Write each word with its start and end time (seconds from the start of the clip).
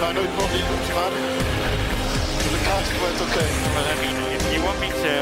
Ga 0.00 0.12
nooit 0.12 0.34
nog 0.40 0.50
niet 0.54 0.66
doen, 0.70 0.84
maar 0.96 1.12
de 2.52 2.60
kaart 2.66 2.88
wordt 3.00 3.20
oké. 3.26 3.44
Well, 3.74 3.86
I 3.92 3.96
mean, 4.02 4.16
if 4.36 4.44
you 4.52 4.60
want 4.66 4.78
me 4.84 4.88
to 5.04 5.12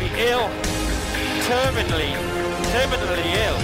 be 0.00 0.08
ill, 0.30 0.46
terminally, 1.48 2.10
terminally 2.74 3.28
ill, 3.46 3.58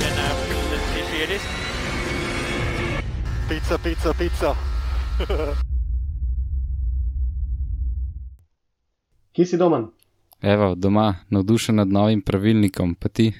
then 0.00 0.14
um, 0.26 0.36
let's 0.70 0.86
see 0.92 1.04
see 1.10 1.20
it 1.26 1.30
is. 1.36 1.44
Pizza, 3.48 3.76
pizza, 3.78 4.10
pizza. 4.20 4.50
Kje 9.34 9.44
si 9.46 9.56
doma? 9.56 9.88
Evo, 10.40 10.74
doma, 10.74 11.14
navdušen 11.28 11.74
nad 11.74 11.88
novim 11.88 12.22
pravilnikom, 12.22 12.94
pa 12.94 13.08
ti, 13.08 13.32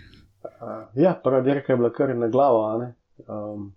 Uh, 0.60 1.02
ja, 1.02 1.20
prva 1.24 1.40
dirka 1.40 1.72
je 1.72 1.76
bila 1.76 1.92
kar 1.92 2.16
na 2.16 2.28
glavo, 2.28 2.64
a 2.64 2.78
ne. 2.78 2.94
Um, 3.28 3.74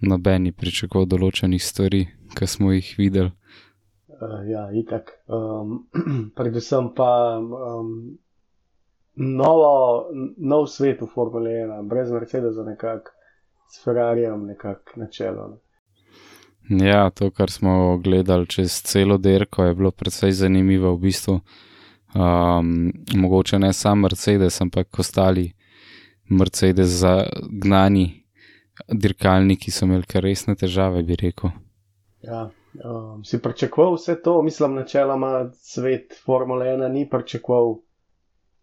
nobeni 0.00 0.52
pričakoval 0.52 1.06
določenih 1.06 1.62
stvari, 1.62 2.06
ki 2.36 2.46
smo 2.46 2.72
jih 2.72 2.94
videli. 2.98 3.32
uh, 4.20 4.42
ja, 4.48 4.68
itak. 4.72 5.12
Um, 5.26 5.88
predvsem 6.36 6.92
pa 6.96 7.38
um, 7.38 8.18
novo, 9.16 10.06
nov 10.36 10.68
svet 10.68 11.02
v 11.02 11.08
Formuli 11.14 11.50
1, 11.50 11.88
brez 11.88 12.12
Mercedesa 12.12 12.64
nekako, 12.64 13.10
s 13.70 13.84
Ferrarijem 13.84 14.46
nekako 14.46 15.00
na 15.00 15.06
čelo. 15.06 15.48
Ne. 15.48 15.58
Ja, 16.70 17.10
to, 17.10 17.30
kar 17.30 17.50
smo 17.50 17.98
gledali 17.98 18.46
čez 18.46 18.82
celo 18.82 19.18
dirko, 19.18 19.64
je 19.64 19.74
bilo 19.74 19.90
precej 19.90 20.32
zanimivo 20.32 20.94
v 20.94 21.00
bistvu. 21.00 21.40
Um, 22.14 22.92
mogoče 23.14 23.58
ne 23.58 23.72
sam 23.72 24.00
Mercedes, 24.00 24.60
ampak 24.60 24.98
ostali 24.98 25.52
Mercedes 26.30 26.88
zagnani 26.88 28.20
dirkalniki 28.88 29.70
so 29.70 29.86
imeli 29.86 30.08
kar 30.08 30.24
resne 30.24 30.56
težave, 30.58 31.02
bi 31.06 31.16
rekel. 31.20 31.52
Ja, 32.22 32.50
um, 32.84 33.24
si 33.24 33.40
pričakoval 33.42 33.96
vse 33.96 34.18
to, 34.22 34.42
mislim, 34.42 34.74
načeloma 34.74 35.50
svet 35.62 36.14
Formule 36.24 36.66
1 36.66 36.92
ni 36.92 37.08
pričakoval 37.10 37.78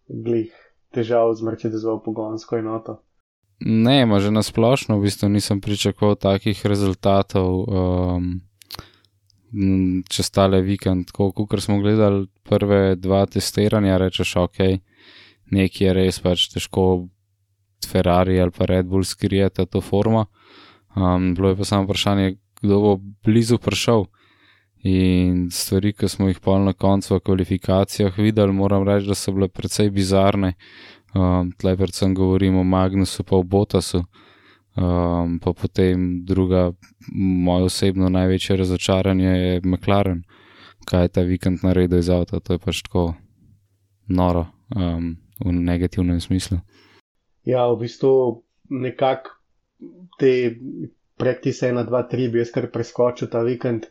glih 0.07 0.53
težav 0.93 1.33
z 1.33 1.43
Mercedesovo 1.43 1.99
pogonsko 2.03 2.57
enoto. 2.57 3.01
Ne, 3.59 4.05
ma 4.05 4.19
že 4.21 4.29
nasplošno 4.31 4.99
v 4.99 5.09
bistvu 5.09 5.29
nisem 5.33 5.61
pričakoval 5.61 6.15
takih 6.21 6.61
rezultatov 6.65 7.65
um, 7.65 8.27
m, 9.53 10.03
čez 10.09 10.29
tale 10.29 10.61
vikend. 10.61 11.09
Tako 11.09 11.33
kot 11.33 11.61
smo 11.61 11.81
gledali 11.81 12.27
prve 12.45 12.95
dva 12.95 13.25
testiranja, 13.25 13.97
rečeš, 13.97 14.35
ok, 14.45 14.61
nekaj 15.51 15.87
je 15.87 15.93
res 15.93 16.21
pač 16.21 16.47
težko 16.53 17.07
Ferrari 17.85 18.39
ali 18.41 18.51
pa 18.51 18.65
Red 18.65 18.85
Bull 18.85 19.03
skrijete 19.03 19.65
to 19.65 19.81
formo. 19.81 20.25
Um, 20.95 21.33
bilo 21.35 21.49
je 21.49 21.57
pa 21.57 21.63
samo 21.63 21.83
vprašanje, 21.83 22.35
kdo 22.61 22.79
bo 22.79 22.99
blizu 23.23 23.57
prišel. 23.57 24.05
In 24.83 25.49
stvari, 25.51 25.93
ki 25.93 26.07
smo 26.07 26.27
jih 26.27 26.39
pol 26.39 26.63
na 26.63 26.73
koncu 26.73 27.15
v 27.15 27.19
kvalifikacijah 27.19 28.17
videli, 28.17 28.53
moram 28.53 28.85
reči, 28.87 29.07
da 29.07 29.15
so 29.15 29.33
bile 29.33 29.47
precej 29.47 29.89
bizarne. 29.89 30.53
Um, 31.15 31.51
Tlej 31.57 31.77
predvsem 31.77 32.13
govorimo 32.15 32.61
o 32.61 32.63
Magnusu, 32.63 33.23
pa 33.23 33.35
o 33.35 33.43
Botasu. 33.43 34.03
Um, 34.77 35.39
pa 35.39 35.53
potem 35.53 36.25
druga, 36.25 36.71
moje 37.13 37.63
osebno 37.63 38.09
največje 38.09 38.57
razočaranje 38.57 39.27
je 39.27 39.61
McLaren, 39.65 40.23
kaj 40.85 41.03
je 41.03 41.07
ta 41.07 41.21
vikend 41.21 41.63
naredil 41.63 41.99
iz 41.99 42.09
avta. 42.09 42.39
To 42.39 42.53
je 42.53 42.59
pač 42.59 42.83
tako 42.85 43.15
noro 44.07 44.45
um, 44.75 45.17
v 45.41 45.51
negativnem 45.51 46.21
smislu. 46.21 46.59
Ja, 47.47 47.65
v 47.71 47.79
bistvu 47.85 48.11
nekako 48.83 49.35
te 50.19 50.31
praktise 51.17 51.69
1, 51.71 51.85
2, 51.87 52.01
3 52.11 52.29
bi 52.33 52.41
jaz 52.41 52.51
kar 52.53 52.67
preskočil 52.73 53.29
ta 53.31 53.41
vikend, 53.47 53.87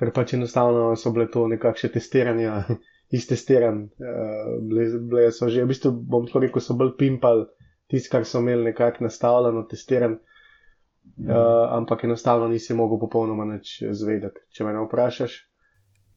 ker 0.00 0.12
pač 0.16 0.34
enostavno 0.36 0.90
so 0.96 1.12
bile 1.14 1.28
to 1.32 1.46
nekakšne 1.50 1.90
testiranja, 1.96 2.58
iztestiran. 3.18 3.84
Uh, 3.98 4.52
bile, 4.68 4.86
bile 5.10 5.30
so 5.34 5.48
že, 5.50 5.64
v 5.64 5.72
bistvu 5.72 5.94
bom 6.12 6.28
tako 6.28 6.44
rekel, 6.46 6.62
so 6.62 6.76
bolj 6.78 6.94
pimpal 7.00 7.46
tisto, 7.90 8.12
kar 8.12 8.26
so 8.28 8.42
imeli 8.44 8.70
nekako 8.70 9.08
nastavljeno, 9.08 9.64
testiran. 9.70 10.18
Uh, 11.20 11.34
ampak 11.74 12.04
enostavno 12.06 12.46
nisi 12.48 12.76
mogel 12.76 13.00
popolnoma 13.02 13.44
nič 13.48 13.80
zvedeti, 13.96 14.44
če 14.54 14.64
me 14.68 14.76
ne 14.76 14.84
vprašaš. 14.84 15.40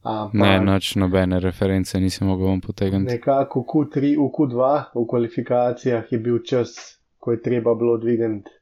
Ampak, 0.04 0.34
Ne, 0.36 0.60
noč 0.60 0.94
nobene 1.00 1.38
reference 1.40 1.96
nisem 2.00 2.28
mogel 2.28 2.60
potegniti. 2.60 3.16
Nekako 3.16 3.62
v 3.62 3.68
Q3, 3.72 4.10
v 4.20 4.26
Q2, 4.36 4.72
v 4.92 5.04
kvalifikacijah 5.08 6.12
je 6.12 6.18
bil 6.20 6.42
čas, 6.44 7.00
ko 7.16 7.32
je 7.32 7.40
treba 7.40 7.72
bilo 7.74 7.96
dvigati 7.96 8.52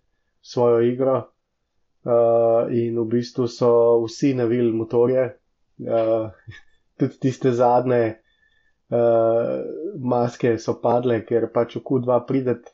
svojo 0.43 0.81
igro. 0.87 1.17
Uh, 2.03 2.71
in 2.71 2.99
v 2.99 3.07
bistvu 3.11 3.47
so 3.47 4.03
vsi 4.07 4.35
navili 4.35 4.73
motorje, 4.75 5.29
uh, 5.87 6.31
tudi 6.99 7.19
tiste 7.27 7.51
zadnje 7.55 8.23
uh, 8.91 9.67
maske 9.99 10.57
so 10.59 10.79
padle, 10.83 11.21
ker 11.27 11.51
pač 11.51 11.79
v 11.79 11.83
Q2 11.83 12.23
pridete. 12.27 12.71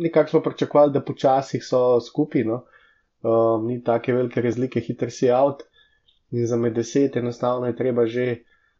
Nekako 0.00 0.30
smo 0.30 0.42
pričakovali, 0.48 0.92
da 0.96 1.04
počasih 1.04 1.64
so 1.64 2.00
skupaj, 2.00 2.44
no? 2.48 2.64
uh, 3.24 3.60
ni 3.64 3.82
take 3.84 4.16
velike 4.16 4.40
razlike, 4.40 4.80
hiter 4.80 5.12
si 5.12 5.28
avt. 5.28 5.68
In 6.30 6.46
za 6.46 6.56
med 6.56 6.74
deset 6.74 7.16
enostavno 7.16 7.66
je 7.66 7.76
treba 7.76 8.06
že 8.06 8.36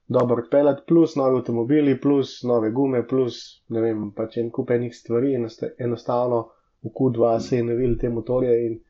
dobro 0.09 0.43
odpeljati, 0.43 0.83
plus 0.87 1.17
novi 1.17 1.39
avtomobili, 1.39 2.01
plus 2.01 2.43
nove 2.43 2.71
gume, 2.71 3.07
plus 3.07 3.63
ne 3.69 3.81
vem, 3.81 4.11
pač 4.11 4.37
en 4.37 4.51
kup 4.51 4.71
enih 4.71 4.97
stvari. 4.97 5.35
Enosta- 5.35 5.71
Enostavno 5.79 6.49
v 6.83 6.89
Q2 6.89 7.41
se 7.41 7.57
je 7.57 7.65
navil 7.65 7.99
te 7.99 8.09
motorje 8.09 8.67
in 8.67 8.81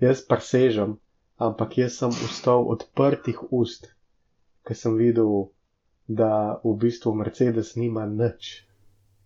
jaz 0.00 0.22
presežem, 0.26 0.96
ampak 1.36 1.78
jaz 1.78 1.98
sem 1.98 2.08
ustal 2.10 2.66
odprtih 2.68 3.40
ust, 3.50 3.94
ker 4.62 4.76
sem 4.76 4.96
videl, 4.96 5.50
da 6.08 6.60
v 6.64 6.74
bistvu 6.76 7.14
Mercedes 7.14 7.76
nima 7.76 8.06
nič, 8.06 8.66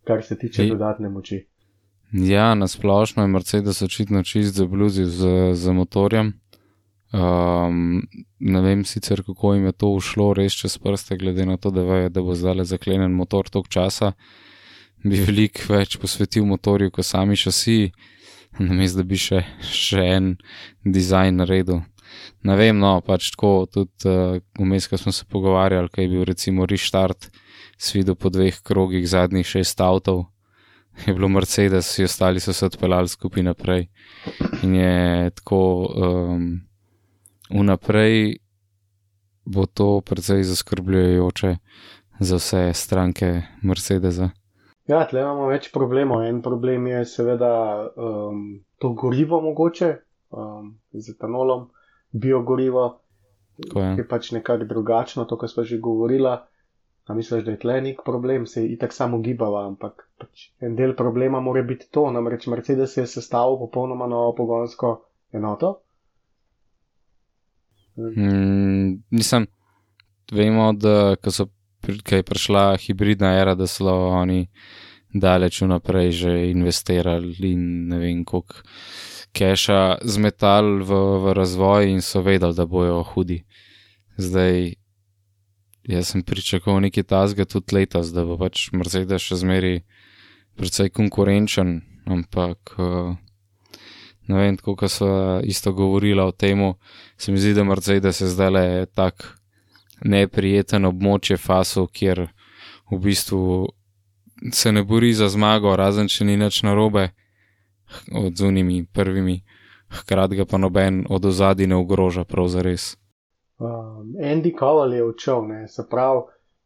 kar 0.04 0.24
se 0.24 0.36
tiče 0.38 0.66
dodatne 0.68 1.08
moči. 1.08 1.46
Ja, 2.12 2.54
nasplošno 2.54 3.22
je 3.22 3.28
Mercedes 3.28 3.82
očitno 3.82 4.22
čist 4.22 4.54
zabluzil 4.54 5.06
z, 5.06 5.26
z 5.54 5.72
motorjem. 5.72 6.32
Um, 7.14 8.02
ne 8.40 8.60
vem 8.60 8.82
sicer, 8.84 9.22
kako 9.22 9.54
jim 9.54 9.66
je 9.68 9.72
to 9.72 9.92
ušlo 9.94 10.32
res 10.34 10.56
čez 10.58 10.74
prste, 10.82 11.14
glede 11.16 11.46
na 11.46 11.56
to, 11.56 11.70
da 11.70 11.84
vejo, 11.86 12.08
da 12.10 12.22
bo 12.26 12.34
zdaj 12.34 12.64
zaklenjen 12.66 13.14
motor 13.14 13.46
tok 13.46 13.68
časa. 13.70 14.14
Bi 15.04 15.20
veliko 15.22 15.76
več 15.76 15.94
posvetil 16.02 16.46
motorju, 16.48 16.90
kot 16.90 17.06
sami 17.06 17.38
šasi, 17.38 17.92
namesto 18.58 19.02
da 19.02 19.06
bi 19.06 19.20
še, 19.20 19.44
še 19.62 20.08
en 20.16 20.32
dizajn 20.82 21.38
naredil. 21.44 21.84
Ne 22.42 22.58
vem, 22.58 22.82
no, 22.82 22.96
pač 23.04 23.30
tako, 23.36 23.68
tudi 23.70 24.10
uh, 24.10 24.42
vmes, 24.58 24.90
ko 24.90 24.98
smo 24.98 25.14
se 25.14 25.26
pogovarjali, 25.30 25.92
kaj 25.94 26.06
je 26.06 26.10
bil 26.10 26.26
recimo 26.26 26.66
restart, 26.66 27.30
svidel 27.78 28.18
po 28.18 28.30
dveh 28.32 28.58
krogih 28.66 29.06
zadnjih 29.06 29.46
šest 29.46 29.80
avtov, 29.80 30.24
je 31.06 31.14
bilo 31.14 31.28
Mercedes, 31.28 31.88
vsi 31.90 32.10
ostali 32.10 32.40
so 32.40 32.52
se 32.52 32.66
odpeljali 32.66 33.08
skupaj 33.08 33.42
naprej. 33.42 33.88
In 34.62 34.74
je 34.78 35.30
tako 35.38 35.60
um, 35.94 36.46
vnaprej 37.50 38.44
bo 39.44 39.66
to 39.66 40.00
precej 40.00 40.42
zaskrbljujoče 40.42 41.56
za 42.20 42.36
vse 42.36 42.72
stranke 42.74 43.42
Mercedesa. 43.62 44.30
Ja, 44.86 45.06
tle 45.08 45.20
imamo 45.20 45.48
več 45.48 45.70
problemov. 45.72 46.24
En 46.28 46.42
problem 46.42 46.86
je 46.86 47.04
seveda 47.08 47.52
um, 47.96 48.64
to 48.78 48.92
gorivo 48.92 49.40
mogoče 49.40 49.94
um, 50.30 50.74
z 50.92 51.14
etanolom, 51.16 51.70
biogorivo, 52.12 53.00
Tako 53.62 53.80
je. 53.80 53.94
ki 53.94 54.04
je 54.04 54.08
pač 54.08 54.30
nekako 54.36 54.68
drugačno, 54.68 55.24
to, 55.24 55.38
kar 55.40 55.48
smo 55.48 55.64
že 55.64 55.78
govorila. 55.78 56.42
A 57.04 57.14
misliš, 57.14 57.44
da 57.44 57.52
je 57.52 57.60
tle 57.60 57.80
nek 57.84 58.00
problem, 58.04 58.46
se 58.46 58.62
je 58.62 58.72
itak 58.76 58.92
samo 58.92 59.18
gibava, 59.20 59.66
ampak 59.68 60.06
pač 60.20 60.48
en 60.60 60.76
del 60.76 60.94
problema 60.96 61.40
mora 61.40 61.62
biti 61.62 61.90
to, 61.92 62.06
namreč 62.10 62.46
Mercedes 62.48 62.96
je 62.96 63.06
sestavil 63.06 63.58
popolnoma 63.60 64.06
novo 64.08 64.32
pogonsko 64.36 64.94
enoto. 65.32 65.80
Mm, 67.96 69.02
nisem, 69.10 69.46
vemo, 70.32 70.72
da 70.72 71.16
ko 71.16 71.30
pri- 71.80 72.02
ko 72.02 72.14
je 72.16 72.22
prišla 72.22 72.76
hibridna 72.76 73.34
era, 73.40 73.54
da 73.54 73.66
so 73.66 73.86
oni 73.86 74.48
daleč 75.14 75.62
vnaprej 75.62 76.10
že 76.10 76.50
investirali 76.50 77.52
in 77.52 77.88
ne 77.88 77.98
vem, 77.98 78.24
koliko 78.24 78.54
keša 79.34 79.98
zmetal 80.02 80.82
v, 80.82 80.90
v 81.22 81.34
razvoj 81.34 81.90
in 81.90 82.00
so 82.02 82.22
vedeli, 82.22 82.54
da 82.54 82.66
bojo 82.66 83.02
hudi. 83.02 83.42
Zdaj, 84.16 84.74
jaz 85.90 86.08
sem 86.08 86.22
pričakoval 86.22 86.80
nekaj 86.86 87.02
tasga 87.02 87.44
tudi 87.44 87.74
letos, 87.74 88.14
da 88.14 88.24
bo 88.24 88.38
pač 88.38 88.70
Mercedes 88.72 89.22
še 89.22 89.42
zmeri 89.42 89.74
precej 90.54 90.90
konkurenčen, 90.94 91.82
ampak 92.06 92.78
uh, 92.78 93.18
ne 94.26 94.38
vem, 94.38 94.56
kako 94.56 94.88
so 94.88 95.08
isto 95.44 95.72
govorila 95.72 96.24
o 96.24 96.32
tem, 96.32 96.72
se 97.16 97.32
mi 97.32 97.38
zdi, 97.38 97.54
da 97.54 97.64
Mercedes 97.64 98.20
je 98.20 98.26
zdaj 98.26 98.50
le 98.50 98.86
tak 98.86 99.38
neprijeten 100.04 100.84
območje 100.84 101.36
faso, 101.36 101.86
kjer 101.86 102.26
v 102.90 102.98
bistvu 102.98 103.68
se 104.52 104.72
ne 104.72 104.82
bori 104.84 105.12
za 105.12 105.28
zmago, 105.28 105.76
razen 105.76 106.08
če 106.08 106.24
ni 106.24 106.36
nič 106.36 106.62
narobe 106.62 107.08
od 108.12 108.36
zunimi 108.36 108.84
prvimi, 108.92 109.40
hkrati 109.88 110.36
ga 110.36 110.44
pa 110.44 110.58
noben 110.58 111.04
od 111.10 111.24
ozadij 111.24 111.66
ne 111.66 111.76
ogroža 111.76 112.24
prav 112.24 112.48
zares. 112.48 112.94
Um, 113.58 114.16
Andy 114.18 114.52
Cowell 114.58 114.94
je 114.94 115.04
odšel, 115.04 115.46
ne, 115.48 115.68
se 115.68 115.86
pravi, 115.90 116.24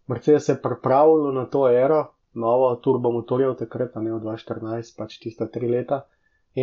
Mercedes 0.08 0.49
je 0.49 0.62
pripravljal 0.62 1.34
na 1.34 1.44
to 1.46 1.69
ero, 1.69 2.06
novo 2.34 2.75
turbo 2.76 3.12
motorjev 3.12 3.55
takrat, 3.55 3.96
ne 3.96 4.14
od 4.14 4.22
2014, 4.22 4.96
pač 4.96 5.19
tista 5.19 5.49
tri 5.52 5.69
leta. 5.69 6.06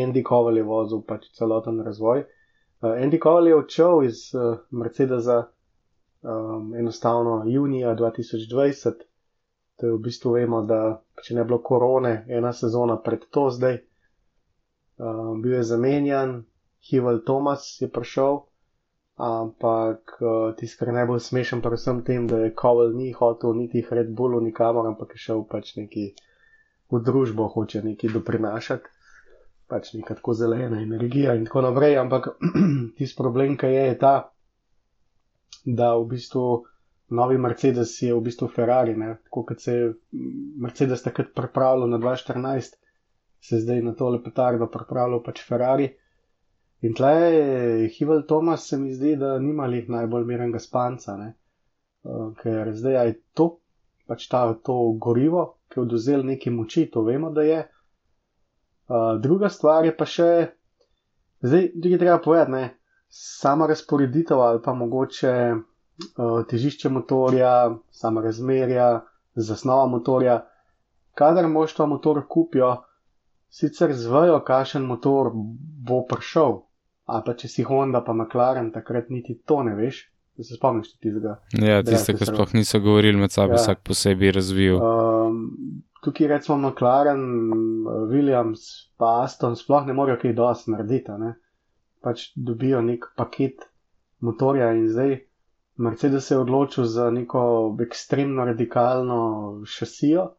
Andy 0.03 0.23
Cowell 0.23 0.57
je 0.57 0.63
vozil 0.63 1.01
pač 1.07 1.29
celoten 1.37 1.81
razvoj. 1.81 2.23
Uh, 2.81 2.95
Andy 2.95 3.19
Cowell 3.21 3.47
je 3.47 3.55
odšel 3.55 4.03
iz 4.03 4.29
uh, 4.33 4.57
Mercedesa 4.71 5.43
um, 6.25 6.73
enostavno 6.75 7.43
junija 7.45 7.95
2020. 7.95 9.05
To 9.75 9.85
je 9.85 9.93
v 9.93 9.99
bistvu 9.99 10.31
vemo, 10.31 10.61
da 10.63 10.79
če 11.23 11.35
ne 11.35 11.43
bilo 11.43 11.59
korone, 11.59 12.25
ena 12.29 12.53
sezona 12.53 12.95
pred 12.97 13.25
to 13.29 13.49
zdaj, 13.51 13.79
um, 14.97 15.41
bil 15.41 15.57
je 15.57 15.63
zamenjan, 15.63 16.37
Hival 16.89 17.19
Thomas 17.25 17.65
je 17.81 17.89
prišel, 17.91 18.39
ampak 19.19 20.15
uh, 20.21 20.53
tisto, 20.55 20.79
kar 20.79 20.91
je 20.91 20.97
najbolj 20.99 21.19
smešen, 21.27 21.61
pa 21.61 21.73
vsem 21.73 22.03
tem, 22.07 22.27
da 22.27 22.39
je 22.45 22.53
Koval 22.53 22.95
ni 22.95 23.11
hotel 23.11 23.53
niti 23.53 23.83
Red 23.89 24.13
Bullu 24.15 24.39
nikamor, 24.41 24.87
ampak 24.87 25.15
je 25.15 25.23
šel 25.27 25.43
pač 25.49 25.75
neki 25.75 26.05
v 26.91 27.01
družbo, 27.01 27.49
hoče 27.51 27.81
nekaj 27.83 28.13
doprinašati, 28.15 28.94
pač 29.67 29.93
neka 29.93 30.15
tako 30.15 30.33
zelena 30.33 30.81
energija 30.81 31.33
in 31.35 31.45
tako 31.45 31.65
naprej, 31.65 31.97
ampak 31.97 32.27
tisti 32.97 33.17
problem, 33.17 33.57
ki 33.57 33.71
je, 33.73 33.83
je 33.89 33.97
ta, 33.99 34.15
da 35.65 35.95
v 35.97 36.07
bistvu 36.13 36.45
novi 37.09 37.37
Mercedes 37.37 38.01
je 38.01 38.13
v 38.13 38.21
bistvu 38.21 38.47
Ferrari, 38.47 38.95
ne? 38.97 39.15
tako 39.23 39.43
kot 39.51 39.61
se 39.61 39.73
je 39.73 39.93
Mercedes 40.61 41.03
takrat 41.03 41.33
pripravljal 41.35 41.89
na 41.89 41.97
2014, 41.97 42.77
se 43.41 43.59
zdaj 43.59 43.81
na 43.81 43.93
tole 43.93 44.23
petardo 44.23 44.67
pripravljal 44.67 45.23
pač 45.23 45.43
Ferrari. 45.47 45.89
In 46.81 46.93
tle 46.93 47.11
je 47.13 47.89
Hivel 47.89 48.25
Thomas, 48.27 48.67
se 48.69 48.77
mi 48.77 48.93
zdi, 48.93 49.15
da 49.15 49.39
nima 49.39 49.67
jih 49.73 49.89
najbolj 49.89 50.25
mirenega 50.25 50.59
spanca, 50.59 51.17
ne? 51.17 51.33
Uh, 52.05 52.33
ker 52.37 52.69
zdaj 52.77 53.07
je 53.07 53.13
to, 53.33 53.47
pač 54.05 54.27
ta, 54.29 54.41
to 54.53 54.75
gorivo, 55.01 55.45
ki 55.69 55.79
je 55.79 55.83
oduzel 55.85 56.25
neki 56.25 56.53
moči, 56.53 56.85
to 56.93 57.01
vemo, 57.01 57.31
da 57.33 57.45
je. 57.45 57.63
Uh, 58.87 59.21
druga 59.21 59.49
stvar 59.49 59.85
je 59.85 59.93
pa 59.97 60.05
še, 60.05 60.29
zdaj, 61.41 61.71
tudi 61.73 61.97
treba 61.97 62.19
povedati, 62.21 62.51
ne, 62.51 62.65
sama 63.09 63.67
razporeditev 63.67 64.41
ali 64.41 64.61
pa 64.61 64.73
mogoče 64.73 65.33
uh, 65.55 66.41
težišče 66.49 66.89
motorja, 66.89 67.53
sama 67.91 68.21
razmerja, 68.21 69.01
zasnova 69.35 69.87
motorja. 69.87 70.43
Kadar 71.15 71.47
moštva 71.47 71.85
motor 71.85 72.21
kupijo, 72.29 72.75
sicer 73.49 73.93
zvejo, 73.95 74.41
kakšen 74.45 74.83
motor 74.85 75.31
bo 75.33 76.01
prišel, 76.09 76.59
a 77.07 77.21
pa 77.25 77.33
če 77.37 77.49
si 77.49 77.63
Honda 77.63 78.03
pa 78.03 78.13
McLaren, 78.13 78.73
takrat 78.75 79.09
niti 79.09 79.37
to 79.45 79.63
ne 79.63 79.75
veš. 79.77 80.05
Da 80.35 80.43
se 80.43 80.57
spomniš 80.57 80.89
tistega. 80.99 81.37
Ja, 81.63 81.77
tiste, 81.79 82.11
ki 82.11 82.25
sploh 82.27 82.49
niso 82.57 82.81
govorili 82.83 83.15
med 83.15 83.31
sabo, 83.31 83.55
ja. 83.55 83.61
vsak 83.61 83.85
posebej 83.87 84.33
razvil. 84.35 84.81
Um, 84.83 85.37
tukaj 86.05 86.27
recimo 86.31 86.57
McLaren, 86.57 87.23
Williams, 88.11 88.65
pa 88.97 89.23
Aston 89.23 89.57
sploh 89.59 89.87
ne 89.87 89.95
morejo 89.97 90.21
kaj 90.21 90.35
dosti 90.37 90.73
narediti. 90.73 91.17
Ne? 91.21 91.35
Pač 92.05 92.29
dobijo 92.35 92.81
nek 92.85 93.09
paket 93.17 93.65
motorja 94.21 94.71
in 94.77 94.87
zdaj 94.89 95.17
Mercedes 95.77 96.27
se 96.27 96.35
je 96.35 96.39
odločil 96.39 96.85
za 96.85 97.09
neko 97.11 97.75
ekstremno 97.81 98.45
radikalno 98.45 99.61
šasijo. 99.65 100.29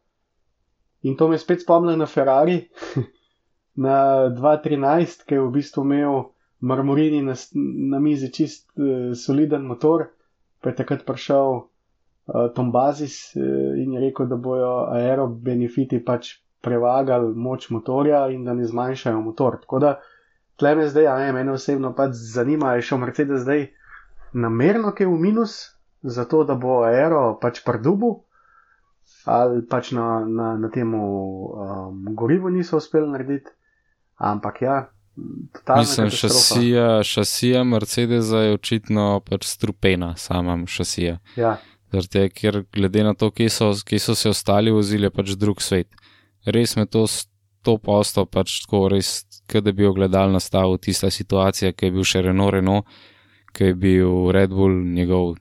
In 1.02 1.16
to 1.16 1.28
me 1.28 1.38
spet 1.38 1.60
spomni 1.62 1.96
na 1.96 2.06
Ferrari, 2.06 2.68
na 3.86 3.98
2.13, 4.32 5.26
ki 5.28 5.34
je 5.34 5.40
v 5.40 5.50
bistvu 5.52 5.84
imel 5.84 6.22
marmorini 6.60 7.20
na, 7.22 7.34
na 7.92 8.00
mizi 8.00 8.32
čist 8.32 8.70
uh, 8.78 9.12
soliden 9.12 9.66
motor, 9.68 10.06
pa 10.60 10.72
je 10.72 10.80
takrat 10.80 11.04
prišel 11.06 11.66
uh, 12.26 12.48
Tom 12.54 12.72
Bazis 12.72 13.36
uh, 13.36 13.42
in 13.78 13.92
je 13.92 14.00
rekel, 14.00 14.26
da 14.26 14.36
bojo 14.36 14.86
aerobenefiti 14.92 16.02
pač 16.04 16.36
prevagali 16.60 17.34
moč 17.34 17.70
motorja 17.70 18.26
in 18.34 18.44
da 18.44 18.54
ne 18.54 18.66
zmanjšajo 18.66 19.20
motor. 19.20 19.60
Tako 19.62 19.78
da 19.78 19.94
tle 20.56 20.74
me 20.74 20.88
zdaj, 20.88 21.06
a 21.06 21.18
ne, 21.18 21.32
mene 21.32 21.52
osebno 21.52 21.94
pač 21.94 22.16
zanima, 22.16 22.74
je 22.74 22.86
šel 22.88 22.98
Mercedes 22.98 23.44
zdaj 23.44 23.68
namerno 24.32 24.92
kaj 24.96 25.06
v 25.06 25.18
minus, 25.20 25.58
zato 26.02 26.44
da 26.44 26.54
bo 26.54 26.82
aero 26.86 27.38
pač 27.42 27.62
prdubu, 27.64 28.10
ali 29.24 29.62
pač 29.66 29.92
na, 29.96 30.24
na, 30.26 30.56
na 30.58 30.70
tem 30.70 30.94
um, 30.94 32.04
gorivu 32.18 32.50
niso 32.50 32.80
uspeli 32.82 33.08
narediti. 33.10 33.52
Ampak 34.16 34.62
ja, 34.62 34.76
Mislim, 35.76 36.10
šasija, 36.10 37.02
šasija 37.02 37.64
Mercedesa 37.64 38.36
je 38.36 38.54
očitno 38.54 39.20
pač 39.24 39.46
strupena, 39.48 40.16
sama 40.16 40.58
šasija. 40.66 41.18
Ja. 41.36 41.56
Zarte, 41.92 42.28
ker 42.34 42.64
glede 42.74 43.04
na 43.06 43.14
to, 43.14 43.30
kje 43.30 43.50
so, 43.50 43.70
kje 43.86 43.98
so 44.02 44.14
se 44.14 44.30
ostali 44.30 44.74
vozili, 44.74 45.06
je 45.06 45.14
pač 45.14 45.34
drug 45.38 45.62
svet. 45.62 45.88
Res 46.46 46.76
me 46.76 46.86
to 46.86 47.06
to 47.66 47.76
posto 47.82 48.22
pač 48.30 48.60
tako 48.62 48.86
res, 48.92 49.24
da 49.50 49.72
bi 49.74 49.86
ogledal 49.86 50.30
nastavil 50.34 50.78
tista 50.78 51.10
situacija, 51.10 51.72
ki 51.74 51.88
je 51.88 51.94
bil 51.94 52.06
še 52.06 52.22
Renault 52.28 52.54
Renault, 52.54 52.98
ki 53.56 53.72
je 53.72 53.78
bil 53.82 54.30
Red 54.34 54.54
Bull 54.54 54.84
njegov, 54.94 55.34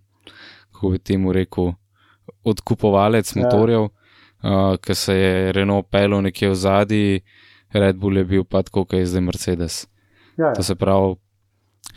kako 0.73 0.95
bi 0.95 1.01
temu 1.01 1.33
rekel, 1.35 1.73
odkupovalec 2.45 3.29
ja. 3.29 3.43
motorjev, 3.43 3.89
uh, 3.89 4.77
ki 4.81 4.97
se 4.97 5.17
je 5.17 5.51
Renault 5.57 5.89
pelil 5.93 6.23
nekje 6.25 6.49
v 6.53 6.57
zadnji, 6.63 7.19
Red 7.75 7.99
Bull 8.01 8.17
je 8.21 8.25
bil 8.25 8.47
pa 8.47 8.63
tako, 8.65 8.87
kot 8.87 8.97
je 8.97 9.11
zdaj 9.11 9.25
Mercedes. 9.25 9.77
Ja, 10.37 10.49
ja. 10.49 10.55
To 10.57 10.65
se 10.65 10.77
pravi, 10.79 11.15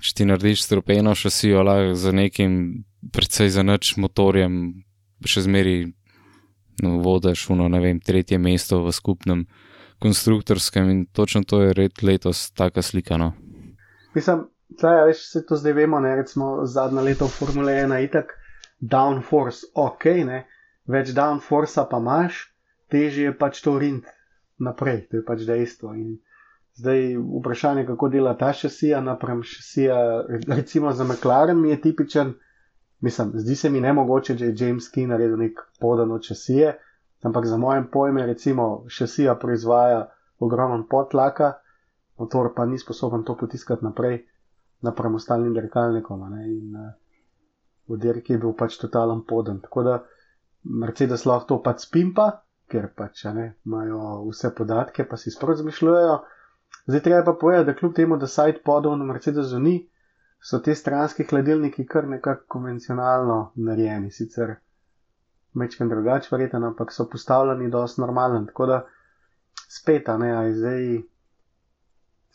če 0.04 0.14
ti 0.14 0.28
narediš 0.28 0.66
stropeno 0.66 1.14
šasijo 1.16 1.64
z 1.96 2.12
nekim 2.12 2.58
predvsej 3.12 3.54
za 3.54 3.62
noč 3.62 3.96
motorjem, 3.96 4.84
še 5.24 5.44
zmeri 5.46 5.78
no, 6.82 6.98
vodiš 7.02 7.48
v 7.50 7.58
no, 7.58 7.68
ne 7.70 7.80
vem, 7.82 8.00
tretje 8.00 8.38
mesto 8.38 8.82
v 8.84 8.94
skupnem 8.94 9.46
konstruktorskem 9.98 10.90
in 10.90 11.00
točno 11.10 11.42
to 11.42 11.62
je 11.62 11.74
red 11.74 12.02
letos 12.02 12.50
taka 12.54 12.82
slika. 12.82 13.18
No. 13.18 13.32
Mislim, 14.14 14.46
Tle, 14.78 14.90
ja, 14.94 15.04
veš, 15.08 15.24
se 15.32 15.46
to 15.46 15.56
zdaj 15.56 15.72
vemo, 15.72 16.00
ne, 16.00 16.12
recimo 16.16 16.66
zadnja 16.66 17.02
leta 17.02 17.24
v 17.24 17.32
Formule 17.32 17.72
1, 17.72 17.94
itak, 18.04 18.34
downforce, 18.78 19.70
ok, 19.74 20.04
ne, 20.28 20.42
več 20.86 21.14
downforce 21.16 21.82
pa 21.90 21.98
imaš, 22.02 22.42
težje 22.92 23.30
je 23.30 23.34
pač 23.34 23.62
to 23.64 23.78
rind 23.80 24.04
naprej, 24.60 25.06
to 25.08 25.18
je 25.18 25.24
pač 25.24 25.46
dejstvo. 25.48 25.94
In 25.96 26.18
zdaj 26.78 27.16
vprašanje, 27.16 27.86
kako 27.88 28.10
dela 28.12 28.36
ta 28.38 28.52
šasija 28.52 29.00
napram 29.02 29.42
šasija, 29.42 29.96
recimo 30.52 30.92
za 30.92 31.08
McLaren 31.08 31.64
je 31.64 31.80
tipičen, 31.80 32.36
mislim, 33.00 33.32
zdi 33.34 33.56
se 33.56 33.70
mi 33.70 33.80
nemogoče, 33.80 34.34
da 34.34 34.44
je 34.44 34.54
James 34.58 34.90
Key 34.94 35.06
naredil 35.06 35.38
nek 35.38 35.60
podan 35.80 36.12
od 36.12 36.22
šasije, 36.22 36.78
ampak 37.22 37.46
za 37.46 37.56
mojem 37.56 37.88
pojme, 37.92 38.26
recimo, 38.26 38.84
šasija 38.88 39.34
proizvaja 39.34 40.08
ogromen 40.38 40.86
potlaka, 40.90 41.52
motor 42.18 42.52
pa 42.56 42.66
ni 42.66 42.78
sposoben 42.78 43.24
to 43.24 43.36
potiskati 43.36 43.84
naprej 43.84 44.24
napram 44.80 45.14
ostalim 45.14 45.54
dirkalnikom. 45.54 46.22
In 46.44 46.76
uh, 46.76 46.92
v 47.88 47.98
dirki 47.98 48.32
je 48.32 48.42
bil 48.42 48.54
pač 48.54 48.78
totalen 48.78 49.24
poden. 49.26 49.60
Tako 49.64 49.82
da 49.82 49.98
Mercedes 50.64 51.26
lahko 51.26 51.54
to 51.54 51.60
pač 51.62 51.86
spimpa, 51.86 52.30
ker 52.68 52.90
pač 52.96 53.24
ne, 53.34 53.54
imajo 53.66 54.28
vse 54.28 54.52
podatke, 54.54 55.06
pa 55.08 55.16
si 55.16 55.32
sporoz 55.34 55.62
zmišljujejo. 55.62 56.18
Zdaj 56.88 57.02
treba 57.04 57.24
pa 57.24 57.38
povedati, 57.40 57.70
da 57.70 57.76
kljub 57.78 57.94
temu, 57.96 58.18
da 58.20 58.28
side 58.28 58.60
podov 58.64 58.96
na 59.00 59.06
Mercedesu 59.08 59.60
ni, 59.60 59.78
so 60.40 60.60
te 60.64 60.74
stranski 60.74 61.24
hladilniki 61.24 61.86
kar 61.86 62.08
nekako 62.08 62.44
konvencionalno 62.48 63.52
narejeni. 63.56 64.10
Sicer 64.10 64.54
mečken 65.54 65.88
drugač, 65.88 66.30
verjeten, 66.32 66.64
ampak 66.64 66.92
so 66.92 67.08
postavljeni 67.10 67.70
dosti 67.70 68.00
normalen. 68.00 68.46
Tako 68.46 68.66
da 68.66 68.82
spet, 69.68 70.08
ne, 70.18 70.32
a 70.36 70.42
zdaj 70.52 71.00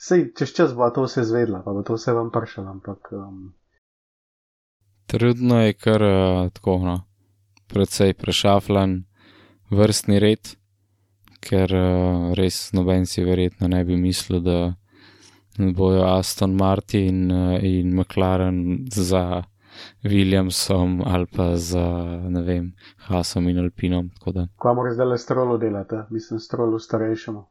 Sej, 0.03 0.33
čez 0.35 0.51
čas 0.51 0.73
bo 0.75 0.89
to 0.91 1.05
vse 1.07 1.23
zvedla, 1.23 1.61
pa 1.63 1.71
bo 1.71 1.79
to 1.79 1.95
vse 1.95 2.11
vam 2.11 2.31
pršalo. 2.31 2.75
Ampak. 2.75 3.07
Um... 3.15 3.53
Trudno 5.07 5.61
je 5.63 5.73
kar 5.73 6.03
uh, 6.03 6.51
tako, 6.51 6.77
no, 6.83 6.97
predvsej 7.71 8.11
prešaflan 8.13 9.05
vrstni 9.71 10.19
red, 10.19 10.57
ker 11.39 11.71
uh, 11.71 12.33
res 12.35 12.73
noben 12.75 13.07
si 13.07 13.23
verjetno 13.23 13.71
ne 13.71 13.83
bi 13.87 13.95
mislil, 13.95 14.41
da 14.43 14.75
bojo 15.57 16.03
Aston 16.03 16.55
Martin 16.55 17.31
uh, 17.31 17.63
in 17.63 17.95
McLaren 17.95 18.85
za 18.89 19.43
Williamsom 20.03 21.01
ali 21.05 21.25
pa 21.25 21.55
za, 21.55 21.87
ne 22.29 22.41
vem, 22.41 22.73
Hasom 22.97 23.49
in 23.49 23.59
Alpinom. 23.59 24.09
Kva 24.57 24.73
mora 24.73 24.93
zdaj 24.93 25.07
le 25.07 25.17
strolo 25.17 25.57
delati, 25.57 25.95
eh? 25.95 26.05
mislim, 26.09 26.39
strolo 26.39 26.79
starejšemu. 26.79 27.45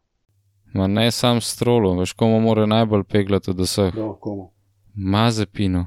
Ma 0.74 0.86
ne 0.86 1.10
sam 1.10 1.40
strolo, 1.40 1.94
veš, 1.98 2.12
komu 2.12 2.40
mora 2.40 2.66
najbolj 2.66 3.04
peglati 3.04 3.50
od 3.50 3.60
vseh. 3.60 3.94
Do, 3.94 4.14
komu. 4.20 4.52
Mazepino. 4.94 5.86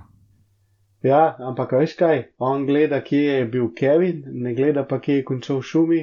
Ja, 1.01 1.35
ampak 1.39 1.71
veš 1.71 1.95
kaj, 1.95 2.23
on 2.37 2.65
gleda, 2.65 3.01
kje 3.03 3.23
je 3.23 3.45
bil 3.45 3.69
Kevin, 3.77 4.23
ne 4.25 4.53
gleda 4.53 4.85
pa, 4.87 4.99
kje 4.99 5.19
je 5.19 5.25
končal 5.25 5.61
šumi, 5.61 6.01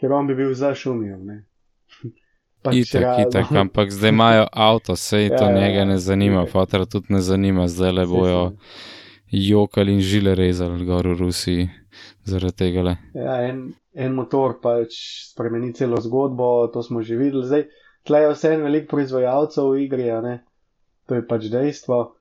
ker 0.00 0.12
on 0.12 0.26
bi 0.26 0.34
bil 0.34 0.54
za 0.54 0.74
šumijo. 0.74 1.18
ne. 1.18 1.44
Pač 2.64 2.80
Itak, 2.80 2.94
realno. 2.94 3.22
itak, 3.22 3.52
ampak 3.52 3.92
zdaj 3.92 4.10
imajo 4.10 4.46
avto, 4.52 4.96
sej 4.96 5.30
to 5.30 5.44
Ja, 5.44 5.50
ja, 5.50 5.52
njega 5.52 5.78
ja. 5.78 5.84
ne 5.84 5.98
zanima, 5.98 6.42
Itak. 6.42 6.52
fotor 6.52 6.86
tudi 6.86 7.12
ne 7.12 7.20
zanima, 7.20 7.68
zdaj 7.68 7.92
le 7.92 8.06
bojo 8.06 8.42
jokali 9.28 9.92
in 9.92 10.00
žile 10.00 10.34
rezali 10.34 10.84
gor 10.84 11.06
v 11.06 11.18
Rusiji 11.18 11.68
zaradi 12.24 12.56
tega. 12.56 12.82
Le. 12.82 12.96
Ja, 13.14 13.42
en, 13.42 13.60
en 13.94 14.14
motor 14.14 14.56
pač 14.62 14.96
spremeni 15.30 15.72
celo 15.74 16.00
zgodbo, 16.00 16.66
to 16.68 16.82
smo 16.82 17.02
že 17.02 17.16
videli. 17.16 17.44
Zdaj, 17.44 17.64
tle 18.02 18.20
je 18.20 18.32
vse 18.32 18.54
en 18.54 18.62
velik 18.62 18.88
proizvajalcev 18.90 19.70
v 19.70 19.84
igri, 19.84 20.10
a 20.10 20.20
ne? 20.20 20.34
to 21.06 21.14
je 21.14 21.26
pač 21.28 21.50
dejstvo. 21.52 22.16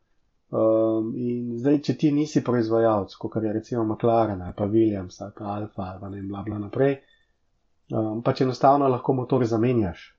Um, 0.53 1.13
in 1.17 1.55
zdaj, 1.57 1.79
če 1.81 1.93
ti 1.97 2.11
nisi 2.13 2.43
proizvajalec, 2.45 3.15
kot 3.17 3.39
je 3.41 3.53
recimo 3.53 3.83
McLaren 3.87 4.41
ali 4.41 4.53
pa 4.53 4.67
Williams 4.69 5.17
ali 5.21 5.33
pa 5.33 5.45
Alfa 5.55 5.87
ali 5.93 5.99
pa 6.01 6.09
ne 6.09 6.21
bla 6.21 6.43
bla 6.45 6.59
naprej, 6.59 6.99
um, 7.89 8.21
pač 8.21 8.41
enostavno 8.45 8.85
lahko 8.87 9.13
motor 9.17 9.45
zamenjaš. 9.49 10.12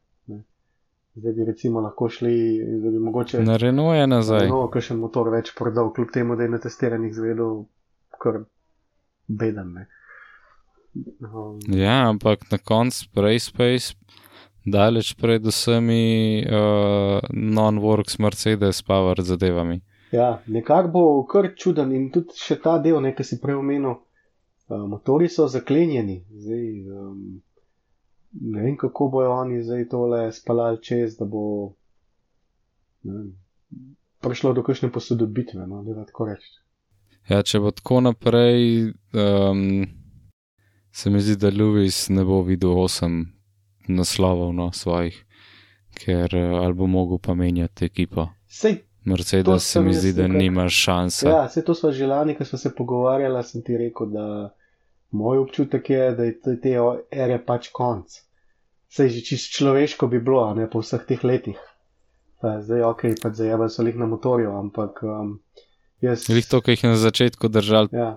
Zdaj 1.15 1.33
bi 1.33 1.45
recimo 1.47 1.81
lahko 1.81 2.09
šli, 2.09 2.35
da 2.83 2.91
bi 2.91 2.99
mogoče 2.99 3.43
Na 3.47 3.57
Renault 3.57 3.95
je 3.97 4.07
nazaj. 4.07 4.49
No, 4.51 4.65
kakšen 4.69 4.99
motor 4.99 5.29
več 5.31 5.53
prodal, 5.55 5.93
kljub 5.95 6.11
temu, 6.11 6.37
da 6.37 6.43
je 6.43 6.51
na 6.57 6.59
testiranjih 6.59 7.15
zvedel 7.15 7.61
kar 8.19 8.41
beden. 9.29 9.73
Ne. 9.79 9.87
Um, 11.21 11.61
Ja, 11.71 12.09
ampak 12.09 12.43
na 12.51 12.59
koncu 12.59 13.07
PreySpace, 13.15 13.95
daleč 14.67 15.15
pred 15.15 15.47
vsemi 15.47 16.43
uh, 16.47 17.21
non-works 17.31 18.19
Mercedes 18.19 18.83
Power 18.83 19.23
zadevami. 19.23 19.81
ja, 20.13 20.43
nekako 20.47 20.89
bo 20.89 21.25
kar 21.31 21.51
čuden 21.59 21.93
in 21.93 22.11
tudi 22.11 22.35
še 22.39 22.59
ta 22.63 22.79
del, 22.79 23.01
ne, 23.03 23.15
ki 23.15 23.25
si 23.27 23.41
prej 23.43 23.59
omenil, 23.59 23.97
uh, 23.99 24.85
motori 24.89 25.29
so 25.29 25.47
zaklenjeni. 25.51 26.25
Zdaj, 26.31 26.65
um, 26.91 27.43
ne 28.41 28.63
vem, 28.63 28.77
kako 28.77 29.09
bojo 29.09 29.33
oni 29.33 29.63
zdaj 29.63 29.89
tole 29.89 30.33
spalali 30.33 30.83
čez, 30.83 31.17
da 31.17 31.25
bo 31.25 31.75
vem, 33.03 33.35
prišlo 34.21 34.53
do 34.53 34.63
kakšne 34.63 34.93
posodobitve, 34.93 35.67
no, 35.67 35.83
da 35.83 36.05
tako 36.05 36.27
rečem. 36.33 36.63
Ja, 37.29 37.43
če 37.43 37.61
bo 37.61 37.71
tako 37.71 38.01
naprej, 38.05 38.93
um, 39.17 39.87
se 40.93 41.11
mi 41.11 41.21
zdi, 41.21 41.37
da 41.41 41.51
Lewis 41.51 42.11
ne 42.13 42.25
bo 42.25 42.43
videl 42.45 42.77
osem 42.81 43.33
naslovov 43.89 44.53
no, 44.55 44.73
svojih, 44.73 45.17
ker 45.97 46.35
uh, 46.37 46.59
ali 46.65 46.75
bo 46.75 46.87
mogel 46.87 47.19
pa 47.19 47.35
menjati 47.35 47.85
ekipo. 47.85 48.29
Sej, 48.49 48.83
Mercedes 49.05 49.71
se 49.71 49.81
mi 49.81 49.95
zdi, 49.95 50.13
da 50.13 50.23
nekako- 50.23 50.43
nima 50.43 50.69
šanse. 50.69 51.29
Ja, 51.29 51.47
vse 51.47 51.65
to 51.65 51.75
smo 51.75 51.93
že 51.93 52.07
lani, 52.07 52.35
ko 52.35 52.45
smo 52.45 52.59
se 52.59 52.75
pogovarjali, 52.77 53.45
sem 53.45 53.63
ti 53.63 53.77
rekel, 53.77 54.13
da 54.13 54.55
moj 55.11 55.39
občutek 55.39 55.91
je, 55.91 56.13
da 56.13 56.25
je 56.25 56.41
te 56.41 56.77
ere 57.11 57.39
pač 57.47 57.69
konc. 57.73 58.24
Sej 58.95 59.09
že 59.11 59.21
čisto 59.25 59.57
človeško 59.57 60.07
bi 60.07 60.21
bilo, 60.21 60.55
ne 60.55 60.69
po 60.69 60.79
vseh 60.79 61.03
teh 61.03 61.25
letih. 61.25 61.59
Pa 62.39 62.61
zdaj, 62.61 62.83
ok, 62.85 63.03
pač 63.19 63.33
zajebali 63.35 63.67
so 63.69 63.83
jih 63.83 63.97
na 63.97 64.07
motorju, 64.07 64.53
ampak 64.55 65.01
um, 65.03 65.33
jaz. 66.01 66.29
Lih 66.29 66.47
to, 66.47 66.61
ki 66.61 66.71
jih 66.73 66.85
je 66.85 66.91
na 66.91 66.99
začetku 66.99 67.49
držal 67.49 67.89
Ja, 67.91 68.11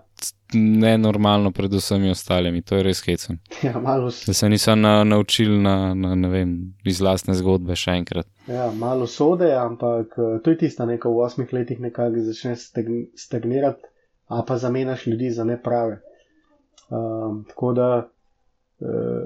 nenormalno 0.53 1.51
pred 1.51 1.71
vsemi 1.71 2.09
ostalimi, 2.09 2.61
to 2.61 2.75
je 2.75 2.83
res 2.83 3.01
hecen. 3.01 3.39
ja, 3.63 3.79
malo, 3.79 4.11
s- 4.11 4.25
Da 4.25 4.33
se 4.33 4.49
niso 4.49 4.75
na, 4.75 5.03
naučili 5.03 5.57
na, 5.57 5.93
na, 5.95 6.15
ne 6.15 6.29
vem, 6.29 6.51
iz 6.85 7.01
lastne 7.01 7.33
zgodbe 7.33 7.75
še 7.75 7.91
enkrat. 7.93 8.27
ja, 8.47 8.71
malo 8.71 9.07
sode, 9.07 9.49
ampak 9.51 10.13
uh, 10.17 10.37
to 10.39 10.51
je 10.51 10.57
tista 10.59 10.85
neka 10.85 11.09
v 11.09 11.17
osmih 11.19 11.53
letih 11.53 11.79
nekako 11.79 12.21
začne 12.21 12.53
stagn 12.55 13.07
stagnirati, 13.15 13.81
a 14.27 14.43
pa 14.43 14.57
zamenjaš 14.57 15.07
ljudi 15.07 15.31
za 15.31 15.43
neprave. 15.43 16.01
Um, 16.89 17.45
tako 17.47 17.73
da 17.73 17.87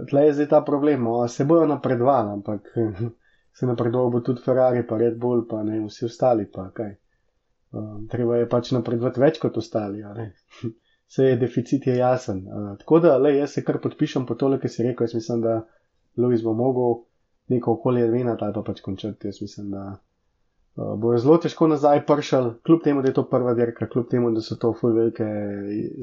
tle 0.09 0.25
je 0.25 0.33
zdaj 0.33 0.47
ta 0.47 0.61
problem, 0.65 1.07
o, 1.07 1.27
se 1.27 1.45
bojo 1.45 1.65
napredovali, 1.67 2.31
ampak 2.31 2.67
se 3.57 3.67
napredoval 3.67 4.09
bo 4.09 4.19
tudi 4.19 4.41
Ferrari, 4.41 4.85
pa 4.87 4.97
Red 4.97 5.17
Bull, 5.19 5.47
pa 5.47 5.63
ne 5.63 5.81
vsi 5.85 6.05
ostali, 6.05 6.47
pa 6.51 6.69
kaj. 6.75 6.95
Um, 7.71 8.07
treba 8.11 8.35
je 8.35 8.49
pač 8.51 8.73
napredovati 8.75 9.21
več 9.23 9.39
kot 9.39 9.57
ostali. 9.57 10.03
Vse 11.07 11.27
je 11.29 11.37
deficit 11.39 11.87
je 11.87 11.95
jasen. 11.97 12.43
Uh, 12.47 12.71
tako 12.79 12.99
da, 12.99 13.17
le, 13.17 13.35
jaz 13.37 13.55
se 13.55 13.63
kar 13.63 13.79
podpišem 13.83 14.25
po 14.27 14.35
tole, 14.35 14.59
kar 14.59 14.71
si 14.71 14.83
rekel, 14.83 15.07
jaz 15.07 15.15
mislim, 15.15 15.43
da 15.45 15.61
Louis 16.19 16.43
bo 16.43 16.53
mogel 16.53 16.97
neko 17.51 17.77
okolje 17.77 18.09
venati 18.11 18.43
ali 18.43 18.53
pa 18.53 18.63
pač 18.67 18.81
končati. 18.83 19.27
Jaz 19.27 19.39
mislim, 19.41 19.71
da 19.71 19.85
uh, 20.75 20.93
bo 20.99 21.17
zelo 21.17 21.37
težko 21.37 21.67
nazaj 21.67 22.05
pršal, 22.05 22.53
kljub 22.65 22.83
temu, 22.83 23.01
da 23.01 23.09
je 23.09 23.13
to 23.13 23.25
prva 23.29 23.53
dirka, 23.53 23.89
kljub 23.89 24.09
temu, 24.09 24.31
da 24.31 24.41
so 24.41 24.55
to 24.55 24.73
full 24.73 24.93
velike. 24.93 25.27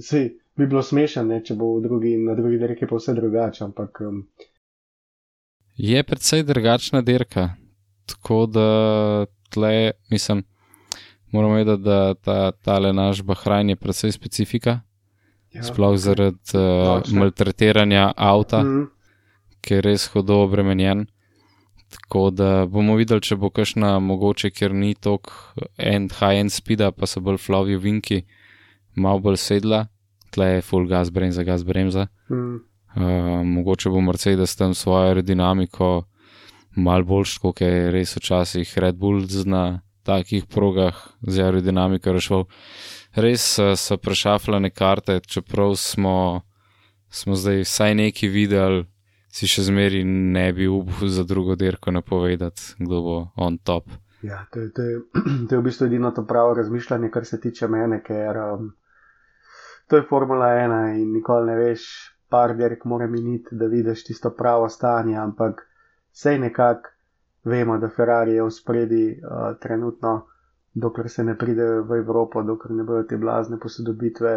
Sej 0.01 0.31
bi 0.57 0.67
bilo 0.67 0.83
smešno, 0.83 1.41
če 1.45 1.55
bo 1.55 1.81
drugi, 1.81 2.17
na 2.19 2.35
drugi 2.35 2.59
dirki 2.59 2.87
pa 2.87 2.99
vse 2.99 3.15
drugače, 3.15 3.65
ampak 3.65 4.01
um, 4.01 4.23
Je 5.79 6.03
precej 6.03 6.43
drugačna 6.43 7.03
dirka, 7.03 7.51
tako 8.07 8.47
da 8.47 9.27
tle, 9.51 9.91
mislim, 10.11 10.43
moramo 11.31 11.55
vedeti, 11.55 11.83
da 11.83 12.15
ta 12.15 12.51
tale 12.51 12.93
naš 12.93 13.23
Bahrajn 13.23 13.71
je 13.71 13.77
precej 13.77 14.13
specifika, 14.13 14.81
ja, 15.55 15.63
sploh 15.63 15.97
zaradi 15.97 16.37
uh, 16.55 17.03
Točno. 17.03 17.21
maltretiranja 17.21 18.13
avta. 18.17 18.63
Mhm. 18.63 18.85
ki 19.61 19.75
je 19.75 19.81
res 19.83 20.07
hudo 20.13 20.37
obremenjen. 20.45 21.07
Tako 21.88 22.30
da 22.30 22.66
bomo 22.66 22.97
videli, 22.97 23.25
če 23.25 23.37
bo 23.40 23.49
kakšna 23.50 23.97
mogoče, 24.04 24.50
ker 24.52 24.75
ni 24.76 24.95
toliko 24.95 25.68
end 25.76 26.12
high-end 26.18 26.52
speeda, 26.52 26.90
pa 26.92 27.09
so 27.09 27.23
bolj 27.25 27.40
flovi 27.40 27.78
vinki, 27.80 28.23
malo 28.97 29.23
bolj 29.25 29.38
sedla, 29.40 29.87
tle 30.35 30.50
je 30.59 30.66
full 30.66 30.88
gas 30.88 31.11
bremza, 31.11 31.45
gas 31.49 31.64
bremza. 31.64 32.09
Mhm. 32.30 32.57
Uh, 32.99 33.45
mogoče 33.45 33.90
bo 33.92 34.00
Mercedes 34.00 34.57
tam 34.57 34.75
svojo 34.75 35.11
aerodinamiko 35.11 36.04
mal 36.76 37.04
boljš, 37.04 37.37
kot 37.38 37.61
je 37.61 37.90
res 37.92 38.16
včasih 38.16 38.73
Red 38.78 38.97
Bull 38.97 39.23
na 39.45 39.80
takih 40.02 40.47
progah 40.47 40.97
z 41.23 41.45
aerodinamiko 41.45 42.12
rešil. 42.12 42.45
Res 43.14 43.45
uh, 43.59 43.76
so 43.76 43.97
prešafljane 43.97 44.71
karte, 44.71 45.21
čeprav 45.21 45.76
smo, 45.76 46.42
smo 47.09 47.37
zdaj 47.37 47.62
vsaj 47.64 47.95
neki 47.95 48.28
videli, 48.28 48.87
si 49.38 49.47
še 49.47 49.68
zmeri 49.68 50.02
ne 50.04 50.49
bi 50.52 50.66
upal 50.66 51.09
za 51.14 51.23
drugo 51.25 51.54
dirko 51.54 51.95
napovedati, 51.95 52.75
kdo 52.78 53.00
bo 53.07 53.16
on 53.37 53.59
top. 53.59 53.87
Ja, 54.23 54.42
to 54.50 54.61
je, 54.61 54.73
to, 54.75 54.83
je, 54.83 55.00
to 55.47 55.54
je 55.54 55.59
v 55.61 55.64
bistvu 55.64 55.87
edino 55.87 56.11
to 56.11 56.26
pravo 56.26 56.54
razmišljanje, 56.59 57.11
kar 57.14 57.26
se 57.26 57.38
tiče 57.40 57.68
mene, 57.71 58.00
ker 58.02 58.38
um, 58.45 58.73
to 59.87 59.97
je 59.97 60.07
Formula 60.09 60.50
1 60.59 61.02
in 61.02 61.12
nikoli 61.14 61.52
ne 61.52 61.57
veš, 61.57 61.85
par 62.28 62.57
dirk 62.57 62.85
mora 62.85 63.07
miniti, 63.07 63.54
da 63.57 63.66
vidiš 63.66 64.04
tisto 64.04 64.35
pravo 64.35 64.68
stanje, 64.68 65.16
ampak 65.16 65.62
vsej 66.12 66.38
nekako 66.38 66.90
vemo, 67.45 67.78
da 67.78 67.88
Ferrari 67.88 68.35
je 68.35 68.42
v 68.42 68.50
spredi 68.50 69.04
uh, 69.14 69.54
trenutno, 69.62 70.26
dokler 70.75 71.09
se 71.11 71.25
ne 71.25 71.38
pride 71.38 71.68
v 71.80 72.02
Evropo, 72.02 72.42
dokler 72.42 72.75
ne 72.75 72.85
bodo 72.85 73.07
te 73.09 73.16
blazne 73.16 73.59
posodobitve, 73.62 74.35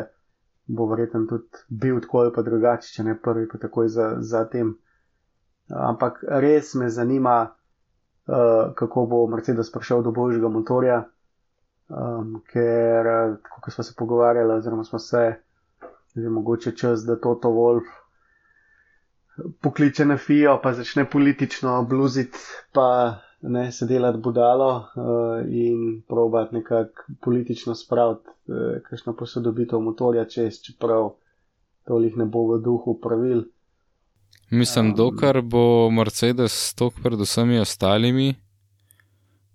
bo 0.67 0.85
verjetno 0.93 1.25
tudi 1.25 1.65
bil 1.67 1.99
tako 2.05 2.21
ali 2.21 2.33
pa 2.35 2.45
drugače, 2.45 2.93
če 2.93 3.03
ne 3.03 3.17
prvi, 3.17 3.49
pa 3.51 3.57
takoj 3.57 3.89
za, 3.89 4.13
za 4.19 4.45
tem. 4.45 4.77
Ampak 5.69 6.23
res 6.27 6.73
me 6.73 6.89
zanima, 6.89 7.35
uh, 8.27 8.35
kako 8.75 9.05
bo 9.05 9.27
Mercedes 9.27 9.71
prišel 9.71 10.01
do 10.01 10.11
boljšega 10.11 10.49
motorja, 10.49 10.97
um, 11.89 12.41
ker, 12.43 13.07
uh, 13.07 13.37
kot 13.55 13.73
smo 13.73 13.83
se 13.83 13.95
pogovarjali, 13.97 14.53
oziroma 14.53 14.83
smo 14.83 14.99
se, 14.99 15.23
je 16.15 16.29
mogoče 16.29 16.71
čas, 16.71 17.05
da 17.05 17.15
Toto 17.15 17.49
Wolf 17.49 17.87
pokliče 19.61 20.05
na 20.05 20.17
FIO, 20.17 20.59
pa 20.63 20.73
začne 20.73 21.09
politično 21.09 21.83
bluziti, 21.83 22.37
pa 22.73 23.15
ne 23.41 23.71
se 23.71 23.85
delati 23.85 24.19
budalo 24.19 24.69
uh, 24.75 24.83
in 25.47 26.01
probati 26.07 26.55
nekako 26.55 27.03
politično 27.21 27.75
spraviti, 27.75 28.29
uh, 28.47 28.55
kakšno 28.83 29.15
posodobitev 29.15 29.79
motorja 29.79 30.25
čez, 30.25 30.61
čeprav 30.61 31.13
to 31.85 31.99
jih 31.99 32.17
ne 32.17 32.25
bo 32.25 32.45
v 32.47 32.61
duhu 32.61 32.99
pravil. 33.01 33.43
Mislim, 34.51 34.91
Um, 34.91 34.95
dokler 34.95 35.41
bo 35.41 35.89
Mercedes 35.91 36.51
stok 36.51 36.99
pred 37.03 37.19
vsemi 37.19 37.59
ostalimi, 37.59 38.35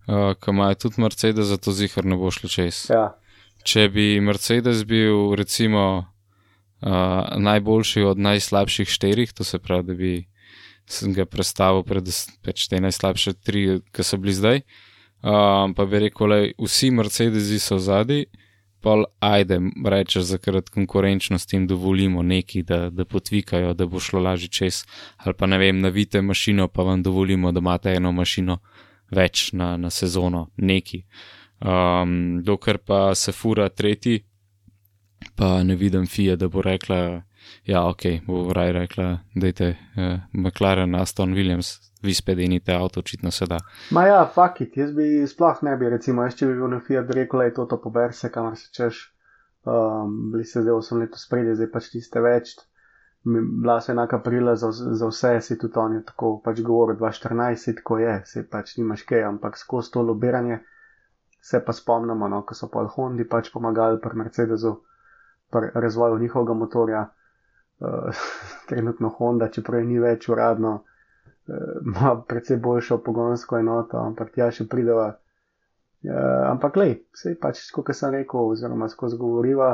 uh, 0.09 0.33
ki 0.41 0.51
imajo 0.51 0.75
tudi 0.75 1.01
Mercedes, 1.01 1.47
zato 1.53 1.73
zihar 1.73 2.05
ne 2.05 2.17
bo 2.17 2.31
šlo 2.33 2.49
čez. 2.49 2.87
Ja, 2.89 3.11
Če 3.67 3.89
bi 3.93 4.21
Mercedes 4.25 4.85
bil 4.89 5.35
recimo 5.37 5.83
uh, 6.01 7.37
najboljši 7.37 8.07
od 8.09 8.19
najslabših 8.19 8.89
štirih, 8.89 9.33
to 9.37 9.45
se 9.45 9.59
pravi, 9.59 9.85
da 9.85 9.95
bi 9.95 10.13
sem 10.89 11.13
ga 11.13 11.27
predstavil 11.27 11.83
pred 11.85 12.09
pač 12.47 12.69
te 12.71 12.81
najslabše 12.81 13.35
tri, 13.45 13.67
ki 13.93 14.07
so 14.07 14.17
bili 14.23 14.33
zdaj, 14.33 14.63
um, 15.21 15.75
pa 15.77 15.85
bi 15.85 16.07
rekel, 16.07 16.31
le, 16.31 16.41
vsi 16.63 16.93
Mercedesi 16.95 17.61
so 17.61 17.77
zadnji, 17.83 18.31
pa 18.81 19.05
ajde, 19.21 19.61
rečeš, 19.87 20.23
zakrat 20.23 20.69
konkurenčnosti 20.69 21.57
jim 21.57 21.67
dovolimo 21.67 22.23
neki, 22.23 22.63
da, 22.63 22.91
da 22.91 23.05
potvikajo, 23.05 23.75
da 23.75 23.87
bo 23.87 24.01
šlo 24.01 24.21
lažje 24.21 24.49
čez, 24.49 24.85
ali 25.17 25.35
pa 25.35 25.47
ne 25.47 25.59
vem, 25.59 25.81
navite 25.81 26.23
mašino, 26.23 26.69
pa 26.69 26.83
vam 26.83 27.03
dovolimo, 27.03 27.53
da 27.53 27.59
imate 27.59 27.95
eno 27.95 28.13
mašino 28.13 28.59
več 29.11 29.51
na, 29.53 29.77
na 29.77 29.91
sezono, 29.91 30.49
neki. 30.57 31.05
Um, 31.61 32.43
dokler 32.45 32.79
pa 32.79 33.15
se 33.15 33.33
fura 33.33 33.69
tretji, 33.69 34.21
pa 35.37 35.63
ne 35.63 35.77
vidim 35.77 36.07
fije, 36.07 36.37
da 36.37 36.49
bo 36.49 36.63
rekla, 36.63 37.23
ja, 37.65 37.87
ok, 37.89 38.03
bo 38.27 38.53
raj 38.53 38.73
rekla, 38.73 39.19
dajte 39.35 39.71
uh, 39.71 40.21
McLaren, 40.33 40.95
Aston 40.95 41.35
Williams, 41.35 41.77
vi 42.07 42.15
spet 42.15 42.39
denite 42.39 42.75
avto, 42.75 43.03
očitno 43.05 43.31
se 43.35 43.49
da. 43.51 43.59
Ma 43.97 44.07
ja, 44.07 44.21
fuck 44.35 44.63
it, 44.65 44.77
jaz 44.79 44.95
bi 44.97 45.27
sploh 45.29 45.63
ne 45.67 45.75
bi, 45.81 45.91
recimo, 45.93 46.25
jaz 46.27 46.39
če 46.39 46.49
bi 46.51 46.57
bil 46.61 46.71
na 46.73 46.81
Fiat, 46.87 47.11
rekel, 47.19 47.43
da 47.43 47.51
je 47.51 47.57
to 47.59 47.67
to 47.73 47.81
pober 47.83 48.15
se, 48.15 48.31
kamor 48.33 48.57
se 48.61 48.71
češ, 48.79 49.03
um, 49.67 50.17
bili 50.33 50.47
ste 50.47 50.63
zdaj 50.63 50.79
8 50.79 51.03
let 51.03 51.19
spredi, 51.21 51.59
zdaj 51.59 51.71
pač 51.75 51.91
niste 51.97 52.23
več. 52.23 52.55
Bila 53.27 53.81
se 53.83 53.91
enaka 53.91 54.21
prila 54.23 54.55
za, 54.55 54.71
za 54.71 55.11
vse, 55.11 55.35
si 55.43 55.59
tudi 55.59 55.81
on 55.83 55.99
je 55.99 56.05
tako 56.07 56.37
pač 56.45 56.63
govoril, 56.63 56.97
2014, 57.03 57.59
si 57.59 57.75
tako 57.81 57.99
je, 57.99 58.17
si 58.31 58.47
pač 58.47 58.77
nimaš 58.79 59.03
kaj, 59.09 59.27
ampak 59.33 59.59
skozi 59.59 59.91
to 59.97 60.07
lobiranje 60.07 60.63
se 61.47 61.65
pa 61.65 61.73
spomnimo, 61.73 62.29
no, 62.29 62.43
ko 62.43 62.55
so 62.59 62.67
pa 62.67 62.83
Hondi 62.91 63.25
pač 63.31 63.53
pomagali 63.55 64.01
pri 64.03 64.19
Mercedesu, 64.19 64.73
pri 65.51 65.71
razvoju 65.75 66.19
njihovega 66.19 66.55
motorja. 66.55 67.03
Uh, 67.79 68.23
trenutno 68.69 69.13
Honda, 69.19 69.51
čeprav 69.53 69.85
ni 69.87 70.01
več 70.03 70.27
uradno, 70.33 70.73
ima 71.87 72.23
precej 72.29 72.57
boljšo 72.57 72.99
pogonsko 72.99 73.59
enoto, 73.59 73.99
ampak 73.99 74.33
tja 74.35 74.51
še 74.51 74.67
prideva. 74.69 75.15
Uh, 76.07 76.47
ampak, 76.53 76.77
lej, 76.79 76.93
vse 77.17 77.35
pač, 77.41 77.65
kot 77.75 77.91
sem 77.97 78.13
rekel, 78.15 78.53
oziroma 78.53 78.87
skozi 78.89 79.17
govoriva, 79.19 79.73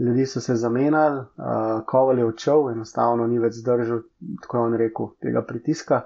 ljudi 0.00 0.24
so 0.26 0.40
se 0.40 0.56
zamenjali, 0.56 1.20
uh, 1.20 1.82
Koval 1.86 2.18
je 2.18 2.28
odšel, 2.28 2.70
enostavno 2.72 3.26
ni 3.28 3.40
več 3.42 3.58
zdržal, 3.60 4.04
tako 4.42 4.56
je 4.56 4.68
on 4.68 4.76
rekel, 4.80 5.10
tega 5.20 5.42
pritiska, 5.44 6.04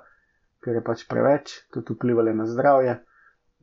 ker 0.64 0.80
je 0.80 0.82
pač 0.84 1.04
preveč, 1.10 1.54
tudi 1.74 1.94
vplivali 1.94 2.34
na 2.34 2.48
zdravje 2.50 2.96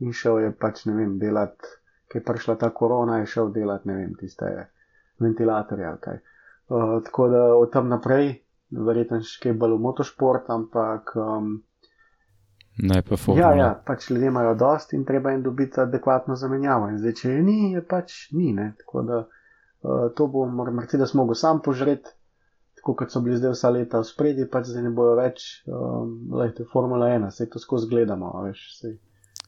in 0.06 0.16
šel 0.16 0.40
je 0.46 0.54
pač, 0.56 0.86
ne 0.88 0.96
vem, 0.96 1.18
delati, 1.20 1.74
ker 2.08 2.22
je 2.22 2.24
prišla 2.24 2.56
ta 2.62 2.70
korona, 2.72 3.20
je 3.20 3.30
šel 3.34 3.52
delati, 3.52 3.90
ne 3.90 4.00
vem, 4.00 4.16
tiste 4.16 4.48
ventilatorje 5.20 5.90
ali 5.90 6.02
kaj. 6.08 6.24
Uh, 6.66 6.96
tako 7.04 7.28
da 7.34 7.44
od 7.58 7.72
tam 7.74 7.92
naprej, 7.92 8.32
verjetno 8.70 9.20
še 9.22 9.40
kaj 9.42 9.56
bolj 9.60 9.76
v 9.76 9.84
motošport, 9.86 10.50
ampak 10.50 11.14
um, 11.16 11.56
Ne 12.76 13.00
pa 13.02 13.14
ja, 13.14 13.16
formula. 13.16 13.54
ja, 13.56 13.68
pač 13.86 14.10
ljudje 14.10 14.28
imajo 14.28 14.54
dost 14.54 14.92
in 14.92 15.04
treba 15.08 15.30
jim 15.32 15.42
dobiti 15.42 15.80
adekvatno 15.80 16.34
zamenjavo. 16.36 16.90
In 16.92 16.98
zdaj, 16.98 17.14
če 17.22 17.30
je 17.30 17.42
ni, 17.42 17.72
je 17.72 17.80
pač 17.80 18.16
ni. 18.36 18.50
Ne? 18.52 18.74
Tako 18.82 19.02
da 19.02 19.20
uh, 19.22 20.10
to 20.16 20.26
bo 20.28 20.44
mor- 20.44 20.72
Mercedes 20.76 21.14
mogel 21.14 21.34
sam 21.34 21.62
požreti, 21.64 22.12
tako 22.76 22.94
kot 23.00 23.10
so 23.10 23.22
bili 23.24 23.38
zdaj 23.40 23.54
vsa 23.54 23.70
leta 23.72 24.02
v 24.02 24.08
spredi, 24.10 24.44
pač 24.44 24.68
zdaj 24.74 24.84
ne 24.84 24.92
bojo 24.92 25.16
več, 25.16 25.46
um, 25.66 26.12
lejte, 26.36 26.68
Formula 26.68 27.08
1, 27.14 27.30
se 27.32 27.48
to 27.48 27.58
skozi 27.58 27.88
gledamo, 27.88 28.34
veš. 28.44 28.66
Sej. 28.76 28.98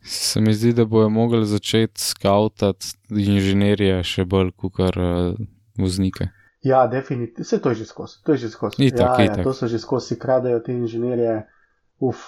Se 0.08 0.40
mi 0.40 0.54
zdi, 0.54 0.72
da 0.72 0.88
bojo 0.88 1.10
mogli 1.12 1.44
začeti 1.44 2.00
skautati 2.00 2.94
inženirje 3.12 4.00
še 4.08 4.24
bolj 4.24 4.54
kot 4.56 4.80
uh, 4.96 5.36
voznike. 5.76 6.30
Ja, 6.62 6.86
definitivno, 6.86 7.44
vse 7.44 7.60
to 7.62 7.68
je 7.68 7.74
že 7.74 7.84
skozi, 7.86 8.18
to 8.24 8.32
je 8.32 8.38
že 8.38 8.48
skozi. 8.50 8.82
Itak, 8.82 9.18
ja, 9.18 9.24
itak. 9.24 9.38
ja, 9.38 9.44
to 9.44 9.52
so 9.54 9.68
že 9.70 9.78
skozi, 9.78 10.18
kradejo 10.18 10.58
te 10.60 10.74
inženirje, 10.74 11.46
uf, 12.02 12.24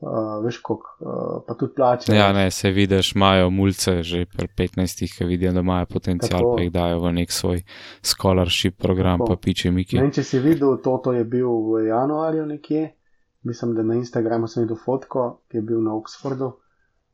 uh, 0.00 0.44
veš 0.44 0.58
koliko, 0.64 0.96
uh, 1.00 1.42
pa 1.46 1.54
tudi 1.54 1.74
plače. 1.76 2.14
Ja, 2.14 2.32
ne, 2.32 2.50
se 2.50 2.70
vidiš, 2.70 3.12
imajo 3.14 3.50
mulce 3.50 4.02
že 4.02 4.24
pri 4.24 4.48
15, 4.48 5.16
ki 5.16 5.24
vidijo, 5.24 5.52
da 5.52 5.60
imajo 5.60 5.86
potencial, 5.86 6.40
Tako. 6.40 6.56
pa 6.56 6.62
jih 6.62 6.72
dajo 6.72 7.00
v 7.00 7.12
nek 7.12 7.32
svoj 7.32 7.62
scholarship 8.02 8.78
program, 8.78 9.18
Tako. 9.18 9.36
pa 9.36 9.40
piče 9.44 9.70
Miki. 9.70 10.00
Ne 10.00 10.12
če 10.12 10.24
si 10.24 10.38
videl, 10.38 10.78
Toto 10.82 11.12
je 11.12 11.24
bil 11.24 11.48
v 11.48 11.86
januarju 11.88 12.46
nekje, 12.46 12.94
mislim, 13.42 13.74
da 13.74 13.82
na 13.82 14.00
Instagramu 14.00 14.48
sem 14.48 14.64
videl 14.64 14.80
fotko, 14.80 15.42
ki 15.50 15.60
je 15.60 15.62
bil 15.62 15.84
na 15.84 15.94
Oxfordu. 15.96 16.54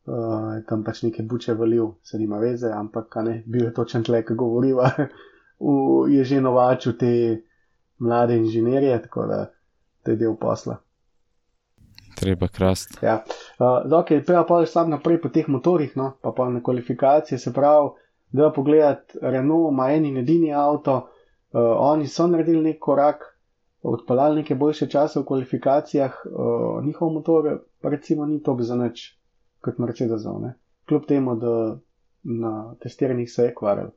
Uh, 0.03 0.63
tam 0.67 0.81
pač 0.83 1.05
nekaj 1.07 1.27
buče 1.31 1.55
valil, 1.55 1.93
se 2.03 2.19
nima 2.19 2.41
veze, 2.43 2.73
ampak 2.75 3.21
ne, 3.23 3.43
bil 3.47 3.69
je 3.69 3.75
točen 3.75 4.03
tle, 4.03 4.25
ki 4.27 4.35
govoriva, 4.35 4.89
v, 5.63 6.11
je 6.11 6.25
že 6.25 6.41
novačil 6.41 6.97
te 6.99 7.43
mlade 7.99 8.37
inženirje, 8.37 9.03
tako 9.03 9.27
da 9.27 9.47
to 10.03 10.11
je 10.11 10.17
del 10.17 10.37
posla. 10.37 10.77
Treba 12.19 12.49
krast. 12.49 12.99
Ja. 13.03 13.23
Uh, 13.59 13.99
ok, 14.01 14.07
treba 14.27 14.45
pa 14.45 14.67
sam 14.67 14.91
naprej 14.91 15.21
po 15.23 15.29
teh 15.29 15.49
motorjih, 15.49 15.97
no, 15.97 16.13
pa 16.23 16.33
pa 16.37 16.49
na 16.49 16.63
kvalifikacije, 16.63 17.39
se 17.39 17.53
pravi, 17.53 17.91
da 18.33 18.53
pogledati, 18.53 19.19
Renault 19.23 19.73
ima 19.73 19.91
en 19.93 20.05
in 20.07 20.17
edini 20.17 20.53
avto, 20.55 20.97
uh, 20.97 21.61
oni 21.79 22.07
so 22.07 22.27
naredili 22.27 22.63
nek 22.63 22.79
korak, 22.81 23.25
odpeljali 23.83 24.43
neke 24.43 24.55
boljše 24.55 24.89
čase 24.91 25.21
v 25.21 25.25
kvalifikacijah, 25.25 26.21
uh, 26.27 26.85
njihov 26.85 27.13
motor 27.13 27.59
pa 27.81 27.89
recimo 27.89 28.27
ni 28.27 28.43
top 28.43 28.61
za 28.61 28.77
nič 28.77 29.19
kot 29.61 29.79
Mercedesov, 29.79 30.41
ne. 30.43 30.55
Kljub 30.89 31.07
temu, 31.07 31.35
da 31.37 31.79
na 32.23 32.75
testiranjih 32.81 33.33
se 33.33 33.45
je 33.45 33.55
kvaril. 33.55 33.91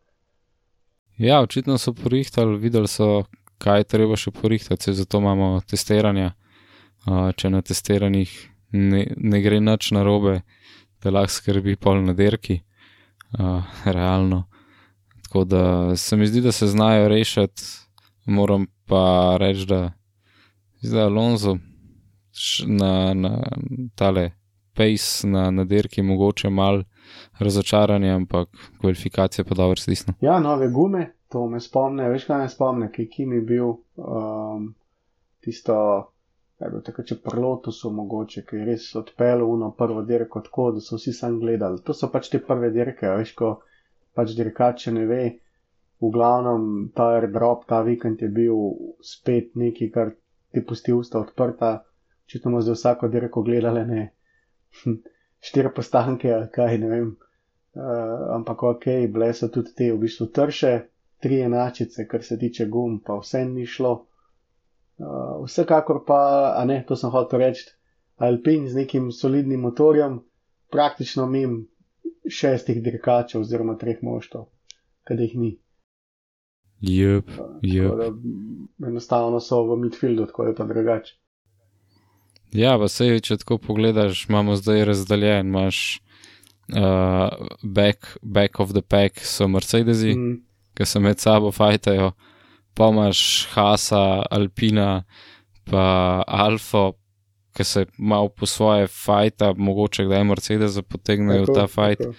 Ja, 1.18 1.42
očitno 1.42 1.78
so 1.78 1.94
porihtali, 1.94 2.58
videli 2.58 2.88
so, 2.88 3.24
kaj 3.58 3.80
je 3.80 3.88
treba 3.94 4.18
še 4.20 4.34
porihtati, 4.36 4.94
zato 4.94 5.22
imamo 5.24 5.62
testiranja. 5.68 6.34
Uh, 7.06 7.30
če 7.38 7.52
na 7.54 7.62
testiranjih 7.62 8.32
ne, 8.74 9.06
ne 9.16 9.40
gre 9.44 9.62
nič 9.62 9.92
narobe, 9.96 10.42
da 11.04 11.14
lahko 11.14 11.32
skrbi 11.38 11.78
pol 11.80 12.02
na 12.04 12.16
derki, 12.18 12.58
uh, 13.38 13.64
realno. 13.86 14.44
Tako 15.24 15.44
da 15.46 15.64
se 15.96 16.18
mi 16.18 16.28
zdi, 16.28 16.42
da 16.42 16.52
se 16.52 16.68
znajo 16.68 17.08
rešiti, 17.08 17.64
moram 18.26 18.66
pa 18.90 19.38
reči, 19.40 19.70
da 19.70 19.94
zdaj 20.82 21.08
Alonso 21.08 21.58
na, 22.68 23.14
na 23.14 23.32
tale 23.96 24.32
pace 24.76 25.28
na, 25.28 25.52
na 25.52 25.64
derki 25.64 26.04
mogoče 26.04 26.50
mal 26.50 26.84
razočaranje, 27.40 28.12
ampak 28.12 28.50
kvalifikacije 28.82 29.46
pa 29.46 29.56
dobro 29.56 29.76
stisno. 29.76 30.14
Ja, 30.22 30.40
nove 30.40 30.70
gume, 30.70 31.12
to 31.30 31.48
me 31.50 31.60
spomne, 31.60 32.10
veš 32.10 32.26
kaj 32.30 32.44
me 32.44 32.50
spomne, 32.50 32.92
ki 32.92 33.08
Kim 33.10 33.34
je 33.34 33.42
bil 33.42 33.70
um, 33.70 34.68
tisto, 35.44 35.78
kaj 36.60 36.72
bo 36.74 36.82
tako, 36.86 37.04
če 37.04 37.18
prlotu 37.24 37.74
so 37.76 37.92
mogoče, 37.94 38.46
ki 38.48 38.62
je 38.62 38.68
res 38.72 38.90
odpeljal 38.96 39.46
uno 39.48 39.72
prvo 39.78 40.04
dirko 40.08 40.42
tako, 40.46 40.70
da 40.78 40.84
so 40.84 41.00
vsi 41.00 41.14
sam 41.14 41.40
gledali. 41.40 41.82
To 41.86 41.94
so 41.94 42.12
pač 42.14 42.30
te 42.32 42.42
prve 42.44 42.72
dirke, 42.76 43.10
veš, 43.20 43.34
ko 43.40 43.56
pač 44.16 44.36
dirkač 44.38 44.88
še 44.88 44.96
ne 44.96 45.08
ve. 45.10 45.24
V 46.04 46.12
glavnem 46.12 46.92
ta 46.96 47.14
airdrop 47.16 47.64
ta 47.70 47.82
vikend 47.82 48.22
je 48.22 48.30
bil 48.30 48.56
spet 49.04 49.56
nekaj, 49.56 49.92
kar 49.92 50.12
ti 50.52 50.62
pusti 50.62 50.94
usta 50.94 51.22
odprta. 51.24 51.78
Očitno 52.26 52.52
bomo 52.52 52.64
zdaj 52.64 52.80
vsako 52.80 53.08
dirko 53.14 53.44
gledali, 53.46 53.84
ne 53.88 54.04
štiri 55.46 55.72
postanke 55.76 56.32
ali 56.34 56.50
kaj, 56.52 56.78
ne 56.82 56.90
vem. 56.90 57.14
Uh, 57.76 58.36
ampak 58.38 58.64
ok, 58.64 58.86
bile 59.12 59.34
so 59.36 59.50
tudi 59.52 59.74
te 59.76 59.90
v 59.92 60.00
bistvu 60.06 60.30
trše, 60.32 60.74
tri 61.20 61.42
enačice, 61.44 62.08
kar 62.08 62.24
se 62.24 62.38
tiče 62.40 62.70
gum, 62.72 63.00
pa 63.04 63.18
vse 63.20 63.44
ni 63.46 63.66
šlo. 63.68 63.94
Uh, 64.98 65.44
vsekakor 65.44 66.06
pa, 66.08 66.20
a 66.56 66.64
ne, 66.66 66.80
to 66.88 66.96
sem 66.96 67.12
hotel 67.12 67.44
reči, 67.44 67.68
Alpin 68.18 68.70
z 68.72 68.80
nekim 68.80 69.12
solidnim 69.12 69.60
motorjem, 69.60 70.22
praktično 70.72 71.26
mim 71.28 71.66
šestih 72.32 72.80
dirkačev 72.84 73.44
oziroma 73.44 73.76
treh 73.78 74.00
moštov, 74.04 74.48
kad 75.04 75.20
jih 75.20 75.36
ni. 75.36 75.52
Jup, 76.80 77.28
Tako 77.28 77.60
jup. 77.62 78.00
da, 78.00 78.08
enostavno 78.88 79.40
so 79.40 79.64
v 79.68 79.78
midfieldu, 79.84 80.26
tako 80.32 80.48
je 80.48 80.56
pa 80.56 80.64
drugače. 80.64 81.16
Ja, 82.54 82.76
pa 82.80 82.88
sej, 82.92 83.20
če 83.26 83.40
tako 83.42 83.58
pogledaš, 83.58 84.28
imamo 84.30 84.56
zdaj 84.60 84.86
razdeljen, 84.86 85.48
imaš 85.48 86.00
uh, 86.74 87.30
back, 87.64 88.18
back 88.22 88.60
of 88.60 88.74
the 88.74 88.82
pack, 88.82 89.20
so 89.26 89.48
Mercedesi, 89.48 90.16
mm. 90.16 90.42
Ki 90.76 90.84
se 90.84 91.00
med 91.00 91.22
sabo 91.24 91.54
fajtajo, 91.56 92.10
pa 92.76 92.90
imaš 92.92 93.20
Hasa, 93.54 94.26
Alpina, 94.32 95.06
pa 95.72 96.24
Alfa, 96.28 96.90
ki 97.56 97.64
se 97.64 97.86
malo 97.98 98.28
po 98.30 98.46
svoje 98.46 98.88
fajta, 98.88 99.54
mogoče 99.58 100.04
kdaj 100.06 100.24
Mercedes 100.24 100.76
potegnejo 100.90 101.46
tako, 101.46 101.56
ta 101.56 101.68
fajt, 101.68 102.00
tako. 102.00 102.14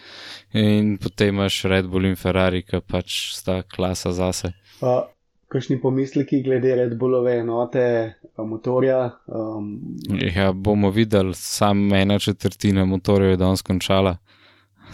in 0.53 0.97
potem 0.97 1.35
imaš 1.35 1.63
Red 1.69 1.87
Bull 1.93 2.09
in 2.09 2.17
Ferrari, 2.17 2.63
ki 2.65 2.81
pač 2.81 3.19
sta 3.37 3.61
klasa 3.63 4.13
zase. 4.17 4.55
Uh, 4.81 5.05
kakšni 5.49 5.81
pomisleki 5.81 6.43
glede 6.43 6.75
Red 6.75 6.97
Bullove 6.99 7.39
enote, 7.39 8.15
a, 8.37 8.45
motorja? 8.45 9.11
Um, 9.27 9.97
Ja, 10.37 10.53
bomo 10.53 10.91
videli, 10.91 11.35
sam 11.35 11.93
ena 11.93 12.19
četrtina 12.19 12.85
motorjev 12.85 13.31
je 13.31 13.37
danes 13.37 13.63
končala, 13.63 14.17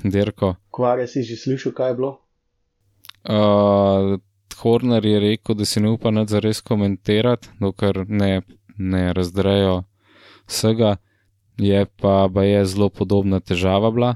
dirko. 0.02 0.54
Kvarje 0.70 1.06
si 1.06 1.22
že 1.22 1.36
slišal, 1.36 1.72
kaj 1.72 1.90
je 1.90 1.94
bilo? 1.94 2.18
Uh, 3.24 4.18
Horner 4.62 5.04
je 5.06 5.20
rekel, 5.20 5.54
da 5.54 5.64
si 5.64 5.80
ne 5.80 5.90
upa 5.90 6.10
nad 6.10 6.28
zares 6.28 6.60
komentirati, 6.60 7.48
dokler 7.60 8.04
ne, 8.08 8.42
ne 8.78 9.12
razdrejo 9.12 9.82
vsega. 10.46 10.96
Je 11.58 11.86
pa, 11.86 12.28
pa 12.34 12.42
je 12.42 12.64
zelo 12.64 12.88
podobna 12.88 13.40
težava 13.40 13.90
bila, 13.90 14.14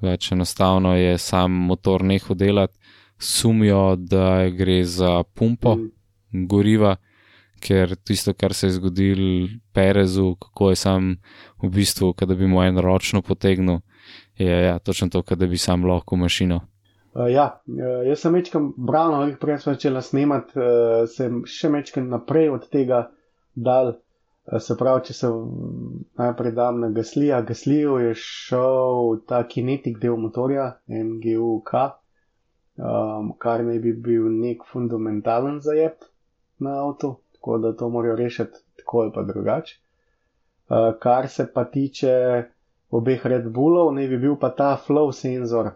več 0.00 0.32
enostavno 0.32 0.94
je 0.96 1.18
sam 1.18 1.52
motor 1.52 2.04
nehal 2.04 2.36
delati, 2.36 2.77
sumijo, 3.18 3.96
da 3.96 4.48
gre 4.48 4.84
za 4.84 5.22
pumpo 5.34 5.76
Mm. 5.76 6.46
goriva, 6.46 6.96
ker 7.60 7.96
tisto, 7.96 8.34
kar 8.34 8.54
se 8.54 8.66
je 8.66 8.70
zgodilo 8.70 9.48
Perezu, 9.72 10.34
kako 10.34 10.70
je 10.70 10.76
sam 10.76 11.16
v 11.62 11.68
bistvu, 11.68 12.14
da 12.20 12.34
bi 12.34 12.46
mu 12.46 12.62
en 12.62 12.78
ročno 12.78 13.22
potegnil, 13.22 13.78
je 14.36 14.64
ja, 14.64 14.78
točno 14.78 15.08
to, 15.08 15.22
da 15.34 15.46
bi 15.46 15.58
sam 15.58 15.84
lahko 15.84 16.16
mašino. 16.16 16.60
Uh, 17.14 17.32
ja, 17.32 17.60
uh, 17.66 18.06
jaz 18.06 18.20
sem 18.20 18.34
večkrat 18.34 18.62
bral, 18.76 19.10
no, 19.10 19.36
prej 19.40 19.58
sem 19.58 19.74
začela 19.74 20.02
snemati, 20.02 20.52
uh, 20.54 21.08
sem 21.10 21.40
še 21.48 21.70
večkrat 21.72 22.04
naprej 22.06 22.52
od 22.52 22.68
tega 22.70 23.08
dal. 23.54 23.96
Uh, 24.46 24.60
se 24.62 24.76
pravi, 24.78 25.02
če 25.08 25.14
se 25.16 25.30
najprej 26.20 26.52
dam 26.52 26.78
na 26.84 26.90
Gaslija, 26.94 27.40
Gasliju 27.42 27.98
je 28.04 28.12
šel 28.14 29.18
ta 29.26 29.42
kinetik 29.48 29.98
del 29.98 30.16
motorja, 30.20 30.78
MGUK, 30.88 31.74
um, 32.78 33.32
kar 33.38 33.64
naj 33.64 33.78
bi 33.82 33.92
bil 33.92 34.28
nek 34.40 34.64
fundamentalen 34.72 35.60
zajeb 35.60 36.06
na 36.58 36.78
avtu, 36.84 37.16
tako 37.34 37.58
da 37.58 37.72
to 37.76 37.88
morajo 37.88 38.16
rešiti 38.16 38.58
tako 38.78 39.00
ali 39.00 39.12
pa 39.14 39.22
drugače. 39.22 39.78
Uh, 40.68 40.92
kar 41.00 41.28
se 41.28 41.46
pa 41.54 41.64
tiče 41.64 42.44
obeh 42.90 43.26
Red 43.26 43.48
Bullov, 43.52 43.94
naj 43.94 44.08
bi 44.08 44.18
bil 44.18 44.36
pa 44.36 44.50
ta 44.50 44.76
flow 44.86 45.12
senzor, 45.12 45.72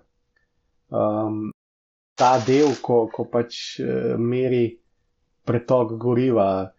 um, 0.91 1.51
ta 2.15 2.37
del, 2.47 2.75
ko, 2.83 3.07
ko 3.13 3.25
pač 3.25 3.81
uh, 3.81 4.15
meri 4.19 4.79
pretok 5.45 5.97
goriva. 5.99 6.73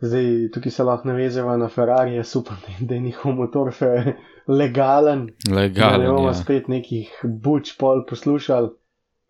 Zdaj, 0.00 0.48
tukaj 0.54 0.72
se 0.72 0.84
lahko 0.84 1.08
navezemo 1.08 1.56
na 1.60 1.68
Ferrari, 1.68 2.14
je 2.16 2.24
super, 2.24 2.56
da 2.86 2.94
je 2.94 3.00
njihov 3.00 3.34
motor 3.36 3.72
fe, 3.74 4.14
legalen. 4.60 5.26
Da 5.48 5.54
ne 5.54 5.60
Legalen. 5.60 6.06
bomo 6.08 6.28
Ja. 6.28 6.34
spet 6.34 6.68
nekih 6.68 7.10
buč 7.24 7.74
pol 7.78 8.04
poslušali, 8.08 8.70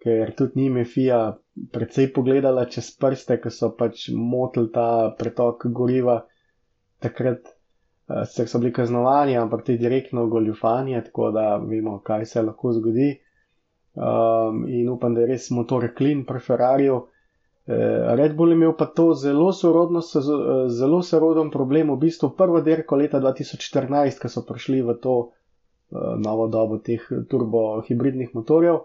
ker 0.02 0.32
tudi 0.36 0.60
njim 0.60 0.76
je 0.80 0.84
FIA 0.84 1.20
precej 1.72 2.12
pogledala 2.12 2.64
čez 2.64 2.90
prste, 2.96 3.36
ko 3.40 3.52
so 3.52 3.72
pač 3.76 4.08
motili 4.16 4.72
ta 4.72 5.14
pretok 5.18 5.66
goriva. 5.76 6.20
Takrat 7.00 7.48
uh, 7.48 8.24
sicer 8.24 8.48
so 8.48 8.60
bili 8.60 8.72
kaznovani, 8.72 9.36
ampak 9.36 9.64
te 9.66 9.76
direktno 9.80 10.26
goljufanje, 10.26 11.02
tako 11.08 11.30
da 11.36 11.56
vemo, 11.56 11.98
kaj 12.04 12.26
se 12.26 12.42
lahko 12.42 12.72
zgodi. 12.76 13.10
Um, 13.94 14.64
in 14.68 14.88
upam, 14.88 15.14
da 15.14 15.24
je 15.24 15.32
res 15.34 15.50
motor 15.50 15.88
klin 15.96 16.24
pri 16.24 16.40
Ferrariju. 16.40 17.00
Eh, 17.66 18.16
Red 18.16 18.34
Bull 18.36 18.50
je 18.50 18.54
imel 18.54 18.72
pa 18.76 18.86
to 18.86 19.14
zelo 19.14 19.52
sorodno, 19.52 19.98
eh, 20.00 20.68
zelo 20.68 21.02
soroden 21.02 21.50
problem, 21.50 21.90
v 21.90 21.96
bistvu 21.96 22.32
prvo 22.36 22.60
dirko 22.60 22.96
leta 22.96 23.20
2014, 23.20 24.18
ko 24.18 24.28
so 24.28 24.42
prišli 24.42 24.80
v 24.82 24.94
to 24.98 25.14
eh, 25.92 25.96
novo 26.18 26.48
dobo 26.48 26.78
teh 26.78 27.04
turbo-hibridnih 27.30 28.34
motorjev. 28.34 28.80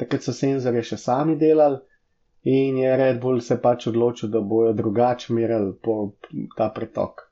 Takrat 0.00 0.24
so 0.24 0.32
senzorje 0.32 0.82
še 0.92 0.98
sami 1.00 1.36
delali 1.40 1.80
in 2.42 2.78
je 2.80 2.96
Red 2.96 3.18
Bull 3.20 3.42
se 3.44 3.58
pač 3.60 3.86
odločil, 3.90 4.30
da 4.32 4.40
bojo 4.40 4.72
drugače 4.72 5.34
merili 5.36 5.74
po 5.82 5.96
ta 6.56 6.70
pretok 6.72 7.26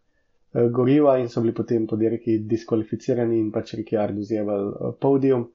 eh, 0.53 0.69
goriva 0.69 1.17
in 1.19 1.31
so 1.33 1.41
bili 1.41 1.55
potem 1.57 1.87
po 1.89 1.97
dirki 1.97 2.39
diskvalificirani 2.51 3.39
in 3.41 3.49
pač 3.53 3.73
Ricciardo 3.79 4.23
zjeval 4.23 4.69
eh, 4.69 4.93
podium. 5.01 5.49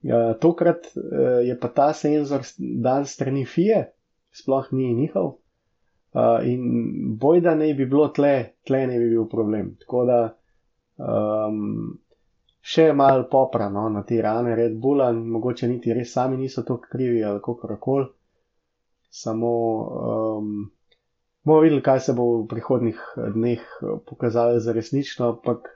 Ja, 0.00 0.32
tokrat 0.40 0.88
eh, 0.96 1.42
je 1.50 1.58
pa 1.60 1.68
ta 1.76 1.90
senzor 1.92 2.46
dan 2.56 3.04
strani 3.04 3.44
FIE, 3.44 3.84
sploh 4.32 4.72
ni 4.72 4.94
njihov. 4.94 5.36
In 6.42 6.62
bojda 7.22 7.52
ne 7.54 7.68
bi 7.78 7.84
bilo 7.86 8.08
tle, 8.10 8.56
tle 8.66 8.80
ne 8.90 8.96
bi 8.98 9.12
bil 9.12 9.28
problem. 9.30 9.76
Tako 9.78 10.00
da 10.08 10.16
um, 10.98 12.00
še 12.62 12.92
malo 12.92 13.24
poprano 13.24 13.88
na 13.88 14.02
te 14.02 14.22
rane 14.22 14.56
Red 14.56 14.76
Bulla, 14.76 15.12
mogoče 15.12 15.68
niti 15.68 15.92
res 15.92 16.12
sami 16.12 16.36
niso 16.36 16.62
to 16.62 16.76
krivi 16.80 17.24
ali 17.24 17.40
kako 17.40 17.76
koli. 17.80 18.06
Samo 19.10 19.50
um, 20.38 20.70
bomo 21.42 21.60
videli, 21.60 21.82
kaj 21.82 22.00
se 22.00 22.12
bo 22.12 22.42
v 22.42 22.46
prihodnih 22.46 23.00
dneh 23.34 23.58
eh, 23.58 23.86
pokazalo 24.06 24.60
za 24.60 24.72
resnično, 24.72 25.28
ampak 25.28 25.66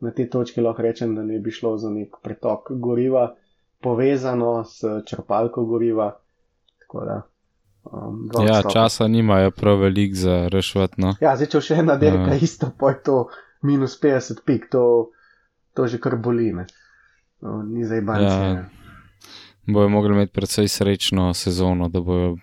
na 0.00 0.10
tej 0.10 0.30
točki 0.30 0.60
lahko 0.60 0.82
rečem, 0.82 1.14
da 1.14 1.22
ne 1.22 1.38
bi 1.38 1.50
šlo 1.50 1.76
za 1.76 1.90
nek 1.90 2.16
pretok 2.22 2.70
goriva, 2.72 3.34
povezano 3.80 4.64
s 4.64 4.80
črpalko 5.06 5.64
goriva. 5.64 6.14
Tako 6.80 7.04
da. 7.04 7.22
Um, 7.82 8.30
Ja, 8.34 8.58
odstopa. 8.58 8.72
časa 8.72 9.08
nimajo 9.08 9.50
prav 9.50 9.78
velik 9.78 10.14
za 10.14 10.48
reševati. 10.48 10.94
No. 10.98 11.14
Ja, 11.20 11.36
zdaj, 11.36 11.46
če 11.48 11.60
še 11.60 11.74
ena 11.74 11.96
dirka, 11.96 12.30
Ja. 12.30 12.38
isto 12.38 12.70
pa 12.78 12.90
je 12.90 13.02
to 13.02 13.18
minus 13.62 14.00
50 14.00 14.40
pik, 14.46 14.70
to, 14.70 15.10
to 15.74 15.86
že 15.86 16.00
kar 16.00 16.16
boli. 16.16 16.52
Ne? 16.52 16.66
No, 17.40 17.62
ni 17.62 17.84
zdaj 17.84 18.00
banci. 18.00 18.24
Ja. 18.24 18.64
Bojo 19.66 19.88
mogli 19.88 20.12
imeti 20.12 20.32
precej 20.32 20.68
srečno 20.68 21.34
sezono, 21.34 21.88
da 21.88 22.00
bojo 22.00 22.36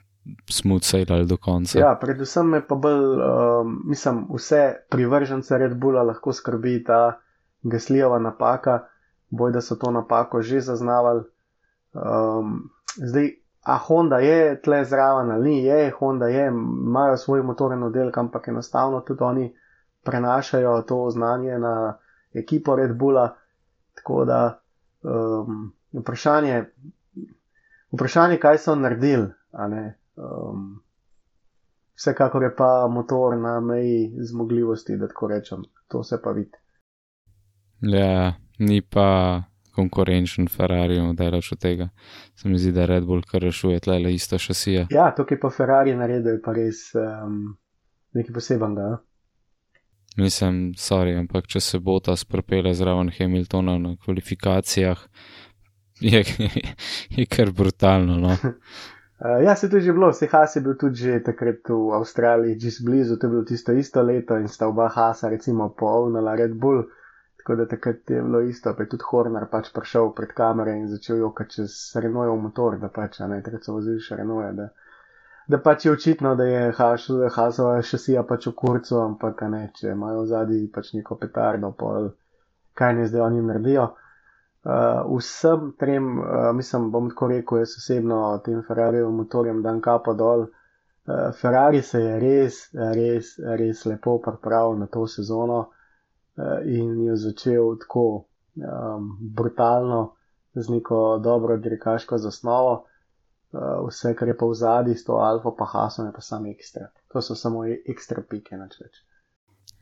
smut 0.50 0.84
sejlali 0.84 1.26
do 1.26 1.38
konca. 1.38 1.80
Ja, 1.80 1.98
predvsem 2.02 2.50
me 2.50 2.62
pa 2.68 2.76
bolj, 2.76 3.04
um, 3.22 3.82
mislim, 3.86 4.26
vse 4.34 4.76
privržence 4.90 5.58
Red 5.58 5.78
Bulla 5.78 6.04
lahko 6.04 6.34
skrbi 6.34 6.84
ta 6.84 7.20
gaslijeva 7.64 8.20
napaka, 8.20 8.80
boj 9.30 9.52
da 9.52 9.62
so 9.62 9.76
to 9.76 9.92
napako 9.92 10.42
že 10.42 10.60
zaznavali. 10.60 11.24
Um, 11.94 12.70
zdaj, 12.96 13.32
a 13.64 13.78
Honda 13.78 14.18
je 14.18 14.62
tle 14.62 14.86
zraven 14.86 15.32
ali 15.32 15.50
ni, 15.50 15.64
je, 15.64 15.92
Honda 16.00 16.28
je, 16.28 16.48
imajo 16.48 17.18
svoj 17.18 17.44
motoren 17.44 17.84
oddelek, 17.84 18.18
ampak 18.18 18.48
enostavno 18.48 19.02
tudi 19.02 19.24
oni 19.24 19.56
prenašajo 20.04 20.82
to 20.82 21.10
znanje 21.10 21.60
na 21.60 21.98
ekipo 22.34 22.76
Red 22.76 22.96
Bulla. 22.98 23.36
Tako 23.94 24.26
da 24.26 24.62
um, 25.02 25.74
vprašanje, 25.94 26.66
vprašanje, 27.92 28.38
kaj 28.38 28.58
so 28.58 28.76
naredili, 28.76 29.28
a 29.52 29.68
ne. 29.68 30.00
Um, 30.16 30.84
vsekakor 31.98 32.44
je 32.44 32.56
pa 32.56 32.88
motor 32.88 33.38
na 33.38 33.60
meji 33.60 34.14
zmogljivosti, 34.20 34.98
da 34.98 35.08
tako 35.08 35.28
rečem. 35.28 35.64
To 35.88 36.04
se 36.04 36.22
pa 36.24 36.32
vidi. 36.32 36.58
Ja, 37.82 38.34
ni 38.60 38.82
pa 38.82 39.44
konkurenčen 39.76 40.48
Ferrari, 40.48 40.98
daleč 41.14 41.52
od 41.52 41.60
tega. 41.62 41.90
Se 42.36 42.50
mi 42.50 42.58
zdi, 42.58 42.72
da 42.72 42.86
Red 42.86 43.06
Bull 43.06 43.22
kar 43.22 43.42
rešuje 43.42 43.80
tle 43.80 44.14
isto 44.14 44.38
šasije. 44.38 44.88
Ja, 44.90 45.12
to, 45.16 45.26
ki 45.26 45.38
je 45.38 45.40
pa 45.40 45.50
Ferrari 45.54 45.96
naredil, 45.96 46.38
je 46.38 46.42
pa 46.42 46.54
res 46.58 46.90
um, 46.98 47.58
nekaj 48.18 48.34
posebenega. 48.34 48.98
Mislim, 50.18 50.72
sorry, 50.74 51.14
ampak 51.14 51.46
če 51.46 51.60
se 51.62 51.80
bo 51.80 52.00
ta 52.02 52.16
spropela 52.18 52.72
zraven 52.74 53.12
Hamiltona 53.14 53.76
na 53.78 53.92
kvalifikacijah, 54.02 55.04
je, 56.02 56.24
je 57.18 57.26
kar 57.30 57.52
brutalno. 57.54 58.16
No. 58.24 58.34
Uh, 58.34 59.38
ja, 59.46 59.56
se 59.56 59.68
je 59.68 59.72
to 59.72 59.80
že 59.80 59.94
bilo, 59.94 60.10
se 60.14 60.30
Has 60.32 60.56
je 60.56 60.62
bil 60.62 60.74
tudi 60.74 61.04
že 61.04 61.20
takrat 61.24 61.70
v 61.70 61.94
Avstraliji, 62.00 62.58
že 62.60 62.82
blizu, 62.86 63.18
to 63.18 63.28
je 63.28 63.32
bilo 63.32 63.44
tisto 63.46 63.78
isto 63.78 64.02
leto 64.02 64.38
in 64.42 64.48
sta 64.48 64.68
oba 64.68 64.90
Hasa 64.90 65.30
recimo 65.30 65.70
povnala 65.70 66.36
Red 66.36 66.58
Bull, 66.58 66.84
tako 67.38 67.56
da 67.62 67.68
takrat 67.68 68.10
je 68.10 68.22
bilo 68.22 68.42
isto, 68.42 68.74
pa 68.74 68.84
je 68.84 68.90
tudi 68.90 69.06
Horner 69.12 69.46
pač 69.52 69.70
prišel 69.74 70.16
pred 70.18 70.34
kamere 70.34 70.74
in 70.82 70.90
začel 70.90 71.22
jokati 71.22 71.62
čez 71.62 71.78
Renaultov 71.96 72.42
motor, 72.42 72.82
da 72.82 72.90
pač, 72.90 73.22
ne, 73.22 73.42
takrat 73.46 73.64
so 73.64 73.78
vozili 73.78 74.02
še 74.02 74.18
Renault, 74.18 74.58
da, 74.58 74.72
da 75.48 75.60
pač 75.64 75.86
je 75.86 75.92
očitno, 75.92 76.36
da 76.36 76.44
je 76.44 76.72
Has, 76.72 77.08
Hasova 77.36 77.82
šasija 77.82 78.24
pač 78.28 78.50
v 78.50 78.54
kurcu, 78.62 78.98
ampak 79.00 79.42
ne, 79.52 79.70
če 79.76 79.94
imajo 79.94 80.26
v 80.26 80.28
zadnji 80.32 80.68
pač 80.74 80.92
neko 80.98 81.16
petardo, 81.22 81.72
pol, 81.72 82.10
kaj 82.78 82.94
ne 83.00 83.08
zdaj 83.08 83.26
oni 83.30 83.46
naredijo. 83.48 83.88
Uh, 84.68 85.08
vsem 85.16 85.70
trem, 85.80 86.08
uh, 86.20 86.50
mislim, 86.56 86.90
bom 86.92 87.08
tako 87.14 87.30
rekel, 87.32 87.62
jaz 87.62 87.78
osebno 87.80 88.20
tem 88.44 88.60
Ferrarijem 88.68 89.14
motorjem 89.16 89.62
dan 89.64 89.80
kapo 89.82 90.14
dol. 90.20 90.50
Uh, 91.08 91.30
Ferrari 91.40 91.80
se 91.82 92.02
je 92.04 92.18
res, 92.20 92.58
res, 92.98 93.30
res 93.40 93.86
lepo 93.88 94.18
pripravil 94.20 94.76
na 94.82 94.90
to 94.92 95.06
sezono 95.08 95.62
uh, 95.62 96.60
in 96.68 97.06
je 97.06 97.16
začel 97.16 97.78
tako 97.86 98.06
um, 98.18 99.08
brutalno, 99.22 100.02
z 100.58 100.70
neko 100.74 101.20
dobro 101.24 101.58
dirkaško 101.58 102.18
zasnovo. 102.18 102.76
Uh, 103.58 103.88
vse, 103.88 104.14
kar 104.14 104.28
je 104.28 104.38
pa 104.38 104.46
v 104.46 104.54
zadnji, 104.54 104.96
s 104.96 105.06
to 105.08 105.18
Alfa 105.18 105.50
pa 105.58 105.66
Hasom, 105.66 106.06
je 106.06 106.14
pa 106.14 106.22
samo 106.22 106.52
ekstra. 106.52 106.92
To 107.10 107.22
so 107.26 107.36
samo 107.36 107.66
e- 107.66 107.80
ekstra 107.90 108.22
pike, 108.22 108.58
nič 108.58 108.76
več. 108.84 109.00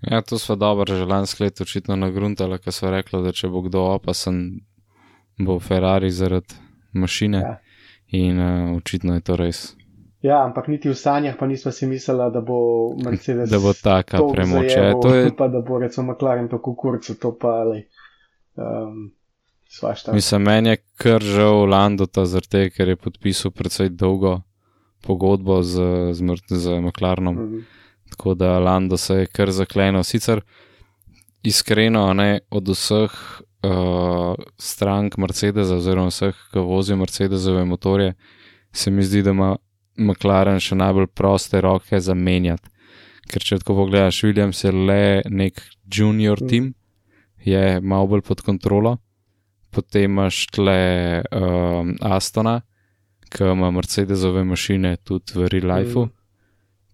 Ja, 0.08 0.22
to 0.22 0.40
smo 0.40 0.56
dobro 0.56 0.96
že 0.96 1.06
lansko 1.06 1.44
leto 1.44 1.66
očitno 1.68 1.96
nagruntali, 2.00 2.60
ker 2.64 2.72
so 2.72 2.92
rekli, 2.92 3.20
da 3.24 3.34
če 3.36 3.50
bo 3.52 3.66
kdo 3.66 3.84
opasen, 3.98 4.62
bo 5.40 5.60
Ferrari 5.60 6.12
zaradi 6.12 6.56
mašine. 6.94 7.42
Ja. 7.42 7.58
In 8.16 8.40
uh, 8.40 8.78
očitno 8.78 9.18
je 9.18 9.26
to 9.28 9.36
res. 9.36 9.74
Ja, 10.24 10.40
ampak 10.46 10.72
niti 10.72 10.90
v 10.90 10.96
sanjah 10.96 11.36
pa 11.38 11.46
nismo 11.50 11.72
si 11.76 11.90
mislili, 11.90 12.32
da 12.32 12.42
bo 12.42 12.58
Mercedes. 13.04 13.50
Da 13.54 13.60
bo 13.60 13.74
taka 13.76 14.24
premoč. 14.24 14.72
Ja, 14.72 14.94
to 15.02 15.12
je, 15.12 15.36
Pa 15.36 15.52
da 15.52 15.60
bo 15.62 15.84
recimo 15.84 16.14
McLaren 16.14 16.48
to 16.48 16.62
kukurcu, 16.62 17.20
to 17.20 17.36
pa 17.36 17.60
ali. 17.66 17.84
Um, 18.56 19.12
svašta. 19.70 20.14
mislim, 20.14 20.42
meni 20.42 20.70
je 20.70 20.78
kar 20.98 21.24
žal 21.24 21.70
Landota, 21.70 22.26
tega, 22.50 22.70
ker 22.70 22.90
je 22.90 22.96
podpisal 22.96 23.52
predvsej 23.52 23.90
dolgo 23.90 24.42
pogodbo 25.06 25.62
z, 25.64 25.82
z, 26.14 26.24
z 26.50 26.80
McLarenom. 26.82 27.36
Mhm. 27.36 27.60
Tako 28.10 28.34
da 28.34 28.60
Lando 28.60 28.98
se 28.98 29.14
je 29.14 29.26
kar 29.28 29.52
zaklenil. 29.52 30.04
Sicer 30.04 30.42
iskreno, 31.44 32.14
ne, 32.14 32.40
od 32.50 32.70
vseh 32.70 33.12
uh, 33.66 34.36
strank 34.58 35.18
Mercedesa, 35.18 35.76
oziroma 35.76 36.14
vseh, 36.14 36.36
ki 36.52 36.60
vozijo 36.60 36.98
Mercedesove 36.98 37.66
motorje, 37.66 38.14
se 38.72 38.92
mi 38.92 39.04
zdi, 39.04 39.22
da 39.22 39.34
ima 39.36 39.56
McLaren 39.98 40.60
še 40.60 40.76
najbolj 40.76 41.08
proste 41.08 41.62
roke 41.62 42.00
za 42.00 42.14
menjati. 42.14 42.70
Ker 43.30 43.42
če 43.42 43.60
tako 43.62 43.80
pogledaš, 43.82 44.22
Williams 44.26 44.62
je 44.66 44.72
le 44.72 45.22
nek 45.30 45.62
junior 45.86 46.40
team, 46.50 46.74
je 47.46 47.82
malo 47.82 48.10
bolj 48.14 48.26
pod 48.28 48.42
kontrolo, 48.46 48.98
potem 49.76 50.08
imaš 50.12 50.46
tle 50.56 50.80
um, 51.32 51.96
Astona, 52.02 52.62
ki 53.30 53.52
ima 53.52 53.72
Mercedesove 53.76 54.44
mašine 54.48 54.96
tudi 55.04 55.36
v 55.36 55.50
real 55.52 55.68
lifeu. 55.74 56.06
Mm. 56.06 56.14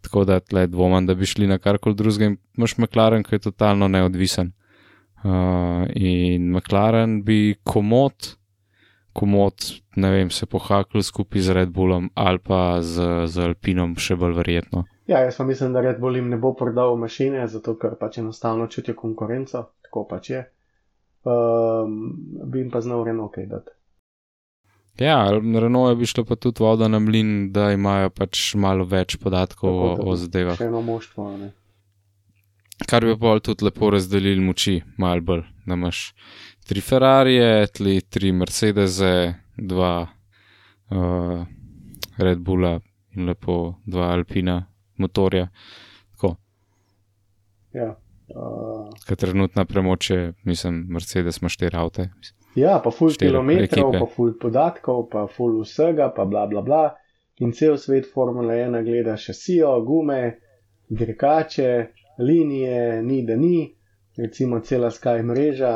Tako 0.02 0.26
da 0.26 0.40
tle 0.42 0.66
dvomam, 0.68 1.06
da 1.06 1.14
bi 1.14 1.26
šli 1.30 1.48
na 1.48 1.60
karkoli 1.62 1.96
drugega. 1.96 2.26
in 2.26 2.38
Imaš 2.58 2.78
McLaren, 2.78 3.24
ki 3.24 3.36
je 3.36 3.40
totalno 3.40 3.88
neodvisen. 3.88 4.52
Uh, 5.24 5.86
in 5.96 6.50
McLaren 6.52 7.22
bi 7.24 7.56
komod, 7.64 8.36
komod, 9.14 9.54
ne 9.96 10.12
vem, 10.12 10.30
se 10.30 10.46
pohakal 10.46 11.04
skupaj 11.04 11.42
z 11.42 11.54
Red 11.54 11.70
Bullom 11.70 12.10
ali 12.16 12.40
pa 12.40 12.82
z, 12.82 13.28
z 13.28 13.46
Alpinom, 13.46 13.94
še 13.96 14.16
bolj 14.16 14.34
verjetno. 14.40 14.86
Ja, 15.08 15.20
jaz 15.22 15.38
pa 15.38 15.44
mislim, 15.44 15.74
da 15.74 15.82
Red 15.82 16.00
Bull 16.00 16.16
jim 16.16 16.30
ne 16.30 16.38
bo 16.38 16.54
prodal 16.58 16.98
mašine, 16.98 17.46
zato 17.48 17.76
ker 17.78 17.98
pač 18.00 18.18
enostavno 18.18 18.68
čutijo 18.68 18.96
konkurenco, 18.96 19.64
tako 19.86 20.08
pač 20.10 20.30
je. 20.30 20.42
Um, 21.24 21.98
bi 22.50 22.60
jim 22.60 22.72
pa 22.74 22.82
znal 22.82 23.04
Renault 23.06 23.34
kaj 23.36 23.46
dati. 23.46 23.72
Ja, 25.00 25.32
Renault 25.32 25.98
bi 25.98 26.06
šlo 26.06 26.26
pa 26.26 26.36
tudi 26.36 26.64
voda 26.64 26.88
na 26.88 27.00
mlin, 27.00 27.52
da 27.54 27.72
imajo 27.72 28.10
pač 28.10 28.54
malo 28.56 28.86
več 28.86 29.18
podatkov 29.22 29.78
Tako, 29.78 30.10
o, 30.10 30.14
o 30.14 30.16
zadevah. 30.20 30.58
Še 30.58 30.70
eno 30.70 30.82
moštvo. 30.86 31.28
Ne? 31.38 31.52
Kar 32.90 33.06
bi 33.06 33.16
pa 33.22 33.36
tudi 33.40 33.66
lepo 33.66 33.92
razdelili 33.94 34.42
moči, 34.42 34.80
malo 34.98 35.22
bolj. 35.22 35.46
Da 35.66 35.78
imaš 35.78 36.12
tri 36.68 36.82
Ferrarije, 36.82 37.68
tli 37.78 38.00
tri 38.02 38.32
Mercedese, 38.34 39.14
dva 39.58 39.94
uh, 40.10 41.46
Red 42.18 42.42
Bulla 42.42 42.80
in 43.14 43.30
lepo 43.30 43.78
dva 43.86 44.10
Alpina 44.16 44.58
motorja. 44.98 45.48
Tako, 46.14 46.36
Ja. 47.74 47.96
Uh, 48.36 48.88
ker 49.08 49.18
trenutna 49.20 49.66
premoč 49.66 50.10
je, 50.10 50.34
mislim, 50.48 50.86
Mercedes 50.90 51.42
ima 51.42 51.50
štiri 51.50 51.78
avte. 51.78 52.10
ja, 52.56 52.80
pa 52.84 52.92
ful 52.92 53.12
kilometrov, 53.20 53.92
ekipe. 53.92 54.00
pa 54.00 54.08
ful 54.16 54.34
podatkov, 54.40 55.10
pa 55.12 55.26
ful 55.28 55.62
vsega, 55.62 56.12
pa 56.16 56.26
bla 56.26 56.46
bla 56.48 56.62
bla. 56.62 56.84
In 57.42 57.52
cel 57.58 57.78
svet 57.78 58.06
Formule 58.14 58.54
1 58.54 58.84
gleda 58.86 59.18
šasijo, 59.18 59.74
gume, 59.86 60.38
dirkače, 60.90 61.88
linije, 62.20 63.02
ni 63.04 63.26
da 63.26 63.36
ni. 63.36 63.76
Recimo 64.18 64.60
cela 64.60 64.92
Sky 64.92 65.24
mreža, 65.24 65.72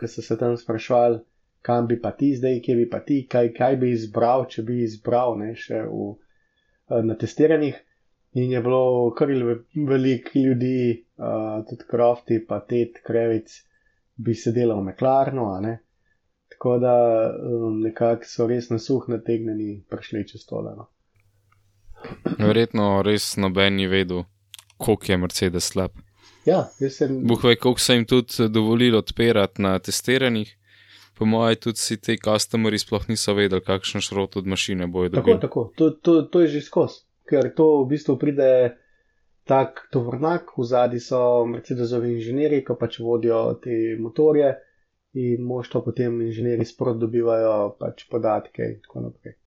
ki 0.00 0.08
so 0.08 0.22
se 0.22 0.38
tam 0.38 0.56
sprašvali, 0.56 1.20
kam 1.62 1.86
bi 1.86 2.00
pa 2.00 2.10
ti 2.10 2.32
zdaj, 2.36 2.60
kje 2.64 2.76
bi 2.76 2.88
pa 2.90 3.00
ti, 3.00 3.26
kaj, 3.30 3.52
kaj 3.52 3.76
bi 3.76 3.92
izbral, 3.92 4.46
če 4.48 4.64
bi 4.64 4.80
izbral 4.82 5.36
ne, 5.38 5.52
še 5.54 5.82
v, 5.84 6.08
eh, 6.90 7.02
na 7.04 7.14
testiranjih. 7.14 7.76
In 8.40 8.52
je 8.52 8.62
bilo 8.62 9.12
kar 9.16 9.30
veliko 9.30 10.38
ljudi, 10.38 11.04
uh, 11.18 11.64
tudi 11.68 11.84
krofti, 11.90 12.40
pa 12.48 12.60
tet, 12.60 13.02
krevic, 13.06 13.50
bi 14.16 14.34
sedela 14.34 14.74
v 14.78 14.88
meklarnu, 14.90 15.44
a 15.54 15.60
ne. 15.60 15.78
Tako 16.48 16.78
da 16.78 16.94
um, 17.28 17.80
nekako 17.84 18.26
so 18.26 18.46
res 18.48 18.70
na 18.70 18.78
suh 18.78 19.04
nategnjeni 19.08 19.84
prišli 19.90 20.24
čez 20.28 20.46
tole. 20.48 20.72
No. 20.78 20.88
Verjetno 22.38 23.02
res 23.02 23.36
noben 23.36 23.76
ni 23.76 23.86
vedel, 23.86 24.24
koliko 24.78 25.12
je 25.12 25.18
Mercedes 25.18 25.70
slab. 25.72 25.98
Ja, 26.46 26.64
jaz 26.80 26.96
sem. 27.02 27.20
Bog 27.26 27.44
ve, 27.44 27.56
koliko 27.56 27.82
so 27.82 27.92
jim 27.92 28.06
tudi 28.08 28.48
dovolili 28.48 28.96
odpirati 28.96 29.62
na 29.62 29.78
testiranjih. 29.78 30.54
Po 31.18 31.26
mojem, 31.26 31.56
tudi 31.60 31.82
vsi 31.82 31.96
ti 32.00 32.14
customeri 32.24 32.78
sploh 32.78 33.08
niso 33.10 33.34
vedeli, 33.34 33.62
kakšen 33.64 34.00
šrot 34.00 34.36
od 34.38 34.46
mašine 34.46 34.86
bojo 34.86 35.10
Tako, 35.10 35.20
dobili. 35.20 35.40
tako, 35.40 35.72
to, 35.76 35.90
to, 35.90 36.22
to 36.22 36.40
je 36.40 36.48
že 36.48 36.60
skozi, 36.62 37.02
ker 37.26 37.50
to 37.54 37.82
v 37.82 37.88
bistvu 37.90 38.14
pride 38.18 38.78
tak 39.48 39.88
tovornak, 39.92 40.52
v 40.58 40.64
zadnji 40.68 41.00
so 41.00 41.20
Mercedesovi 41.48 42.12
inženirji, 42.18 42.64
ki 42.68 42.76
pač 42.80 42.98
vodijo 43.00 43.42
te 43.64 43.74
motorje 44.00 44.52
in 45.18 45.42
možto 45.42 45.80
potem 45.84 46.20
inženirji 46.22 46.68
sprot 46.68 46.98
dobivajo 47.00 47.54
pač 47.80 48.04
podatke 48.12 48.66
in 48.74 48.80
tako 48.84 49.06
naprej. 49.06 49.38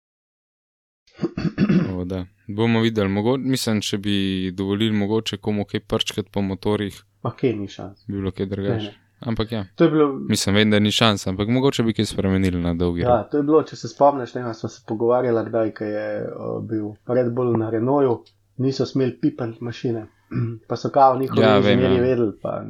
O, 1.91 2.05
da. 2.05 2.25
Bomo 2.47 2.81
videli, 2.81 3.09
mogo, 3.09 3.37
mislim, 3.37 3.81
če 3.81 3.97
bi 3.97 4.15
dovolili 4.55 4.95
mogoče 4.95 5.37
komu 5.37 5.65
kaj 5.65 5.83
prčkati 5.87 6.31
po 6.31 6.41
motorjih, 6.41 6.97
Ma 7.23 7.31
kje 7.37 7.53
ni 7.53 7.67
šans. 7.67 8.05
bi 8.07 8.17
bilo 8.17 8.31
kaj 8.31 8.45
drugače. 8.45 8.91
Ampak 9.21 9.51
ja, 9.51 9.65
To 9.75 9.83
je 9.83 9.91
bilo, 9.91 10.07
mislim, 10.29 10.55
vem, 10.55 10.71
da 10.71 10.79
ni 10.79 10.91
šans, 10.91 11.27
ampak 11.27 11.47
mogoče 11.47 11.83
bi 11.83 11.93
kaj 11.93 12.05
spremenili 12.05 12.57
na 12.61 12.73
dolgi 12.73 13.01
ja, 13.01 13.19
rok. 13.19 13.29
to 13.31 13.37
je 13.37 13.43
bilo, 13.43 13.61
če 13.63 13.75
se 13.75 13.87
spomniš, 13.87 14.33
ne, 14.33 14.53
smo 14.53 14.69
se 14.69 14.81
pogovarjali, 14.87 15.43
kdaj 15.49 15.71
je 15.81 16.05
uh, 16.23 16.55
bil 16.65 16.87
Red 17.07 17.29
Bull 17.35 17.53
na 17.57 17.69
Renaultu, 17.69 18.31
niso 18.61 18.85
smeli 18.85 19.17
pipati 19.21 19.63
mašine, 19.63 20.07
pa 20.67 20.75
so 20.75 20.89
kao 20.89 21.19
njihovi 21.19 21.41
Ja, 21.41 21.49
ja, 21.49 21.57
inženirji 21.57 21.97
ja. 21.97 22.01
vedeli. 22.01 22.33
Pa, 22.41 22.63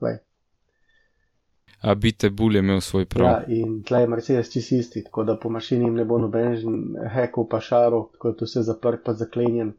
lej, 0.00 0.18
A 1.82 1.94
bite 1.94 2.30
bulj 2.30 2.54
je 2.54 2.58
imel 2.58 2.80
svoj 2.80 3.04
prav. 3.04 3.26
Ja, 3.26 3.44
in 3.48 3.82
tle 3.82 4.00
je 4.00 4.06
Mercedes 4.06 4.52
čist 4.52 4.72
isti, 4.72 5.04
tako 5.04 5.24
da 5.24 5.34
po 5.38 5.50
mašini 5.50 5.84
jim 5.84 5.94
ne 5.94 6.04
bo 6.04 6.18
noben 6.18 6.54
hekov 7.14 7.48
pa 7.50 7.60
šarov, 7.60 8.04
tako 8.12 8.28
da 8.28 8.32
je 8.32 8.38
to 8.38 8.44
vse 8.44 8.62
zaprt 8.62 9.02
pa 9.04 9.14
zaklenjen. 9.18 9.72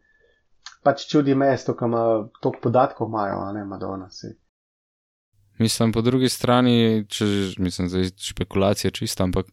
Pač 0.83 1.05
čudi 1.07 1.35
mesto, 1.35 1.77
ki 1.79 1.87
ima 1.87 2.03
toliko 2.41 2.59
podatkov, 2.61 3.07
imajo, 3.07 3.39
a 3.45 3.53
ne 3.55 3.63
Madonna. 3.65 4.09
Si. 4.11 4.33
Mislim, 5.59 5.91
po 5.95 6.01
drugi 6.01 6.29
strani, 6.29 7.05
če 7.07 7.25
mislim, 7.57 7.87
zdaj 7.89 8.09
špekulacije 8.19 8.91
čista, 8.91 9.23
ampak 9.23 9.47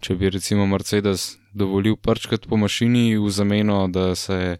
če 0.00 0.16
bi 0.16 0.30
recimo 0.30 0.66
Mercedes 0.66 1.36
dovolil 1.52 1.96
prčkati 1.96 2.48
po 2.48 2.56
mašini 2.56 3.18
v 3.18 3.30
zameno, 3.30 3.88
da 3.88 4.14
se 4.14 4.58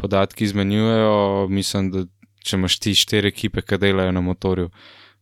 podatki 0.00 0.44
izmenjujejo, 0.44 1.48
mislim, 1.48 1.90
da 1.90 2.04
če 2.44 2.56
imaš 2.56 2.78
ti 2.78 2.94
štiri 2.98 3.30
ekipe, 3.32 3.62
ki 3.62 3.78
delajo 3.78 4.12
na 4.12 4.20
motorju, 4.20 4.70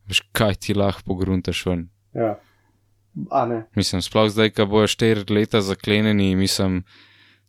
veš, 0.09 0.22
kaj 0.33 0.59
ti 0.66 0.74
lahko 0.74 1.04
pogruntaš 1.12 1.64
ven. 1.66 1.88
Ja. 2.14 2.35
A 3.30 3.44
ne, 3.46 3.64
Mislim, 3.76 4.02
sploh 4.02 4.30
zdaj, 4.30 4.52
ko 4.54 4.66
bojo 4.70 4.88
štiri 4.90 5.26
leta 5.35 5.61
zaklenjeni, 5.61 6.33
mislim, 6.38 6.83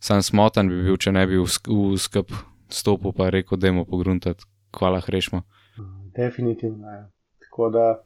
sam 0.02 0.22
smotan 0.22 0.68
bi 0.68 0.82
bil, 0.82 0.98
če 0.98 1.14
ne 1.14 1.26
bi 1.26 1.38
v, 1.38 1.46
v 1.46 1.98
skup 2.02 2.34
stopil 2.72 3.12
pa 3.12 3.30
rekel, 3.30 3.58
da 3.58 3.70
jemo 3.70 3.84
pogruntati, 3.84 4.44
hvala 4.78 5.00
hrešmo. 5.00 5.42
definitivno 6.16 6.88
je. 6.88 7.02
Tako 7.44 7.70
da 7.70 8.02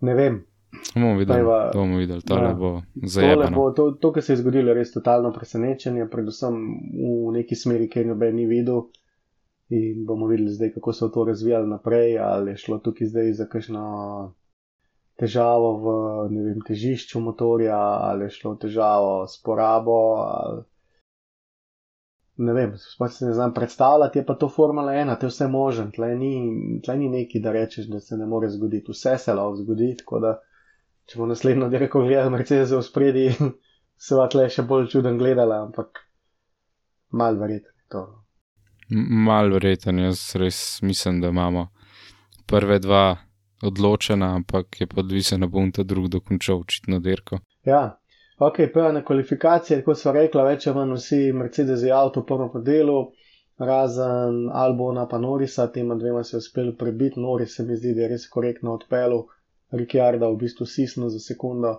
ne 0.00 0.14
vem. 0.14 0.47
Bomo 0.94 1.16
videli, 1.16 1.38
Dajva- 1.38 1.70
bomo 1.74 1.98
videli, 1.98 2.22
tole 2.22 2.48
ja. 2.48 2.54
bo 2.54 2.82
zajebano. 3.02 3.56
Bo, 3.56 3.70
to, 3.72 3.90
to, 3.90 4.12
kar 4.12 4.22
se 4.22 4.32
je 4.32 4.36
zgodilo, 4.36 4.68
je 4.68 4.74
res 4.74 4.92
totalno 4.92 5.32
presenečenje, 5.32 6.08
predvsem 6.12 6.56
v 6.94 7.32
neki 7.38 7.56
smeri, 7.56 7.88
ki 7.88 8.02
je 8.02 8.10
noben 8.12 8.36
ni 8.36 8.46
videl. 8.46 8.88
In 9.68 10.04
bomo 10.08 10.26
videli 10.28 10.52
zdaj, 10.52 10.72
kako 10.76 10.92
se 10.92 11.04
bo 11.04 11.12
to 11.14 11.24
razvijalo 11.24 11.66
naprej, 11.66 12.18
ali 12.18 12.50
je 12.50 12.56
šlo 12.56 12.78
tukaj 12.84 13.08
zdaj 13.08 13.32
za 13.32 13.46
kakšno 13.48 13.84
težavo 15.18 15.70
v 15.82 15.86
vem, 16.32 16.60
težišču 16.66 17.20
motorja, 17.20 17.78
ali 18.08 18.28
je 18.28 18.36
šlo 18.38 18.54
težavo 18.56 19.26
s 19.26 19.40
porabo. 19.42 19.98
Ali... 20.24 20.62
Ne 22.38 22.54
vem, 22.54 22.76
sploh 22.78 23.10
se 23.10 23.26
ne 23.26 23.32
znam 23.32 23.54
predstavljati, 23.54 24.20
je 24.20 24.26
pa 24.26 24.34
to 24.34 24.48
Formula 24.48 24.92
1, 24.92 25.16
to 25.18 25.26
je 25.26 25.32
vse 25.32 25.48
možen, 25.50 25.90
tle 25.90 26.12
ni, 26.14 26.32
tle 26.84 26.96
ni 26.96 27.08
neki, 27.08 27.40
da 27.42 27.52
rečeš, 27.52 27.88
da 27.90 28.00
se 28.00 28.16
ne 28.16 28.26
more 28.26 28.50
zgoditi, 28.50 28.92
vse 28.94 29.16
se 29.18 29.34
lahko 29.34 29.56
zgodi, 29.56 29.96
tako 29.98 30.20
da 30.22 30.36
če 31.08 31.18
bo 31.18 31.26
naslednjo 31.26 31.68
dirko 31.72 32.02
gledal 32.04 32.30
Mercedes 32.30 32.72
v 32.76 32.82
spredi, 32.84 33.26
se 34.04 34.18
bo 34.18 34.26
tle 34.30 34.48
še 34.52 34.64
bolj 34.68 34.90
čuden 34.92 35.18
gledala, 35.20 35.62
ampak 35.66 36.04
mal 37.10 37.38
verjetno 37.40 37.72
je 37.74 37.86
to. 37.94 38.02
M- 38.90 39.24
Mal 39.28 39.50
verjeten, 39.52 39.98
jaz 40.04 40.20
res 40.40 40.82
mislim, 40.82 41.20
da 41.20 41.28
imamo 41.32 41.68
prve 42.48 42.78
dva 42.78 43.16
odločena, 43.62 44.34
ampak 44.38 44.80
je 44.80 44.86
pa 44.86 45.00
odvisen, 45.00 45.40
da 45.40 45.48
bom 45.50 45.72
ta 45.72 45.82
drug 45.82 46.08
dokončal 46.08 46.60
očitno 46.62 47.00
dirko. 47.04 47.40
Ja, 47.66 47.98
ok, 48.38 48.60
prva 48.72 48.92
na 48.92 49.02
kvalifikacije, 49.04 49.82
kot 49.84 49.98
so 49.98 50.12
rekla, 50.14 50.44
več 50.46 50.66
ali 50.66 50.78
manj 50.78 50.94
vsi 50.96 51.22
Mercedes 51.32 51.82
je 51.82 51.92
avto 51.92 52.22
v 52.22 52.28
prvem 52.30 52.64
delu, 52.64 52.98
razen 53.58 54.44
Albona 54.54 55.08
pa 55.10 55.18
Norisa, 55.18 55.66
tema 55.74 55.96
dvema 55.98 56.22
se 56.24 56.36
je 56.36 56.44
uspel 56.44 56.70
prebiti, 56.78 57.20
Noris 57.20 57.56
se 57.56 57.64
mi 57.66 57.76
zdi, 57.76 57.94
da 57.94 58.06
je 58.06 58.12
res 58.14 58.28
korektno 58.30 58.76
odpeljal, 58.78 59.24
Ricciarda 59.70 60.28
v 60.28 60.36
bistvu 60.36 60.66
sisno 60.66 61.08
za 61.08 61.20
sekundo 61.20 61.74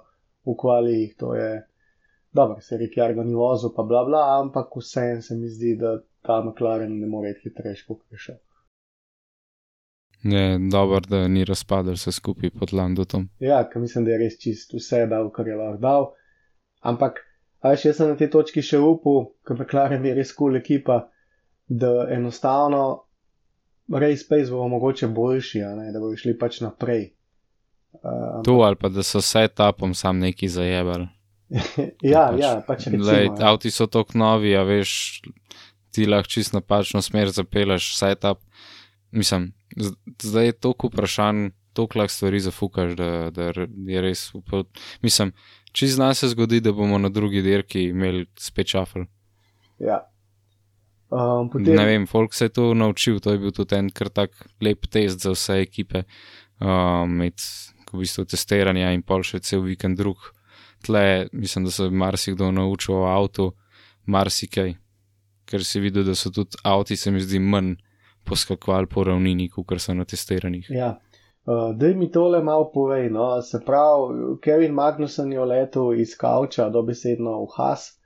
v 0.45 0.55
kvalijih, 0.59 1.15
to 1.17 1.35
je 1.35 1.65
dobro, 2.31 2.61
se 2.61 2.77
Ricciardo 2.77 3.23
ni 3.23 3.35
vozil, 3.35 3.73
pa 3.75 3.83
bla 3.83 4.03
bla, 4.05 4.39
ampak 4.41 4.75
vsem 4.75 5.21
se 5.21 5.35
mi 5.35 5.49
zdi, 5.49 5.75
da 5.75 5.99
ta 6.21 6.43
McLaren 6.43 6.99
ne 6.99 7.07
more 7.07 7.31
iti 7.31 7.49
hitrejši, 7.49 7.85
kot 7.87 8.01
je 8.11 8.17
šel. 8.17 8.37
Je 10.23 10.59
dobro, 10.71 10.99
da 10.99 11.27
ni 11.27 11.45
razpadel 11.45 11.93
vse 11.93 12.11
skupaj 12.11 12.49
pod 12.59 12.73
Landotom. 12.73 13.29
Ja, 13.39 13.63
ker 13.69 13.81
mislim, 13.81 14.05
da 14.05 14.11
je 14.11 14.17
res 14.17 14.39
čist 14.39 14.73
vse 14.75 15.05
dal, 15.07 15.31
kar 15.31 15.47
je 15.47 15.55
lahko 15.55 15.79
dal. 15.81 16.09
Ampak, 16.81 17.21
a 17.59 17.71
veš, 17.71 17.85
jaz 17.85 18.01
sem 18.01 18.11
na 18.11 18.17
tej 18.19 18.29
točki 18.33 18.61
še 18.61 18.81
upal, 18.83 19.31
ker 19.47 19.55
McLaren 19.55 20.05
je 20.05 20.15
res 20.17 20.33
kul 20.33 20.51
cool 20.51 20.59
ekipa, 20.59 21.05
da 21.69 22.09
enostavno 22.11 22.83
Race 23.93 24.25
Pace 24.29 24.51
bo 24.51 24.67
mogoče 24.67 25.07
boljši, 25.07 25.63
ne, 25.79 25.91
da 25.93 25.99
bodo 25.99 26.17
šli 26.19 26.35
pač 26.37 26.59
naprej. 26.61 27.13
Uh, 27.93 28.43
To 28.43 28.53
ali 28.61 28.75
pa 28.75 28.89
da 28.89 29.03
so 29.03 29.21
setupom 29.21 29.93
sam 29.93 30.19
neki 30.19 30.47
zajebali. 30.47 31.07
ja, 32.03 32.29
pač, 32.29 32.39
ja, 32.39 32.51
pač 32.61 32.85
recimo. 32.85 33.05
Lej, 33.05 33.25
ja. 33.25 33.49
avti 33.49 33.71
so 33.71 33.87
tako 33.87 34.17
novi, 34.17 34.53
a 34.55 34.63
veš, 34.63 35.21
ti 35.91 36.05
lahko 36.05 36.29
čist 36.29 36.53
napačno 36.53 37.01
smer 37.01 37.29
zapeleš, 37.29 37.95
setup. 37.97 38.37
Mislim, 39.11 39.49
z- 39.75 39.95
zdaj 40.21 40.45
je 40.45 40.51
toliko 40.53 40.87
vprašanj, 40.87 41.47
toliko 41.73 41.99
lahko 41.99 42.13
stvari 42.13 42.39
zafukaš, 42.39 42.93
da, 42.93 43.29
da 43.31 43.49
je 43.87 44.01
res. 44.01 44.29
upal- 44.33 44.69
Mislim, 45.01 45.33
čist 45.71 45.95
zna 45.95 46.13
se 46.13 46.27
zgodi, 46.27 46.59
da 46.61 46.71
bomo 46.71 46.97
na 46.97 47.09
drugi 47.09 47.41
dirki 47.41 47.83
imeli 47.85 48.27
spet 48.37 48.67
šafel. 48.67 49.09
Ja. 49.79 50.03
Um, 51.09 51.49
potem, 51.49 51.73
Ne 51.75 51.85
vem, 51.85 52.05
folk 52.07 52.33
se 52.33 52.45
je 52.45 52.49
to 52.49 52.73
naučil, 52.73 53.19
to 53.19 53.31
je 53.31 53.39
bil 53.39 53.51
tudi 53.51 53.75
en 53.75 53.89
kar 53.89 54.09
tak 54.09 54.29
lep 54.61 54.85
test 54.87 55.19
za 55.19 55.31
vse 55.31 55.57
ekipe. 55.59 56.03
Um, 56.61 57.21
med 57.93 57.97
v 57.97 58.05
bistvu 58.05 58.25
testiranja 58.25 58.91
in 58.93 59.01
pol 59.01 59.23
še 59.23 59.39
cel 59.39 59.61
vikend 59.65 59.97
drug. 59.97 60.17
Tle, 60.85 61.27
mislim, 61.33 61.65
da 61.65 61.71
se 61.71 61.83
je 61.83 61.91
marsikdo 61.91 62.51
naučil 62.51 62.95
o 62.95 63.07
avtu, 63.09 63.51
marsikaj, 64.05 64.73
ker 65.45 65.65
si 65.65 65.81
videl, 65.83 66.05
da 66.07 66.15
so 66.15 66.31
tudi 66.31 66.57
avti, 66.63 66.95
se 66.95 67.11
mi 67.11 67.19
zdi, 67.19 67.39
manj 67.39 67.75
poskakovali 68.23 68.87
po 68.87 69.03
ravnini, 69.03 69.49
kot 69.49 69.73
so 69.81 69.93
na 69.93 70.05
testiranjih. 70.05 70.69
Ja. 70.69 70.99
Uh, 71.49 71.73
Daj 71.75 71.95
mi 71.97 72.11
tole 72.11 72.43
malo 72.43 72.69
povej. 72.71 73.09
No. 73.09 73.41
Se 73.41 73.59
pravi, 73.65 74.37
Kevin 74.41 74.73
Magnussen 74.73 75.33
je 75.33 75.45
letel 75.45 75.93
iz 75.97 76.15
Kauča 76.17 76.69
dobesedno 76.69 77.39
v 77.41 77.47
Has, 77.57 77.97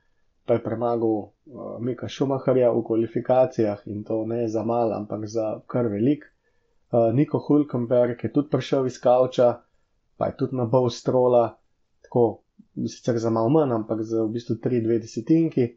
pa 0.45 0.53
je 0.53 0.63
premagal 0.63 1.09
uh, 1.09 1.33
Mika 1.79 2.07
Schumacherja 2.07 2.71
v 2.71 2.83
kvalifikacijah 2.87 3.83
in 3.85 4.03
to 4.03 4.23
ne 4.25 4.47
za 4.47 4.63
mal, 4.63 4.93
ampak 4.93 5.27
za 5.27 5.59
kar 5.67 5.91
velik. 5.91 6.23
Uh, 6.91 7.11
Niko 7.13 7.39
Hulkenberg 7.39 8.23
je 8.23 8.31
tudi 8.31 8.49
prišel 8.49 8.87
iz 8.87 8.99
Kauča, 9.01 9.59
pa 10.17 10.29
je 10.29 10.37
tudi 10.37 10.55
nabal 10.55 10.89
strola, 10.89 11.57
tako 12.05 12.43
sicer 12.87 13.17
za 13.17 13.29
malo 13.29 13.49
manj, 13.49 13.71
ampak 13.71 14.01
za 14.01 14.23
v 14.23 14.33
bistvu 14.37 14.55
3-2 14.63 14.99
desetinki. 15.01 15.69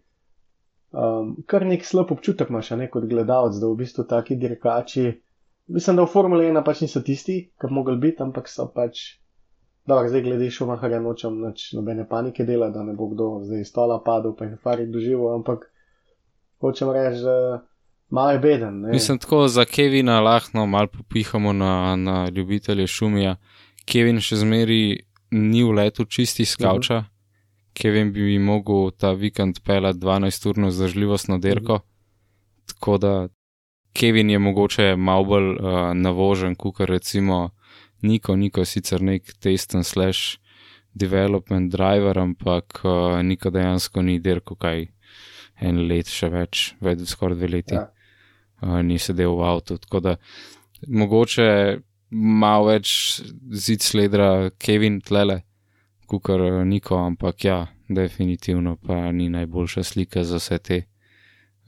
Um, 0.96 1.37
kar 1.46 1.66
nek 1.66 1.85
slab 1.85 2.12
občutek 2.14 2.51
imaš, 2.51 2.70
ne 2.79 2.88
kot 2.90 3.05
gledalec, 3.11 3.59
da 3.61 3.68
v 3.68 3.79
bistvu 3.83 4.07
taki 4.09 4.37
dirkači. 4.37 5.12
Mislim, 5.66 5.96
da 5.96 6.07
v 6.07 6.12
Formule 6.12 6.46
1 6.46 6.62
pač 6.64 6.85
niso 6.87 7.03
tisti, 7.03 7.40
ki 7.59 7.68
bi 7.68 7.75
mogli 7.75 7.96
biti, 8.01 8.22
ampak 8.22 8.49
so 8.49 8.68
pač. 8.72 9.18
Dobro, 9.87 10.09
zdaj 10.11 10.22
glede 10.22 10.51
Šumaharja 10.51 10.99
nočem 11.01 11.37
nič 11.42 11.72
nobene 11.79 12.09
panike 12.09 12.44
dela, 12.44 12.70
da 12.75 12.83
ne 12.83 12.94
bo 12.94 13.07
kdo 13.12 13.27
zdaj 13.46 13.61
iz 13.62 13.68
stola 13.70 14.01
padel, 14.03 14.35
pa 14.35 14.49
je 14.49 14.57
fari 14.62 14.87
doživel, 14.90 15.31
ampak 15.35 15.68
hočem 16.62 16.90
reči, 16.90 17.22
da 17.22 17.62
malo 18.11 18.35
je 18.35 18.38
beden. 18.38 18.81
Ne? 18.81 18.94
Mislim, 18.94 19.18
tako 19.18 19.46
za 19.49 19.64
Kevina 19.64 20.20
lahko 20.20 20.66
malo 20.66 20.87
popihamo 20.87 21.53
na, 21.53 21.96
na 21.96 22.29
ljubitelje 22.29 22.87
šumija. 22.87 23.37
Kevin 23.87 24.18
še 24.20 24.40
zmeri 24.42 24.81
ni 25.31 25.62
v 25.62 25.75
letu 25.79 26.05
čisti 26.05 26.44
skavča. 26.44 27.05
Kevin 27.77 28.12
bi 28.12 28.38
mogel 28.38 28.90
ta 28.96 29.12
vikend 29.12 29.61
pelati 29.64 30.01
12-urno 30.01 30.70
zdržljivostno 30.70 31.38
derko. 31.38 31.81
Tako 32.66 32.99
da 32.99 33.12
Kevin 33.92 34.31
je 34.31 34.38
mogoče 34.38 34.96
malo 34.96 35.25
bolj 35.25 35.51
uh, 35.51 35.59
navožen, 35.94 36.55
kot 36.55 36.81
recimo 36.81 37.51
Niko. 38.03 38.37
Niko 38.37 38.61
je 38.61 38.66
sicer 38.66 39.03
nek 39.03 39.33
testen 39.40 39.85
slash 39.85 40.38
development 40.94 41.72
driver, 41.72 42.18
ampak 42.18 42.81
uh, 42.85 43.22
Niko 43.22 43.51
dejansko 43.51 44.03
ni 44.03 44.18
derko 44.20 44.57
kaj 44.57 44.88
en 45.61 45.87
let 45.88 46.09
še 46.12 46.29
več, 46.29 46.75
več 46.81 47.07
skoraj 47.09 47.38
dve 47.38 47.49
leti. 47.49 47.75
Ja. 47.75 47.88
Uh, 48.62 48.81
ni 48.83 48.99
sedel 48.99 49.37
v 49.37 49.44
avtu. 49.49 49.79
Tako 49.79 50.01
da 50.01 50.16
mogoče 50.88 51.49
malo 52.10 52.70
več 52.70 53.20
zid 53.52 53.82
sledra 53.82 54.50
Kevin 54.58 55.00
tlele, 55.00 55.40
kukar 56.06 56.40
Niko, 56.66 56.96
ampak 56.96 57.44
ja, 57.44 57.66
definitivno 57.88 58.76
pa 58.86 59.12
ni 59.12 59.28
najboljša 59.28 59.82
slika 59.82 60.24
za 60.24 60.36
vse 60.36 60.58
te, 60.58 60.82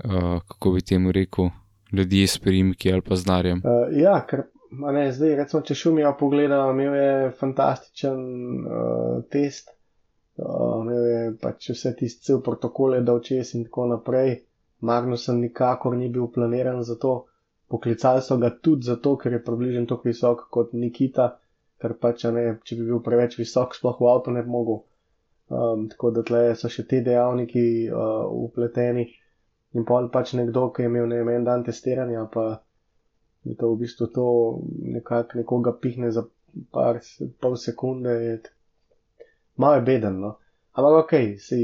uh, 0.05 0.39
kako 0.49 0.73
bi 0.73 0.83
temu 0.83 1.13
rekel, 1.13 1.51
ljudi 1.93 2.27
s 2.27 2.39
primki 2.39 2.93
ali 2.93 3.03
pa 3.03 3.17
z 3.17 3.27
narjem. 3.27 3.63
Uh, 3.65 3.89
ja, 3.99 4.21
ker 4.27 4.47
ne, 4.71 5.09
zdaj, 5.13 5.35
recimo, 5.43 5.63
če 5.63 5.75
šumijo 5.75 6.15
pogledam, 6.21 6.81
imel 6.81 6.95
je 6.95 7.31
fantastičen 7.39 8.19
uh, 8.19 9.25
test, 9.33 9.73
uh, 10.39 10.83
imel 10.83 11.07
je 11.07 11.23
pač 11.43 11.71
vse 11.75 11.95
tiste 11.97 12.39
protokole, 12.45 13.01
da 13.03 13.17
včes 13.19 13.55
in 13.59 13.67
tako 13.69 13.89
naprej. 13.95 14.39
Magnusen 14.87 15.41
nikakor 15.43 15.97
ni 15.99 16.07
bil 16.09 16.29
planiran 16.31 16.85
za 16.87 16.95
to, 17.03 17.25
poklicali 17.69 18.23
so 18.23 18.39
ga 18.39 18.51
tudi 18.63 18.87
zato, 18.87 19.17
ker 19.17 19.33
je 19.33 19.45
približno 19.45 19.87
tako 19.87 20.09
visok 20.09 20.47
kot 20.55 20.73
Nikita, 20.73 21.29
ker 21.83 21.95
pač, 22.01 22.25
a 22.25 22.33
ne, 22.35 22.45
če 22.65 22.79
bi 22.79 22.87
bil 22.89 23.03
preveč 23.05 23.37
visok, 23.39 23.77
sploh 23.77 24.01
v 24.01 24.11
avtu 24.13 24.35
ne 24.35 24.45
bi 24.47 24.53
mogel. 24.55 24.83
Um, 25.49 25.87
tako 25.89 26.11
da 26.13 26.25
tle 26.29 26.43
so 26.61 26.69
še 26.73 26.85
ti 26.89 27.01
dejavniki 27.05 27.67
uh, 27.89 28.25
upleteni. 28.49 29.07
In 29.77 29.85
pol 29.89 30.09
pač 30.13 30.35
nekdo, 30.37 30.69
ki 30.73 30.85
je 30.85 30.91
imel 30.91 31.09
ne 31.09 31.21
vem, 31.21 31.31
en 31.39 31.47
dan 31.47 31.65
testiranja, 31.65 32.25
pa 32.33 32.49
je 33.45 33.55
to 33.57 33.73
v 33.73 33.81
bistvu 33.85 34.09
to 34.17 34.27
nekako 34.97 35.41
nekoga 35.41 35.73
pihne 35.81 36.11
za 36.13 36.25
par, 36.73 37.01
pol 37.41 37.57
sekunde, 37.57 38.15
malo 39.57 39.81
je 39.81 39.87
beden, 39.89 40.21
no. 40.25 40.37
Ampak 40.73 41.05
ok, 41.05 41.15
si 41.41 41.61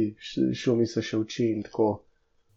šumi 0.55 0.87
se 0.90 1.03
še 1.05 1.21
uči 1.21 1.51
in 1.55 1.64
tako. 1.64 1.88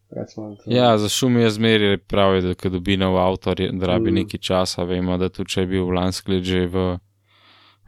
Recimo, 0.09 0.55
Ja, 0.65 0.97
za 0.97 1.09
šum 1.09 1.37
je 1.37 1.49
zmeri 1.49 1.97
pravi, 1.99 2.41
da 2.41 2.53
ko 2.53 2.69
dobi 2.69 2.97
nov 2.97 3.17
avto, 3.17 3.53
re- 3.53 3.71
da 3.73 3.87
rabi 3.87 4.11
Mm. 4.11 4.15
nekaj 4.15 4.39
časa. 4.39 4.83
Vemo, 4.83 5.17
da 5.17 5.29
tudi 5.29 5.49
če 5.49 5.61
je 5.61 5.67
bil 5.67 5.89
lansko 5.89 6.31
let 6.31 6.43
že 6.43 6.65
v, 6.67 6.99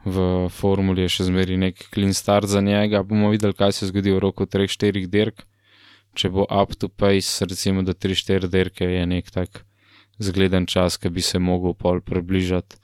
v 0.04 0.16
formuli, 0.50 1.02
je 1.02 1.08
še 1.10 1.24
zmeri 1.24 1.56
nek 1.56 1.80
clean 1.88 2.12
start 2.12 2.46
za 2.46 2.60
njega. 2.60 3.02
Bomo 3.02 3.30
videli, 3.30 3.52
kaj 3.54 3.72
se 3.72 3.86
zgodi 3.86 4.10
v 4.10 4.18
roku 4.20 4.44
3-4 4.44 5.06
dirk. 5.06 5.46
Če 6.12 6.28
bo 6.28 6.42
up 6.44 6.74
to 6.74 6.88
pace, 6.88 7.44
recimo, 7.44 7.82
da 7.82 7.92
3-4 7.94 8.48
dirke 8.48 8.84
je 8.84 9.06
nek 9.06 9.30
tak 9.30 9.64
zgleden 10.18 10.66
čas, 10.66 10.96
ki 10.96 11.08
bi 11.08 11.20
se 11.22 11.38
mogel 11.38 11.72
pol 11.74 12.00
približati 12.00 12.76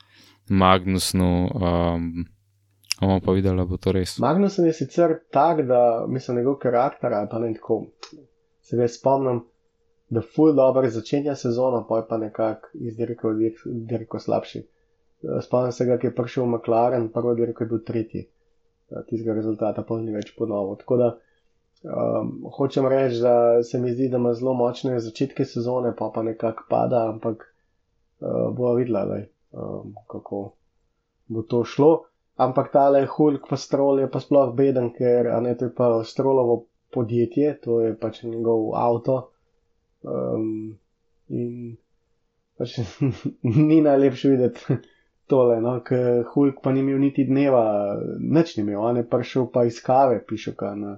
Magnusnu. 0.49 1.29
Um, 1.51 2.25
bomo 2.99 3.19
pa 3.19 3.31
videli, 3.31 3.57
da 3.57 3.65
bo 3.65 3.77
to 3.77 3.91
res. 3.91 4.17
Magnusen 4.17 4.65
je 4.65 4.73
sicer 4.73 5.19
tak, 5.29 5.61
da 5.61 5.81
mislim, 6.07 6.37
njegov 6.37 6.55
karakter 6.57 7.13
ali 7.13 7.27
pa 7.29 7.39
ne 7.39 7.53
tako. 7.53 7.83
Se 8.67 8.77
ga 8.77 8.87
spomnim, 8.91 9.43
da 10.09 10.21
ful 10.21 10.53
dobro 10.55 10.89
začenja 10.89 11.35
sezono, 11.35 11.85
je 11.95 12.07
pa 12.09 12.17
nekako 12.17 12.67
izdirko, 12.73 13.31
dirko 13.65 14.19
slabši. 14.19 14.63
Eh, 15.23 15.41
Spomnim 15.41 15.71
se 15.71 15.85
ga, 15.85 15.97
ki 15.97 16.07
je 16.07 16.15
prišel 16.15 16.43
v 16.43 16.55
McLaren, 16.55 17.07
prvo 17.13 17.35
dirko 17.35 17.63
je 17.63 17.69
bil 17.69 17.83
tretji. 17.83 18.25
Eh, 18.91 19.05
Tistega 19.09 19.33
rezultata 19.33 19.83
pa 19.87 19.99
ni 19.99 20.15
več 20.15 20.33
ponovil. 20.37 20.75
Tako 20.83 20.97
da 20.97 21.07
um, 21.83 22.33
hočem 22.57 22.87
reči, 22.91 23.21
da 23.23 23.63
se 23.63 23.79
mi 23.79 23.93
zdi, 23.93 24.09
da 24.11 24.19
ima 24.21 24.33
zelo 24.33 24.53
močne 24.53 24.99
začetke 24.99 25.45
sezone, 25.45 25.95
pa 25.95 26.11
pa 26.13 26.23
nekako 26.23 26.67
pada, 26.69 27.07
ampak 27.09 27.47
uh, 28.19 28.47
bo 28.55 28.75
videla, 28.75 29.03
lej, 29.13 29.27
um, 29.51 29.95
kako 30.11 30.43
bo 31.27 31.43
to 31.43 31.63
šlo. 31.63 31.91
Ampak 32.37 32.71
tale 32.71 33.07
Hulk 33.09 33.47
pa 33.49 33.57
strol 33.57 34.03
je 34.03 34.11
pa 34.11 34.19
sploh 34.21 34.51
beden, 34.55 34.91
ker 34.93 35.31
ne 35.41 35.55
to 35.57 35.71
je 35.71 35.73
pa 35.73 36.03
strolovo 36.05 36.65
podjetje, 36.93 37.57
to 37.63 37.81
je 37.81 37.95
pač 37.99 38.23
njegov 38.23 38.75
avto. 38.75 39.17
Um, 40.03 40.77
in 41.29 41.77
pač 42.57 42.77
ni 43.69 43.81
najlepše 43.81 44.29
videti 44.29 44.77
tole, 45.31 45.59
no, 45.61 45.79
ker 45.85 46.23
Hulk 46.33 46.61
pa 46.63 46.71
ni 46.71 46.83
imel 46.85 47.01
niti 47.01 47.25
dneva, 47.27 47.65
nič 48.19 48.55
ni 48.57 48.63
imel, 48.63 48.79
on 48.81 49.01
je 49.01 49.09
prišel 49.09 49.49
pa 49.51 49.65
iz 49.67 49.81
kave, 49.83 50.21
piše 50.27 50.55
ka 50.55 50.75
na. 50.75 50.97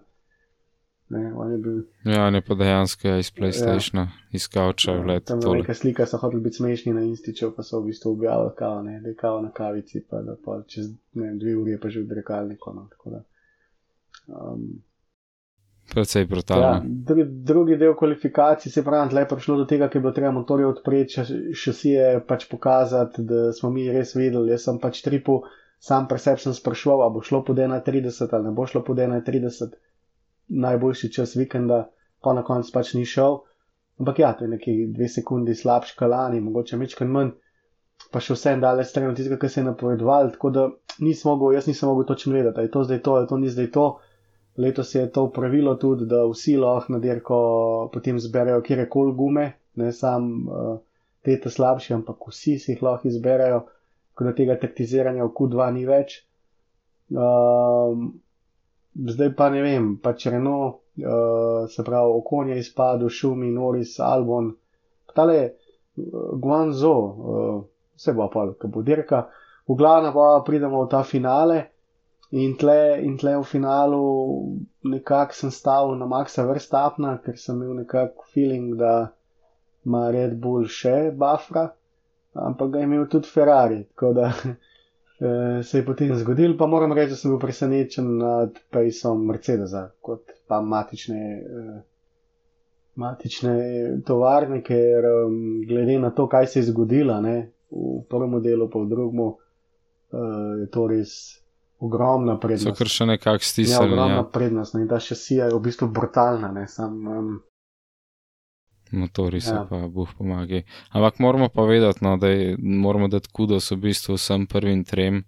Ne, 1.09 1.31
on 1.33 1.51
je 1.51 1.57
bil. 1.57 1.77
Ja, 2.05 2.27
ne 2.29 2.37
pa 2.45 2.53
dejansko 2.53 3.15
iz 3.17 3.31
PlayStationa, 3.33 4.03
iz 4.29 4.45
kavča, 4.45 4.93
vlet. 5.01 5.23
Tam 5.25 5.39
je 5.41 5.63
neka 5.63 5.73
slika, 5.73 6.05
so 6.05 6.19
hoteli 6.21 6.43
biti 6.45 6.59
smešni 6.61 6.93
na 6.93 7.01
Instiču, 7.01 7.49
pa 7.55 7.65
so 7.65 7.79
v 7.81 7.89
bistvu 7.89 8.11
objavili 8.11 8.51
kavo, 8.57 8.83
ne, 8.85 8.99
da 9.01 9.09
je 9.09 9.15
kavo 9.17 9.39
na 9.41 9.49
kavici, 9.49 10.03
pa 10.05 10.21
da 10.21 10.35
pa 10.45 10.59
čez 10.69 10.91
ne, 11.17 11.31
dve 11.41 11.55
uri 11.57 11.73
je 11.73 11.79
pa 11.81 11.89
že 11.89 12.03
v 12.03 12.11
drekalniku. 12.13 12.75
No, 12.77 12.85
tako 12.93 13.15
da. 13.15 13.23
um, 14.27 14.69
Precej 15.89 16.21
ja, 16.21 16.27
brutalno. 16.27 16.81
drugi, 17.25 17.77
del 17.77 17.95
kvalifikacij, 17.97 18.71
se 18.71 18.83
pravi, 18.85 19.09
tle 19.09 19.23
je 19.23 19.27
prišlo 19.27 19.57
do 19.57 19.65
tega, 19.65 19.87
ker 19.89 19.97
je 19.99 20.03
bilo 20.05 20.13
treba 20.13 20.31
motorje 20.35 20.67
odpreti, 20.69 21.17
še, 21.17 21.39
še 21.57 21.73
si 21.73 21.93
je 21.95 22.19
pač 22.29 22.45
pokazati, 22.51 23.25
da 23.25 23.49
smo 23.57 23.71
mi 23.73 23.87
res 23.89 24.13
vedeli. 24.15 24.53
Jaz 24.53 24.67
sem 24.67 24.79
pač 24.81 25.01
tripu, 25.05 25.41
sam 25.81 26.07
pri 26.07 26.21
sebi 26.21 26.45
sem 26.45 26.53
sprašval, 26.53 27.05
a 27.05 27.09
bo 27.13 27.23
šlo 27.25 27.41
pod 27.47 27.57
31 27.57 28.35
ali 28.37 28.49
ne 28.49 28.55
bo 28.55 28.67
šlo 28.69 28.83
pod 28.85 29.01
31, 29.01 29.77
najboljši 30.49 31.11
čas 31.17 31.35
vikenda, 31.39 31.87
pa 32.21 32.33
na 32.37 32.43
koncu 32.45 32.73
pač 32.73 32.93
ni 32.97 33.05
šel. 33.05 33.41
Ampak 33.99 34.19
ja, 34.19 34.33
to 34.33 34.45
je 34.45 34.53
nekaj 34.53 34.83
dve 34.95 35.09
sekundi 35.11 35.55
slabši 35.55 35.97
kalani, 35.99 36.39
mogoče 36.39 36.77
mečkan 36.79 37.09
manj, 37.11 37.33
pa 38.13 38.21
še 38.23 38.37
vse 38.37 38.53
en 38.55 38.61
daleč 38.63 38.87
stran 38.91 39.09
od 39.11 39.17
tistega, 39.17 39.39
kar 39.41 39.51
se 39.51 39.59
je 39.59 39.65
napovedoval, 39.67 40.31
tako 40.35 40.51
da 40.55 40.67
nisem 41.03 41.33
mogel, 41.33 41.57
jaz 41.57 41.67
nisem 41.67 41.89
mogel 41.89 42.07
točno 42.07 42.37
vedeti, 42.37 42.55
ali 42.61 42.69
je 42.69 42.75
to 42.77 42.83
zdaj 42.87 43.01
to, 43.03 43.17
ali 43.17 43.27
to 43.27 43.39
ni 43.41 43.51
zdaj 43.51 43.71
to. 43.75 43.87
Letos 44.59 44.95
je 44.95 45.05
to 45.11 45.29
pravilo 45.31 45.75
tudi, 45.79 46.05
da 46.05 46.25
vsi 46.27 46.57
lahko 46.59 46.93
na 46.93 46.99
dirko 46.99 47.39
potem 47.93 48.19
zberejo 48.19 48.61
kjerkoli 48.61 49.13
gume, 49.15 49.45
ne 49.75 49.91
samo 49.95 50.51
uh, 50.51 50.79
te 51.23 51.37
te 51.39 51.49
slabše, 51.49 51.93
ampak 51.93 52.27
vsi 52.27 52.57
si 52.59 52.73
jih 52.73 52.83
lahko 52.83 53.07
izberejo, 53.07 53.61
tako 54.11 54.27
da 54.27 54.33
tega 54.35 54.57
taktiziranja 54.59 55.23
v 55.23 55.31
Q2 55.37 55.69
ni 55.77 55.85
več. 55.87 56.17
Um, 57.09 58.11
zdaj 59.13 59.31
pa 59.39 59.49
ne 59.53 59.63
vem, 59.63 59.93
pač 60.03 60.27
Renault, 60.27 60.81
uh, 60.99 61.63
se 61.71 61.85
pravi, 61.87 62.19
Okonje 62.19 62.59
izpadel, 62.59 63.07
Šumi, 63.09 63.53
Noris, 63.55 63.95
Albon, 64.03 64.51
tale 65.15 65.39
uh, 65.45 66.35
Guanzo, 66.35 66.95
uh, 66.99 67.57
vse 67.95 68.13
bo 68.13 68.27
pa, 68.33 68.49
ko 68.59 68.67
bo 68.67 68.83
dirka. 68.83 69.23
V 69.69 69.79
glavnem 69.79 70.11
pa 70.11 70.31
pridemo 70.43 70.83
v 70.83 70.91
ta 70.91 71.03
finale 71.07 71.63
in 72.31 72.55
tle, 72.57 73.01
in 73.01 73.17
tle 73.17 73.37
v 73.37 73.43
finalu 73.43 74.01
nekako 74.83 75.33
sem 75.33 75.51
stavil 75.51 75.95
na 75.97 76.05
Maxa 76.05 76.45
Verstapna, 76.45 77.17
ker 77.25 77.37
sem 77.37 77.57
imel 77.57 77.81
nekako 77.83 78.25
feeling, 78.33 78.75
da 78.77 79.09
ima 79.85 80.09
Red 80.13 80.37
Bull 80.39 80.67
še 80.69 81.11
Bafra, 81.17 81.69
ampak 82.37 82.73
ga 82.73 82.79
je 82.83 82.89
imel 82.89 83.07
tudi 83.09 83.27
Ferrari, 83.27 83.83
tako 83.89 84.13
da 84.13 84.29
eh, 84.45 85.63
se 85.63 85.81
je 85.81 85.85
potem 85.85 86.13
zgodil, 86.15 86.57
pa 86.57 86.67
moram 86.67 86.93
reči, 86.93 87.15
da 87.15 87.17
sem 87.17 87.33
bil 87.33 87.41
presenečen 87.41 88.17
nad 88.21 88.61
pejsom 88.69 89.25
Mercedesa, 89.25 89.89
kot 90.01 90.35
pa 90.47 90.61
matične. 90.61 91.21
Eh, 91.37 91.77
Matične 92.99 93.53
tovarne, 94.03 94.57
ker 94.59 95.05
um, 95.07 95.35
glede 95.63 95.93
na 96.01 96.09
to, 96.11 96.25
kaj 96.27 96.49
se 96.51 96.59
je 96.59 96.65
zgodilo 96.67 97.13
ne, 97.23 97.35
v 97.71 98.01
prvem 98.11 98.33
delu, 98.43 98.65
pa 98.67 98.81
v 98.81 98.89
drugem, 98.91 99.21
uh, 99.23 99.37
je 100.59 100.65
to 100.73 100.83
res 100.89 101.13
ogromna 101.79 102.33
So 102.33 102.39
prednost. 102.39 102.77
kar 102.77 102.87
še 102.87 103.05
nekako 103.05 103.33
Ja, 103.35 103.39
stisnili. 103.41 103.85
ogromna 103.85 104.15
Ja, 104.15 104.23
prednost. 104.25 104.73
ne, 104.73 104.81
In 104.81 104.87
ta 104.87 104.99
šasija 104.99 105.45
je 105.45 105.53
v 105.53 105.59
bistvu 105.61 105.87
brutalna. 105.87 106.51
Ne, 106.51 106.67
sam, 106.67 107.07
um, 107.07 107.39
motori 108.91 109.41
so 109.41 109.53
Ja. 109.53 109.65
pa, 109.65 109.87
boh 109.87 110.09
pomagaj. 110.13 110.63
Ampak 110.89 111.19
moramo 111.19 111.49
pa 111.49 111.61
vedeti, 111.63 111.99
no, 112.01 112.17
da 112.17 112.27
je, 112.27 112.55
moramo 112.59 113.07
dati 113.07 113.29
kudos 113.29 113.71
v 113.71 113.77
bistvu 113.77 114.13
vsem 114.13 114.47
prvim 114.47 114.83
trem, 114.83 115.23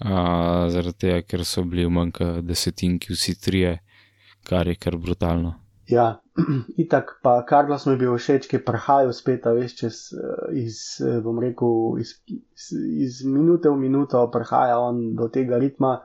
a, 0.00 0.12
zaradi 0.68 0.98
tega, 0.98 1.22
ker 1.22 1.44
so 1.44 1.64
bili 1.64 1.84
v 1.84 1.90
manjka 1.90 2.42
desetinki 2.42 3.12
vsi 3.12 3.34
trije, 3.36 3.78
kar 4.42 4.66
je 4.66 4.74
kar 4.74 4.96
brutalno. 4.96 5.54
Ja, 5.88 6.20
itak 6.84 7.18
pa 7.22 7.42
Karlos 7.48 7.86
mi 7.86 7.96
je 7.96 8.02
bil 8.04 8.12
všeč, 8.14 8.46
ki 8.48 8.58
je 8.58 8.64
prihajal 8.64 9.12
spet, 9.16 9.48
veš, 9.48 9.74
čez, 9.80 9.96
eh, 10.12 10.44
iz, 10.60 11.00
eh, 11.00 11.18
bom 11.24 11.40
rekel, 11.40 11.96
iz, 12.02 12.12
iz, 12.28 12.68
iz 13.08 13.24
minute 13.24 13.72
v 13.72 13.80
minuto 13.80 14.20
prihaja 14.32 14.78
on 14.78 15.16
do 15.16 15.28
tega 15.32 15.58
ritma 15.58 15.98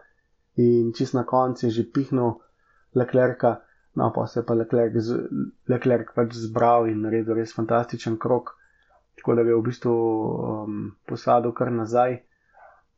in 0.56 0.94
čist 0.96 1.14
na 1.18 1.26
koncu 1.28 1.68
je 1.68 1.72
že 1.82 1.84
pihnil 1.92 2.40
Leclerca. 2.96 3.60
No, 3.96 4.10
pa 4.10 4.26
se 4.26 4.40
je 4.40 4.46
pa 4.46 4.56
Leclerc, 4.58 4.96
z- 4.98 5.30
Leclerc 5.70 6.16
pač 6.16 6.34
zbral 6.34 6.88
in 6.90 7.04
naredil 7.06 7.36
res 7.38 7.54
fantastičen 7.54 8.18
krok, 8.18 8.56
tako 9.20 9.36
da 9.36 9.44
ga 9.44 9.54
je 9.54 9.58
v 9.60 9.66
bistvu 9.68 9.94
um, 9.94 10.80
posadil 11.06 11.54
kar 11.54 11.70
nazaj. 11.70 12.24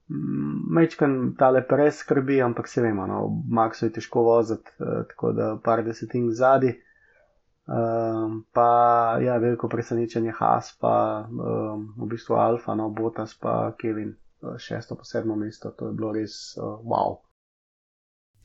Mečkan 0.07 1.33
tale 1.39 1.63
pres 1.65 2.03
skrbi, 2.03 2.41
ampak 2.41 2.67
se 2.69 2.81
vemo, 2.81 3.07
no, 3.09 3.21
Maxu 3.49 3.87
je 3.87 3.95
težko 3.95 4.21
voziti, 4.27 4.75
eh, 4.79 5.03
tako 5.09 5.31
da 5.33 5.55
par 5.63 5.83
desetink 5.83 6.31
zadnji. 6.31 6.75
Um, 7.65 8.43
pa 8.53 9.17
ja, 9.25 9.39
veliko 9.41 9.65
presenečenje 9.67 10.35
Haas, 10.37 10.75
pa 10.77 11.25
um, 11.25 11.87
v 11.97 12.09
bistvu 12.11 12.35
Alfa, 12.37 12.75
no, 12.77 12.91
Botas, 12.93 13.33
pa 13.33 13.73
Kevin, 13.81 14.11
eh, 14.43 14.59
šesto 14.61 14.95
pa 14.95 15.03
sedmo 15.03 15.35
mesto, 15.35 15.71
to 15.73 15.89
je 15.89 15.93
bilo 15.97 16.11
res 16.13 16.53
uh, 16.61 16.77
wow. 16.85 17.17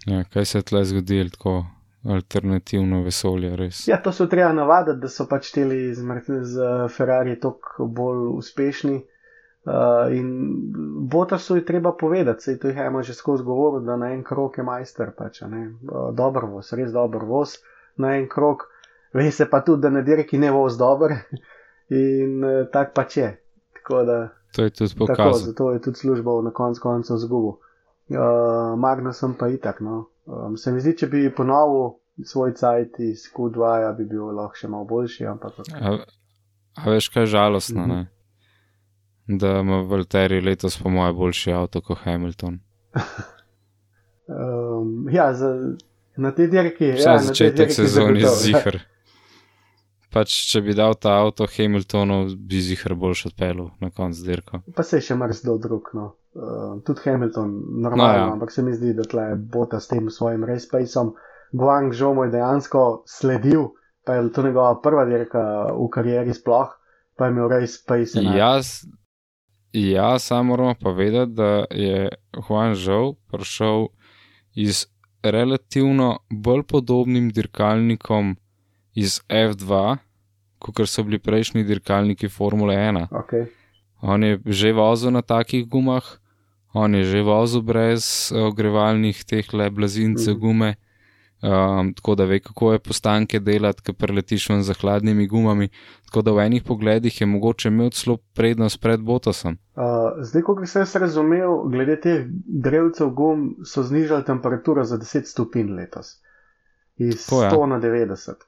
Ja, 0.08 0.24
kaj 0.24 0.44
se 0.44 0.58
je 0.58 0.62
tle 0.62 0.84
zgodilo, 0.84 1.28
tako 1.36 1.54
alternativno 2.08 3.02
vesolje, 3.04 3.56
res. 3.56 3.88
Ja, 3.88 4.00
to 4.02 4.12
se 4.12 4.28
treba 4.28 4.52
navaditi, 4.56 5.02
da 5.02 5.08
so 5.12 5.26
pač 5.28 5.52
teli 5.52 5.94
z, 5.94 6.04
z 6.42 6.70
Ferrari 6.88 7.36
toliko 7.40 7.86
bolj 7.86 8.24
uspešni. 8.38 9.02
Uh, 9.62 9.72
in 10.11 10.28
Botasu 11.02 11.56
je 11.56 11.64
treba 11.64 11.92
povedati, 11.92 12.42
sej 12.42 12.58
to 12.58 12.68
je 12.68 12.76
eno 12.76 13.02
že 13.02 13.12
skozi 13.12 13.44
govor, 13.44 13.82
da 13.82 13.96
na 13.96 14.08
en 14.08 14.22
krok 14.24 14.56
je 14.56 14.64
majster, 14.64 15.11
pač, 15.12 15.42
ne, 15.42 15.66
uh, 15.84 16.14
dober 16.14 16.44
voz, 16.46 16.72
res 16.72 16.92
dober 16.92 17.24
voz, 17.24 17.58
na 17.96 18.14
en 18.16 18.24
krok, 18.26 18.64
ve 19.12 19.30
se 19.30 19.44
pa 19.46 19.61
tudi, 19.61 19.82
da 19.82 19.90
na 19.90 20.00
dirki 20.02 20.38
ne 20.38 20.50
voz 20.50 20.78
dober 20.78 21.12
in 21.90 22.40
uh, 22.40 22.66
tak 22.68 22.94
pač 22.94 23.16
je. 23.16 23.28
Tako 23.74 24.04
da, 24.04 24.18
To 24.50 24.62
je 24.62 24.70
tudi 24.72 24.90
tako, 24.90 25.06
pokazal. 25.06 25.32
zato 25.42 25.72
je 25.72 25.80
tudi 25.80 25.96
služba 25.98 26.42
na 26.42 26.50
koncu 26.52 26.80
koncev 26.82 27.16
zgubil. 27.18 27.61
Uh, 28.08 28.18
Magnusem 28.76 29.34
pa 29.34 29.48
itak, 29.48 29.80
no. 29.80 30.06
Um, 30.24 30.56
se 30.56 30.72
mi 30.72 30.80
zdi, 30.80 30.96
če 30.96 31.06
bi 31.06 31.30
ponovil 31.30 31.92
svoj 32.24 32.52
cajt 32.52 32.98
iz 33.00 33.28
Q2, 33.30 33.61
ja, 33.78 33.92
bi 33.92 34.04
bil 34.06 34.32
lahko 34.32 34.56
še 34.56 34.68
malo 34.68 34.84
boljši, 34.86 35.26
ampak 35.26 35.61
A, 35.72 35.98
a 36.76 36.90
veš, 36.90 37.08
kaj 37.08 37.22
je 37.22 37.26
žalostno, 37.28 37.82
Mhm. 37.82 37.90
ne? 37.90 38.08
Da 39.31 39.61
ima 39.61 39.83
Valtteri 39.87 40.41
letos 40.41 40.78
po 40.83 40.91
mojem 40.91 41.16
boljši 41.16 41.53
avto 41.53 41.81
kot 41.81 41.99
Hamilton. 42.03 42.59
Um, 44.31 45.09
ja, 45.11 45.35
za, 45.35 45.51
na 46.16 46.31
tej 46.35 46.49
dirki 46.51 46.93
Vse 46.93 47.03
ja, 47.03 47.12
ja, 47.12 47.12
na 47.12 47.18
tej 47.18 47.26
začetek 47.26 47.72
sezone 47.72 48.20
je 48.20 48.31
zihar. 48.43 48.78
Pač, 50.11 50.35
če 50.51 50.62
bi 50.66 50.74
dal 50.74 50.97
ta 50.99 51.20
avto 51.22 51.47
Hamiltonu, 51.47 52.24
bi 52.35 52.59
zihar 52.62 52.97
boljš 52.99 53.28
odpeljal 53.31 53.70
na 53.83 53.91
konc 53.95 54.18
dirka. 54.26 54.62
Pa 54.74 54.83
se 54.83 54.99
je 54.99 55.07
še 55.11 55.18
marsikdo 55.18 55.55
drug. 55.62 55.93
No. 55.95 56.09
Uh, 56.35 56.78
tudi 56.87 57.03
Hamilton, 57.07 57.53
normalno, 57.83 58.03
No, 58.03 58.11
ja. 58.11 58.24
ja. 58.24 58.33
ampak 58.33 58.51
se 58.55 58.62
mi 58.62 58.74
zdi, 58.74 58.95
da 58.99 59.07
tle 59.07 59.35
bota 59.39 59.81
s 59.83 59.91
tem 59.91 60.11
svojim 60.11 60.47
racepaceom. 60.47 61.14
Guang 61.53 61.95
Zhou 61.95 62.14
mu 62.14 62.26
je 62.26 62.35
dejansko 62.35 63.03
sledil, 63.11 63.68
pa 64.07 64.18
je 64.18 64.28
to 64.35 64.43
njegova 64.47 64.76
prva 64.83 65.05
dirka 65.11 65.43
v 65.74 65.89
karieri 65.91 66.35
sploh, 66.35 66.70
pa 67.18 67.26
je 67.26 67.35
imel 67.35 67.51
racepace. 67.51 68.18
enak. 68.18 68.39
Ja, 69.73 70.18
samo 70.18 70.43
moramo 70.43 70.75
pa 70.81 70.91
vedeti, 70.91 71.33
da 71.33 71.64
je 71.71 72.09
Juan 72.49 72.75
Žov 72.75 73.14
prišel 73.31 73.87
iz 74.55 74.87
relativno 75.23 76.18
bolj 76.31 76.62
podobnim 76.62 77.31
dirkalnikom 77.31 78.37
iz 78.95 79.21
F2, 79.29 79.97
kot 80.59 80.89
so 80.89 81.03
bili 81.03 81.18
prejšnji 81.18 81.64
dirkalniki 81.64 82.29
Formule 82.29 82.75
1. 82.75 83.07
Okay. 83.11 83.47
On 84.01 84.23
je 84.25 84.41
že 84.47 84.73
vozil 84.73 85.11
na 85.11 85.23
takih 85.23 85.68
gumah, 85.68 86.05
on 86.73 86.95
je 86.95 87.05
že 87.05 87.23
vozil 87.23 87.62
brez 87.62 88.33
ogrevalnih 88.33 89.25
teh 89.25 89.55
le 89.55 89.71
blazincev 89.71 90.35
Mhm. 90.35 90.41
gume, 90.41 90.75
um, 91.43 91.95
tako 91.95 92.14
da 92.14 92.24
ve, 92.24 92.41
kako 92.41 92.72
je 92.72 92.78
postanke 92.78 93.41
delati, 93.41 93.82
ki 93.82 93.93
preletiš 93.93 94.49
ven 94.49 94.62
za 94.62 94.74
hladnimi 94.74 95.26
gumami. 95.28 95.68
Tako 96.05 96.22
da 96.22 96.32
v 96.32 96.47
enih 96.47 96.62
pogledih 96.66 97.20
je 97.20 97.26
mogoče 97.26 97.68
imel 97.68 97.91
celo 97.91 98.16
prednost 98.34 98.80
pred 98.80 99.01
Botasom. 99.01 99.59
Uh, 99.76 100.20
zdaj, 100.20 100.43
kot 100.43 100.68
sem 100.68 100.82
jaz 100.82 100.97
razumel, 100.97 101.62
glede 101.70 102.01
teh 102.01 102.26
drevcev 102.66 103.11
gum 103.11 103.55
so 103.64 103.82
znižali 103.82 104.24
temperaturo 104.24 104.84
za 104.84 104.99
10 104.99 105.30
stopinj 105.30 105.72
letos, 105.74 106.18
iz 106.97 107.26
Tako, 107.26 107.43
ja. 107.43 107.51
100 107.51 107.66
na 107.66 107.80
90. 107.80 108.47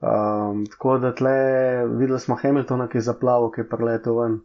Um, 0.00 0.64
tako 0.66 0.98
da 0.98 1.14
tle 1.14 1.36
videli 1.86 2.20
smo 2.20 2.36
Hamiltona, 2.36 2.88
ki 2.88 2.98
je 2.98 3.08
zaplaval, 3.10 3.50
ki 3.50 3.60
je 3.60 3.68
preletel 3.68 4.16
ven. 4.16 4.40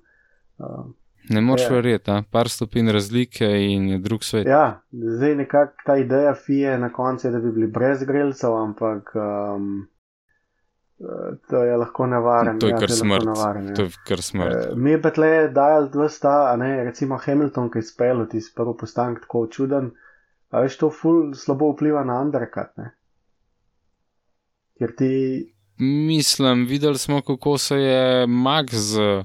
Uh, 0.57 0.85
Ne 1.29 1.41
moreš 1.41 1.63
Ja. 1.63 1.69
verjeti, 1.71 2.11
par 2.31 2.49
stopinj 2.49 2.91
razlike 2.91 3.45
in 3.65 3.87
je 3.87 3.97
drug 3.99 4.23
svet. 4.23 4.47
ja, 4.47 4.81
zdaj 4.91 5.35
nekako 5.35 5.73
ta 5.85 5.97
ideja 5.97 6.33
FIE 6.35 6.77
na 6.77 6.89
koncu 6.89 7.27
je, 7.27 7.31
da 7.31 7.39
bi 7.39 7.51
bili 7.51 7.67
brez 7.67 8.03
grelcev, 8.03 8.53
ampak 8.55 9.11
um, 9.15 9.87
to 11.49 11.63
je 11.63 11.77
lahko 11.77 12.07
nevaren. 12.07 12.59
to 12.59 12.67
je 12.67 12.71
ja, 12.71 12.77
kar 12.77 12.91
smrt. 12.91 13.25
nevaren, 13.25 13.67
ja. 13.67 13.73
To 13.73 13.81
je 13.81 13.89
kar 14.05 14.21
smrt. 14.21 14.53
Eh, 14.55 14.75
Mi 14.75 14.91
je 14.91 15.01
pa 15.01 15.09
tle 15.11 15.47
dajal 15.49 15.89
vsta, 15.97 16.51
a 16.51 16.55
ne, 16.55 16.83
recimo 16.83 17.17
Hamilton, 17.17 17.69
ki 17.69 17.77
je 17.77 17.83
spel 17.83 18.25
ti 18.27 18.39
prvi 18.55 18.73
postank 18.79 19.19
tako 19.19 19.47
čuden, 19.47 19.91
a 20.49 20.59
veš, 20.59 20.77
to 20.77 20.89
ful 20.91 21.33
slabo 21.33 21.71
vpliva 21.71 22.03
na 22.03 22.21
undercut, 22.21 22.71
ne. 22.77 22.91
Ker 24.77 24.95
ti, 24.95 25.51
Mislim, 25.77 26.65
videli 26.65 26.97
smo, 26.97 27.21
kako 27.21 27.57
se 27.57 27.75
je 27.75 28.27
Max 28.27 28.65
z- 28.71 29.23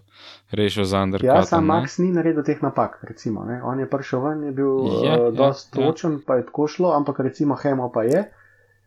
rešil 0.53 0.85
z 0.85 0.95
undercutom. 1.03 1.37
ja, 1.37 1.43
sam? 1.43 1.65
Max 1.67 1.99
ni 1.99 2.11
naredil 2.13 2.43
teh 2.43 2.63
napak, 2.63 2.99
recimo, 3.03 3.45
ne. 3.45 3.61
On 3.63 3.79
je 3.79 3.87
prišel 3.91 4.21
ven, 4.21 4.43
je 4.45 4.53
bil 4.53 4.73
Ja, 4.87 4.93
ja, 5.05 5.15
ja, 5.15 5.29
uh, 5.29 5.35
dost 5.37 5.77
ja. 5.77 5.87
točen, 5.87 6.21
pa 6.27 6.37
je 6.37 6.47
tako 6.47 6.67
šlo, 6.69 6.93
ampak 6.97 7.21
recimo 7.21 7.55
Hemo 7.55 7.91
pa 7.93 8.03
je. 8.03 8.25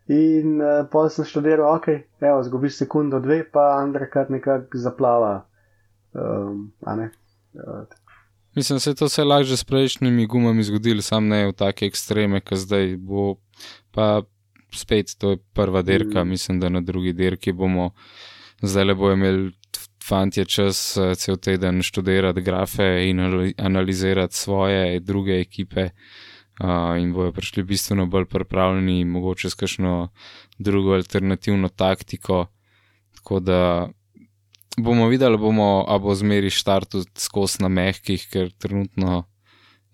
In 0.08 0.60
uh, 0.60 0.84
pol 0.92 1.08
sem 1.08 1.24
študiral, 1.24 1.76
ok, 1.76 1.88
evo, 2.20 2.42
zgubiš 2.44 2.76
sekundo, 2.84 3.20
dve, 3.20 3.44
pa 3.48 3.80
undercut 3.84 4.28
nekako 4.28 4.76
zaplava, 4.76 5.46
um, 6.12 6.72
a 6.84 6.96
ne. 6.96 7.10
Uh, 7.54 7.84
Mislim, 8.54 8.78
se 8.80 8.90
je 8.90 8.94
to 8.94 9.08
vse 9.08 9.24
lahko 9.24 9.44
že 9.44 9.56
s 9.56 9.64
prejšnjimi 9.64 10.26
gumami 10.26 10.62
zgodilo, 10.62 11.02
sam 11.02 11.26
ne 11.28 11.46
v 11.48 11.52
take 11.52 11.86
ekstreme, 11.86 12.40
kot 12.40 12.58
zdaj 12.58 12.96
bo. 13.02 13.34
Pa 13.90 14.22
spet 14.74 15.16
to 15.18 15.30
je 15.30 15.38
prva 15.54 15.82
dirka, 15.82 16.24
Mm. 16.24 16.28
mislim, 16.28 16.60
da 16.60 16.68
na 16.68 16.80
drugi 16.80 17.12
dirki 17.12 17.52
bomo 17.52 17.90
zdaj 18.62 18.84
le 18.84 18.94
bo 18.94 19.12
imeli 19.12 19.52
fantje 20.08 20.44
čas 20.44 20.96
eh, 20.96 21.14
cel 21.14 21.36
teden 21.36 21.82
študirati 21.82 22.40
grafe 22.40 23.08
in 23.08 23.20
anali- 23.20 23.54
analizirati 23.58 24.34
svoje 24.34 25.00
druge 25.00 25.40
ekipe. 25.40 25.90
Uh, 26.62 27.02
in 27.02 27.12
bojo 27.12 27.32
prišli 27.32 27.62
bistveno 27.62 28.06
bolj 28.06 28.24
pripravljeni, 28.24 29.04
mogoče 29.04 29.50
s 29.50 29.54
kakšno 29.54 30.08
drugo 30.58 30.92
alternativno 30.94 31.68
taktiko. 31.68 32.46
Tako 33.14 33.40
da 33.40 33.88
bomo 34.78 35.08
videli, 35.08 35.38
bomo, 35.38 35.84
a 35.88 35.98
bo 35.98 36.14
zmeri 36.14 36.50
štartu 36.50 37.02
skozi 37.18 37.62
na 37.62 37.68
mehkih, 37.68 38.28
ker 38.30 38.52
trenutno 38.58 39.24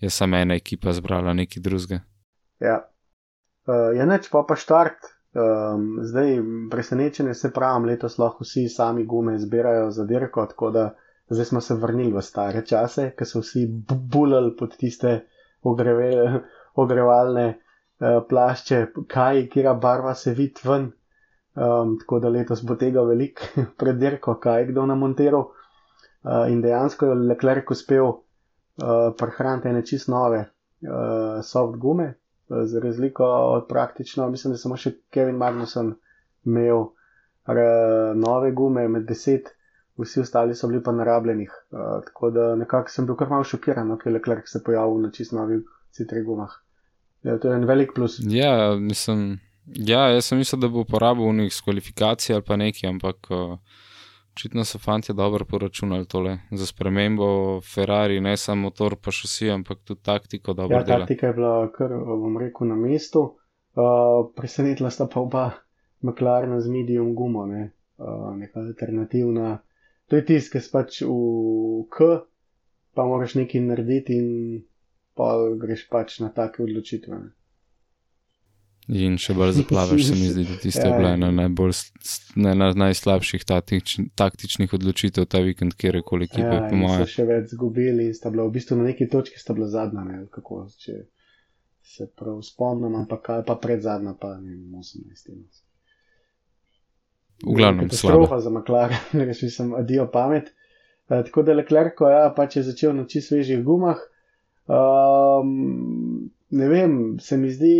je 0.01 0.11
samo 0.11 0.37
ena 0.37 0.55
ekipa 0.55 0.93
zbrala 0.93 1.33
nekaj 1.33 1.63
drugega. 1.63 2.01
Ja, 2.61 2.77
uh, 3.67 3.97
je 3.97 4.07
neč 4.07 4.29
pa 4.29 4.45
pa 4.49 4.57
štart. 4.57 5.01
Um, 5.33 5.99
zdaj, 6.03 6.41
presenečenje 6.71 7.35
se 7.35 7.53
pravim, 7.55 7.85
letos 7.87 8.19
lahko 8.19 8.45
vsi 8.45 8.69
sami 8.69 9.05
gume 9.07 9.39
zbirajo 9.39 9.91
za 9.91 10.05
dirko, 10.05 10.47
tako 10.47 10.71
da 10.71 10.95
zdaj 11.31 11.45
smo 11.45 11.61
se 11.61 11.75
vrnili 11.75 12.13
v 12.13 12.23
stare 12.23 12.65
čase, 12.67 13.11
ko 13.19 13.25
so 13.25 13.43
vsi 13.45 13.67
bulali 14.15 14.57
pod 14.59 14.75
tiste 14.77 15.13
ogreve, 15.63 16.41
ogrevalne 16.75 17.47
uh, 17.51 18.23
plašče, 18.29 18.81
kaj, 19.07 19.47
kera 19.53 19.75
barva 19.75 20.15
se 20.15 20.35
vidi 20.35 20.67
ven. 20.67 20.91
Um, 21.55 21.97
tako 22.01 22.19
da 22.19 22.29
letos 22.29 22.63
bo 22.67 22.75
tega 22.75 23.03
veliko 23.03 23.47
pred 23.79 23.99
dirko, 24.03 24.35
kaj 24.43 24.67
kdo 24.73 24.87
namontiral. 24.87 25.47
Uh, 26.23 26.51
in 26.51 26.61
dejansko 26.63 27.07
je 27.07 27.15
Leclerc 27.15 27.71
uspel 27.71 28.07
uh, 28.07 28.19
prehraniti 29.19 29.69
ene 29.69 29.87
čist 29.87 30.09
nove 30.09 30.41
uh, 30.43 31.39
soft 31.43 31.79
gume, 31.79 32.15
za 32.51 32.81
razliko 32.81 33.25
od 33.25 33.67
praktično, 33.69 34.29
mislim, 34.31 34.53
da 34.53 34.59
samo 34.59 34.77
še 34.77 34.93
Kevin 35.11 35.37
Magnuson 35.39 35.95
imel 36.45 36.85
nove 38.15 38.53
gume 38.53 38.89
med 38.89 39.07
deset, 39.09 39.53
vsi 39.99 40.21
ostali 40.21 40.55
so 40.55 40.69
bili 40.69 40.83
pa 40.83 40.93
narabljenih. 40.93 41.51
Uh, 41.71 41.81
tako 42.05 42.31
da 42.31 42.55
nekako 42.57 42.91
sem 42.91 43.07
bil 43.07 43.17
kar 43.17 43.29
malo 43.29 43.45
šokiran, 43.45 43.89
no, 43.89 43.99
ker 43.99 44.11
je 44.11 44.17
Leclerc 44.19 44.49
se 44.49 44.63
pojavil 44.65 45.01
na 45.03 45.11
čist 45.11 45.35
novih 45.37 45.63
C3 45.97 46.25
gumah. 46.25 46.55
Ja, 47.23 47.37
to 47.39 47.51
je 47.51 47.57
en 47.59 47.67
velik 47.69 47.93
plus. 47.95 48.21
Ja, 48.25 48.77
mislim, 48.81 49.41
ja, 49.67 50.07
jaz 50.15 50.31
sem 50.31 50.41
mislil, 50.41 50.61
da 50.63 50.71
bo 50.73 50.87
uporabil 50.87 51.29
v 51.29 51.37
njih 51.43 51.61
kvalifikacije 51.65 52.39
ali 52.39 52.47
pa 52.47 52.57
nekaj, 52.57 52.91
ampak. 52.91 53.31
Uh... 53.31 53.59
Očitno 54.41 54.65
so 54.65 54.79
fanti 54.79 55.13
dobro 55.13 55.45
poračunali 55.45 56.07
tole 56.09 56.39
za 56.51 56.67
spremembo 56.67 57.61
Ferrari, 57.61 58.21
ne 58.21 58.37
samo 58.37 58.63
motor, 58.63 58.95
pa 58.97 59.13
še 59.13 59.27
vsi, 59.29 59.49
ampak 59.53 59.83
tudi 59.85 60.01
taktiko. 60.01 60.55
Ja, 60.71 60.81
taktika 60.87 61.29
je 61.29 61.35
bila, 61.37 61.51
kar 61.75 61.93
bom 61.93 62.39
rekel, 62.41 62.71
na 62.71 62.79
mestu. 62.81 63.21
Uh, 63.77 64.31
presenetila 64.33 64.89
sta 64.91 65.05
pa 65.13 65.21
oba 65.21 65.43
McLaren 66.01 66.57
z 66.57 66.73
medium 66.73 67.13
gumo, 67.15 67.45
ne? 67.47 67.67
uh, 68.01 68.33
neka 68.39 68.63
alternativna. 68.65 69.59
To 70.09 70.17
je 70.17 70.25
tisk, 70.33 70.57
ki 70.57 70.65
spač 70.65 71.03
v 71.05 71.85
K, 71.93 72.09
pa 72.97 73.05
moraš 73.13 73.37
nekaj 73.37 73.61
narediti 73.67 74.17
in 74.17 74.31
pa 75.21 75.35
greš 75.61 75.85
pač 75.93 76.17
na 76.25 76.33
take 76.33 76.65
odločitve. 76.65 77.13
Ne? 77.13 77.35
In 78.91 79.15
še 79.23 79.37
bolj 79.39 79.53
zaplavaš, 79.61 80.03
se 80.09 80.17
mi 80.19 80.29
zdi, 80.33 80.45
da 80.49 80.57
tiste 80.59 80.83
ja, 80.83 80.95
bile 80.97 81.13
ena 81.15 81.29
najbolj, 81.31 81.77
ne, 82.43 82.55
na 82.59 82.71
najslabših 82.75 83.45
taktič, 83.47 83.93
taktičnih 84.19 84.73
odločitev 84.75 85.29
ta 85.31 85.43
vikend, 85.47 85.77
kjer 85.79 86.01
je 86.01 86.07
koliko 86.07 86.35
ekipe, 86.35 86.57
ja, 86.57 86.65
po 86.67 86.79
mojem. 86.81 87.07
Še 87.07 87.27
več 87.29 87.53
zgubili 87.55 88.09
in 88.11 88.17
sta 88.17 88.33
bila 88.35 88.49
v 88.49 88.55
bistvu 88.57 88.81
na 88.81 88.89
neki 88.89 89.07
točki, 89.13 89.39
sta 89.39 89.55
bila 89.55 89.69
zadnja, 89.71 90.03
ne, 90.09 90.25
kako, 90.35 90.65
če 90.83 90.97
se 91.87 92.09
prav 92.19 92.41
spomnim, 92.47 92.97
ampak 92.99 93.23
kaj 93.29 93.45
pa 93.47 93.57
pred 93.63 93.85
zadnja, 93.85 94.17
pa 94.19 94.35
ne 94.41 94.57
vem, 94.57 94.83
18. 94.83 95.63
V 97.47 97.57
glavnem, 97.57 97.93
slabo. 97.95 98.27
Strofa 98.27 98.41
za 98.43 98.51
McLaren, 98.51 99.07
rešil 99.31 99.55
sem 99.55 99.71
adijo 99.79 100.09
pamet. 100.11 100.51
E, 101.07 101.23
tako 101.31 101.47
da 101.47 101.55
Leclerc, 101.55 101.95
ko 101.99 102.11
ja, 102.11 102.27
pač 102.35 102.59
je 102.59 102.67
začel 102.73 102.99
na 102.99 103.07
čisto 103.07 103.37
svežih 103.37 103.63
gumah. 103.67 104.03
Um, 104.71 106.31
ne 106.51 106.69
vem, 106.69 106.95
se 107.21 107.37
mi 107.37 107.51
zdi, 107.51 107.75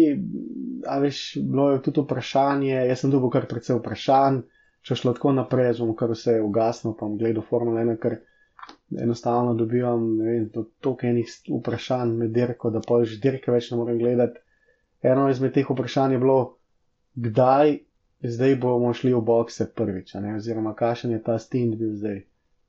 a 0.87 0.99
veš, 1.03 1.39
bilo 1.43 1.71
je 1.73 1.83
tudi 1.83 2.05
vprašanje, 2.05 2.75
jaz 2.91 3.03
sem 3.03 3.11
dobil 3.11 3.33
kar 3.35 3.49
precej 3.51 3.79
vprašanj, 3.81 4.41
če 4.87 4.97
šlo 4.97 5.15
tako 5.17 5.35
naprej, 5.37 5.75
zvom 5.81 5.95
kar 5.99 6.13
vse 6.15 6.39
je 6.39 6.45
ugasno, 6.45 6.95
pa 6.95 7.07
bom 7.07 7.19
gledal 7.21 7.45
Formula 7.47 7.83
1, 7.85 7.99
ker 8.01 8.21
enostavno 9.03 9.55
dobivam, 9.59 10.07
ne 10.19 10.31
vem, 10.31 10.47
to, 10.55 10.65
toliko 10.81 11.11
enih 11.11 11.35
vprašanj 11.51 12.15
med 12.23 12.33
dirko, 12.37 12.71
da 12.71 12.83
pa 12.87 13.03
že 13.05 13.21
dirke 13.23 13.53
več 13.53 13.71
ne 13.73 13.81
morem 13.81 13.99
gledati. 14.01 14.41
Eno 15.03 15.29
izmed 15.33 15.55
teh 15.57 15.69
vprašanj 15.69 16.17
je 16.17 16.23
bilo, 16.23 16.39
kdaj 17.17 17.79
zdaj 18.23 18.57
bomo 18.57 18.93
šli 18.95 19.15
v 19.15 19.21
bokse 19.25 19.67
prvič, 19.75 20.15
oziroma 20.37 20.75
kakšen 20.75 21.15
je 21.17 21.23
ta 21.23 21.39
stint 21.39 21.77
bil 21.77 21.95
zdaj. 21.97 22.23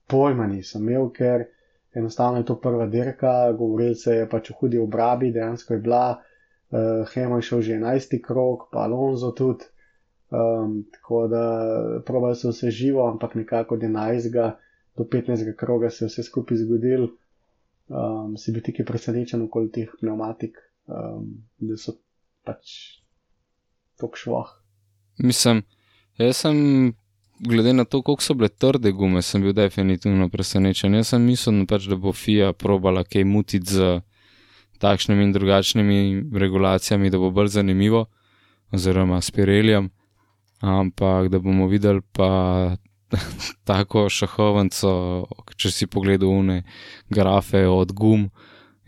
Pojma 0.07 0.47
nisem 0.47 0.87
imel, 0.87 1.09
ker 1.09 1.45
enostavno 1.93 2.39
je 2.39 2.45
to 2.45 2.59
prva 2.59 2.85
dirka, 2.87 3.51
govoril 3.51 3.95
se 3.95 4.15
je 4.15 4.29
pač 4.29 4.51
o 4.51 4.53
hudi 4.59 4.79
obrabi, 4.79 5.31
dejansko 5.31 5.73
je 5.73 5.79
bila, 5.79 6.05
uh, 6.71 7.07
Hemo 7.13 7.35
je 7.35 7.41
šel 7.41 7.61
že 7.61 7.79
11. 7.79 8.21
krok, 8.23 8.69
pa 8.71 8.85
Alonso 8.87 9.31
tudi, 9.31 9.65
um, 10.31 10.83
tako 10.91 11.27
da 11.27 11.43
probali 12.05 12.35
so 12.35 12.49
vse 12.49 12.71
živo, 12.71 13.07
ampak 13.09 13.35
nekako 13.35 13.75
od 13.75 13.81
11. 13.81 14.51
do 14.97 15.03
15. 15.03 15.55
kroga 15.55 15.89
se 15.89 16.05
je 16.05 16.07
vse 16.07 16.23
skupaj 16.23 16.57
zgodil. 16.57 17.07
Um, 17.91 18.37
si 18.37 18.53
bil 18.55 18.63
tikaj 18.63 18.85
presenečen 18.85 19.41
okoli 19.41 19.67
teh 19.71 19.89
pneumatik, 19.99 20.55
um, 20.87 21.43
da 21.59 21.75
so 21.77 21.97
pač 22.47 23.01
tok 23.99 24.15
švoh. 24.15 24.47
Mislim, 25.19 25.63
jaz 26.17 26.39
sem 26.45 26.93
glede 27.41 27.73
na 27.73 27.85
to, 27.85 28.01
koliko 28.01 28.23
so 28.23 28.33
bile 28.33 28.49
trde 28.49 28.91
gume, 28.91 29.21
sem 29.21 29.41
bil 29.41 29.53
definitivno 29.53 30.29
presenečen. 30.29 30.95
Jaz 30.95 31.13
sem 31.13 31.25
mislil, 31.25 31.65
pač, 31.67 31.87
da 31.89 31.97
bo 31.97 32.13
FIA 32.13 32.53
probala 32.53 33.03
kaj 33.03 33.25
mutiti 33.25 33.73
z 33.73 34.01
takšnimi 34.81 35.23
in 35.23 35.33
drugačnimi 35.33 35.97
regulacijami, 36.39 37.09
da 37.09 37.17
bo 37.17 37.31
bolj 37.31 37.51
zanimivo, 37.57 38.05
oziroma 38.71 39.21
s 39.21 39.31
Pireljem, 39.31 39.89
ampak 40.61 41.29
da 41.29 41.39
bomo 41.39 41.67
videli 41.67 42.01
pa 42.13 42.75
tako 43.69 44.07
šahovnico, 44.09 44.93
če 45.57 45.71
si 45.71 45.87
pogledal 45.87 46.29
une 46.29 46.63
grafe 47.09 47.67
od 47.67 47.91
gum. 47.91 48.29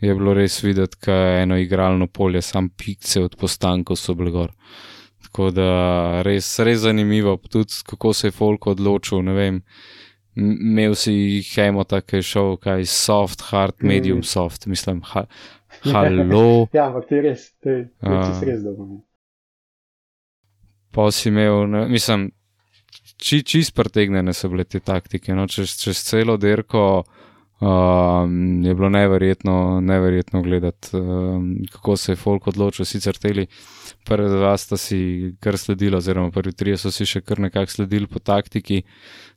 Je 0.00 0.14
bilo 0.14 0.34
res 0.34 0.58
videti, 0.62 0.98
da 1.06 1.14
je 1.14 1.42
eno 1.42 1.56
igralno 1.58 2.06
polje, 2.06 2.42
sam 2.42 2.68
pikce 2.68 3.22
od 3.24 3.36
postankov 3.40 3.96
so 3.96 4.14
bile 4.14 4.30
gor. 4.30 4.50
Tako 5.34 5.48
da 5.50 6.22
res, 6.22 6.46
res 6.62 6.84
zanimivo, 6.84 7.32
tudi 7.50 7.80
kako 7.86 8.12
se 8.14 8.28
je 8.28 8.32
Folk 8.32 8.66
odločil. 8.70 9.18
Imel 10.36 10.94
si 10.94 11.42
hemo, 11.42 11.82
tako 11.84 12.16
je 12.16 12.22
šel, 12.22 12.56
kaj 12.62 12.84
soft, 12.86 13.42
hard, 13.50 13.74
medium 13.82 14.18
mm. 14.18 14.28
soft, 14.30 14.66
mislim, 14.66 15.00
ha, 15.10 15.24
halo. 15.92 16.68
ja, 16.72 16.86
ampak 16.86 17.08
ti 17.08 17.18
res, 17.18 17.48
ti 17.58 17.82
si 18.38 18.46
res 18.46 18.62
dobro. 18.62 19.00
Pa 20.94 21.10
si 21.10 21.32
imel, 21.32 21.66
ne, 21.66 21.82
mislim, 21.90 22.28
či, 23.18 23.42
čist 23.42 23.74
pretegnjene 23.74 24.36
so 24.38 24.52
bile 24.54 24.62
te 24.70 24.78
taktike, 24.78 25.34
no, 25.34 25.48
čez, 25.50 25.74
čez 25.82 26.04
celo 26.12 26.38
derko. 26.38 27.02
Um, 27.60 28.64
je 28.64 28.74
bilo 28.74 28.88
neverjetno, 28.88 29.80
neverjetno 29.80 30.42
gledati, 30.42 30.96
um, 30.96 31.56
kako 31.72 31.96
se 31.96 32.12
je 32.12 32.16
folk 32.16 32.46
odločil. 32.46 32.84
Sicer 32.84 33.16
teli 33.16 33.46
prvi 34.04 34.28
dva 34.28 34.56
sta 34.56 34.76
si 34.76 35.34
kar 35.40 35.58
sledili, 35.58 35.96
oziroma 35.96 36.30
prvi 36.30 36.52
tri 36.52 36.76
so 36.76 36.90
si 36.90 37.06
še 37.06 37.20
kar 37.20 37.38
nekako 37.40 37.70
sledili 37.70 38.06
po 38.06 38.18
taktiki. 38.18 38.82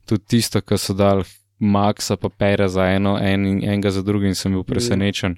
Tudi 0.06 0.26
tisto, 0.28 0.62
kar 0.62 0.82
so 0.82 0.98
dal 0.98 1.24
Maxa, 1.60 2.18
pa 2.18 2.30
pere 2.30 2.68
za 2.70 2.90
eno, 2.90 3.18
en, 3.22 3.46
enega 3.64 3.92
za 3.92 4.02
drugim, 4.02 4.36
sem 4.36 4.52
bil 4.54 4.66
presenečen, 4.66 5.38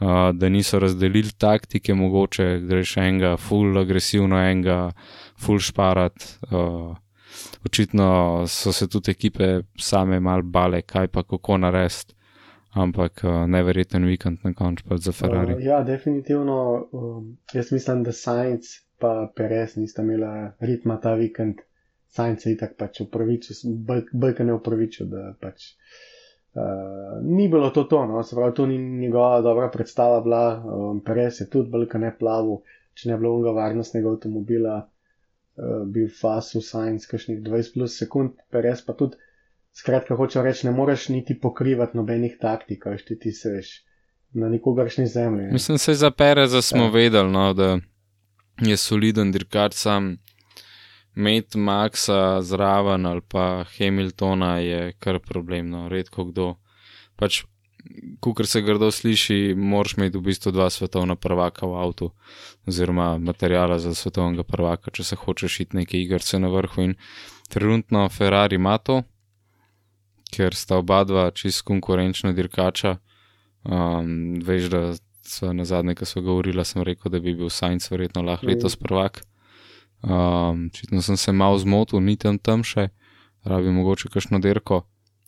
uh, 0.00 0.32
da 0.32 0.48
niso 0.48 0.80
razdelili 0.80 1.36
taktike, 1.38 1.94
mogoče 1.94 2.60
greš 2.64 2.96
enega 2.96 3.36
full 3.36 3.78
agresivno, 3.78 4.40
enega 4.40 4.90
full 5.36 5.60
šparat. 5.60 6.16
Uh, 6.50 6.96
Očitno 7.66 8.44
so 8.48 8.72
se 8.72 8.88
tudi 8.88 9.10
ekipe 9.10 9.62
same 9.78 10.20
mal 10.20 10.42
bale, 10.42 10.82
kaj 10.82 11.08
pa 11.08 11.22
kako 11.22 11.58
narediti 11.58 12.16
ampak 12.76 13.24
uh, 13.24 13.46
neverjeten 13.48 14.04
vikend 14.04 14.44
na 14.44 14.52
koncu 14.52 14.84
pa 14.88 14.96
za 14.96 15.12
Ferrari. 15.12 15.54
Uh, 15.54 15.64
ja, 15.64 15.82
definitivno. 15.82 16.88
Um, 16.92 17.36
jaz 17.52 17.72
mislim, 17.72 18.02
da 18.02 18.12
Science 18.12 18.68
pa 18.98 19.32
Perez 19.36 19.76
nista 19.76 20.02
imela 20.02 20.52
ritma 20.60 21.00
ta 21.00 21.14
vikend. 21.14 21.64
Science 22.08 22.48
je 22.48 22.54
itak 22.54 22.76
pač 22.78 23.00
upravičil, 23.00 23.56
bojka 24.12 24.44
ne 24.44 24.54
upravičil, 24.54 25.08
da 25.10 25.34
pač. 25.40 25.72
Uh, 26.56 27.20
ni 27.22 27.48
bilo 27.48 27.70
to 27.70 27.84
to, 27.84 28.06
no? 28.06 28.22
se 28.22 28.36
pravi, 28.36 28.54
to 28.54 28.66
ni 28.66 28.78
njegova 28.78 29.40
dobra 29.44 29.68
predstava 29.68 30.20
bila, 30.20 30.64
um, 30.64 31.00
Perez 31.04 31.40
je 31.40 31.50
tudi 31.50 31.70
bojka 31.70 31.98
ne 31.98 32.14
plavu, 32.18 32.62
če 32.94 33.10
ne 33.10 33.18
bilo 33.20 33.34
unga 33.36 33.52
varnostnega 33.52 34.08
avtomobila, 34.08 34.78
uh, 35.56 35.84
bil 35.88 36.08
fasu 36.20 36.60
Science 36.60 37.08
kakšnih 37.10 37.40
20 37.42 37.74
plus 37.74 37.98
sekund, 37.98 38.36
Perez 38.50 38.84
pa 38.86 38.92
tudi 38.92 39.16
Skratka, 39.76 40.16
hoče 40.16 40.40
reči, 40.42 40.66
ne 40.66 40.72
moreš 40.72 41.08
niti 41.12 41.34
pokrivati 41.40 41.98
nobenih 41.98 42.38
taktik, 42.40 42.86
veš 42.86 43.02
ti 43.04 43.32
se 43.32 43.50
veš 43.52 43.72
na 44.32 44.48
nikogaršnji 44.48 45.06
zemlji. 45.06 45.50
Mislim, 45.52 45.78
se 45.78 45.94
za 45.94 46.10
Perez 46.10 46.54
smo 46.64 46.84
ja. 46.84 46.90
vedeli, 46.90 47.30
no, 47.30 47.52
da 47.52 47.78
je 48.60 48.76
soliden 48.76 49.32
dirkač 49.32 49.74
sam. 49.74 50.16
Met 51.14 51.54
Maxa 51.54 52.42
zraven 52.42 53.06
ali 53.06 53.20
pa 53.28 53.64
Hamiltona 53.78 54.58
je 54.58 54.92
kar 54.92 55.18
problemno, 55.18 55.88
redko 55.88 56.24
kdo. 56.24 56.54
Pač, 57.16 57.42
kar 58.36 58.46
se 58.46 58.62
grdo 58.62 58.90
sliši, 58.90 59.54
moraš 59.56 59.96
imeti 59.96 60.18
v 60.18 60.20
bistvu 60.20 60.52
dva 60.52 60.70
svetovna 60.70 61.16
prvaka 61.16 61.66
v 61.66 61.74
avtu, 61.82 62.10
oziroma 62.66 63.18
materijala 63.18 63.78
za 63.78 63.94
svetovnega 63.94 64.42
prvaka, 64.42 64.90
če 64.90 65.04
se 65.04 65.16
hočeš 65.16 65.60
iti 65.60 65.76
neke 65.76 66.00
igrice 66.00 66.38
na 66.38 66.48
vrhu. 66.48 66.82
In 66.82 66.94
trenutno 67.48 68.08
Ferrari 68.08 68.56
ima 68.56 68.78
to, 68.78 69.02
ker 70.34 70.54
sta 70.54 70.80
oba 70.82 71.04
dva 71.04 71.30
čist 71.30 71.62
konkurenčna 71.62 72.32
dirkača. 72.32 72.96
Um, 73.66 74.38
veš, 74.46 74.68
da 74.70 74.80
sva 75.26 75.52
na 75.52 75.64
zadnje, 75.64 75.94
ko 75.94 76.04
smo 76.06 76.22
govorili, 76.22 76.64
sem 76.64 76.82
rekel, 76.82 77.10
da 77.10 77.20
bi 77.20 77.34
bil 77.34 77.50
Sainz 77.50 77.90
verjetno 77.90 78.22
lahko 78.22 78.46
Mm. 78.46 78.48
letos 78.48 78.76
prvak. 78.76 79.22
Um, 80.02 80.66
Očitno 80.70 81.02
sem 81.02 81.16
se 81.16 81.32
malo 81.32 81.58
zmotil, 81.58 82.00
ni 82.00 82.16
tam 82.16 82.38
tam 82.38 82.62
še, 82.62 82.88
rabi 83.44 83.70
mogoče 83.70 84.08
kakšno 84.08 84.38
dirko, 84.38 84.84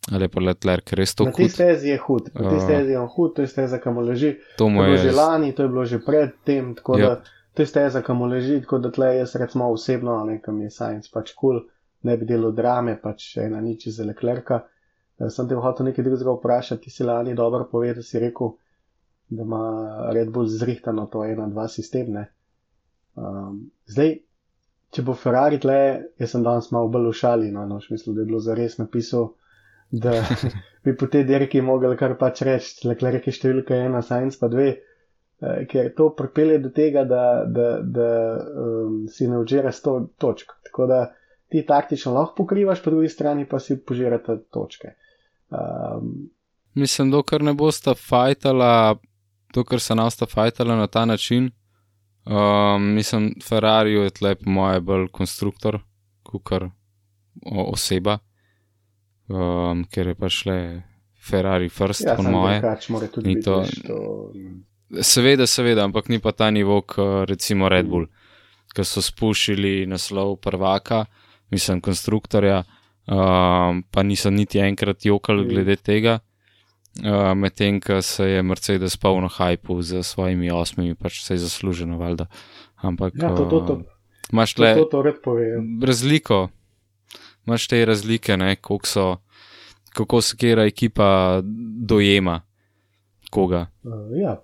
ali 0.07 0.23
je 0.23 0.29
pa 0.29 0.39
letler, 0.41 0.81
ker 0.81 0.97
res 0.97 1.11
to 1.13 1.23
Na 1.23 1.31
tej 1.31 1.43
hud. 1.43 1.51
stezi 1.51 1.87
je 1.87 1.97
hud, 1.99 2.23
na 2.33 2.41
tej 2.43 2.57
A. 2.57 2.61
stezi 2.61 2.91
je 2.91 2.99
on 2.99 3.07
hud, 3.07 3.35
to 3.35 3.41
je 3.41 3.47
steza, 3.47 3.77
kam 3.77 3.97
leži. 3.99 4.31
To 4.55 4.57
To 4.57 4.69
mu 4.69 4.81
je 4.81 4.87
bilo 4.87 4.97
že 4.99 5.11
lani, 5.13 5.51
to 5.51 5.61
je 5.61 5.69
bilo 5.69 5.85
že 5.85 5.99
pred 5.99 6.31
tem, 6.43 6.75
tako 6.75 6.97
Ja. 6.97 7.07
da 7.07 7.21
to 7.53 7.61
je 7.61 7.67
steza, 7.67 8.01
kam 8.01 8.21
leži, 8.23 8.61
tako 8.61 8.79
da 8.79 8.89
tle 8.89 9.17
jaz 9.17 9.35
recimo 9.35 9.67
osebno, 9.67 10.25
nekam 10.25 10.61
je 10.61 10.69
science 10.69 11.09
pač 11.09 11.33
kul, 11.33 11.59
cool, 11.59 11.67
ne 12.03 12.17
bi 12.17 12.25
delal 12.25 12.51
drame, 12.51 12.95
pač 12.95 13.37
ena 13.37 13.59
nič 13.59 13.87
za 13.89 14.03
leklerka. 14.03 14.63
Eh, 15.19 15.29
Sem 15.29 15.47
te 15.47 15.55
hotel 15.55 15.85
nekaj 15.85 16.03
drugega 16.03 16.31
vprašati, 16.31 16.81
ti 16.81 16.89
si 16.89 17.03
lani 17.03 17.35
dobro 17.35 17.65
povedal, 17.65 18.01
si 18.01 18.19
rekel, 18.19 18.55
da 19.29 19.43
ima 19.43 19.63
Red 20.09 20.29
Bull 20.29 20.47
zrihtano 20.47 21.05
to 21.05 21.23
ena, 21.23 21.47
dva 21.47 21.67
sistem, 21.67 22.07
ne. 22.09 22.29
Um, 23.15 23.57
zdaj, 23.85 24.19
če 24.89 25.01
bo 25.01 25.13
Ferrari 25.13 25.59
tle, 25.59 25.75
jaz 26.17 26.31
sem 26.31 26.41
danes 26.41 26.71
malo 26.71 26.87
bolj 26.87 27.09
v 27.09 27.13
šali, 27.13 27.51
no, 27.51 27.65
no, 27.65 27.77
v 27.77 27.83
smislu, 27.83 28.13
da 28.13 28.21
je 28.21 28.25
bilo 28.25 28.39
zares 28.39 28.77
napisal, 28.77 29.33
da 29.91 30.13
bi 30.83 30.95
po 30.97 31.07
tej 31.07 31.25
dirki 31.27 31.61
mogli 31.61 31.97
kar 31.97 32.15
pač 32.17 32.43
reči, 32.47 32.87
Leclerc 32.87 33.27
je 33.27 33.35
številka 33.35 33.75
ena, 33.75 34.01
Sainz 34.05 34.39
pa 34.39 34.49
dve, 34.51 34.69
eh, 35.41 35.61
ker 35.69 35.91
to 35.97 36.11
pripelje 36.17 36.59
do 36.65 36.73
tega, 36.75 37.05
da, 37.09 37.43
da, 37.45 37.69
da 37.83 38.09
um, 38.63 39.05
si 39.11 39.27
ne 39.27 39.41
vžera 39.43 39.73
100 39.75 39.95
točk. 40.21 40.57
Tako 40.69 40.89
da 40.89 41.03
ti 41.49 41.65
taktično 41.65 42.13
lahko 42.13 42.43
pokrivaš, 42.43 42.83
po 42.83 42.93
drugi 42.93 43.09
strani 43.09 43.47
pa 43.49 43.59
si 43.59 43.79
požirate 43.81 44.37
točke. 44.53 44.93
Um, 45.49 46.29
Mislim, 46.77 47.09
dokler 47.11 47.41
ne 47.43 47.53
bosta 47.57 47.95
fajtala, 47.97 48.95
dokler 49.53 49.81
se 49.81 49.95
nasta 49.95 50.27
fajtala 50.29 50.75
na 50.77 50.87
ta 50.87 51.05
način. 51.05 51.49
Um, 52.29 52.93
mislim, 52.93 53.33
Ferrari 53.41 53.93
je 53.93 54.09
tle 54.09 54.35
po 54.35 54.49
moje 54.49 54.79
bolj 54.79 55.07
konstruktor, 55.11 55.79
kot 56.23 56.51
oseba, 57.73 58.17
um, 59.29 59.85
ker 59.85 60.07
je 60.07 60.15
pač 60.15 60.45
le 60.45 60.83
Ferrari 61.21 61.69
first, 61.69 62.01
ja, 62.01 62.15
po 62.15 62.23
moje. 62.23 62.61
tudi 63.13 63.41
to- 63.41 63.63
to, 63.87 64.31
Seveda, 65.01 65.45
seveda, 65.45 65.83
ampak 65.83 66.09
ni 66.09 66.17
pa 66.19 66.31
ta 66.31 66.49
nivo, 66.49 66.81
kot 66.81 67.29
recimo 67.29 67.69
Red 67.69 67.85
Bull, 67.85 68.07
ki 68.73 68.81
so 68.83 69.01
spušili 69.01 69.85
naslov 69.85 70.37
prvaka, 70.37 71.05
mislim, 71.51 71.77
konstruktorja, 71.81 72.63
um, 73.05 73.83
pa 73.83 74.03
niso 74.03 74.29
niti 74.29 74.57
enkrat 74.59 75.05
jokali 75.05 75.45
Mm. 75.45 75.49
glede 75.49 75.75
tega. 75.75 76.19
Uh, 76.99 77.33
Medtem, 77.35 77.79
ko 77.79 78.01
se 78.01 78.25
je 78.25 78.43
Mercedes 78.43 78.97
polno 78.97 79.27
hajpu 79.27 79.81
z 79.81 80.03
svojimi 80.03 80.51
osmimi, 80.51 80.95
pač 80.95 81.21
se 81.21 81.33
je 81.33 81.37
zasluženo, 81.37 81.97
valjda. 81.97 82.25
Ampak 82.75 83.13
ja, 83.15 83.29
to, 83.29 83.45
to, 83.45 83.59
to, 83.59 83.73
uh, 83.73 83.81
imaš 84.33 84.53
to, 84.53 84.63
le 84.63 84.75
to, 84.75 84.85
to 84.85 85.13
povem. 85.21 85.79
razliko, 85.83 86.49
imaš 87.49 87.67
te 87.67 87.81
razlike, 87.85 88.37
ne, 88.37 88.55
so, 88.85 89.17
kako 89.93 90.21
se 90.21 90.37
kera 90.37 90.65
ekipa 90.69 91.41
dojema 91.81 92.41
koga 93.29 93.65
Uh, 93.83 94.17
ja, 94.21 94.41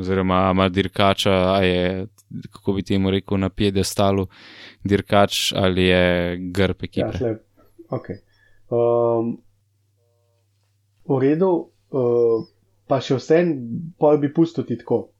oziroma 0.00 0.50
ima 0.50 0.68
dirkača, 0.68 1.30
a 1.30 1.62
je, 1.62 2.06
kako 2.50 2.72
bi 2.72 2.82
temu 2.82 3.10
rekel, 3.10 3.38
na 3.38 3.48
piedestalu 3.48 4.26
dirkač 4.84 5.52
ali 5.56 5.84
je 5.84 6.36
grb 6.36 6.76
ja, 6.82 6.84
ekipe. 6.84 7.18
slep. 7.18 7.42
Ok. 7.90 8.08
Um, 8.70 9.36
v 11.06 11.20
redu, 11.20 11.50
uh, 11.94 12.46
pa 12.88 12.98
še 13.00 13.20
vse, 13.20 13.40
pa 14.00 14.16
bi 14.16 14.32
pustil 14.34 14.66
ti 14.66 14.78
tako. 14.80 15.13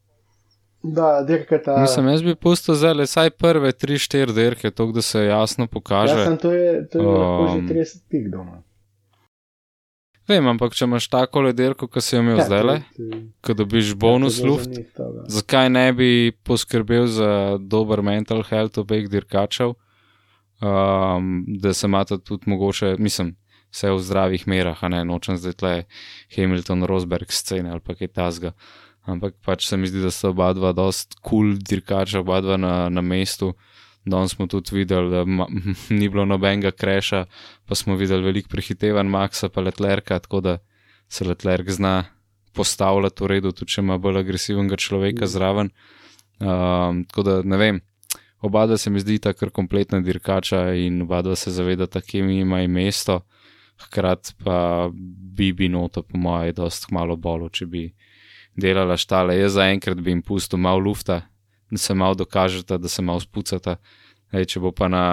Da, 0.85 1.24
dirkata. 1.28 1.78
Mislim, 1.80 2.09
jaz 2.09 2.22
bi 2.22 2.35
pustil 2.35 2.76
zdaj 2.76 2.95
le 2.95 3.07
vsaj 3.09 3.30
prve 3.41 3.72
tri, 3.72 3.97
štiri 3.99 4.35
dirke, 4.37 4.70
to, 4.70 4.91
da 4.93 5.03
se 5.03 5.24
jasno 5.24 5.66
pokaže. 5.66 6.18
Ja, 6.18 6.24
sem 6.24 6.37
to 6.39 6.53
je, 6.53 6.89
to 6.93 6.99
je 6.99 7.07
um, 7.07 7.14
lahko 7.14 7.47
že 7.49 7.59
Um, 7.59 7.68
30 7.68 8.03
pik 8.11 8.26
doma. 8.32 8.61
Vem, 10.28 10.47
ampak 10.49 10.76
če 10.76 10.85
imaš 10.85 11.09
tako 11.12 11.47
lederko, 11.47 11.89
kot 11.89 12.05
si 12.05 12.16
jo 12.16 12.20
imel 12.20 12.43
ja, 12.43 12.45
zdaj 12.49 12.62
le, 12.64 12.76
ko 13.45 13.57
dobiš 13.57 13.95
ja, 13.95 13.97
bonus 14.01 14.39
bilo 14.41 14.55
luft, 14.55 14.68
za 14.68 14.80
njih 14.80 14.93
to, 14.97 15.09
da. 15.16 15.24
zakaj 15.39 15.70
ne 15.72 15.87
bi 15.97 16.11
poskrbel 16.45 17.09
za 17.12 17.30
dober 17.61 18.03
mental 18.05 18.45
health 18.45 18.80
obeh 18.80 19.09
dirkačev, 19.12 19.74
um, 20.61 21.35
da 21.61 21.72
se 21.72 21.89
imata 21.89 22.20
tudi 22.20 22.49
mogoče, 22.53 22.97
mislim, 22.99 23.35
vse 23.72 23.93
v 23.93 24.01
zdravih 24.01 24.49
merah, 24.49 24.85
a 24.85 24.89
ne 24.89 25.05
nočem 25.05 25.37
zdaj 25.41 25.61
tle 25.61 25.74
Hamilton, 26.37 26.85
Rosberg 26.89 27.32
scene 27.32 27.72
ali 27.72 27.80
pa 27.80 27.97
kaj 27.97 28.12
tasga. 28.16 28.53
Ampak 29.05 29.36
pač 29.44 29.66
se 29.68 29.76
mi 29.76 29.88
zdi, 29.88 30.00
da 30.00 30.11
sta 30.11 30.30
oba 30.32 30.52
dva 30.57 30.72
dost 30.72 31.18
kul 31.20 31.52
cool 31.52 31.57
dirkača, 31.61 32.22
oba 32.24 32.40
dva 32.40 32.57
na, 32.57 32.74
na 32.88 33.02
mestu. 33.05 33.52
Danes 34.05 34.34
smo 34.36 34.46
tudi 34.48 34.72
videli, 34.76 35.11
da 35.12 35.24
ma, 35.24 35.46
ni 35.98 36.09
bilo 36.09 36.24
nobenega 36.28 36.72
kreša, 36.72 37.24
pa 37.68 37.76
smo 37.76 37.96
videli 38.00 38.24
veliko 38.24 38.52
prehitevanj 38.52 39.09
Maxa 39.09 39.48
pa 39.48 39.64
Letlerka, 39.64 40.18
tako 40.24 40.40
da 40.40 40.59
se 41.09 41.24
Letlerk 41.24 41.70
zna 41.70 42.05
postavljati 42.55 43.24
v 43.24 43.26
redu, 43.26 43.52
tudi 43.52 43.74
če 43.74 43.82
ima 43.82 43.98
bolj 43.98 44.22
agresivnega 44.22 44.76
človeka 44.80 45.26
zraven. 45.26 45.70
Um, 46.40 47.05
tako 47.09 47.22
da 47.26 47.36
ne 47.42 47.59
vem, 47.61 47.80
oba 48.44 48.64
dva 48.66 48.78
se 48.78 48.90
mi 48.90 49.00
zdi 49.00 49.18
ta 49.22 49.32
kar 49.32 49.52
kompletna 49.55 50.00
dirkača 50.00 50.66
in 50.78 51.02
oba 51.05 51.22
dva 51.22 51.36
se 51.36 51.52
zavedata, 51.52 52.00
kje 52.00 52.22
mi 52.22 52.40
ima 52.40 52.62
mesto. 52.68 53.20
Hkrati 53.84 54.36
pa 54.44 54.88
bi 54.92 55.52
bi 55.52 55.68
noto, 55.68 56.02
po 56.02 56.18
mojem, 56.18 56.55
dost 56.55 56.90
malo 56.94 57.16
bolo, 57.16 57.48
če 57.50 57.66
bi 57.66 57.88
delala 58.57 58.96
štale. 58.96 59.36
Jaz 59.38 59.59
zaenkrat 59.59 60.00
bi 60.00 60.14
jim 60.14 60.22
pustil 60.22 60.59
malo 60.59 60.78
lufta, 60.78 61.22
da 61.70 61.78
se 61.78 61.94
malo 61.94 62.14
dokažeta, 62.14 62.78
da 62.78 62.88
se 62.88 63.02
malo 63.02 63.20
spucata. 63.20 63.76
Ej, 64.32 64.55
če 64.55 64.61
bo 64.61 64.72
pa 64.74 64.88
na, 64.88 65.05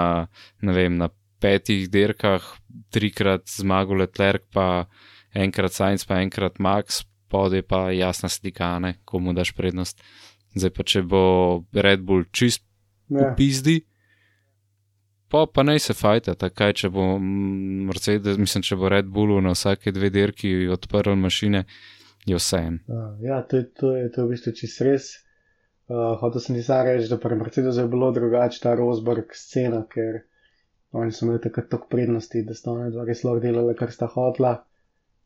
ne 0.61 0.73
vem, 0.73 0.97
na 0.97 1.09
petih 1.41 1.89
dirkah 1.89 2.45
trikrat 2.93 3.49
zmagal 3.49 4.03
Letlerk, 4.03 4.47
pa 4.53 4.85
enkrat 5.33 5.73
Sainz, 5.73 6.05
pa 6.05 6.21
enkrat 6.21 6.59
Max, 6.59 7.03
pod 7.29 7.53
je 7.53 7.61
pa 7.61 7.89
jasna 7.93 8.29
slika, 8.29 8.77
ne, 8.79 8.97
komu 9.05 9.33
daš 9.33 9.53
prednost. 9.57 10.01
Zdaj 10.57 10.73
pa, 10.75 10.83
če 10.83 11.01
bo 11.07 11.23
Red 11.73 12.03
Bull 12.03 12.27
čist 12.31 12.65
Ja. 13.11 13.31
v 13.31 13.35
pizdi, 13.35 13.81
pa 15.27 15.43
pa 15.43 15.63
naj 15.67 15.81
se 15.83 15.93
fajta, 15.93 16.35
takaj, 16.39 16.73
če 16.79 16.89
bo 16.91 17.17
Mercedes, 17.19 18.37
mislim, 18.39 18.63
če 18.63 18.77
bo 18.79 18.87
Red 18.91 19.09
Bullu 19.11 19.41
na 19.43 19.51
vsake 19.51 19.91
dve 19.91 20.07
dirki 20.13 20.69
odprl 20.71 21.17
mašine, 21.19 21.65
je 22.25 22.35
vse. 22.35 22.61
Uh, 22.87 23.17
ja, 23.25 23.41
to 23.41 23.57
je, 23.57 23.69
to 23.73 23.95
je, 23.95 24.11
to 24.11 24.21
je 24.21 24.25
v 24.25 24.33
bistvu 24.35 24.53
čist 24.57 24.81
res. 24.85 25.11
Uh, 25.91 26.15
hotel 26.21 26.41
sem 26.41 26.55
ti 26.55 26.63
samo 26.63 26.87
reči, 26.87 27.09
da 27.11 27.17
pri 27.19 27.35
Mercedesu 27.35 27.83
je 27.83 27.91
bilo 27.91 28.11
drugače 28.15 28.61
ta 28.63 28.75
Rosberg 28.79 29.33
scena, 29.35 29.83
ker 29.91 30.21
oni 30.91 31.11
so 31.11 31.25
imeli 31.25 31.41
takrat 31.43 31.69
toliko 31.71 31.89
prednosti, 31.91 32.43
da 32.47 32.55
sta 32.55 32.71
oni 32.71 32.91
dva 32.93 33.05
res 33.07 33.23
lahko 33.27 33.43
delali, 33.43 33.75
kar 33.79 33.91
sta 33.91 34.07
hotla. 34.11 34.53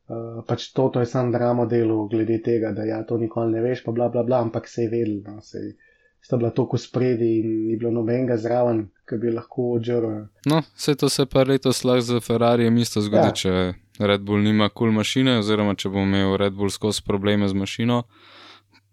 Uh, 0.05 0.41
pač 0.45 0.69
to, 0.73 0.87
to 0.93 1.01
je 1.01 1.09
sam 1.09 1.31
drama 1.33 1.65
delo 1.65 2.05
glede 2.07 2.37
tega, 2.45 2.71
da 2.77 2.85
ja, 2.85 3.01
to 3.03 3.17
nikoli 3.17 3.55
ne 3.57 3.61
veš, 3.65 3.81
pa 3.85 3.91
bla 3.91 4.09
bla 4.13 4.23
bla, 4.23 4.43
ampak 4.45 4.69
se 4.69 4.85
je 4.85 4.91
vedel, 4.91 5.21
no, 5.25 5.41
se 5.41 5.73
sta 6.21 6.37
bila 6.37 6.51
toliko 6.53 6.77
spredi 6.77 7.31
in 7.39 7.47
ni 7.67 7.77
bilo 7.77 7.91
nobenega 7.93 8.37
zraven, 8.37 8.85
ki 9.09 9.17
bi 9.21 9.33
lahko 9.33 9.71
odžrl. 9.77 10.27
No, 10.49 10.61
vse 10.77 10.95
to 10.95 11.09
se 11.09 11.25
pa 11.25 11.43
letos 11.43 11.83
lahko 11.85 12.05
za 12.05 12.21
Ferrari 12.21 12.69
isto 12.81 13.01
zgodi, 13.01 13.27
ja. 13.27 13.33
če 13.33 13.73
Red 13.99 14.21
Bull 14.21 14.43
nima 14.43 14.69
kul 14.69 14.87
cool 14.87 14.95
mašine, 14.95 15.37
oziroma 15.39 15.75
če 15.75 15.89
bo 15.89 16.03
imel 16.03 16.37
Red 16.37 16.53
Bull 16.53 16.69
skozi 16.69 17.03
probleme 17.05 17.47
z 17.47 17.53
mašino. 17.53 18.03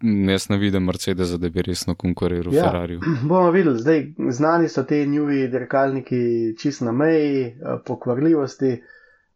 Jaz 0.02 0.48
ne 0.50 0.58
vidim 0.58 0.82
Mercedesa, 0.84 1.38
da 1.38 1.48
bi 1.48 1.62
resno 1.62 1.94
konkuriral 1.94 2.54
Ja. 2.54 2.64
Ferrariju. 2.64 3.00
Bomo 3.28 3.50
videli, 3.50 3.78
zdaj 3.78 4.02
znani 4.30 4.68
so 4.68 4.82
te 4.82 5.04
njuvi 5.06 5.48
dirkalniki 5.48 6.56
čist 6.58 6.80
na 6.80 6.92
meji, 6.92 7.44
eh, 7.46 7.78
pokvarljivosti. 7.86 8.82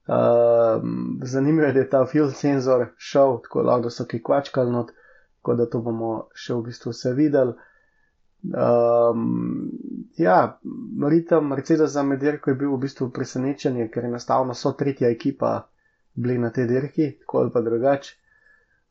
Uh, 0.07 0.83
zanimivo 1.23 1.67
je, 1.67 1.73
da 1.73 1.81
je 1.81 1.89
ta 1.91 2.05
fuel 2.07 2.29
senzor 2.31 2.85
šel, 2.97 3.41
tako 3.43 3.63
lahko 3.67 3.83
da 3.83 3.91
so 3.91 4.05
ki 4.07 4.21
kvačkali 4.23 4.71
not, 4.71 4.93
tako 5.37 5.55
da 5.59 5.67
to 5.71 5.81
bomo 5.83 6.29
še 6.35 6.55
v 6.55 6.63
bistvu 6.69 6.93
vse 6.95 7.11
videli. 7.19 7.57
Um, 8.55 9.71
ja, 10.17 10.59
ritem 11.09 11.49
Mercedesa 11.49 12.03
med 12.03 12.21
dirko 12.21 12.51
je 12.51 12.59
bil 12.61 12.71
v 12.77 12.83
bistvu 12.87 13.11
presenečenje, 13.11 13.89
ker 13.91 14.07
enostavno 14.07 14.55
so 14.55 14.73
tretja 14.73 15.11
ekipa 15.11 15.69
bili 16.15 16.39
na 16.39 16.51
tej 16.51 16.69
dirki, 16.71 17.11
tako 17.21 17.43
ali 17.43 17.53
pa 17.53 17.61
drugače, 17.61 18.15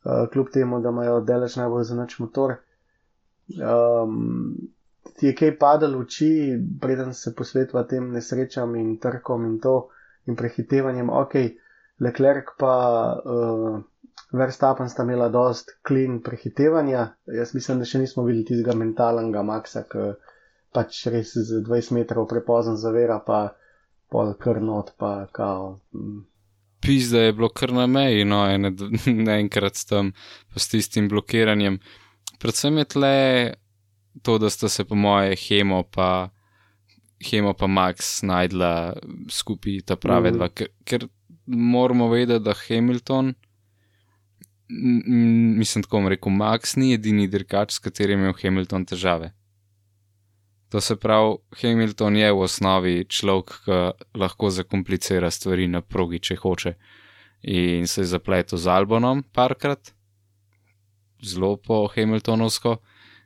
uh, 0.03 0.27
kljub 0.31 0.51
temu, 0.53 0.81
da 0.81 0.91
imajo 0.91 1.21
delež 1.21 1.55
najbolj 1.61 1.83
zanač 1.91 2.19
motor. 2.19 2.57
Um, 3.55 4.55
ti 5.15 5.27
je 5.29 5.35
kaj 5.35 5.55
padalo 5.59 6.01
v 6.01 6.07
oči, 6.07 6.29
preden 6.81 7.13
se 7.13 7.35
posvetva 7.35 7.85
tem 7.87 8.11
nesrečam 8.11 8.75
in 8.75 8.97
trkom 8.99 9.45
in 9.45 9.59
to 9.59 9.87
in 10.25 10.35
prehitevanjem, 10.35 11.09
ok, 11.09 11.35
Leclerc 12.01 12.55
pa 12.59 12.73
uh, 13.23 13.79
Verstappen 14.35 14.89
sta 14.89 15.03
imela 15.03 15.29
dost 15.29 15.69
klin 15.87 16.21
prehitevanja. 16.23 17.07
Jaz 17.37 17.53
mislim, 17.55 17.79
da 17.79 17.85
še 17.87 18.01
nismo 18.01 18.25
videli 18.27 18.45
tistega 18.45 18.75
mentalnega 18.75 19.43
Maxa, 19.47 19.85
ki 19.87 20.09
pač 20.75 21.05
res 21.07 21.31
z 21.37 21.61
20 21.63 21.95
metrov 21.95 22.27
prepozen 22.27 22.75
zavera, 22.75 23.21
pa 23.23 23.55
pol 24.11 24.33
kar 24.39 24.59
not, 24.61 24.91
pa 24.99 25.27
kao. 25.31 25.79
mm. 25.95 26.23
pizda 26.85 27.19
je 27.23 27.33
bilo 27.33 27.49
kar 27.49 27.71
na 27.73 27.87
meji, 27.87 28.25
no, 28.25 28.43
ene, 28.45 28.69
enkrat 29.41 29.75
s 29.75 29.85
tem, 29.89 30.11
pa 30.53 30.59
s 30.59 30.67
tistim 30.69 31.07
blokiranjem. 31.09 31.79
Predvsem 32.39 32.77
je 32.77 32.85
tle 32.85 33.15
to, 34.21 34.37
da 34.37 34.49
sta 34.49 34.69
se 34.69 34.83
po 34.85 34.95
moje 34.95 35.35
Hemo 35.35 35.83
pa, 35.83 36.29
Hemo 37.25 37.53
pa 37.53 37.67
Max 37.67 38.19
najdla 38.21 38.93
skupaj 39.31 39.79
ta 39.85 39.95
prave 39.95 40.29
Mhm. 40.29 40.37
dva, 40.37 40.49
ker, 40.49 40.67
ker 40.83 41.07
moramo 41.45 42.09
vedeti, 42.09 42.43
da 42.43 42.53
Hamilton, 42.59 43.33
mislim 45.57 45.83
tako 45.83 45.97
bom 45.97 46.07
rekel, 46.07 46.31
Max 46.31 46.77
ni 46.77 46.93
edini 46.93 47.27
dirkač, 47.27 47.71
s 47.71 47.79
katerim 47.79 48.19
je 48.19 48.23
imel 48.23 48.33
Hamilton 48.41 48.85
težave. 48.85 49.31
To 50.69 50.81
se 50.81 50.95
pravi, 50.95 51.35
Hamilton 51.61 52.15
je 52.15 52.31
v 52.31 52.39
osnovi 52.39 53.05
človek, 53.05 53.51
ki 53.63 53.77
lahko 54.15 54.49
zakomplicira 54.49 55.29
stvari 55.31 55.67
na 55.67 55.81
progi, 55.81 56.19
če 56.19 56.35
hoče. 56.35 56.73
In 57.43 57.85
se 57.87 58.01
je 58.01 58.05
zapletel 58.07 58.57
z 58.57 58.67
Albonom 58.67 59.23
parkrat, 59.25 59.93
zelo 61.23 61.57
po 61.57 61.87
Hamiltonovsko, 61.87 62.77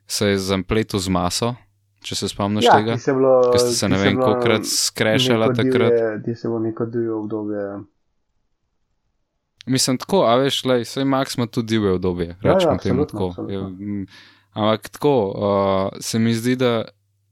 se 0.05 0.27
je 0.27 0.37
zapletel 0.39 0.99
z 0.99 1.09
maso, 1.09 1.53
če 2.01 2.15
se 2.15 2.27
spomniš 2.27 2.65
Ja, 2.65 2.75
tega. 2.75 2.97
Ker 3.47 3.59
ste 3.59 3.71
se 3.73 3.87
ne 3.87 3.97
vem, 3.97 4.13
bilo 4.13 4.25
kolikrat 4.25 4.65
skrešala 4.65 5.47
neko 5.47 5.55
takrat. 5.55 5.91
divje- 5.91 6.23
Ti 6.25 6.35
se 6.35 6.49
bo 6.49 6.59
neko 6.59 6.85
divje 6.85 7.11
obdobje. 7.13 7.63
Mislim 9.69 9.97
tako, 9.97 10.23
a 10.23 10.35
veš, 10.35 10.63
lej, 10.65 10.85
sej 10.85 11.05
Max 11.05 11.37
ima 11.37 11.47
tudi 11.47 11.67
divje 11.69 11.91
obdobje, 11.91 12.27
Ja, 12.27 12.53
rečemo 12.53 12.73
ja, 12.73 12.77
temu 12.79 13.01
absolutno, 13.01 13.05
tako. 13.05 13.27
absolutno. 13.27 13.53
Je, 13.53 13.87
mm, 13.93 14.07
Ampak 14.51 14.89
tako, 14.89 15.13
uh, 15.27 15.99
se 16.01 16.19
mi 16.19 16.33
zdi, 16.33 16.55
da 16.55 16.71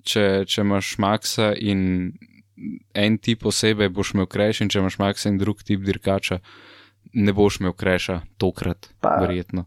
če, 0.03 0.23
če 0.45 0.61
imaš 0.61 0.95
Maxa 0.97 1.51
in 1.55 2.13
en 2.95 3.17
tip 3.17 3.45
osebe, 3.45 3.89
boš 3.89 4.13
imel 4.13 4.25
kreš, 4.27 4.61
in 4.61 4.69
če 4.69 4.79
imaš 4.79 4.97
Maxa 4.97 5.29
in 5.29 5.38
drug 5.38 5.63
tip 5.63 5.81
dirkača, 5.81 6.39
ne 7.13 7.33
boš 7.33 7.59
imel 7.59 7.73
kreša 7.73 8.19
tokrat, 8.38 8.89
Pa- 8.99 9.17
verjetno. 9.17 9.65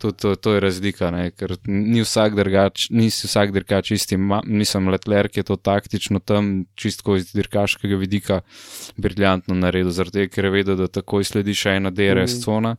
To, 0.00 0.10
to, 0.16 0.32
to 0.40 0.54
je 0.54 0.60
razlika, 0.64 1.10
ne? 1.12 1.26
ker 1.36 1.52
ni 1.68 2.00
vsak 2.00 2.32
dirkač, 2.38 2.86
nisi 2.88 3.28
vsak 3.28 3.50
dirkač 3.52 3.90
isti. 3.92 4.16
Ma, 4.16 4.38
nisem 4.48 4.88
letler, 4.88 5.28
ki 5.28 5.42
je 5.42 5.48
to 5.50 5.56
taktično 5.60 6.22
tam, 6.24 6.64
čistko 6.74 7.18
iz 7.20 7.34
dirkaškega 7.36 7.98
vidika, 8.00 8.40
briljantno 8.96 9.54
naredil, 9.58 9.92
zaradi 9.92 10.22
tega, 10.22 10.32
ker 10.32 10.48
je 10.48 10.54
vedel, 10.54 10.78
da 10.80 10.88
takoj 10.88 11.26
sledi 11.28 11.52
še 11.52 11.76
ena 11.76 11.92
DRS 11.92 12.38
Mhm. 12.38 12.42
cona. 12.46 12.76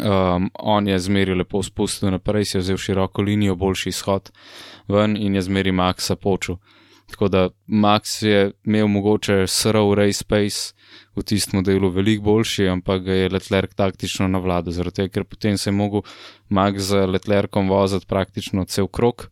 Um, 0.00 0.48
on 0.54 0.86
je 0.88 0.96
zmeri 0.98 1.34
lepo 1.36 1.60
spustil 1.62 2.08
naprej, 2.14 2.44
si 2.48 2.56
je 2.56 2.60
vzel 2.62 2.76
široko 2.80 3.22
linijo, 3.22 3.54
boljši 3.54 3.88
izhod 3.92 4.30
ven 4.88 5.16
in 5.16 5.34
je 5.34 5.42
zmeri 5.42 5.72
Maxa 5.72 6.16
počel. 6.16 6.56
Tako 7.10 7.28
da 7.28 7.48
Max 7.66 8.22
je 8.22 8.52
imel 8.64 8.88
mogoče 8.88 9.46
srov 9.46 9.92
race 9.94 10.24
pace 10.24 10.72
v 11.16 11.22
tistem 11.22 11.58
modelu 11.58 11.90
veliko 11.90 12.24
boljši, 12.24 12.68
ampak 12.68 13.02
ga 13.04 13.12
je 13.12 13.28
Letlerk 13.28 13.74
taktično 13.74 14.28
navladal, 14.28 14.72
zaradi 14.72 15.02
tega, 15.02 15.12
ker 15.12 15.24
potem 15.24 15.58
se 15.58 15.70
je 15.70 15.74
mogel 15.76 16.02
Max 16.48 16.88
z 16.90 17.06
Letlerkom 17.06 17.68
voziti 17.68 18.06
praktično 18.06 18.64
cel 18.64 18.88
krok 18.88 19.28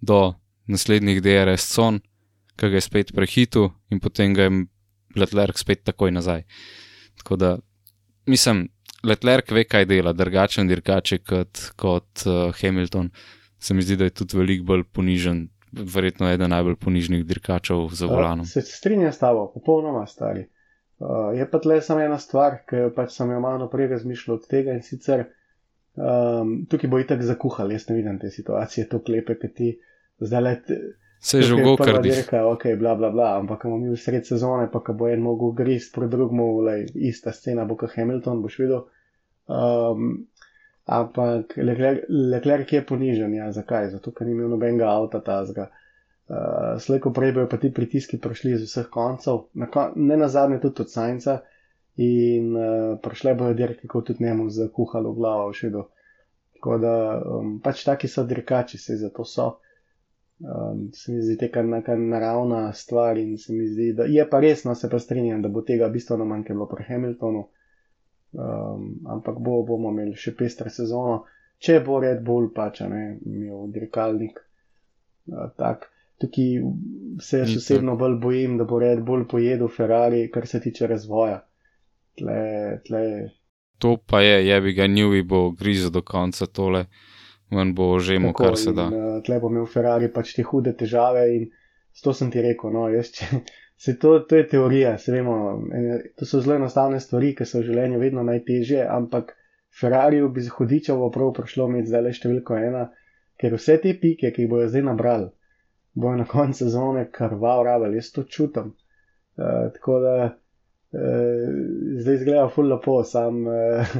do 0.00 0.34
naslednjih 0.66 1.22
DRS 1.22 1.68
con, 1.74 2.00
ki 2.56 2.70
ga 2.70 2.78
je 2.78 2.86
spet 2.86 3.12
prehitil 3.14 3.70
in 3.90 4.00
potem 4.00 4.34
ga 4.34 4.48
je 4.48 4.64
Letlerk 5.16 5.58
spet 5.58 5.84
takoj 5.84 6.12
nazaj. 6.14 6.44
Tako 7.18 7.36
da 7.36 7.58
mislim, 8.26 8.68
Letlerk 9.02 9.50
ve, 9.50 9.64
kaj 9.64 9.86
dela, 9.86 10.12
drugačen 10.12 10.68
dirkač 10.68 11.14
kot, 11.26 11.70
kot 11.76 12.26
uh, 12.26 12.54
Hamilton. 12.60 13.10
Se 13.58 13.74
mi 13.74 13.82
zdi, 13.82 13.96
da 13.96 14.06
je 14.06 14.14
tudi 14.20 14.38
veliko 14.38 14.64
bolj 14.64 14.84
ponižen, 14.92 15.48
verjetno 15.72 16.30
eden 16.30 16.50
najbolj 16.50 16.76
ponižnih 16.84 17.24
dirkačev 17.26 17.88
za 17.92 18.06
volanom. 18.06 18.46
Se 18.46 18.62
strinjam 18.62 19.12
s 19.12 19.18
tabo, 19.18 19.50
popolnoma 19.54 20.06
stari. 20.06 20.46
Uh, 20.98 21.30
je 21.38 21.46
pa 21.50 21.58
tle 21.62 21.80
samo 21.82 22.02
ena 22.02 22.18
stvar, 22.18 22.62
ki 22.66 22.88
pač 22.96 23.12
sem 23.14 23.30
jo 23.30 23.40
malo 23.40 23.58
naprej 23.62 23.92
razmišljal 23.92 24.36
od 24.36 24.48
tega 24.50 24.74
in 24.74 24.82
sicer 24.82 25.28
um, 25.98 26.66
tukaj 26.70 26.90
bo 26.90 26.98
itak 27.02 27.22
zakuhal, 27.22 27.72
jaz 27.72 27.88
ne 27.88 27.98
vidim 27.98 28.18
te 28.18 28.30
situacije, 28.30 28.88
to 28.88 29.02
klepe, 29.02 29.38
ki 29.38 29.52
ti 29.54 29.68
zdaj 30.20 30.42
let. 30.42 30.72
Se 31.20 31.38
je 31.38 31.48
že 31.48 31.54
v 31.54 31.62
prva 31.62 31.76
Gokardih. 31.76 32.14
dirka, 32.14 32.44
ok, 32.46 32.64
bla 32.78 32.94
bla 32.94 33.10
bla, 33.10 33.32
ampak 33.38 33.66
bomo 33.66 33.78
mi 33.82 33.90
v 33.90 33.98
sred 33.98 34.26
sezone, 34.26 34.68
pa 34.70 34.80
ko 34.80 34.94
bo 34.94 35.08
en 35.10 35.22
mogel 35.22 35.50
grist 35.58 35.94
pro 35.94 36.06
drugmu, 36.06 36.60
lej, 36.62 36.86
ista 36.94 37.34
scena 37.34 37.66
bo 37.66 37.74
kot 37.76 37.94
Hamilton, 37.96 38.42
boš 38.42 38.58
videl. 38.62 38.84
Um, 39.48 40.28
ampak 40.88 41.56
Leclerc 41.56 42.08
Leclerc 42.08 42.72
je 42.72 42.80
ponižen, 42.86 43.34
ja, 43.34 43.50
zakaj? 43.52 43.90
Zato, 43.92 44.12
ker 44.12 44.26
ni 44.26 44.34
imel 44.36 44.48
nobenega 44.54 44.88
avta 44.90 45.20
tazga. 45.24 45.68
Uh, 46.28 46.76
Slejko 46.80 47.12
prej 47.16 47.32
bojo 47.36 47.48
pa 47.48 47.56
ti 47.56 47.70
pritiski 47.72 48.18
prišli 48.20 48.52
iz 48.56 48.64
vseh 48.66 48.88
koncev, 48.92 49.46
na 49.54 49.68
kon 49.72 49.94
ne 49.96 50.16
na 50.16 50.28
zadnje 50.28 50.58
tudi 50.60 50.84
od 50.84 50.90
Sajnca 50.92 51.38
in 51.96 52.50
uh, 52.56 52.98
prišle 53.02 53.32
bojo 53.34 53.56
dirke, 53.56 53.88
kot 53.88 54.10
tudi 54.10 54.24
njemu 54.24 54.50
zakuhalo 54.52 55.14
glavo 55.16 55.48
v 55.48 55.56
šedu. 55.62 55.86
Tako 56.58 56.78
da 56.82 56.92
um, 57.38 57.56
pač 57.64 57.84
taki 57.86 58.08
so 58.08 58.26
dirkači, 58.26 58.78
se 58.78 58.96
zato 58.96 59.24
so. 59.24 59.48
Um, 60.38 60.90
se 60.94 61.12
mi 61.12 61.22
zdi 61.22 61.36
teka 61.38 61.62
neka 61.62 61.96
naravna 61.96 62.72
stvar 62.72 63.18
in 63.18 63.38
se 63.38 63.52
mi 63.52 63.66
zdi, 63.66 63.92
da 63.92 64.04
je 64.04 64.28
pa 64.30 64.40
resno, 64.40 64.74
se 64.74 64.90
pa 64.90 64.98
strinjam, 64.98 65.42
da 65.42 65.48
bo 65.48 65.62
tega 65.62 65.88
bistveno 65.88 66.24
manj, 66.24 66.42
kot 66.42 66.50
je 66.50 66.54
bilo 66.54 66.68
pri 66.68 66.84
Hamiltonu. 66.88 67.48
Um, 68.32 68.98
ampak 69.08 69.38
bo, 69.40 69.62
bomo 69.64 69.92
imeli 69.94 70.16
še 70.18 70.34
pestre 70.36 70.70
sezono, 70.70 71.22
če 71.58 71.78
bo 71.86 72.00
Red 72.04 72.20
Bull 72.24 72.50
pač, 72.54 72.82
ne, 72.84 73.16
imel 73.24 73.70
dirkalnik. 73.74 74.42
Uh, 75.30 75.48
tak. 75.56 75.88
Tukaj 76.18 76.62
se 77.22 77.44
jaz 77.44 77.56
osebno 77.56 77.94
bolj 77.96 78.16
bojim, 78.20 78.56
da 78.58 78.66
bo 78.66 78.80
Red 78.82 79.04
Bull 79.06 79.24
pojedel 79.30 79.70
Ferrari, 79.70 80.26
kar 80.34 80.48
se 80.50 80.60
tiče 80.60 80.90
razvoja. 80.90 81.38
Tle, 82.18 82.40
tle, 82.84 83.02
To 83.78 83.96
pa 83.96 84.20
je, 84.20 84.46
je 84.46 84.60
bi 84.60 84.72
ga 84.72 84.86
Njuvi 84.86 85.22
bo 85.22 85.50
grizel 85.50 85.90
do 85.90 86.02
konca 86.02 86.46
tole, 86.46 86.84
ven 87.50 87.74
bo 87.74 87.98
že 87.98 88.18
mu 88.18 88.32
Tako, 88.32 88.44
kar 88.44 88.56
se 88.56 88.72
da. 88.72 88.88
In, 88.90 88.94
uh, 88.94 89.22
tle 89.22 89.38
bo 89.40 89.50
imel 89.52 89.66
Ferrari 89.70 90.10
pač 90.12 90.34
te 90.34 90.42
hude 90.42 90.74
težave 90.76 91.22
in 91.36 91.46
to 92.02 92.14
sem 92.14 92.30
ti 92.30 92.42
rekel. 92.42 92.74
No, 92.74 92.88
jaz, 92.90 93.12
če, 93.14 93.42
se 93.78 93.98
to, 93.98 94.18
to 94.20 94.36
je 94.36 94.48
teorija, 94.48 94.98
se 94.98 95.12
vemo, 95.12 95.34
to 96.16 96.26
so 96.26 96.40
zelo 96.40 96.56
enostavne 96.58 97.00
stvari, 97.00 97.34
ki 97.38 97.46
so 97.46 97.60
v 97.60 97.68
življenju 97.68 98.00
vedno 98.02 98.24
najtežje, 98.26 98.82
ampak 98.90 99.36
Ferrariju 99.80 100.28
bi 100.34 100.42
z 100.42 100.50
hudičevo 100.50 101.10
prav 101.14 101.32
prišlo 101.36 101.68
imeti 101.70 101.92
zdaj 101.92 102.02
le 102.02 102.12
številko 102.16 102.58
ena, 102.58 102.88
ker 103.38 103.54
vse 103.54 103.76
te 103.82 103.94
pike, 104.00 104.32
ki 104.34 104.44
jih 104.44 104.50
bojo 104.50 104.66
zdaj 104.72 104.84
nabrali, 104.88 105.28
bojo 105.94 106.18
na 106.18 106.26
koncu 106.26 106.64
sezone 106.64 107.06
krval 107.14 107.62
rabel, 107.68 107.94
jaz 107.94 108.10
to 108.14 108.24
čutim. 108.26 108.72
Uh, 109.38 109.68
tako 109.76 110.00
da 110.02 110.14
uh, 110.26 111.58
zdaj 112.02 112.18
izgleda 112.18 112.48
ful 112.50 112.72
lepo, 112.72 112.98
sam. 113.06 113.44
Uh, 113.46 113.98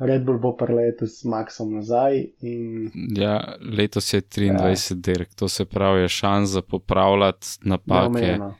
Red 0.00 0.24
Bull 0.24 0.38
bo 0.42 0.50
preletel 0.58 1.08
s 1.08 1.22
Maxom 1.24 1.74
nazaj 1.76 2.24
in 2.42 2.90
Ja, 3.14 3.54
letos 3.60 4.12
je 4.14 4.20
23 4.20 4.90
ja. 4.90 4.96
dirk, 4.96 5.34
to 5.34 5.48
se 5.48 5.64
pravi, 5.64 6.02
je 6.02 6.08
šans 6.08 6.50
za 6.50 6.62
popravljati 6.62 7.46
napake. 7.62 8.26
Ja. 8.26 8.54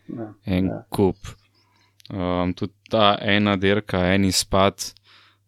en 0.45 0.67
ja. 0.67 0.85
kup. 0.89 1.17
Um, 2.11 2.55
tudi 2.55 2.73
ta 2.91 3.19
ena 3.21 3.57
dirka, 3.57 3.99
en 4.15 4.25
izpad, 4.25 4.93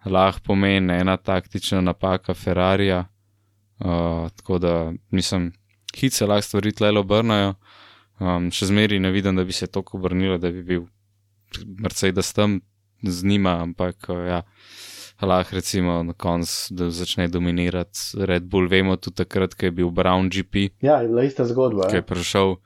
lahko 0.05 0.41
pomeni 0.47 0.93
ena 0.93 1.17
taktična 1.17 1.81
napaka 1.81 2.35
Ferrarija. 2.35 3.05
Uh, 3.79 4.31
tako 4.37 4.59
da, 4.59 4.93
mislim, 5.11 5.53
hit 5.97 6.13
se 6.13 6.27
lahko 6.27 6.43
stvari 6.43 6.73
tle 6.73 6.99
obrnajo. 6.99 7.55
Um, 8.21 8.51
še 8.51 8.67
zmeri 8.67 8.99
ne 9.01 9.11
vidim, 9.11 9.37
da 9.37 9.45
bi 9.45 9.53
se 9.53 9.67
to 9.67 9.83
obrnilo, 9.93 10.39
da 10.39 10.51
bi 10.51 10.63
bil 10.63 10.87
Mercedes 11.79 12.33
tam 12.33 12.61
z 13.03 13.25
njima, 13.25 13.51
ampak 13.63 13.97
uh, 14.09 14.17
ja, 14.27 14.43
lahko 15.23 15.55
recimo 15.55 16.03
na 16.03 16.13
koncu 16.13 16.75
da 16.75 16.91
začne 16.91 17.29
dominirati 17.29 17.99
Red 18.19 18.43
Bull. 18.43 18.69
Vemo 18.69 18.97
tudi 18.97 19.17
takrat, 19.17 19.55
ko 19.55 19.67
je 19.67 19.71
bil 19.71 19.91
Brown 19.91 20.29
GP, 20.29 20.71
ja, 20.81 20.97
je 20.97 21.09
bila 21.09 21.23
ista 21.23 21.45
zgodba. 21.45 21.89
ki 21.89 21.95
je 21.95 21.99
Ja. 21.99 22.03
prišel. 22.03 22.57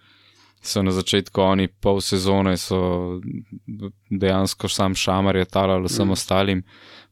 So 0.63 0.83
na 0.83 0.91
začetku 0.91 1.41
oni 1.41 1.69
pol 1.69 2.01
sezone, 2.01 2.57
so 2.57 3.21
dejansko 4.11 4.69
sam 4.69 4.95
šamar 4.95 5.37
je 5.37 5.45
talal 5.45 5.85
vsem 5.85 6.09
mm. 6.09 6.11
ostalim, 6.11 6.63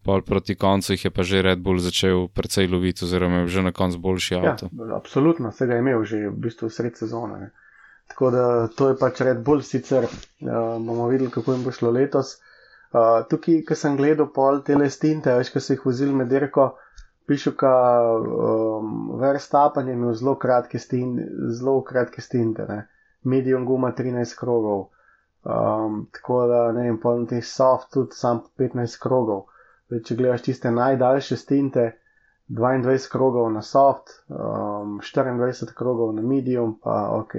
pol 0.02 0.22
proti 0.22 0.54
koncu 0.54 0.92
jih 0.92 1.04
je 1.04 1.10
pa 1.10 1.22
že 1.22 1.42
Red 1.42 1.58
Bull 1.58 1.78
začel 1.78 2.28
precej 2.28 2.66
loviti, 2.66 3.04
oziroma 3.04 3.44
je 3.44 3.48
že 3.48 3.62
na 3.62 3.72
koncu 3.72 3.98
boljši 3.98 4.34
Ja, 4.34 4.40
avto. 4.52 4.68
absolutno, 4.96 5.52
se 5.52 5.66
ga 5.66 5.74
je 5.74 5.78
imel 5.80 6.04
že 6.04 6.16
v 6.28 6.36
bistvu 6.36 6.70
sred 6.70 6.96
sezone. 6.96 7.40
Ne. 7.40 7.50
Tako 8.08 8.30
da 8.30 8.68
to 8.68 8.88
je 8.88 8.98
pač 8.98 9.20
Red 9.20 9.44
Bull, 9.44 9.62
sicer 9.62 10.04
uh, 10.04 10.10
bomo 10.78 11.08
videli, 11.08 11.30
kako 11.30 11.52
jim 11.52 11.64
bo 11.64 11.72
šlo 11.72 11.90
letos. 11.90 12.36
Tukaj, 13.30 13.62
ko 13.66 13.74
sem 13.74 13.96
gledal 13.98 14.28
pol 14.34 14.60
tele 14.66 14.86
stinte, 14.90 15.32
veš, 15.34 15.50
ko 15.50 15.60
so 15.60 15.74
jih 15.74 15.86
vozili 15.88 16.14
med 16.14 16.28
dirko, 16.30 16.68
pišu, 17.26 17.54
ka 17.58 17.72
um, 18.14 19.16
Verstappen 19.18 19.88
je 19.88 19.96
imel 19.98 20.12
zelo 20.14 20.36
kratke, 20.38 20.78
stin, 20.78 21.16
zelo 21.58 21.80
kratke 21.82 22.22
stinte, 22.22 22.66
ne. 22.68 22.84
medium 23.24 23.64
guma 23.66 23.90
13 23.98 24.36
krogov. 24.38 24.90
Um, 25.44 26.06
tako 26.12 26.46
da 26.46 26.60
ne 26.72 26.86
vem, 26.86 27.00
pol 27.00 27.26
teh 27.26 27.42
soft 27.44 27.90
tudi 27.96 28.16
sam 28.16 28.44
15 28.60 29.00
krogov. 29.02 29.46
Zdaj, 29.88 30.02
če 30.08 30.16
gledaš 30.20 30.44
tiste 30.46 30.70
najdaljše 30.72 31.36
stinte, 31.36 31.88
22 32.48 33.08
krogov 33.10 33.48
na 33.52 33.62
soft, 33.62 34.12
um, 34.28 35.00
24 35.00 35.74
krogov 35.74 36.12
na 36.14 36.22
medium, 36.22 36.76
pa 36.78 37.08
ok, 37.16 37.34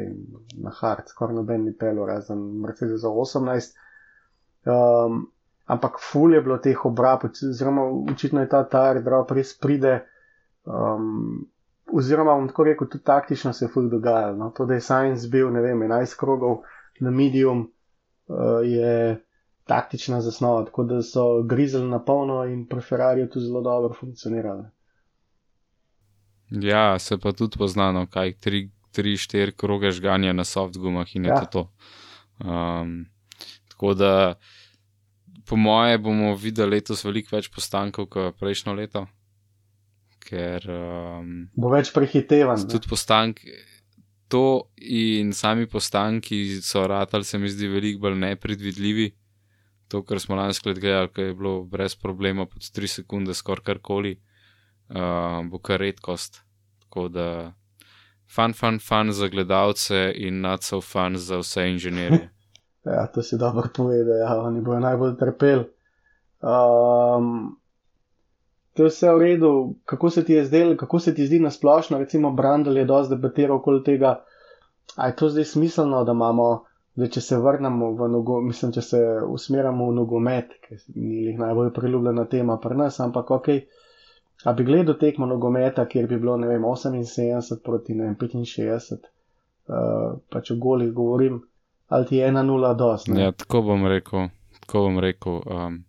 na 0.66 0.74
hard, 0.82 1.08
skoraj 1.14 1.40
noben 1.40 1.64
ni 1.70 1.74
pelo, 1.78 2.06
razen 2.10 2.44
Mercedes 2.62 3.06
18. 3.06 3.80
Um, 4.66 5.28
ampak 5.66 6.00
ful 6.00 6.34
je 6.34 6.42
bilo 6.42 6.58
teh 6.58 6.86
obrab, 6.86 7.26
oziroma 7.26 7.86
očitno 8.12 8.42
je 8.42 8.50
ta 8.50 8.64
tar 8.64 9.02
drop 9.04 9.32
res 9.32 9.58
pride. 9.58 10.00
Um, 10.66 11.48
oziroma, 11.94 12.34
bom 12.36 12.48
tako 12.48 12.64
rekel, 12.64 12.88
tudi 12.88 13.04
taktično 13.04 13.54
se 13.54 13.66
je 13.66 13.70
ful 13.70 13.90
dogajalo. 13.90 14.38
No? 14.38 14.50
To, 14.50 14.66
da 14.66 14.74
je 14.74 14.82
Science 14.82 15.28
bil, 15.30 15.52
ne 15.54 15.62
vem, 15.62 15.80
11 15.80 16.18
krogov 16.20 16.62
na 17.00 17.12
medium, 17.12 17.72
uh, 18.28 18.38
je 18.64 19.22
taktična 19.66 20.22
zasnova, 20.22 20.66
tako 20.66 20.84
da 20.84 21.02
so 21.02 21.44
grizeli 21.44 21.90
na 21.90 22.00
polno 22.00 22.44
in 22.46 22.68
pri 22.68 22.82
Ferrari 22.82 23.30
tu 23.30 23.40
zelo 23.40 23.62
dobro 23.62 23.94
funkcionirali. 23.94 24.64
Ja, 26.50 27.00
se 27.00 27.18
pa 27.18 27.32
tudi 27.32 27.58
poznano, 27.58 28.06
kaj 28.08 28.34
tri, 28.38 28.70
tri 28.92 29.18
štiri 29.18 29.52
kroge 29.52 29.92
žganja 29.92 30.34
na 30.34 30.44
soft 30.44 30.78
gumah 30.78 31.16
in 31.16 31.26
je 31.26 31.30
Ja. 31.30 31.40
to. 31.40 31.46
to. 31.46 31.70
Um, 32.50 33.06
tako 33.68 33.94
da, 33.94 34.34
po 35.46 35.56
moje, 35.56 35.98
bomo 35.98 36.36
videli 36.36 36.78
letos 36.78 37.04
veliko 37.06 37.36
več 37.36 37.50
postankov 37.54 38.10
kot 38.10 38.38
prejšnjo 38.40 38.74
leto, 38.74 39.06
ker 40.26 40.66
um, 40.72 41.48
Bo 41.54 41.70
več 41.74 41.94
prehitevan. 41.94 42.68
tudi 42.70 42.90
postank. 42.90 43.42
To 44.34 44.72
in 44.82 45.34
sami 45.38 45.68
postanki 45.70 46.58
so 46.66 46.88
ratali, 46.90 47.24
se 47.24 47.38
mi 47.38 47.50
zdi, 47.50 47.70
veliko 47.70 48.08
bolj 48.08 48.18
nepredvidljivi. 48.24 49.12
To, 49.94 50.02
kar 50.02 50.18
smo 50.20 50.36
lansko 50.36 50.72
leto 50.72 50.82
gledali, 50.82 51.28
je 51.30 51.36
bilo 51.38 51.60
brez 51.64 51.94
problema 51.96 52.48
pod 52.50 52.66
3 52.66 52.90
sekunde, 52.90 53.36
skoraj 53.38 53.64
karkoli, 53.64 54.16
uh, 54.90 55.46
bo 55.46 55.62
kar 55.62 55.80
redkost. 55.80 56.42
Tako 56.82 57.08
da, 57.14 57.28
fan, 58.26 58.58
fan, 58.58 58.80
fan 58.82 59.14
za 59.14 59.30
gledalce 59.30 60.10
in 60.16 60.42
not 60.42 60.66
so 60.66 60.82
fan 60.82 61.18
za 61.22 61.38
vse 61.44 61.70
inženirje. 61.70 62.30
Ja, 62.86 63.08
to 63.08 63.22
si 63.22 63.38
dobro 63.38 63.68
povedal, 63.76 64.18
ja, 64.18 64.42
oni 64.42 64.62
bodo 64.62 64.80
najbolj 64.80 65.16
trpeli. 65.18 65.66
Um, 66.46 67.58
to 68.74 68.84
je 68.84 68.90
vse 68.90 69.14
v 69.14 69.20
redu, 69.20 69.74
kako 69.86 70.10
se 70.10 70.24
ti 70.26 70.34
je 70.34 70.46
zdelo, 70.46 70.78
kako 70.78 71.00
se 71.00 71.16
ti 71.16 71.26
zdi 71.26 71.40
na 71.40 71.52
splošno, 71.52 71.98
recimo 71.98 72.32
Brandel 72.32 72.78
je 72.78 72.86
dosti 72.86 73.16
debatiral 73.16 73.58
okoli 73.58 73.84
tega, 73.84 74.24
a 74.96 75.08
je 75.08 75.16
to 75.16 75.30
zdaj 75.30 75.44
smiselno, 75.44 76.04
da 76.04 76.12
imamo, 76.12 76.64
da 76.96 77.08
če 77.08 77.22
se 77.22 77.38
vrnemo 77.38 77.92
v 77.92 78.10
nogo, 78.12 78.42
mislim, 78.42 78.72
če 78.76 78.82
se 78.82 79.02
usmerjamo 79.28 79.90
v 79.90 79.96
nogomet, 79.96 80.54
ki 80.68 80.78
ni 80.96 81.24
jih 81.30 81.40
najbolj 81.40 81.74
priljubljena 81.74 82.28
tema 82.30 82.60
pri 82.62 82.78
nas, 82.84 83.00
ampak 83.00 83.32
ok, 83.32 83.50
a 84.46 84.54
bi 84.54 84.68
gledal 84.68 85.00
tekmo 85.00 85.26
nogometa, 85.26 85.88
kjer 85.90 86.08
bi 86.12 86.20
bilo, 86.20 86.38
ne 86.38 86.52
vem, 86.52 86.62
78 86.62 87.64
proti 87.66 87.96
ne 87.96 88.12
vem, 88.12 88.16
65, 88.20 89.10
uh, 89.72 90.20
pač 90.30 90.52
o 90.52 90.60
golih 90.62 90.94
govorim, 90.94 91.42
ali 91.88 92.06
ti 92.06 92.16
je 92.16 92.32
1-0 92.32 92.78
dosti. 92.78 93.12
Ja, 93.20 93.32
tako 93.32 93.62
bom 93.62 93.88
rekel, 93.88 94.30
tako 94.60 94.88
bom 94.88 95.00
rekel. 95.00 95.42
Um, 95.46 95.84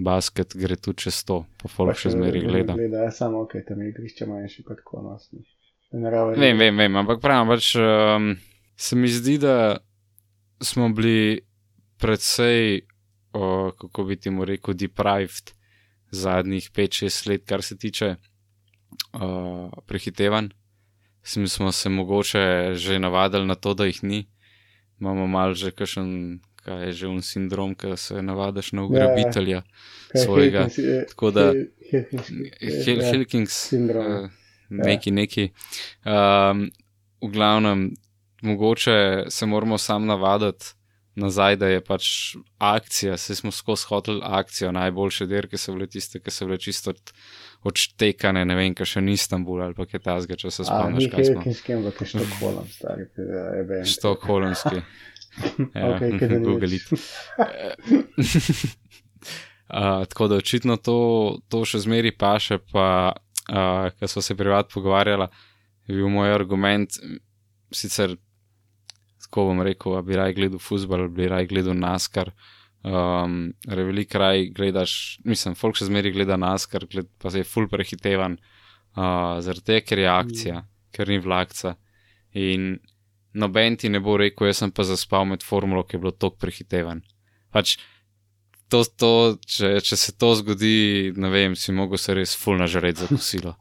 basket 0.00 0.56
gre 0.56 0.76
tu 0.76 0.92
čez 0.92 1.24
to, 1.28 1.42
pa 1.60 1.68
folk 1.68 1.98
še 1.98 2.14
zmeri 2.14 2.40
gleda. 2.46 2.74
Gleda, 2.76 3.04
ja, 3.04 3.12
samo 3.12 3.44
ok, 3.44 3.58
tam 3.68 3.82
je 3.82 3.90
igrišče 3.92 4.26
manjše, 4.26 4.64
pa 4.64 4.76
tako 4.78 5.02
nosni. 5.04 5.44
Vem, 5.92 6.56
vem, 6.56 6.76
vem, 6.78 6.96
ampak 7.02 7.20
pravim, 7.20 7.50
pač 7.50 7.74
um, 7.76 8.32
se 8.78 8.96
mi 8.96 9.10
zdi, 9.10 9.36
da 9.42 9.80
smo 10.62 10.88
bili 10.94 11.40
predvsej, 12.00 12.80
o, 13.36 13.72
kako 13.76 14.06
bi 14.08 14.16
ti 14.16 14.30
mu 14.32 14.46
rekel, 14.48 14.76
deprived 14.78 15.52
zadnjih 16.14 16.70
5-6 16.74 17.28
let, 17.28 17.44
kar 17.46 17.62
se 17.62 17.76
tiče 17.78 18.14
uh, 18.14 19.68
prehitevanj. 19.86 20.50
Smo 21.22 21.72
se 21.72 21.90
mogoče 21.92 22.72
že 22.74 22.98
navadili 22.98 23.46
na 23.46 23.54
to, 23.54 23.74
da 23.74 23.84
jih 23.84 24.02
ni. 24.02 24.24
Imamo 25.00 25.26
mal 25.26 25.54
že 25.54 25.70
kakšen, 25.70 26.40
kaj 26.60 26.86
je 26.86 26.92
že 26.92 27.06
un 27.08 27.22
sindrom, 27.22 27.74
ki 27.74 27.96
se 27.96 28.22
navadaš 28.22 28.72
na 28.72 28.84
ugrabitelja 28.84 29.62
Kaj 29.62 30.20
je 30.20 30.24
svojega. 30.24 30.58
Hilkins, 30.60 30.78
eh, 30.78 31.06
Tako 31.08 31.30
da- 31.30 31.52
eh, 31.52 32.04
Hil, 32.84 33.00
ja, 33.00 33.46
sindrom. 33.46 34.12
eh, 34.24 34.28
neki, 34.70 35.10
neki. 35.10 35.50
Um, 36.04 36.70
v 37.22 37.28
glavnem, 37.32 37.90
mogoče 38.42 39.24
se 39.28 39.46
moramo 39.46 39.78
sam 39.78 40.06
navaditi 40.06 40.66
nazaj, 41.14 41.56
da 41.56 41.66
je 41.66 41.80
pač 41.80 42.04
akcija, 42.58 43.16
se 43.16 43.34
smo 43.34 43.50
skozi 43.50 43.84
hotel 43.88 44.20
akcijo, 44.22 44.72
najboljše 44.72 45.26
dirke 45.26 45.58
so 45.58 45.72
bile 45.72 45.86
tiste, 45.86 46.20
ki 46.20 46.30
so 46.30 46.46
bile 46.46 46.58
čisto 46.58 46.92
odštekane, 47.64 48.44
ne 48.48 48.56
vem, 48.56 48.74
kaj 48.76 48.94
še 48.94 49.02
ni 49.04 49.14
Istanbul 49.18 49.60
ali 49.66 49.76
pa 49.76 49.84
kaj 49.88 50.02
tasga, 50.04 50.36
če 50.40 50.52
se 50.54 50.64
spomniš, 50.64 51.06
ni 51.06 51.10
kaj 51.12 51.28
smo. 51.28 51.42
Hilkins, 51.44 51.62
kem, 51.66 51.82
ampak 51.82 52.00
je 52.00 52.08
Štokholm, 52.14 52.68
stari, 52.72 53.06
je 53.16 53.46
eben. 53.62 53.88
Štokholmski. 53.96 54.84
Ja, 55.78 55.94
da 55.94 56.08
nič. 56.10 56.42
Google 56.42 56.74
it. 56.74 56.88
Uh, 59.70 60.02
tako 60.10 60.26
da 60.28 60.40
očitno 60.42 60.74
to, 60.76 61.38
to 61.48 61.62
še 61.64 61.84
zmeri 61.86 62.10
paše, 62.10 62.58
pa 62.72 63.14
uh, 63.14 63.94
ko 63.94 64.08
smo 64.10 64.24
se 64.26 64.34
privat 64.34 64.72
pogovarjala, 64.74 65.30
je 65.86 65.94
bil 65.94 66.10
moj 66.10 66.34
argument, 66.34 66.98
sicer 67.70 68.18
tako 69.22 69.52
bom 69.52 69.62
rekel, 69.62 69.94
a 70.00 70.02
bi 70.02 70.18
raj 70.18 70.34
gledal 70.34 70.58
futbol, 70.58 71.06
bi 71.14 71.30
raj 71.30 71.46
gledal 71.46 71.78
NASCAR. 71.78 72.32
Um, 72.82 73.52
Veliko 73.68 74.18
raj 74.18 74.46
gledaš, 74.56 74.92
mislim, 75.28 75.54
folk 75.58 75.76
še 75.76 75.90
zmeri 75.90 76.14
gleda 76.14 76.38
NASCAR, 76.40 76.86
gled, 76.88 77.10
pa 77.20 77.32
se 77.32 77.42
je 77.42 77.48
full 77.48 77.68
prehitevan, 77.68 78.38
uh, 78.96 79.36
zaradi 79.44 79.66
tega, 79.68 79.84
ker 79.84 80.00
je 80.00 80.08
akcija, 80.14 80.62
ker 80.96 81.12
ni 81.12 81.20
vlakca. 81.20 81.74
In 82.40 82.78
noben 83.36 83.76
ti 83.76 83.90
ne 83.92 84.00
bo 84.00 84.16
rekel, 84.20 84.48
jaz 84.48 84.62
sem 84.62 84.72
pa 84.72 84.86
zaspal 84.88 85.28
med 85.28 85.44
formulo, 85.44 85.84
ki 85.84 85.98
je 85.98 86.04
bilo 86.06 86.14
tok 86.16 86.40
prehitevan. 86.40 87.04
Pač, 87.52 87.76
to, 88.72 88.82
to, 88.96 89.12
če, 89.44 89.74
če 89.84 89.98
se 89.98 90.16
to 90.16 90.32
zgodi, 90.40 91.12
ne 91.20 91.30
vem, 91.32 91.58
si 91.58 91.76
mogel 91.76 92.00
se 92.00 92.16
res 92.16 92.32
full 92.38 92.60
nažreti 92.60 93.04
za 93.04 93.10
kosilo. 93.10 93.56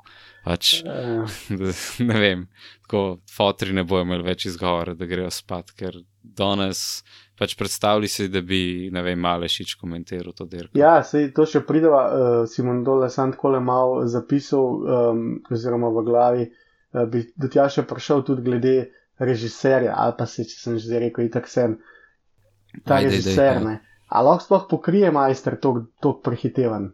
Pač, 0.46 0.80
Ja. 0.88 1.26
ne 2.10 2.20
vem, 2.24 2.48
tako 2.86 3.20
fotri 3.30 3.76
ne 3.76 3.84
bojo 3.84 4.08
imeli 4.08 4.30
več 4.32 4.48
izgovora, 4.48 4.96
da 4.96 5.10
grejo 5.10 5.32
spat, 5.34 5.76
ker 5.76 6.00
danes 6.24 7.04
pač 7.40 7.56
predstavljali 7.56 8.08
si, 8.12 8.28
da 8.28 8.42
bi, 8.44 8.90
ne 8.92 9.04
vem, 9.06 9.20
malešič 9.24 9.78
komentiral 9.80 10.36
to 10.36 10.46
dirko. 10.50 10.76
Ja, 10.78 11.00
sej 11.08 11.30
to 11.36 11.46
še 11.48 11.64
prideva, 11.68 12.02
uh, 12.06 12.40
Simon 12.52 12.84
Dole 12.84 13.08
sem 13.14 13.32
tako 13.36 13.54
le 13.56 13.62
malo 13.64 14.02
zapisal, 14.12 14.84
um, 14.84 15.22
oziroma 15.48 15.92
v 15.96 16.04
glavi, 16.08 16.48
uh, 16.50 17.06
bi 17.08 17.24
do 17.40 17.48
tja 17.52 17.70
še 17.72 17.86
prišel 17.88 18.26
tudi 18.28 18.44
glede 18.44 18.76
režiserja, 19.20 19.96
ali 19.96 20.18
pa 20.20 20.28
se, 20.28 20.44
če 20.48 20.60
sem 20.60 20.78
že 20.80 20.90
zdaj 20.90 21.04
rekel, 21.08 21.30
itak 21.32 21.48
sem. 21.52 21.80
Ta 22.84 23.00
dej, 23.00 23.10
režiser, 23.10 23.56
ja. 23.56 23.64
ne. 23.64 23.80
A 24.10 24.24
lahko 24.26 24.46
sploh 24.46 24.68
pokrije 24.70 25.12
majster 25.14 25.56
tok 25.62 26.22
prehitevan? 26.26 26.92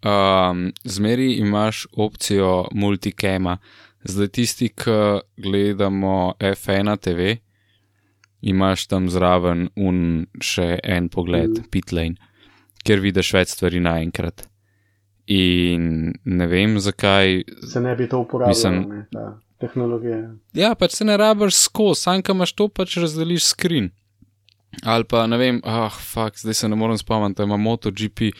Um, 0.00 0.70
zmeri 0.84 1.34
imaš 1.42 1.86
opcijo 1.92 2.68
multicama. 2.72 3.58
Zdaj 4.04 4.28
tisti, 4.28 4.70
ki 4.72 5.20
gledamo 5.36 6.34
F1 6.40 6.96
TV, 7.04 7.34
imaš 8.42 8.86
tam 8.86 9.08
zraven 9.08 9.68
un 9.76 10.26
še 10.40 10.78
en 10.84 11.08
pogled, 11.08 11.50
Mm. 11.50 11.60
mm. 11.60 11.70
pitlane, 11.70 12.16
kjer 12.84 13.00
vidiš 13.00 13.32
več 13.32 13.48
stvari 13.48 13.80
naenkrat. 13.80 14.46
In 15.26 16.12
ne 16.24 16.46
vem 16.46 16.78
zakaj. 16.80 17.44
Se 17.68 17.80
ne 17.80 17.94
bi 17.96 18.08
to 18.08 18.18
uporabljalo, 18.24 18.48
Mislim- 18.48 18.88
ne, 18.88 19.06
ta 19.12 19.38
tehnologija. 19.60 20.34
Ja, 20.54 20.74
pač 20.74 20.90
se 20.92 21.04
ne 21.04 21.16
rabiš 21.16 21.54
skozi, 21.54 22.00
sam 22.00 22.22
kam 22.22 22.36
imaš 22.36 22.52
to, 22.52 22.68
pač 22.68 22.96
razdeliš 22.96 23.44
skrin. 23.44 23.90
Ali 24.84 25.04
pa 25.04 25.26
ne 25.26 25.36
vem, 25.36 25.60
ah, 25.64 25.90
fuck, 25.90 26.38
zdaj 26.38 26.54
se 26.54 26.68
ne 26.68 26.76
morem 26.76 26.98
spomniti, 26.98 27.36
da 27.36 27.44
ima 27.44 27.56
MotoGP. 27.56 28.32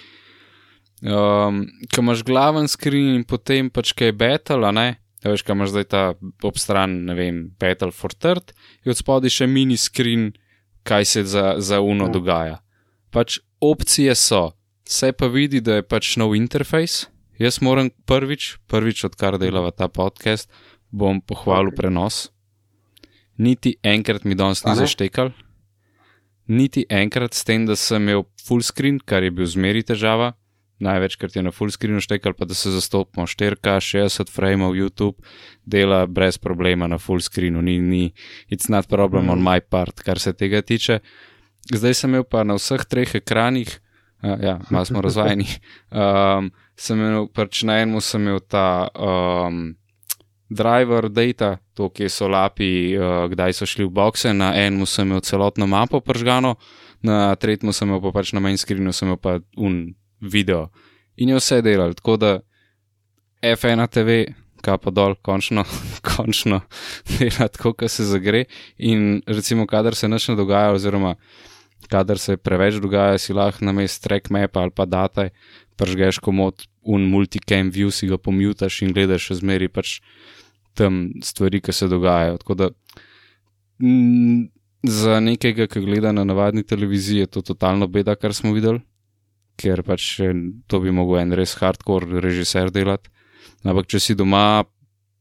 Um, 1.02 1.64
ko 1.94 2.00
imaš 2.02 2.22
glaven 2.22 2.68
skrin 2.68 3.14
in 3.14 3.24
potem 3.24 3.70
pač 3.70 3.92
kaj 3.92 4.06
je 4.08 4.12
battle, 4.12 4.66
a 4.66 4.70
ne? 4.70 4.96
Ja, 5.24 5.30
veš, 5.34 5.44
ko 5.44 5.52
imaš 5.52 5.74
zdaj 5.74 5.84
ta 5.92 6.02
obstran, 6.48 7.04
ne 7.04 7.14
vem, 7.14 7.42
battle 7.60 7.92
for 7.92 8.14
third, 8.16 8.54
in 8.84 8.94
od 8.94 8.96
spodaj 8.96 9.34
še 9.34 9.46
mini 9.50 9.76
skrin, 9.76 10.30
kaj 10.86 11.04
se 11.04 11.24
za, 11.28 11.54
za 11.60 11.80
uno 11.80 12.06
Ja. 12.06 12.08
ja. 12.08 12.12
dogaja. 12.12 12.56
Pač 13.10 13.38
opcije 13.60 14.14
so, 14.14 14.52
se 14.88 15.12
pa 15.12 15.26
vidi, 15.26 15.60
da 15.60 15.80
je 15.80 15.82
pač 15.82 16.16
nov 16.16 16.36
interfejs. 16.36 17.06
Jaz 17.40 17.60
moram 17.60 17.90
prvič, 18.06 18.58
prvič 18.68 19.04
odkar 19.04 19.38
delava 19.40 19.70
ta 19.72 19.88
podcast, 19.88 20.50
bom 20.90 21.20
pohvalil 21.20 21.68
Ok. 21.68 21.72
okay. 21.72 21.76
prenos. 21.76 22.30
Niti 23.38 23.76
enkrat 23.82 24.24
mi 24.24 24.34
danes 24.34 24.64
ni 24.64 24.74
zaštekal, 24.76 25.32
niti 26.48 26.84
enkrat 26.90 27.34
s 27.34 27.44
tem, 27.44 27.64
da 27.66 27.76
sem 27.76 28.02
imel 28.02 28.26
full 28.44 28.60
screen, 28.60 28.98
kar 29.00 29.22
je 29.22 29.30
bil 29.30 29.46
zmeri 29.46 29.82
težava. 29.86 30.34
Največkrat 30.80 31.36
je 31.36 31.42
na 31.44 31.50
full 31.52 31.68
screenu 31.70 32.00
štekal, 32.00 32.32
pa 32.32 32.44
da 32.48 32.54
se 32.56 32.70
zastopimo 32.72 33.26
4K, 33.28 33.76
60 33.84 34.30
frameov 34.32 34.72
YouTube, 34.76 35.20
dela 35.64 36.06
brez 36.06 36.38
problema 36.40 36.88
na 36.88 36.96
full 36.98 37.20
screenu, 37.20 37.60
ni, 37.62 37.78
ni, 37.78 38.12
it's 38.48 38.70
not 38.72 38.88
problem 38.88 39.24
Mhm. 39.28 39.32
on 39.32 39.42
my 39.44 39.60
part, 39.60 40.00
kar 40.00 40.18
se 40.18 40.32
tega 40.32 40.62
tiče. 40.62 40.98
Zdaj 41.74 41.94
sem 41.94 42.10
imel 42.10 42.24
pa 42.24 42.44
na 42.44 42.54
vseh 42.56 42.80
treh 42.88 43.14
ekranih, 43.14 43.68
uh, 44.22 44.40
ja, 44.40 44.58
malo 44.70 44.84
smo 44.84 45.00
razvajeni, 45.06 45.46
um, 45.92 46.50
sem 46.76 46.98
imel, 46.98 47.28
pač 47.28 47.62
na 47.62 47.82
enem 47.82 48.00
sem 48.00 48.22
imel 48.22 48.40
ta 48.40 48.88
um, 48.96 49.76
driver 50.50 51.08
data, 51.08 51.58
to, 51.76 51.90
kje 51.90 52.08
so 52.08 52.28
lapi, 52.28 52.96
uh, 52.96 53.28
kdaj 53.30 53.52
so 53.52 53.66
šli 53.68 53.84
v 53.84 53.92
boxe, 53.92 54.32
na 54.32 54.54
enem 54.56 54.86
sem 54.86 55.06
imel 55.06 55.20
celotno 55.20 55.66
mapo 55.68 56.00
pržgano, 56.00 56.56
na 57.02 57.36
tretjem 57.36 57.72
sem 57.72 57.88
imel 57.88 58.00
pa 58.00 58.16
pač 58.16 58.32
na 58.32 58.40
main 58.40 58.56
screenu, 58.56 58.92
sem 58.92 59.08
imel 59.08 59.20
pa 59.20 59.38
un 59.56 59.94
video 60.20 60.68
in 61.16 61.28
je 61.28 61.40
vse 61.40 61.62
delal. 61.62 61.94
Tako 61.94 62.16
da 62.16 62.40
F1 63.42 63.86
TV, 63.88 64.32
kapa 64.60 64.90
dol, 64.90 65.14
končno, 65.22 65.64
končno 66.10 66.60
dela 67.18 67.48
tako, 67.48 67.72
kot 67.72 67.90
se 67.90 68.04
zagre. 68.04 68.44
In 68.78 69.22
recimo, 69.26 69.66
kadar 69.66 69.94
se 69.94 70.08
nič 70.08 70.28
ne 70.28 70.36
dogaja, 70.36 70.72
oziroma 70.76 71.14
kadar 71.88 72.18
se 72.18 72.36
preveč 72.36 72.80
dogaja, 72.80 73.18
si 73.18 73.32
lahko 73.32 73.64
na 73.64 73.72
mest 73.72 74.02
track 74.04 74.30
map 74.30 74.56
ali 74.56 74.70
pa 74.70 74.84
dataj, 74.86 75.30
pržgeš 75.80 76.20
komod 76.20 76.66
un 76.82 77.08
multicam 77.08 77.70
view, 77.72 77.90
si 77.90 78.08
ga 78.08 78.18
pomutaš 78.18 78.82
in 78.84 78.92
gledaš 78.92 79.30
še 79.30 79.40
zmeri 79.40 79.68
pač 79.68 79.98
tam 80.76 81.08
stvari, 81.24 81.60
ki 81.60 81.72
se 81.72 81.88
dogajajo. 81.88 82.38
Tako 82.44 82.54
da 82.54 82.68
m, 83.80 84.48
za 84.84 85.18
nekega, 85.20 85.66
ki 85.66 85.82
gleda 85.84 86.12
na 86.12 86.24
navadni 86.24 86.62
televiziji, 86.62 87.24
je 87.24 87.32
to 87.36 87.42
totalno 87.42 87.88
beda, 87.88 88.14
kar 88.16 88.34
smo 88.36 88.52
videli, 88.56 88.80
ker 89.60 89.84
pač 89.86 90.16
eh, 90.24 90.36
to 90.66 90.80
bi 90.80 90.92
mogel 90.94 91.20
en 91.20 91.36
res 91.36 91.56
hardcore 91.60 92.20
režiser 92.24 92.72
delati. 92.72 93.12
Ampak 93.64 93.90
če 93.92 94.00
si 94.00 94.16
doma, 94.16 94.64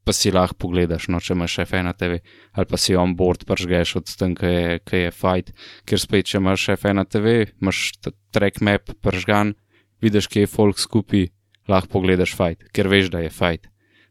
pa 0.08 0.16
si 0.16 0.32
lahko 0.32 0.56
pogledaš, 0.64 1.10
no, 1.12 1.20
če 1.20 1.36
imaš 1.36 1.58
F1 1.66 1.84
na 1.86 1.94
TV 1.94 2.22
ali 2.56 2.70
pa 2.70 2.78
si 2.80 2.96
on 2.96 3.16
board, 3.20 3.44
pržgeš 3.46 3.98
od 4.00 4.14
tam, 4.18 4.36
ki 4.38 4.52
je, 4.54 4.78
ki 4.88 5.02
je 5.04 5.10
fight. 5.16 5.52
Ker 5.86 6.02
spet, 6.02 6.30
če 6.32 6.40
imaš 6.40 6.70
F1 6.78 6.98
na 6.98 7.06
TV, 7.06 7.50
imaš 7.60 8.00
track 8.34 8.64
map 8.66 8.90
pržgan, 9.04 9.54
vidiš, 10.02 10.30
kje 10.32 10.48
je 10.48 10.52
folk 10.52 10.80
skupaj, 10.80 11.28
lahko 11.70 12.00
pogledaš 12.00 12.34
fight, 12.40 12.64
ker 12.74 12.90
veš, 12.90 13.12
da 13.14 13.26
je 13.26 13.34
fight. 13.34 13.68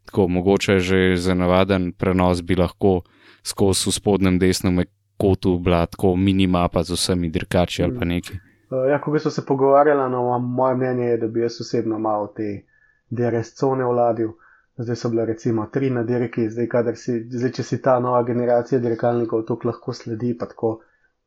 Tako, 0.09 0.29
mogoče 0.39 0.79
že 0.81 1.01
za 1.21 1.35
navaden 1.37 1.91
prenos 1.93 2.41
bi 2.41 2.57
lahko 2.57 3.03
skozi 3.45 3.89
v 3.89 3.97
spodnjem 3.97 4.39
desnem 4.41 4.85
kotu 5.19 5.59
bila 5.59 5.87
tako 5.87 6.17
minimapa 6.17 6.83
z 6.83 6.95
vsemi 6.95 7.29
dirkači 7.29 7.83
ali 7.83 7.99
pa 7.99 8.05
nekaj. 8.05 8.48
Uh, 8.71 8.89
ja, 8.91 9.01
ko 9.01 9.19
smo 9.19 9.31
se 9.31 9.47
pogovarjali, 9.47 10.11
no, 10.11 10.39
moje 10.39 10.77
mnenje 10.77 11.05
je, 11.05 11.17
da 11.17 11.29
bi 11.29 11.41
jaz 11.41 11.61
osebno 11.61 11.99
malo 11.99 12.27
te 12.27 12.63
DRS 13.11 13.55
cone 13.55 13.85
vladil. 13.85 14.33
Zdaj 14.77 14.97
so 14.97 15.09
bile 15.09 15.25
recimo 15.27 15.67
tri 15.67 15.91
na 15.91 16.03
dirki, 16.03 16.51
zdaj, 16.51 16.69
si, 16.95 17.17
zdaj 17.31 17.51
če 17.53 17.63
si 17.63 17.81
ta 17.83 17.99
nova 18.01 18.23
generacija 18.23 18.79
dirkalnikov 18.79 19.43
tako 19.49 19.69
lahko 19.69 19.93
sledi, 19.93 20.37
pa 20.39 20.47
tako 20.47 20.79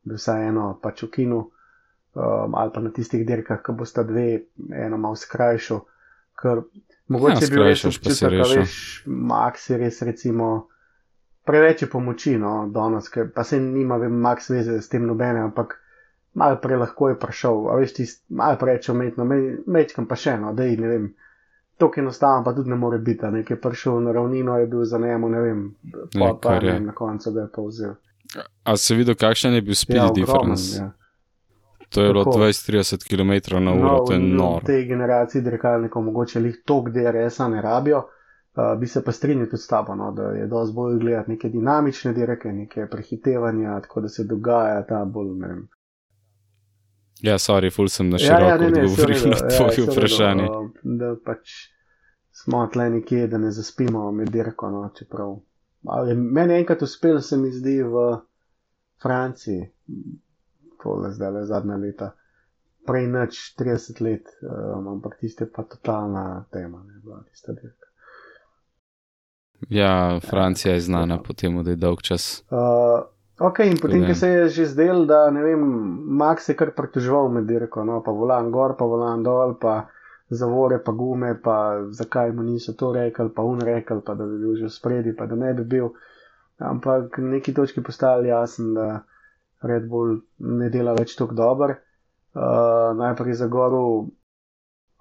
bi 0.02 0.16
vsaj 0.16 0.48
eno 0.48 0.78
pač 0.82 1.02
ukinil, 1.04 1.42
um, 2.14 2.54
ali 2.54 2.72
pa 2.74 2.80
na 2.80 2.90
tistih 2.90 3.26
dirkah, 3.28 3.60
ki 3.62 3.74
bosta 3.76 4.06
dve, 4.08 4.46
eno 4.72 4.96
malo 4.96 5.18
skrajšal, 5.20 5.82
ker 6.40 6.62
mogoče 7.12 7.44
Ja, 7.44 7.48
bi 7.50 7.56
bil 7.56 7.66
res 7.68 7.84
skrajšaš, 7.84 8.00
pa 8.00 8.10
si 8.10 8.24
občutek, 8.24 8.24
a 8.24 8.32
rešil. 8.38 8.62
veš, 8.62 8.78
Max 9.06 9.68
je 9.68 9.82
res 9.84 10.02
recimo 10.08 10.52
preveč 11.44 11.82
je 11.82 11.90
pomoči, 11.90 12.36
no, 12.38 12.68
danes, 12.70 13.08
ker 13.08 13.30
pa 13.34 13.44
se 13.44 13.60
nima, 13.60 13.98
vem, 13.98 14.14
Max 14.14 14.50
veze 14.50 14.80
s 14.80 14.88
tem 14.88 15.06
nobene, 15.06 15.42
ampak 15.42 15.78
malo 16.34 16.56
prej 16.56 16.76
lahko 16.76 17.08
je 17.08 17.18
prišel, 17.18 17.68
a 17.68 17.76
veš, 17.76 17.92
tist, 17.92 18.24
malo 18.30 18.56
preveč 18.56 18.88
umetno, 18.88 19.24
me- 19.24 19.40
mečkam 19.68 20.06
pa 20.06 20.16
še 20.16 20.30
eno, 20.30 20.52
da 20.52 20.64
ne 20.64 20.88
vem. 20.88 21.10
Tako 21.78 22.00
enostavno 22.00 22.44
pa 22.44 22.52
tudi 22.52 22.70
ne 22.70 22.76
more 22.76 22.98
biti, 23.00 23.24
a 23.24 23.30
nekaj 23.30 23.56
prišel 23.58 24.00
na 24.00 24.12
ravnino, 24.12 24.58
je 24.58 24.66
bil 24.66 24.84
za 24.84 24.98
njemu, 24.98 25.28
ne 25.28 25.40
vem, 25.40 25.60
pa, 26.40 26.50
ne 26.50 26.66
je. 26.66 26.72
vem, 26.72 26.86
na 26.86 26.92
koncu 26.94 27.32
ga 27.32 27.40
je 27.40 27.48
pa 27.48 27.62
vzel. 27.62 27.94
A 28.64 28.76
si 28.76 28.94
videl, 28.94 29.14
kakšen 29.16 29.54
je 29.54 29.62
bil 29.62 29.74
speed 29.76 29.96
Ja, 29.98 30.10
difference? 30.10 30.78
ja. 30.78 30.92
To 31.90 32.00
je 32.00 32.08
bilo 32.08 32.24
Tako. 32.24 32.38
20-30 32.38 33.04
km 33.04 33.32
na 33.60 33.72
uro, 33.72 33.82
No, 33.90 33.98
to 34.00 34.12
je 34.12 34.18
v- 34.18 34.22
noro. 34.24 34.58
V 34.58 34.64
tej 34.64 34.86
generaciji 34.86 35.42
dirkalnikov 35.42 36.02
mogoče 36.02 36.40
lih 36.40 36.56
tok 36.64 36.88
DRS-a 36.88 37.48
ne 37.48 37.60
rabijo. 37.60 38.04
Uh, 38.54 38.76
bi 38.76 38.86
se 38.86 39.02
pa 39.02 39.12
strinjal 39.12 39.46
tudi 39.46 39.58
s 39.58 39.66
tabo, 39.66 39.94
no, 39.94 40.10
da 40.12 40.22
je 40.30 40.46
dosti 40.46 40.74
bolj 40.74 40.98
gledati 40.98 41.30
neke 41.30 41.48
dinamične 41.48 42.12
dirke, 42.12 42.48
neke 42.50 42.86
prehitevanja, 42.86 43.80
tako 43.80 44.00
da 44.00 44.08
se 44.08 44.24
dogaja 44.24 44.82
ta 44.82 45.04
bolj, 45.06 45.30
ne 45.34 45.48
vem. 45.48 45.62
Ja, 47.22 47.38
sorry, 47.38 47.70
ful 47.70 47.88
sem 47.88 48.08
na 48.10 48.18
Ja, 48.20 48.26
široko 48.26 48.48
ja, 48.50 48.56
ne, 48.58 48.70
ne, 48.70 48.88
saj 48.88 49.04
odgovoril 49.04 49.30
na 49.30 49.36
ja, 49.36 49.48
tvoje 49.48 49.76
redu, 49.76 49.92
vprašanje. 49.92 50.48
uh, 50.50 50.70
Da 50.82 51.12
pač 51.24 51.52
smo 52.32 52.66
tle 52.72 52.90
nekje, 52.90 53.26
da 53.26 53.38
ne 53.38 53.50
zaspimo 53.50 54.10
med 54.12 54.30
dirko, 54.34 54.70
no, 54.70 54.90
čeprav. 54.98 55.36
Ali, 55.86 56.14
meni 56.14 56.54
enkrat 56.54 56.82
uspel, 56.82 57.20
se 57.20 57.36
mi 57.36 57.52
zdi, 57.52 57.82
v 57.82 58.08
Franciji, 59.02 59.68
tole 60.82 61.12
zdaj 61.12 61.30
le 61.32 61.44
zadnja 61.46 61.76
leta, 61.76 62.10
prej 62.86 63.06
nič 63.06 63.54
30 63.58 64.02
let, 64.02 64.34
um, 64.42 64.88
ampak 64.96 65.18
tiste 65.20 65.46
pa 65.46 65.62
totalna 65.62 66.44
tema, 66.50 66.82
ne 66.82 66.98
bila 67.02 67.22
tista 67.30 67.52
dirka. 67.52 67.86
Ja, 69.70 70.20
Francija 70.20 70.74
je 70.74 70.80
znana 70.80 71.22
po 71.22 71.32
tem, 71.32 71.64
da 71.64 71.70
je 71.70 71.76
dolg 71.76 72.02
čas. 72.02 72.42
Uh, 72.50 73.06
ok, 73.38 73.58
in 73.58 73.78
potem, 73.80 74.00
da- 74.00 74.08
ko 74.08 74.14
se 74.14 74.28
je 74.28 74.48
že 74.48 74.66
zdel, 74.66 75.06
da 75.06 75.30
ne 75.30 75.42
vem, 75.42 75.62
Max 76.18 76.48
je 76.48 76.56
kar 76.56 76.70
pritoževal 76.76 77.28
med 77.28 77.44
dirko, 77.46 77.84
no, 77.84 78.02
pa 78.02 78.10
volan 78.10 78.50
gor, 78.50 78.76
pa 78.78 78.84
volan 78.84 79.22
dol, 79.22 79.54
pa 79.60 79.88
zavore, 80.32 80.78
pa 80.78 80.92
gume, 80.92 81.34
pa 81.42 81.84
zakaj 81.90 82.32
mu 82.32 82.42
niso 82.42 82.72
to 82.72 82.92
rekli, 82.92 83.28
pa 83.28 83.42
un 83.42 83.60
rekli, 83.60 84.00
pa 84.00 84.14
da 84.14 84.24
bi 84.24 84.38
bil 84.38 84.56
že 84.56 84.70
spredi, 84.72 85.16
pa 85.16 85.26
da 85.26 85.36
ne 85.36 85.54
bi 85.54 85.64
bil. 85.64 85.92
Ampak 86.62 87.18
neki 87.18 87.54
točki 87.54 87.82
postali 87.82 88.28
jasen, 88.28 88.74
da 88.74 89.02
Red 89.62 89.88
Bull 89.88 90.20
ne 90.38 90.70
dela 90.70 90.94
več 90.94 91.16
tako 91.18 91.34
dober. 91.34 91.76
Uh, 92.32 92.96
najprej 92.96 93.34
za 93.34 93.46
goru 93.46 94.08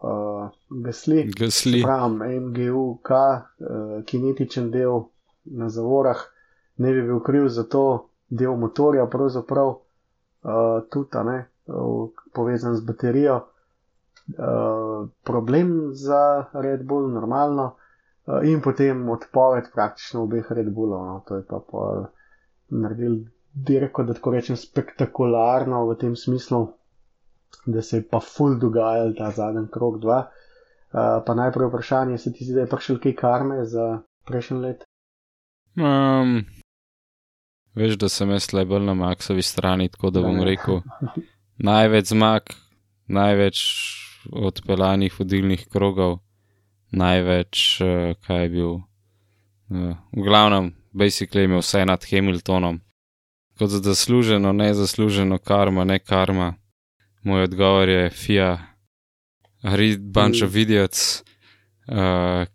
uh, 0.04 0.50
Gasli. 0.84 1.30
Gasli. 1.32 1.82
Pravim, 1.84 2.20
MGUK, 2.48 3.12
uh, 3.12 4.02
kinetičen 4.06 4.68
del 4.72 5.06
na 5.46 5.70
zavorah, 5.70 6.20
ne 6.78 6.92
bi 6.92 7.06
bil 7.08 7.22
kriv 7.24 7.48
za 7.48 7.64
to, 7.64 8.11
del 8.32 8.56
motorja, 8.58 9.06
pravzaprav 9.12 9.70
uh, 9.70 9.82
tudi, 10.90 11.24
ne, 11.28 11.38
uh, 11.68 12.06
povezan 12.34 12.76
z 12.76 12.86
baterijo. 12.88 13.42
Uh, 14.32 15.10
problem 15.24 15.92
za 15.94 16.22
Red 16.54 16.84
Bull, 16.84 17.10
normalno, 17.12 17.66
uh, 18.26 18.40
in 18.44 18.62
potem 18.62 19.04
odpoved 19.10 19.72
praktično 19.74 20.24
obeh 20.24 20.52
Red 20.52 20.70
Bullov. 20.72 21.06
No, 21.06 21.16
to 21.28 21.36
je 21.36 21.46
pa 21.46 21.60
pol 21.62 22.06
naredil 22.72 23.18
dirko, 23.54 24.04
da 24.04 24.14
tako 24.14 24.32
rečem, 24.32 24.56
spektakularno 24.56 25.84
v 25.90 25.98
tem 25.98 26.16
smislu, 26.16 26.62
da 27.66 27.82
se 27.82 27.98
je 27.98 28.06
pa 28.08 28.22
full 28.24 28.56
dogajal 28.56 29.12
ta 29.18 29.32
zadnji 29.32 29.68
krok 29.70 30.00
2. 30.00 30.22
Uh, 30.92 31.20
pa 31.26 31.34
najprej 31.36 31.68
vprašanje, 31.68 32.18
se 32.18 32.34
ti 32.34 32.46
zdi, 32.46 32.56
da 32.56 32.64
je 32.66 32.72
prišel 32.72 33.00
kaj 33.00 33.16
karme 33.16 33.66
za 33.66 33.90
prejšnji 34.28 34.58
let? 34.60 34.88
Um, 35.76 36.42
veš, 37.76 37.96
da 37.98 38.10
sem 38.10 38.30
jaz 38.30 38.52
le 38.54 38.66
bolj 38.66 38.86
na 38.86 38.96
Maxovi 38.98 39.42
strani, 39.42 39.90
tako 39.90 40.10
da 40.10 40.22
bom 40.22 40.42
rekel, 40.44 40.82
največ 41.70 42.12
zmag, 42.12 42.54
največ 43.08 43.64
odpeljanih 44.32 45.20
vodilnih 45.20 45.66
krogov, 45.72 46.20
največ, 46.92 47.66
uh, 47.82 48.14
kaj 48.26 48.44
je 48.44 48.50
bil. 48.50 48.72
Uh, 49.72 49.96
v 50.12 50.26
glavnem, 50.28 50.72
basically 50.92 51.48
imel 51.48 51.64
vse 51.64 51.86
nad 51.86 52.06
Hamiltonom. 52.06 52.82
Kot 53.60 53.70
za 53.70 53.80
zasluženo, 53.84 54.54
nezasluženo 54.54 55.38
karma, 55.38 55.84
ne 55.84 56.00
karma. 56.00 56.54
Moj 57.24 57.44
odgovor 57.44 57.90
je 57.90 58.10
FIA, 58.10 58.58
read 59.64 60.02
bunch 60.02 60.42
of 60.44 60.56
idiots, 60.56 61.24
uh, 61.88 62.48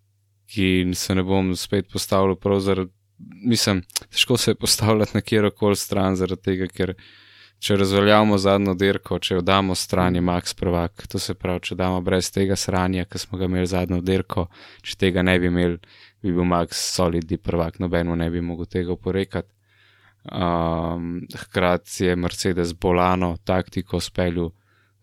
ki 0.47 0.95
se 0.95 1.15
ne 1.15 1.23
bom 1.23 1.55
spet 1.57 1.93
postavil 1.93 2.35
prav 2.37 2.61
zaradi, 2.61 2.96
mislim, 3.19 3.83
težko 4.11 4.37
se 4.37 4.51
je 4.51 4.55
postavljati 4.55 5.11
na 5.15 5.21
kjer 5.21 5.51
koli 5.57 5.77
stran 5.77 6.17
zaradi 6.17 6.43
tega, 6.43 6.67
ker 6.67 6.95
če 7.59 7.77
razveljavimo 7.81 8.39
zadnjo 8.39 8.75
dirko, 8.75 9.19
če 9.19 9.39
jo 9.39 9.43
damo 9.45 9.75
stran, 9.75 10.15
je 10.15 10.21
Max 10.21 10.55
prvak. 10.55 11.07
To 11.09 11.19
se 11.19 11.35
pravi, 11.35 11.63
če 11.71 11.79
damo 11.79 12.01
brez 12.05 12.29
tega 12.33 12.57
sranja, 12.57 13.07
ki 13.09 13.19
smo 13.19 13.39
ga 13.39 13.49
imeli 13.49 13.67
zadnjo 13.71 14.03
dirko, 14.05 14.49
če 14.85 14.97
tega 15.01 15.25
ne 15.25 15.39
bi 15.41 15.51
imeli, 15.51 15.79
bi 16.23 16.35
bil 16.37 16.49
Max 16.49 16.83
solidni 16.97 17.39
prvak, 17.39 17.81
nobeno 17.81 18.17
ne 18.17 18.29
bi 18.31 18.45
mogel 18.45 18.69
tega 18.71 18.93
oporekati. 18.93 19.53
Um, 20.27 21.21
hkrati 21.31 22.05
je 22.05 22.17
Mercedes 22.19 22.73
bolano 22.75 23.37
taktiko 23.47 24.01
speljal 24.03 24.51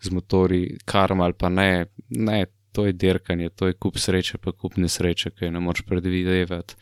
z 0.03 0.11
motori, 0.11 0.65
karma 0.85 1.29
ali 1.29 1.37
pa 1.39 1.49
ne, 1.49 1.85
ne, 2.09 2.45
to 2.75 2.85
je 2.85 2.93
dirkanje, 2.93 3.49
to 3.49 3.69
je 3.69 3.77
kup 3.79 3.97
sreče, 3.97 4.37
pa 4.43 4.51
kup 4.51 4.75
nesreče, 4.77 5.31
ki 5.31 5.45
je 5.45 5.51
ne 5.55 5.61
moč 5.63 5.81
predvidevati. 5.87 6.75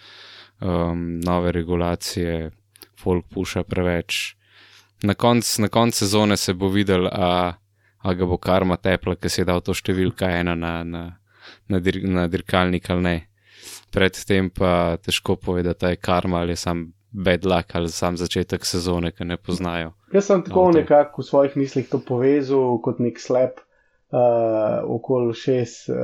Um, 0.61 1.19
nove 1.25 1.51
regulacije, 1.51 2.51
folk 2.99 3.25
puša 3.33 3.63
preveč. 3.63 4.35
Na 5.03 5.13
koncu 5.13 5.69
konc 5.71 5.95
sezone 5.95 6.37
se 6.37 6.53
bo 6.53 6.69
videl, 6.69 7.07
a, 7.07 7.53
a 7.97 8.13
ga 8.13 8.25
bo 8.25 8.37
karma 8.37 8.77
tepla, 8.77 9.15
ker 9.15 9.29
si 9.33 9.41
je 9.41 9.47
dal 9.49 9.61
to 9.65 9.73
številka 9.73 10.29
ena 10.29 10.53
na, 10.55 10.83
na, 10.83 11.03
na, 11.67 11.79
dir, 11.81 11.97
na 12.05 12.27
dirkalnik 12.29 12.89
ali 12.93 13.01
ne. 13.01 13.17
Predtem 13.91 14.49
pa 14.53 14.97
težko 15.01 15.35
povedati, 15.35 15.79
da 15.81 15.89
je 15.89 16.01
karma 16.01 16.43
ali 16.45 16.53
je 16.53 16.61
sam 16.61 16.91
bad 17.11 17.45
luck 17.45 17.75
ali 17.75 17.89
sam 17.89 18.17
začetek 18.17 18.65
sezone, 18.65 19.11
ki 19.11 19.25
ne 19.25 19.37
poznajo. 19.37 19.95
Jaz 20.13 20.29
sem 20.29 20.43
tako 20.45 20.69
nekako 20.75 21.21
v 21.21 21.25
svojih 21.25 21.57
mislih 21.57 21.89
to 21.89 21.99
povezal 21.99 22.77
kot 22.83 23.01
nek 23.03 23.19
slep 23.19 23.59
uh, 24.11 24.83
okoli 24.95 25.33
šest 25.33 25.89
uh, 25.89 25.95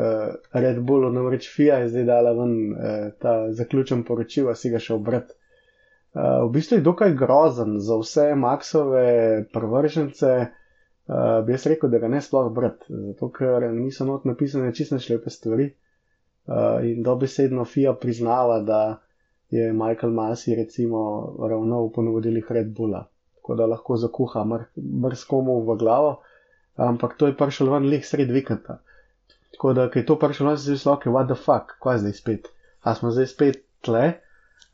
Red 0.51 0.79
Bullov, 0.79 1.13
namreč 1.13 1.49
FIA 1.55 1.81
je 1.83 1.89
zdaj 1.89 2.05
dala 2.07 2.31
ven 2.31 2.53
uh, 2.71 2.77
ta 3.19 3.51
zaključen 3.53 4.03
poročil, 4.03 4.49
a 4.49 4.55
si 4.55 4.71
ga 4.71 4.79
še 4.79 4.95
obrat. 4.95 5.33
Uh, 6.15 6.47
v 6.47 6.51
bistvu 6.55 6.79
je 6.79 6.85
dokaj 6.85 7.17
grozen 7.19 7.79
za 7.83 7.97
vse 7.99 8.29
Maxove 8.35 9.07
prvržence, 9.53 10.31
uh, 10.47 11.41
bi 11.45 11.55
jaz 11.55 11.67
rekel, 11.67 11.91
da 11.91 11.99
ga 12.03 12.11
ne 12.11 12.21
sploh 12.23 12.47
brat, 12.53 12.87
zato 12.87 13.29
ker 13.35 13.67
niso 13.73 14.07
not 14.07 14.25
napisane 14.25 14.73
čisto 14.73 14.99
šlepe 14.99 15.33
stvari. 15.33 15.73
Uh, 16.47 16.79
in 16.87 17.03
dobesedno 17.03 17.65
FIA 17.67 17.91
priznava, 17.99 18.61
da 18.63 18.81
je 19.51 19.73
Michael 19.73 20.13
Masi 20.15 20.55
recimo 20.55 21.35
ravnal 21.39 21.91
po 21.91 22.01
navodilih 22.03 22.47
Red 22.51 22.71
Bulla, 22.75 23.03
tako 23.35 23.55
da 23.55 23.67
lahko 23.67 23.95
zakuha 23.99 24.43
mrskomu 25.03 25.59
v 25.67 25.75
glavo 25.79 26.17
ampak 26.77 27.17
to 27.17 27.27
je 27.27 27.37
prišlo 27.37 27.73
ven 27.73 27.89
leh 27.89 28.05
sred 28.05 28.31
vikenda. 28.31 28.79
Tako 29.55 29.73
da, 29.73 29.89
ko 29.89 29.99
je 29.99 30.05
to 30.05 30.19
prišlo 30.19 30.51
ven, 30.51 30.57
se 30.57 30.71
je 30.71 30.77
zelo, 30.77 30.99
what 31.05 31.27
the 31.27 31.35
fuck, 31.35 31.77
kaj 31.83 32.03
zdaj 32.05 32.13
spet? 32.13 32.49
A 32.81 32.95
smo 32.95 33.11
zdaj 33.11 33.27
spet 33.33 33.63
tle? 33.81 34.19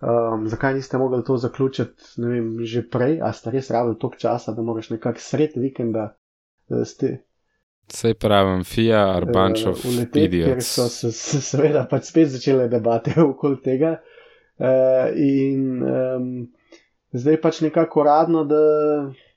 Um, 0.03 0.47
zakaj 0.51 0.73
niste 0.73 0.97
mogli 0.97 1.23
to 1.23 1.37
zaključiti, 1.37 2.03
ne 2.17 2.27
vem, 2.27 2.65
že 2.65 2.81
prej, 2.89 3.21
a 3.23 3.31
ste 3.33 3.51
res 3.51 3.69
rabili 3.71 3.95
toliko 3.99 4.19
časa, 4.19 4.51
da 4.51 4.61
moraš 4.61 4.89
nekako 4.91 5.19
sred 5.19 5.55
vikenda 5.55 6.09
uh, 6.11 6.83
ste. 6.83 7.21
Sej 7.87 8.17
pravim, 8.19 8.63
FIA, 8.67 8.99
Arbančov, 9.15 9.77
uh, 9.79 9.85
uleteti, 9.87 10.41
ker 10.43 10.59
so 10.63 10.89
se, 10.91 11.11
se 11.11 11.39
seveda 11.41 11.85
pač 11.87 12.11
spet 12.11 12.35
začele 12.35 12.67
debate 12.67 13.15
okoli 13.31 13.61
tega. 13.63 13.95
Uh, 14.59 15.15
in 15.15 15.79
um, 15.79 16.27
zdaj 17.15 17.39
pač 17.41 17.61
nekako 17.63 18.03
uradno, 18.03 18.43
da 18.43 18.59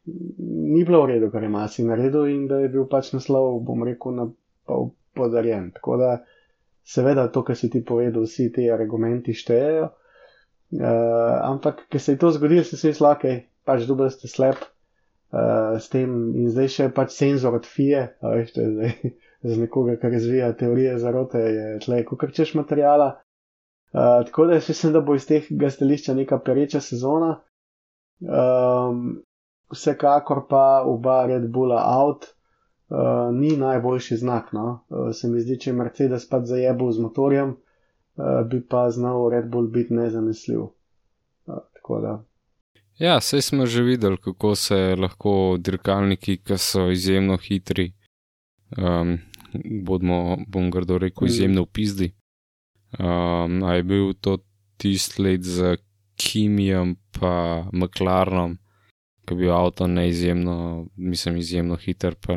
ni 0.07 0.85
bilo 0.85 1.03
v 1.03 1.11
redu, 1.15 1.31
kar 1.31 1.43
je 1.43 1.49
Masi 1.51 1.85
naredil 1.85 2.29
in 2.31 2.47
da 2.49 2.61
je 2.63 2.71
bil 2.71 2.87
pač 2.91 3.13
naslov, 3.15 3.61
bom 3.67 3.83
rekel, 3.87 4.15
na 4.15 4.29
pol 4.67 4.91
podarjen. 5.17 5.71
Tako 5.75 5.97
da, 6.01 6.11
seveda, 6.87 7.29
to, 7.33 7.43
kar 7.43 7.59
si 7.59 7.71
ti 7.71 7.83
povedal, 7.85 8.27
vsi 8.27 8.51
ti 8.55 8.69
argumenti 8.71 9.35
štejejo. 9.35 9.91
Uh, 10.77 11.37
ampak, 11.47 11.85
ker 11.91 12.03
se 12.03 12.15
je 12.17 12.21
to 12.23 12.33
zgodilo, 12.35 12.65
se 12.67 12.89
je 12.89 12.95
slake, 12.95 13.35
pač 13.67 13.85
dubaj 13.87 14.11
ste 14.17 14.27
slep 14.29 14.59
uh, 14.63 15.79
s 15.79 15.87
tem 15.93 16.11
in 16.35 16.49
zdaj 16.51 16.73
še 16.75 16.89
pač 16.95 17.15
senzor 17.15 17.55
od 17.61 17.69
FIE, 17.71 18.03
veš, 18.23 18.51
to 18.57 18.65
je 18.65 18.73
zdaj 18.73 19.13
za 19.53 19.61
nekoga, 19.61 19.95
ki 20.03 20.11
razvija 20.17 20.51
teorije 20.59 20.97
zarote, 20.99 21.39
je 21.39 21.69
tle, 21.87 22.03
kot 22.11 22.35
češ 22.35 22.57
materijala. 22.59 23.13
Uh, 23.95 24.27
tako 24.27 24.49
da 24.51 24.59
jaz 24.59 24.67
mislim, 24.73 24.97
da 24.99 25.05
bo 25.07 25.15
iz 25.15 25.29
tega 25.31 25.71
stališča 25.71 26.17
neka 26.19 26.41
pereča 26.43 26.83
sezona. 26.83 27.37
Um, 28.27 29.23
vsekakor 29.73 30.47
pa 30.49 30.83
oba 30.87 31.27
Red 31.27 31.49
Bulla 31.51 31.83
out 31.99 32.25
uh, 32.89 33.35
ni 33.35 33.57
najboljši 33.57 34.17
znak. 34.17 34.53
No? 34.53 34.85
Uh, 34.89 35.11
se 35.13 35.29
mi 35.29 35.41
zdi, 35.41 35.59
če 35.59 35.71
je 35.71 35.77
Mercedes 35.77 36.29
pa 36.29 36.41
zajebal 36.45 36.93
z 36.93 37.05
motorjem, 37.05 37.57
uh, 37.57 38.43
bi 38.51 38.63
pa 38.63 38.87
znal 38.91 39.29
Red 39.31 39.51
Bull 39.51 39.69
biti 39.73 39.95
nezanesljiv. 39.95 40.69
Uh, 41.47 41.59
ja, 42.99 43.19
vse 43.19 43.41
smo 43.43 43.67
že 43.67 43.83
videli, 43.83 44.17
kako 44.17 44.55
se 44.55 44.97
lahko 44.99 45.57
dirkalniki, 45.59 46.39
ki 46.43 46.59
so 46.59 46.89
izjemno 46.91 47.37
hitri, 47.37 47.93
um, 48.79 49.19
bodmo, 49.85 50.39
bom 50.49 50.71
grdo 50.71 50.99
rekel, 50.99 51.27
mm. 51.27 51.31
izjemno 51.31 51.63
upizdi. 51.63 52.13
Um, 52.99 53.63
a 53.63 53.75
je 53.75 53.83
bil 53.83 54.15
to 54.21 54.39
tisti 54.77 55.23
let 55.23 55.43
z 55.43 55.77
Kimijem 56.17 56.97
pa 57.13 57.67
McLarenom, 57.73 58.57
ki 59.27 59.35
je 59.35 59.39
bil 59.39 59.53
avto 59.53 59.87
neizjemno, 59.87 60.87
mislim, 60.97 61.37
izjemno 61.37 61.77
hiter, 61.77 62.15
pa 62.27 62.37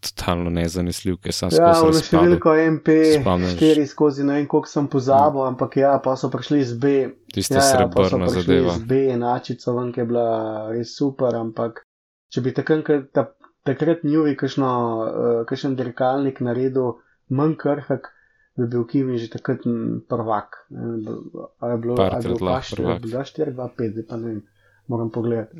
totalno 0.00 0.50
nezanesljiv, 0.50 1.18
ker 1.20 1.34
sem 1.36 1.50
se 1.52 1.58
spomnil. 1.60 1.98
Ja, 1.98 2.04
številko 2.06 2.54
MP, 2.72 2.94
štiri 3.52 3.84
skozi 3.88 4.24
ne 4.24 4.38
vem, 4.38 4.46
koliko 4.48 4.70
sem 4.70 4.88
pozabil, 4.88 5.42
mm. 5.42 5.54
ampak 5.54 5.76
ja, 5.82 5.90
pa 6.04 6.14
so 6.16 6.30
prišli 6.32 6.62
z 6.64 6.78
B. 6.80 6.94
Tiste 7.34 7.58
ja, 7.58 7.64
ja 7.64 7.66
srebrna 7.68 8.30
ja, 8.30 8.34
zadeva. 8.38 8.78
Z 8.78 8.88
B, 8.88 9.02
enačico 9.12 9.74
ven, 9.76 9.90
ki 9.92 10.02
je 10.02 10.06
bila 10.12 10.28
res 10.72 10.94
super, 10.96 11.36
ampak 11.36 11.84
če 12.32 12.44
bi 12.46 12.54
takrat, 12.56 13.10
ta, 13.12 13.26
takrat 13.68 14.06
njuvi 14.08 14.32
kakšno, 14.40 14.70
uh, 14.70 15.42
kakšen 15.50 15.76
dirkalnik 15.76 16.40
naredil 16.46 16.96
manj 17.28 17.58
krhak, 17.60 18.08
bi 18.56 18.64
bil 18.70 18.86
Kimi 18.88 19.20
že 19.20 19.28
takrat 19.34 19.68
prvak. 20.08 20.64
Je 20.72 20.96
bilo, 21.04 21.52
ali 21.60 21.76
je 21.76 21.82
bilo, 21.84 22.00
ali 22.00 22.24
je 22.24 22.32
bilo 23.04 23.20
4, 23.28 23.52
2, 23.52 23.68
5, 23.84 23.92
zdaj 23.92 24.08
pa 24.08 24.16
ne 24.16 24.32
vem 24.32 24.40
moram 24.90 25.10
pogledati. 25.10 25.56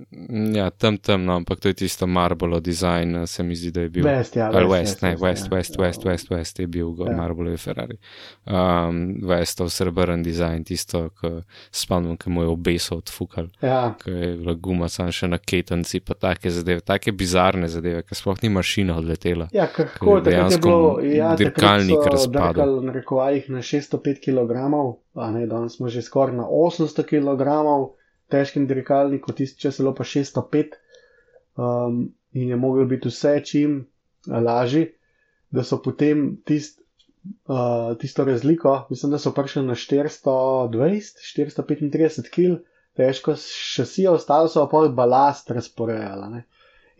Ja, 0.54 0.70
tam 0.70 0.98
tam, 0.98 1.24
no, 1.24 1.36
ampak 1.36 1.60
to 1.60 1.68
je 1.68 1.74
tisto 1.74 2.06
Marble 2.06 2.60
design, 2.60 3.26
se 3.26 3.42
mi 3.42 3.54
zdi, 3.54 3.70
da 3.70 3.80
je 3.80 3.88
bil. 3.88 4.04
West, 4.04 4.36
ja, 4.36 4.50
West, 4.50 4.70
West, 4.70 5.02
ne, 5.02 5.16
West, 5.16 5.22
ja, 5.46 5.56
West, 5.56 5.78
West, 5.78 5.78
West, 5.78 6.04
West, 6.04 6.30
West 6.30 6.58
je 6.58 6.66
bil 6.66 6.94
ja. 6.98 7.16
Marble 7.16 7.56
Ferrari. 7.56 7.98
Um, 8.46 9.20
Westov 9.22 9.70
srebrn 9.70 10.24
design, 10.26 10.64
tisto, 10.66 11.04
ki 11.20 11.30
spomnim, 11.70 12.16
ki 12.18 12.30
mu 12.30 12.42
je 12.42 12.48
obeso 12.48 12.98
odfukal. 12.98 13.46
Ja. 13.62 13.94
Ki 14.02 14.10
je 14.10 14.32
bila 14.40 14.54
guma 14.54 14.88
sam 14.88 15.12
še 15.14 15.30
na 15.30 15.38
ketenci, 15.38 16.02
pa 16.02 16.18
take 16.18 16.50
zadeve, 16.50 16.82
take 16.82 17.14
bizarne 17.14 17.70
zadeve, 17.70 18.02
ker 18.02 18.18
sploh 18.18 18.42
ni 18.42 18.50
mašina 18.50 18.98
odletela. 18.98 19.46
Ja, 19.54 19.68
kako 19.70 20.18
dejansko 20.26 20.74
ja, 21.06 21.36
dirkalnik 21.38 22.02
razpadel. 22.02 22.80
Na 22.82 22.98
rekovajih 22.98 23.46
na 23.54 23.62
605 23.62 24.24
kg, 24.26 24.66
a 25.14 25.30
ne, 25.30 25.46
danes 25.46 25.78
smo 25.78 25.88
že 25.88 26.02
skoraj 26.02 26.34
na 26.34 26.50
800 26.50 27.06
kg 27.06 27.46
težkim 28.32 28.66
dirkalnikom, 28.70 29.34
tisti 29.36 29.64
če 29.64 29.72
celo 29.78 29.92
pa 29.96 30.06
605, 30.06 30.76
um, 31.56 32.02
in 32.32 32.48
je 32.48 32.56
mogel 32.56 32.86
biti 32.90 33.10
vse 33.10 33.34
čim 33.44 33.80
lažji, 34.26 34.86
da 35.50 35.64
so 35.66 35.80
potem 35.82 36.36
tist, 36.46 36.80
uh, 37.48 37.96
tisto 37.98 38.24
razliko, 38.24 38.86
mislim, 38.90 39.12
da 39.12 39.18
so 39.18 39.32
prišli 39.34 39.64
na 39.66 39.74
420, 39.74 41.24
435 41.36 42.30
kg, 42.30 42.60
težko 42.96 43.34
šasijo, 43.38 44.14
ostalo 44.18 44.48
so 44.48 44.66
pa 44.70 44.88
balast 44.88 45.50
razporejali. 45.50 46.42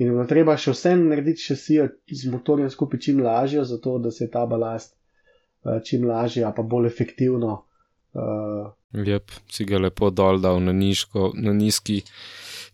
In 0.01 0.07
je 0.07 0.13
bilo 0.13 0.25
treba 0.27 0.57
še 0.57 0.73
vse 0.73 0.95
narediti 0.97 1.45
šasijo 1.51 1.89
z 2.11 2.31
motorjem 2.33 2.71
skupaj 2.73 3.01
čim 3.07 3.21
lažjo, 3.23 3.65
zato 3.65 3.99
da 3.99 4.11
se 4.11 4.31
ta 4.31 4.47
balast 4.47 4.95
uh, 4.97 5.79
čim 5.85 6.07
lažje, 6.09 6.47
pa 6.57 6.63
bolj 6.63 6.89
efektivno. 6.89 7.65
Uh, 8.13 8.71
Lep, 8.93 9.31
si 9.47 9.65
ga 9.65 9.79
lepo 9.79 10.11
dol 10.11 10.41
dal 10.43 10.59
na, 10.63 10.73
niško, 10.75 11.31
na 11.39 11.53
nizki, 11.55 12.01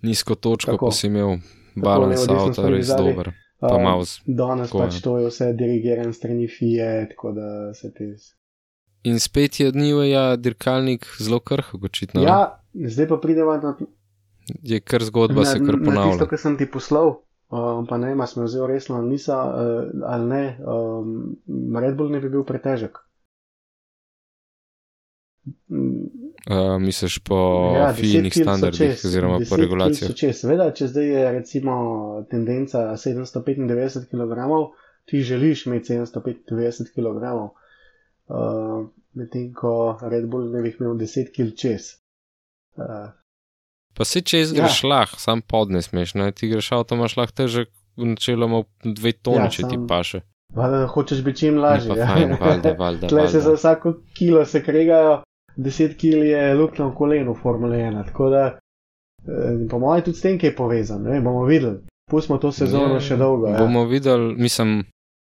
nizko 0.03 0.35
točko, 0.35 0.79
tako, 0.79 0.89
pa 0.89 0.97
si 0.97 1.11
imel 1.11 1.37
balans 1.77 2.25
avta 2.25 2.71
res 2.73 2.89
dober. 2.89 3.35
Pa 3.61 3.77
um, 3.77 4.05
danes 4.27 4.73
pač 4.73 5.01
to 5.05 5.19
je 5.21 5.29
vse 5.29 5.51
dirigiran 5.57 6.13
strani 6.17 6.49
FIE, 6.49 7.07
tako 7.13 7.33
da 7.37 7.75
se 7.77 7.93
ti. 7.93 8.11
In 9.09 9.21
spet 9.21 9.61
je 9.61 9.71
dnivo, 9.73 10.03
ja, 10.05 10.37
dirkalnik 10.37 11.07
zelo 11.21 11.41
krhko, 11.41 11.81
očitno. 11.85 12.25
Ja, 12.25 12.63
zdaj 12.75 13.09
pa 13.13 13.21
pridemo 13.21 13.57
na. 13.61 13.77
Je 14.63 14.81
kar 14.81 15.05
zgodba, 15.05 15.45
na, 15.45 15.53
se 15.53 15.61
kar 15.61 15.79
ponavlja. 15.85 16.17
Tisto, 16.17 16.29
kar 16.33 16.41
sem 16.41 16.57
ti 16.61 16.69
poslal, 16.71 17.13
um, 17.53 17.87
pa 17.89 18.01
ne, 18.01 18.13
ima 18.17 18.27
smo 18.27 18.49
zelo 18.49 18.69
resno, 18.71 19.01
nisa, 19.03 19.41
uh, 19.45 20.05
ali 20.07 20.29
ne, 20.33 20.45
um, 20.65 21.81
Red 21.81 21.97
Bull 21.97 22.13
ne 22.13 22.21
bi 22.25 22.33
bil 22.33 22.45
pretežek. 22.47 23.01
Uh, 25.47 26.83
misliš 26.83 27.19
po 27.19 27.37
ja, 27.77 27.93
finih 27.95 28.35
standardih, 28.35 28.79
čez, 28.79 29.05
oziroma 29.05 29.39
po 29.49 29.57
regulacijah? 29.59 30.11
Seveda, 30.35 30.69
če 30.75 30.89
zdaj 30.91 31.07
je 31.07 31.25
recimo 31.39 31.75
tendenca 32.31 32.83
795 32.99 34.09
kg, 34.11 34.47
ti 35.07 35.23
želiš 35.23 35.67
imeti 35.67 35.99
795 35.99 36.93
kg, 36.95 37.33
uh, 37.35 38.87
medtem 39.15 39.53
ko 39.55 39.99
Red 40.03 40.27
Bull 40.31 40.51
ne 40.55 40.63
bi 40.63 40.75
imel 40.75 40.99
10 40.99 41.31
kg 41.35 41.55
čez. 41.59 41.95
Uh, 42.79 43.11
pa 43.95 44.05
si 44.05 44.23
čez 44.23 44.55
ja. 44.55 44.63
greš 44.63 44.83
lah, 44.83 45.15
sam 45.19 45.43
podne 45.43 45.83
smeš, 45.83 46.15
ne? 46.15 46.31
ti 46.33 46.51
greš 46.51 46.73
avto, 46.79 46.99
imaš 46.99 47.17
lah 47.17 47.31
težek, 47.31 47.71
načeloma 47.97 48.65
dve 48.85 49.13
tone, 49.13 49.47
ja, 49.47 49.51
če 49.51 49.63
sam... 49.63 49.71
ti 49.71 49.83
paše. 49.89 50.23
Valjda, 50.55 50.87
hočeš 50.87 51.23
biti 51.25 51.39
čim 51.39 51.59
lažji. 51.59 51.91
Ja. 51.97 52.07
Fajn, 52.07 52.37
valjda, 52.41 52.75
valjda, 52.79 53.09
Tle 53.09 53.29
se 53.29 53.41
za 53.41 53.53
vsako 53.53 53.95
kilo 54.19 54.45
se 54.45 54.63
kregajo, 54.65 55.23
10 55.57 55.97
kg 55.97 56.25
je 56.27 56.55
luknjo 56.55 56.89
v 56.89 56.95
kolenu, 56.95 57.35
Formula 57.35 57.77
1. 57.77 58.05
Tako 58.07 58.31
da, 58.31 58.59
eh, 59.27 59.69
po 59.71 59.79
mojem, 59.79 60.05
tudi 60.05 60.17
s 60.17 60.21
tem, 60.21 60.39
ki 60.39 60.47
je 60.47 60.57
povezan, 60.57 61.03
ne 61.03 61.21
bomo 61.21 61.45
videli. 61.45 61.79
Pustimo 62.11 62.39
to 62.39 62.53
sezono 62.53 62.95
je, 62.95 63.01
še 63.01 63.17
dolgo. 63.17 63.49
Ja. 63.49 63.59
Bomo 63.59 63.85
videli, 63.85 64.35
mislim, 64.39 64.85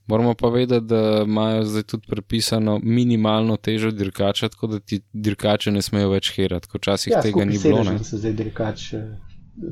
moramo 0.08 0.34
pa 0.34 0.50
vedeti, 0.50 0.86
da 0.86 1.24
imajo 1.26 1.64
zdaj 1.64 1.84
tudi 1.84 2.08
prepisano 2.08 2.80
minimalno 2.84 3.58
težo 3.58 3.92
dirkača, 3.92 4.50
tako 4.50 4.68
da 4.68 4.80
ti 4.80 5.02
dirkače 5.14 5.72
ne 5.72 5.82
smejo 5.82 6.10
več 6.10 6.34
herati, 6.36 6.68
kot 6.68 6.82
včasih 6.82 7.14
ja, 7.14 7.22
tega 7.22 7.46
ni 7.46 7.60
bilo. 7.64 7.84
Ja, 7.84 7.98
se 8.04 8.18
zdaj 8.18 8.34
dirkač 8.34 8.94
eh, 8.94 9.06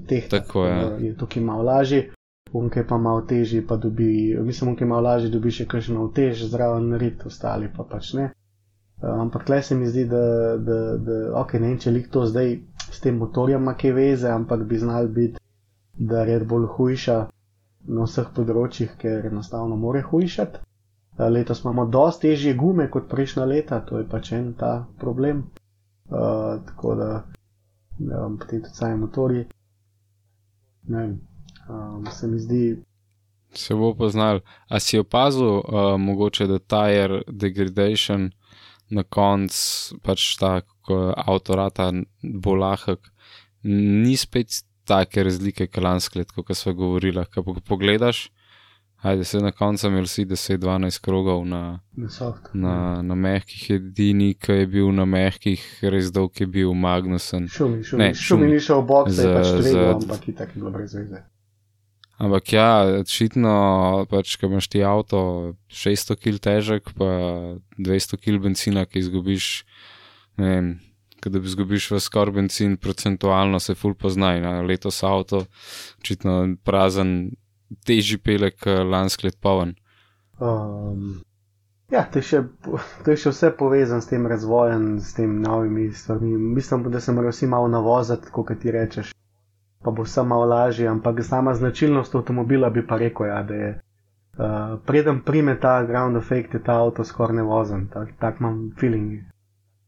teh. 0.07 0.29
Tako 0.29 0.65
je. 0.65 0.77
Je 1.07 1.15
tukaj 1.17 1.43
malo 1.43 1.63
lažje. 1.63 2.11
Unke 2.53 2.83
pa 2.87 2.99
malo 3.01 3.23
težji, 3.25 3.63
pa 3.67 3.75
dobi, 3.81 4.37
mislim, 4.37 4.75
unke 4.75 4.85
malo 4.85 5.09
lažje 5.09 5.31
dobi 5.33 5.51
še 5.51 5.65
kakšno 5.65 6.05
tež, 6.13 6.45
zraven 6.51 6.91
narit, 6.93 7.25
ostali 7.25 7.67
pa 7.73 7.83
pač 7.89 8.13
ne. 8.13 8.29
Uh, 9.03 9.19
ampak 9.19 9.49
le 9.49 9.61
se 9.63 9.75
mi 9.75 9.87
zdi, 9.87 10.05
da, 10.05 10.57
da, 10.57 10.97
da 10.97 11.39
ok, 11.41 11.53
ne 11.59 11.73
vem, 11.73 11.79
če 11.79 11.91
lik 11.91 12.07
to 12.11 12.23
zdaj 12.25 12.53
s 12.87 13.01
tem 13.03 13.17
motorjem 13.19 13.67
kaj 13.75 13.91
veze, 13.91 14.29
ampak 14.31 14.63
bi 14.69 14.79
znal 14.79 15.09
biti, 15.11 15.41
da 15.93 16.23
red 16.23 16.47
bolj 16.47 16.69
hujša. 16.77 17.23
na 17.83 18.05
vseh 18.07 18.29
področjih, 18.31 18.93
ker 18.95 19.25
enostavno 19.27 19.75
more 19.75 19.99
hujšati. 20.07 20.61
Uh, 21.17 21.27
letos 21.27 21.65
imamo 21.65 21.83
dosti 21.91 22.29
težje 22.29 22.53
gume 22.55 22.85
kot 22.89 23.09
prejšnja 23.11 23.45
leta, 23.45 23.81
to 23.83 23.97
je 23.99 24.05
pač 24.07 24.31
en 24.37 24.53
ta 24.53 24.87
problem. 25.01 25.43
Uh, 26.07 26.63
tako 26.69 26.95
da 26.95 27.09
um, 27.99 28.37
potem 28.39 28.63
tudi 28.63 28.71
sami 28.77 29.01
motori. 29.01 29.43
Ne 30.87 31.01
vem, 31.01 31.19
um, 31.67 32.07
se 32.07 32.31
mi 32.31 32.39
zdi, 32.39 32.63
Se 33.53 33.75
bo 33.75 33.93
poznal. 33.93 34.39
A 34.69 34.79
si 34.79 34.99
opazil, 34.99 35.45
uh, 35.45 35.97
mogoče, 35.99 36.47
da 36.47 36.59
tire 36.59 37.21
degradation 37.27 38.31
na 38.89 39.03
koncu, 39.03 39.97
pač 40.03 40.35
ta, 40.37 40.61
avtorata 41.15 41.91
bo 42.23 42.55
lahek, 42.55 42.99
ni 43.63 44.17
spet 44.17 44.63
take 44.85 45.23
razlike, 45.23 45.67
kot 45.67 45.83
lansko 45.83 46.19
leto, 46.19 46.43
kot 46.43 46.57
smo 46.57 46.73
govorili. 46.73 47.23
Ko 47.33 47.43
pogledaš, 47.65 48.29
ajde 49.01 49.23
se 49.23 49.39
na 49.39 49.51
koncu 49.51 49.87
imel 49.87 50.05
si 50.05 50.25
10-12 50.25 50.99
krogov 51.01 51.45
na, 51.47 51.79
na 51.95 52.09
soft. 52.09 52.49
na, 52.53 53.01
na 53.01 53.15
mehkih, 53.15 53.69
edini, 53.71 54.33
ki 54.33 54.51
je 54.51 54.67
bil 54.67 54.91
na 54.91 55.05
mehkih, 55.05 55.63
res 55.83 56.11
dolg 56.11 56.35
je 56.39 56.47
bil 56.47 56.73
Magnusen. 56.73 57.47
Šumi, 57.47 57.83
šumi, 57.83 58.03
Ne, 58.03 58.13
šumi, 58.13 58.23
šumi 58.23 58.51
ni 58.51 58.59
šel 58.59 58.81
v 58.81 58.87
box, 58.87 59.11
Za- 59.11 59.23
je 59.29 59.33
pač 59.35 59.51
treba, 59.63 59.91
ampak 59.95 60.27
je 60.27 60.35
tako 60.35 60.59
bilo 60.59 60.71
brez 60.71 60.93
veze. 60.95 61.23
Ampak 62.21 62.53
ja, 62.53 62.69
očitno, 63.01 64.05
pač, 64.09 64.35
ko 64.37 64.47
imaš 64.47 64.69
ti 64.69 64.83
avto 64.85 65.19
600 65.73 66.17
kg 66.21 66.41
težek, 66.45 66.93
pa 66.97 67.09
200 67.81 68.19
kg 68.21 68.41
benzina, 68.43 68.85
ki 68.85 69.01
izgubiš, 69.01 69.47
ne 70.37 70.49
vem, 70.51 70.67
da 71.25 71.39
bi 71.39 71.49
izgubiš 71.49 71.89
v 71.91 71.99
skoraj 72.03 72.35
benzin, 72.37 72.77
procentualno 72.77 73.59
se 73.59 73.75
ful 73.75 73.95
poznaj. 73.97 74.41
Na 74.45 74.61
letos 74.61 75.01
avto, 75.03 75.45
očitno 76.03 76.55
prazen, 76.63 77.33
težji 77.87 78.19
pelek, 78.21 78.61
lansk 78.67 79.25
let 79.25 79.39
poln. 79.41 79.73
Um, 80.37 81.23
ja, 81.89 82.05
to 82.11 82.21
je, 82.21 82.27
še, 82.29 82.43
to 83.05 83.13
je 83.13 83.23
še 83.25 83.33
vse 83.33 83.51
povezano 83.57 84.05
s 84.05 84.11
tem 84.11 84.29
razvojem, 84.29 84.99
s 85.01 85.17
tem 85.17 85.39
novimi 85.41 85.89
stvarmi. 85.89 86.37
Mislim, 86.59 86.85
da 86.93 87.01
se 87.01 87.15
morajo 87.15 87.33
vsi 87.33 87.49
malo 87.49 87.73
navozati, 87.73 88.29
kot 88.33 88.53
ti 88.61 88.71
rečeš, 88.71 89.13
pa 89.83 89.91
bo 89.91 90.03
vse 90.03 90.23
malo 90.23 90.45
lažje, 90.45 90.87
ampak 90.87 91.23
sama 91.23 91.53
značilnost 91.53 92.15
avtomobila 92.15 92.69
bi 92.69 92.87
pa 92.87 92.97
rekel, 92.97 93.27
ja, 93.27 93.43
da 93.43 93.53
je. 93.53 93.79
Uh, 94.33 94.79
preden 94.85 95.21
prime 95.21 95.59
ta 95.59 95.83
ground 95.85 96.17
effect, 96.17 96.53
je 96.53 96.63
ta 96.63 96.79
avto 96.81 97.03
skoraj 97.03 97.35
nevozen, 97.35 97.87
tak, 97.87 98.09
tak 98.19 98.39
imam 98.39 98.71
feeling. 98.79 99.19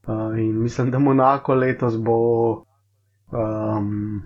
Uh, 0.08 0.38
in 0.40 0.62
mislim, 0.62 0.92
da 0.92 1.00
Monako 1.00 1.56
letos 1.56 1.98
bo. 1.98 2.18
Um, 3.32 4.22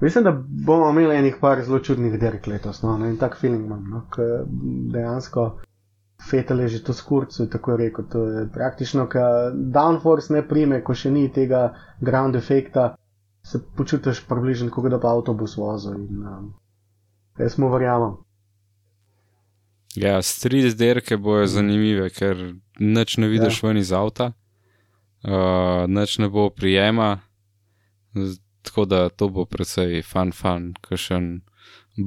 mislim, 0.00 0.24
da 0.24 0.32
bomo 0.66 0.90
imeli 0.90 1.16
enih 1.16 1.36
par 1.40 1.62
zelo 1.62 1.78
čudnih 1.78 2.20
derek 2.20 2.46
letos, 2.46 2.82
no, 2.82 2.96
in 3.06 3.16
tak 3.16 3.36
feeling 3.40 3.66
imam, 3.66 3.84
no, 3.90 4.06
ker 4.10 4.46
dejansko 4.92 5.50
Fetel 6.30 6.60
je 6.60 6.68
že 6.68 6.84
to 6.84 6.92
skurcu, 6.92 7.46
tako 7.50 7.70
je 7.70 7.76
rekel. 7.76 8.04
To 8.08 8.24
je 8.28 8.48
praktično, 8.52 9.06
ker 9.06 9.50
downforce 9.54 10.32
ne 10.34 10.42
prime, 10.48 10.82
ko 10.84 10.94
še 10.94 11.10
ni 11.10 11.26
tega 11.32 11.72
ground 12.00 12.36
efekta, 12.38 12.94
se 13.42 13.60
počutiš 13.76 14.24
približno, 14.28 14.70
kot 14.70 14.90
da 14.90 15.00
pa 15.00 15.14
avtobus 15.16 15.56
vozil. 15.56 15.94
In, 15.94 16.26
um, 16.26 16.52
jaz 17.38 17.58
mu 17.58 17.68
verjamem. 17.72 18.16
Ja, 19.94 20.22
street 20.22 20.78
derke 20.78 21.16
bojo 21.16 21.46
zanimive, 21.46 22.08
ker 22.10 22.54
nič 22.80 23.16
ne 23.20 23.28
vidiš 23.28 23.62
ja. 23.62 23.68
ven 23.68 23.76
iz 23.76 23.92
avta, 23.92 24.32
uh, 25.24 25.84
nič 25.88 26.18
ne 26.18 26.28
bo 26.32 26.48
prijema, 26.50 27.18
tako 28.62 28.84
da 28.84 29.08
to 29.08 29.28
bo 29.28 29.44
precej 29.44 30.02
fan, 30.02 30.32
fan, 30.32 30.72
kakšen 30.80 31.42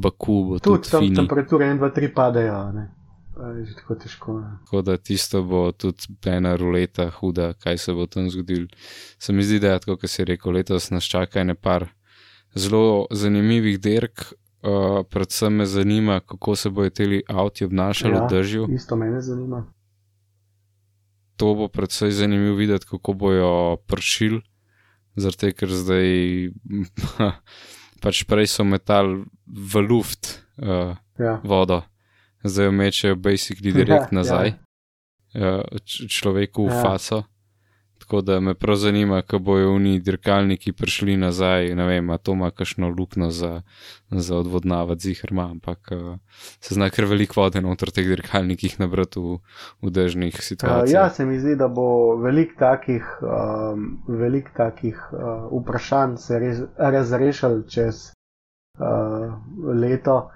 baku 0.02 0.44
bo 0.44 0.60
tudi, 0.60 0.82
Tudi 0.82 0.91
tam 0.91 1.03
fini. 1.03 1.16
temperature 1.16 1.66
1, 1.66 1.80
2, 1.80 1.91
3 1.95 2.14
padajo, 2.16 2.72
ne. 2.72 2.88
Je 3.36 3.66
že 3.66 3.76
tako 3.76 3.95
težko. 3.95 4.40
Ne. 4.40 4.52
Tako 4.62 4.82
da 4.82 4.98
tisto 4.98 5.44
bo 5.44 5.72
tudi 5.72 5.98
ena 6.26 6.56
ruleta 6.56 7.10
huda, 7.12 7.53
kaj 7.53 7.78
se 7.78 7.94
bo 7.94 8.06
tam 8.06 8.30
zgodilo. 8.30 8.68
Se 9.20 9.34
mi 9.34 9.44
zdi, 9.44 9.60
da 9.60 9.68
je 9.70 9.80
tako, 9.80 9.98
kot 9.98 10.10
si 10.10 10.26
rekel, 10.26 10.53
letos 10.53 10.90
nas 10.90 11.03
čaka 11.03 11.40
ene 11.40 11.56
par 11.56 11.90
zelo 12.56 13.07
zanimivih 13.12 13.80
dirk. 13.80 14.32
Uh, 14.62 14.72
predvsem 15.06 15.53
me 15.53 15.66
zanima, 15.66 16.20
kako 16.20 16.56
se 16.56 16.70
bodo 16.70 16.90
ti 16.90 17.24
avti 17.28 17.66
obnašali 17.66 18.14
Ja. 18.14 18.24
v 18.24 18.30
dežju. 18.30 18.68
Isto 18.72 18.95
mene 18.95 19.22
zanima. 19.22 19.66
To 21.36 21.53
bo 21.53 21.68
predvsej 21.68 22.12
zanimivo 22.12 22.56
videti, 22.56 22.86
kako 22.86 23.14
bojo 23.14 23.52
pršili, 23.78 24.41
zato 25.16 25.52
ker 25.52 25.70
zdaj 25.70 26.07
pač 28.02 28.24
prej 28.24 28.48
so 28.48 28.64
metal 28.64 29.26
v 29.45 29.82
luft 29.82 30.32
uh, 30.57 30.95
Ja. 31.16 31.40
vodo, 31.44 31.84
zdaj 32.45 32.65
jo 32.65 32.72
mečejo 32.72 33.15
basically 33.15 33.73
direkt 33.73 34.11
nazaj, 34.19 34.53
ja. 35.34 35.61
človeku 36.09 36.67
v 36.67 36.73
Ja. 36.73 36.81
faso. 36.81 37.23
Tako 37.99 38.22
da 38.22 38.39
me 38.39 38.53
prav 38.53 38.76
zanima, 38.76 39.22
kako 39.22 39.39
bojo 39.39 39.76
oni 39.76 39.99
dirkalniki 39.99 40.73
prišli 40.73 41.17
nazaj, 41.17 41.76
ne 41.76 41.85
vem, 41.88 42.09
a 42.09 42.17
to 42.17 42.31
ima 42.35 42.51
kakšno 42.51 42.89
luknjo 42.89 43.30
za, 43.30 43.61
za 44.11 44.38
odvodnavati 44.38 45.01
zihrma, 45.01 45.47
ampak 45.51 45.80
uh, 45.91 46.17
se 46.59 46.76
zna 46.76 46.89
kar 46.89 47.05
veliko 47.05 47.41
vode 47.41 47.61
noter 47.61 47.89
teh 47.91 48.05
dirkalnikih 48.05 48.80
nabrati 48.80 49.19
v, 49.19 49.39
v 49.81 49.89
dežnih 49.89 50.35
Uh, 50.35 50.41
situacijah. 50.41 50.93
ja, 50.93 51.09
se 51.09 51.26
mi 51.26 51.39
zdi, 51.39 51.55
da 51.55 51.67
bo 51.67 52.15
veliko 52.22 52.53
takih, 52.59 53.03
um, 53.22 54.03
velik 54.07 54.51
takih 54.57 54.99
uh, 55.11 55.49
vprašanj 55.61 56.17
se 56.17 56.39
res, 56.39 56.61
razrešil 56.77 57.63
čez 57.67 58.11
uh, 58.77 59.34
leto. 59.81 60.30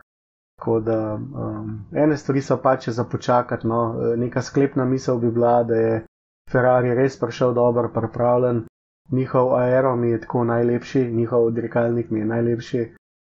Tako 0.60 0.80
da 0.80 0.96
um, 1.16 1.68
ene 1.96 2.18
stvari 2.18 2.42
so 2.42 2.58
pač 2.58 2.90
za 2.90 3.04
počakati. 3.04 3.68
No. 3.68 3.78
Neka 4.18 4.42
sklepna 4.42 4.86
misel 4.86 5.18
bi 5.18 5.32
bila, 5.32 5.64
da 5.64 5.76
je 5.76 6.06
Ferrari 6.52 6.96
res 6.96 7.16
prišel 7.20 7.54
dobro 7.54 7.90
pripravljen, 7.90 8.66
njihov 9.12 9.54
aero 9.56 9.96
mi 9.96 10.10
je 10.10 10.22
tako 10.22 10.44
najlepši, 10.44 11.04
njihov 11.12 11.52
dirkalnik 11.52 12.10
mi 12.10 12.20
je 12.20 12.26
najlepši, 12.26 12.82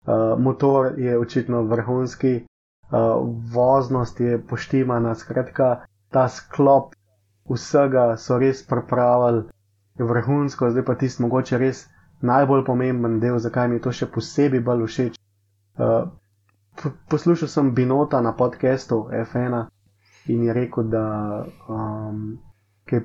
uh, 0.06 0.38
motor 0.38 0.92
je 0.98 1.18
očitno 1.18 1.62
vrhunski, 1.62 2.34
uh, 2.36 2.98
voznost 3.54 4.20
je 4.20 4.38
poštimana, 4.46 5.14
skratka, 5.14 5.80
ta 6.10 6.28
sklop 6.28 6.94
vsega 7.50 8.16
so 8.16 8.38
res 8.38 8.62
pripravili 8.66 9.42
vrhunsko, 9.98 10.70
zdaj 10.70 10.84
pa 10.84 10.94
tisti 10.94 11.22
mogoče 11.22 11.58
res 11.58 11.86
najbolj 12.20 12.64
pomemben 12.64 13.18
del, 13.20 13.38
zakaj 13.38 13.68
mi 13.68 13.80
je 13.80 13.86
to 13.88 13.92
še 13.92 14.06
posebej 14.06 14.60
bolj 14.60 14.86
všeč. 14.86 15.18
Uh, 15.76 16.12
poslušal 17.08 17.48
sem 17.48 17.70
Binota 17.72 18.20
na 18.20 18.32
podkastu 18.32 19.08
F1 19.12 19.66
in 20.26 20.42
je 20.42 20.52
rekel, 20.52 20.84
da 20.84 21.04
um, 21.68 22.38
je 22.86 23.02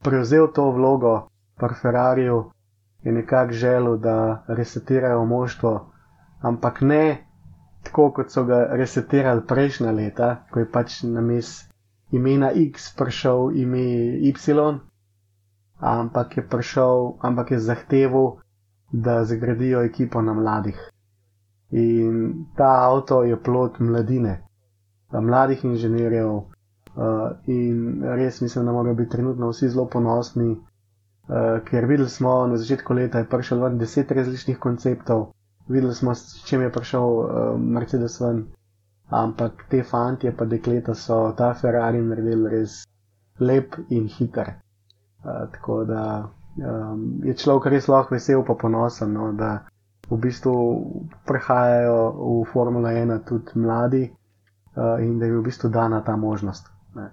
prevzel 0.00 0.48
to 0.48 0.70
vlogo 0.70 1.28
pri 1.56 1.74
Ferrariju, 1.74 2.50
je 3.02 3.12
nekako 3.12 3.52
želel, 3.54 3.96
da 3.98 4.16
resetirajo 4.48 5.24
moštvo, 5.26 5.72
ampak 6.42 6.80
ne 6.82 7.04
tako, 7.82 8.10
kot 8.12 8.30
so 8.30 8.44
ga 8.44 8.66
resetirali 8.72 9.42
prejšnja 9.42 9.90
leta, 9.92 10.30
ko 10.50 10.60
je 10.60 10.70
pač 10.70 11.02
names 11.04 11.52
imena 12.12 12.50
X 12.52 12.94
prišel 12.94 13.50
ime 13.56 13.82
Y, 14.22 14.78
ampak 15.80 16.36
je 16.36 16.44
prišel, 16.44 16.94
ampak 17.20 17.50
je 17.50 17.58
zahteval, 17.60 18.36
da 18.94 19.24
zgradijo 19.24 19.80
ekipo 19.82 20.22
na 20.22 20.32
mladih. 20.32 20.91
In 21.72 22.46
ta 22.56 22.70
avto 22.86 23.22
je 23.22 23.36
plot 23.36 23.78
mladine, 23.80 24.42
mladih 25.12 25.64
inženirjev, 25.64 26.28
uh, 26.28 27.30
in 27.46 28.02
res 28.04 28.40
mislim, 28.40 28.66
da 28.66 28.72
morajo 28.72 28.94
biti 28.94 29.10
trenutno 29.10 29.48
vsi 29.48 29.68
zelo 29.68 29.86
ponosni, 29.88 30.50
uh, 30.52 31.60
ker 31.64 31.86
videli 31.86 32.08
smo 32.08 32.46
na 32.46 32.56
začetku 32.56 32.94
leta, 32.94 33.18
je 33.18 33.28
prišel 33.28 33.62
ven 33.64 33.78
deset 33.78 34.12
različnih 34.12 34.58
konceptov, 34.58 35.30
videli 35.68 35.94
smo, 35.94 36.14
s 36.14 36.44
čim 36.44 36.62
je 36.62 36.72
prišel 36.72 37.00
uh, 37.00 37.30
Mercedes 37.60 38.20
ven, 38.20 38.44
ampak 39.08 39.64
te 39.70 39.82
fantje 39.82 40.36
pa 40.36 40.44
dekleta 40.44 40.94
so 40.94 41.32
ta 41.36 41.54
Ferrari 41.54 42.02
naredili 42.02 42.50
res 42.50 42.82
lep 43.40 43.76
in 43.88 44.08
hiter. 44.08 44.54
Uh, 45.24 45.48
tako 45.52 45.84
da 45.84 46.28
um, 46.56 47.20
je 47.24 47.34
človek 47.34 47.66
res 47.72 47.88
lahko 47.88 48.14
vesel 48.14 48.44
pa 48.44 48.54
ponosen, 48.54 49.12
no, 49.12 49.32
da 49.32 49.62
v 50.12 50.18
bistvu 50.18 50.52
prehajajo 51.24 51.98
v 52.12 52.44
Formula 52.46 52.92
1 52.92 53.24
tudi 53.24 53.56
mladi 53.56 54.02
uh, 54.04 55.00
in 55.00 55.18
da 55.18 55.26
je 55.26 55.32
v 55.32 55.42
bistvu 55.42 55.70
dana 55.70 56.02
ta 56.02 56.16
možnost. 56.16 56.66
Ne. 56.94 57.08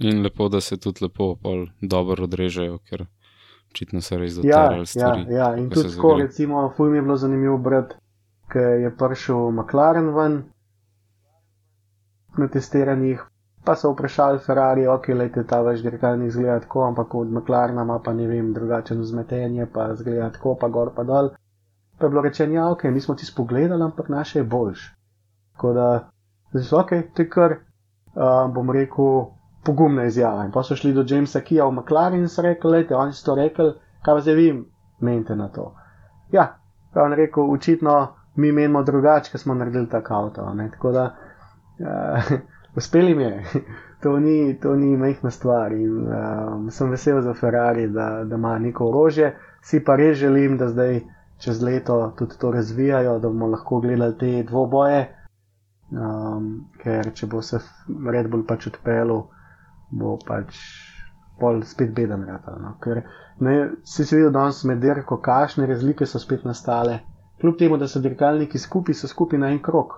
In 0.00 0.22
lepo, 0.22 0.48
da 0.48 0.60
se 0.60 0.76
tudi 0.78 1.04
lepo 1.04 1.34
dobro 1.82 2.24
odrežejo, 2.24 2.78
ker 2.80 3.04
očitno 3.66 4.00
se 4.00 4.16
res 4.16 4.32
Ja, 4.32 4.42
dotarali 4.42 4.80
ja, 4.80 4.86
stvari. 4.86 5.26
ja, 5.30 5.50
in 5.56 5.68
ko 5.68 5.74
tudi 5.74 5.90
tako, 5.90 6.08
zagre. 6.08 6.22
recimo, 6.22 6.70
fuj 6.70 6.90
mi 6.90 6.96
je 6.96 7.02
bilo 7.02 7.16
zanimivo 7.16 7.58
brati, 7.58 7.94
ker 8.48 8.80
je 8.80 8.96
prišel 8.96 9.50
McLaren 9.52 10.08
ven 10.10 10.40
na 12.34 12.48
testiranjih, 12.48 13.20
pa 13.64 13.76
so 13.76 13.92
vprašali 13.92 14.38
Ferrari, 14.38 14.86
ok, 14.86 15.08
lejte 15.10 15.44
ta 15.44 15.60
vaš 15.60 15.80
dirkalnik 15.80 16.28
izgleda 16.28 16.60
tako, 16.60 16.84
ampak 16.84 17.14
od 17.14 17.32
McLarena 17.32 17.82
ima 17.82 17.98
pa 17.98 18.12
ne 18.12 18.26
vem, 18.26 18.52
drugačen 18.52 19.00
vzmetenje, 19.00 19.66
pa 19.66 19.94
zgleda 19.94 20.30
tako, 20.30 20.54
pa 20.54 20.68
gor 20.68 20.94
pa 20.96 21.04
dol. 21.04 21.28
Pa 22.00 22.06
je 22.06 22.10
bilo 22.10 22.22
rečeno, 22.22 22.54
ja, 22.54 22.70
ok, 22.72 22.84
mi 22.84 23.00
smo 23.00 23.14
ti 23.14 23.26
spogledali, 23.26 23.84
ampak 23.84 24.08
naše 24.08 24.38
je 24.38 24.44
boljš. 24.44 24.94
Tako 25.52 25.72
da, 25.72 25.88
zdaj 26.50 26.62
so 26.64 26.78
ok, 26.80 26.90
te 27.14 27.28
kar, 27.28 27.52
uh, 27.52 28.54
bom 28.54 28.70
rekel, 28.70 29.26
pogumna 29.64 30.04
izjava. 30.08 30.44
In 30.44 30.52
pa 30.52 30.62
so 30.62 30.76
šli 30.76 30.94
do 30.96 31.04
Jamesa 31.08 31.40
Kija 31.40 31.66
v 31.68 31.74
McLaren 31.76 32.24
in 32.24 32.28
so 32.28 32.42
rekli, 32.42 32.70
lejte, 32.70 32.96
oni 32.96 33.12
so 33.12 33.26
to 33.26 33.34
rekli, 33.36 33.74
kaj 34.02 34.14
pa 34.14 34.20
zdaj 34.24 34.34
vi 34.34 34.48
menite 35.00 35.36
na 35.36 35.48
to. 35.48 35.74
Ja, 36.32 36.46
pa 36.94 37.04
on 37.04 37.12
rekel, 37.12 37.52
očitno 37.52 38.14
mi 38.36 38.52
menimo 38.52 38.82
drugače, 38.82 39.30
ker 39.32 39.40
smo 39.40 39.54
naredili 39.54 39.88
tak 39.88 40.10
avto. 40.10 40.54
Ne? 40.54 40.70
Tako 40.70 40.92
da, 40.92 41.04
uh, 41.78 42.32
uspeli 42.80 43.14
mi 43.14 43.22
je. 43.22 43.44
To 44.00 44.14
ni, 44.20 44.56
to 44.60 44.76
ni 44.76 44.96
mehna 44.96 45.30
stvar 45.30 45.72
in 45.76 46.06
um, 46.08 46.70
sem 46.70 46.88
vesel 46.90 47.18
za 47.20 47.34
Ferrari, 47.34 47.82
da, 47.92 48.24
da 48.24 48.38
ima 48.38 48.54
neko 48.58 48.86
orožje. 48.88 49.34
Si 49.60 49.84
pa 49.84 49.96
res 49.96 50.16
želim, 50.18 50.56
da 50.56 50.68
zdaj 50.68 51.02
čez 51.40 51.62
leto 51.62 52.12
tudi 52.18 52.38
to 52.38 52.52
razvijajo, 52.52 53.18
da 53.18 53.28
bomo 53.28 53.46
lahko 53.46 53.80
gledali 53.80 54.18
te 54.18 54.42
dvoboje. 54.48 55.16
Um, 55.90 56.50
ker 56.78 57.08
če 57.14 57.26
bo 57.26 57.40
se 57.42 57.58
Red 58.14 58.28
Bull 58.30 58.44
pač 58.46 58.68
odpeljal, 58.70 59.24
bo 59.90 60.18
pač 60.26 60.58
pol 61.40 61.64
spet 61.66 61.94
beden 61.96 62.26
ratal. 62.28 62.60
No? 62.62 62.74
Ker 62.84 63.00
ne, 63.42 63.54
si 63.84 64.04
se 64.04 64.18
videl 64.18 64.30
danes 64.36 64.60
med 64.68 64.78
dirko, 64.84 65.18
kakšne 65.24 65.66
razlike 65.66 66.06
so 66.06 66.20
spet 66.22 66.44
nastale. 66.46 67.00
Kljub 67.40 67.56
temu, 67.58 67.80
da 67.80 67.88
so 67.88 68.02
dirkalniki 68.04 68.60
skupaj, 68.60 68.94
so 69.00 69.08
skupaj 69.08 69.40
na 69.40 69.50
en 69.50 69.58
krok. 69.64 69.96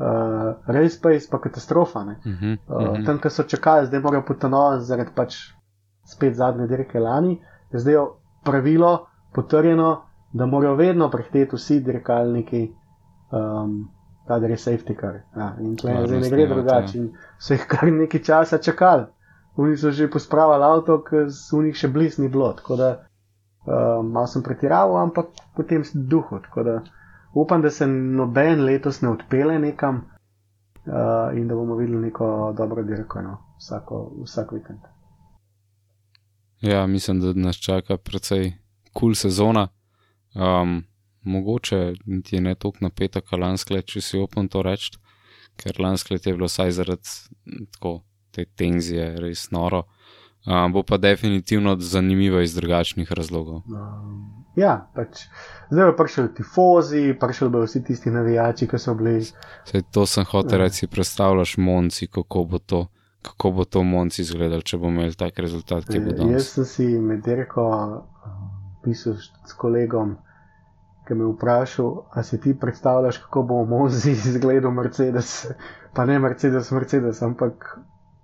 Uh, 0.00 0.58
Race 0.66 0.98
pace 1.00 1.30
pa 1.30 1.38
katastrofa. 1.40 2.04
ne. 2.04 2.18
Uh 2.24 2.32
-huh, 2.32 2.58
Uh, 2.66 2.76
uh 2.76 2.82
-huh. 2.82 3.06
tam, 3.06 3.18
kjer 3.18 3.32
so 3.32 3.42
čakali, 3.42 3.86
zdaj 3.86 4.00
morajo 4.00 4.24
potonovati 4.26 4.84
zaradi 4.84 5.10
pač 5.14 5.36
spet 6.04 6.34
zadnje 6.34 6.66
dirke 6.66 7.00
lani, 7.00 7.42
je 7.72 7.78
zdaj 7.78 7.94
pravilo 8.44 9.06
potrjeno, 9.32 10.09
da 10.32 10.46
morajo 10.46 10.74
vedno 10.74 11.10
prehteti 11.10 11.56
vsi 11.56 11.80
dirkalniki, 11.80 12.70
um, 13.32 13.88
kadar 14.28 14.50
je 14.50 14.56
safety 14.56 15.00
car. 15.00 15.20
Ja, 15.36 15.56
in 15.60 15.76
tle 15.76 15.96
zdaj 16.06 16.20
ne 16.20 16.30
gre 16.30 16.46
drugače. 16.46 17.06
so 17.38 17.54
jih 17.54 17.66
kar 17.66 17.92
nekaj 17.92 18.22
časa 18.22 18.58
čakali. 18.58 19.04
Oni 19.56 19.76
so 19.76 19.90
že 19.90 20.10
pospravili 20.10 20.64
avto, 20.64 21.00
ker 21.02 21.30
so 21.30 21.58
v 21.58 21.64
njih 21.64 21.76
še 21.76 21.88
bliz 21.88 22.18
ni 22.18 22.28
bilo. 22.28 22.52
Tako 22.52 22.76
da 22.76 22.90
um, 23.66 24.12
malo 24.12 24.26
sem 24.26 24.42
pretiraval, 24.42 24.96
ampak 25.02 25.34
potem 25.56 25.84
sem 25.84 26.06
duhu. 26.08 26.38
Tako 26.46 26.62
da 26.62 26.80
upam, 27.34 27.62
da 27.62 27.70
se 27.70 27.86
noben 27.86 28.64
letos 28.64 29.02
ne 29.02 29.08
odpele 29.08 29.58
nekam 29.58 29.96
uh, 30.86 31.36
in 31.36 31.48
da 31.48 31.54
bomo 31.54 31.76
videli 31.76 32.06
neko 32.06 32.54
dobro 32.56 32.82
dirko 32.82 33.22
no, 33.22 33.36
vsako, 33.58 34.12
vsak 34.22 34.52
vikend. 34.52 34.86
Ja, 36.60 36.86
mislim, 36.86 37.20
da 37.20 37.32
nas 37.34 37.56
čaka 37.56 37.96
precej 37.96 38.52
kul 38.92 39.00
cool 39.00 39.14
sezona. 39.14 39.68
Um, 40.34 40.84
mogoče 41.22 41.78
niti 42.06 42.36
je 42.36 42.40
ne 42.40 42.54
tako 42.54 42.78
napeta, 42.80 43.20
kot 43.20 43.38
lansko 43.38 43.74
let, 43.74 43.86
če 43.86 44.00
si 44.00 44.18
upam 44.18 44.48
to 44.48 44.62
reči, 44.62 44.94
ker 45.56 45.76
lansko 45.78 46.14
let 46.14 46.26
je 46.26 46.32
bilo 46.32 46.46
vsaj 46.46 46.70
zaradi 46.72 47.08
m, 47.46 47.66
tako, 47.70 48.02
te 48.30 48.44
tenzije 48.46 49.16
res 49.18 49.50
noro. 49.50 49.84
Um, 50.46 50.72
bo 50.72 50.82
pa 50.82 50.96
definitivno 50.96 51.74
zanimivo 51.76 52.40
iz 52.40 52.54
drugačnih 52.54 53.12
razlogov. 53.12 53.58
Um, 53.66 54.46
ja, 54.56 54.86
pač 54.94 55.26
zdaj 55.68 55.90
bo 55.90 55.96
prišel 55.98 56.30
tifozi, 56.32 57.12
prišel 57.20 57.50
bo 57.50 57.60
vsi 57.60 57.82
tisti 57.84 58.10
navijači, 58.10 58.64
ki 58.66 58.78
so 58.78 58.94
bili. 58.94 59.20
Sej 59.64 59.82
to 59.92 60.06
sem 60.06 60.24
hotel 60.24 60.58
Ja. 60.58 60.64
reči, 60.64 60.86
predstavljaš 60.86 61.56
Monci, 61.58 62.06
kako 62.06 62.44
bo 62.44 62.58
to, 62.58 62.86
kako 63.22 63.50
bo 63.50 63.64
to 63.64 63.82
Monci 63.82 64.22
izgledal, 64.22 64.62
če 64.62 64.78
bo 64.78 64.88
imel 64.88 65.12
tak 65.12 65.38
rezultat, 65.38 65.84
ki 65.84 66.00
bo 66.00 66.06
Eh, 66.06 66.16
Jaz 66.16 66.18
danes. 66.20 66.48
sem 66.48 66.64
si 66.64 66.86
med 66.88 67.20
dirko 67.20 67.68
pisal 68.84 69.14
s 69.20 69.52
kolegom, 69.58 70.16
ki 71.08 71.14
me 71.14 71.24
je 71.24 71.34
vprašal, 71.34 71.94
a 72.10 72.22
si 72.22 72.40
ti 72.40 72.54
predstavljaš, 72.58 73.18
kako 73.18 73.42
bo 73.42 73.64
Mozi 73.64 74.10
izgledal 74.32 74.70
Mercedes, 74.70 75.46
pa 75.94 76.06
ne 76.06 76.18
Mercedes, 76.18 76.70
Mercedes, 76.70 77.22
ampak 77.22 77.78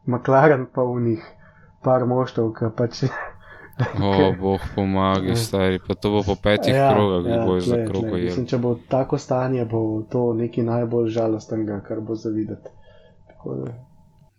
McLaren 0.06 0.66
pa 0.74 0.82
v 0.82 1.00
njih 1.00 1.24
par 1.82 2.06
moštov, 2.06 2.52
ki 2.58 2.74
pač. 2.76 3.04
O, 3.76 4.32
boh 4.40 4.60
pomagi, 4.74 5.34
stari, 5.36 5.76
pa 5.78 5.92
to 5.94 6.08
bo 6.10 6.22
po 6.24 6.32
petih 6.40 6.72
ja, 6.72 6.94
krogah, 6.94 7.24
ki 7.24 7.30
ja, 7.30 7.42
bojo 7.44 7.60
za 7.60 7.76
krogo 7.84 8.14
jedli. 8.16 8.30
Mislim, 8.30 8.46
če 8.48 8.58
bo 8.58 8.70
tako 8.88 9.18
stanje, 9.20 9.66
bo 9.68 10.00
to 10.08 10.32
nekaj 10.32 10.64
najbolj 10.64 11.10
žalostnega, 11.12 11.82
kar 11.84 12.00
bo 12.00 12.16
za 12.16 12.32
videti. 12.32 12.72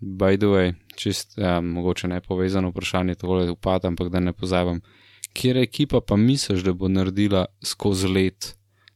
By 0.01 0.37
the 0.41 0.49
way, 0.49 0.73
čist, 0.95 1.37
ja, 1.37 1.61
mogoče 1.61 2.07
ne 2.07 2.21
povezano 2.21 2.69
vprašanje, 2.73 3.15
tole 3.15 3.51
upadam, 3.51 3.93
ampak 3.93 4.09
da 4.09 4.19
ne 4.19 4.33
pozabim. 4.33 4.81
Kjer 5.37 5.57
ekipa 5.61 6.01
pa 6.01 6.15
misliš, 6.17 6.63
da 6.65 6.73
bo 6.73 6.89
naredila 6.89 7.45
skozi 7.61 8.09
let 8.09 8.53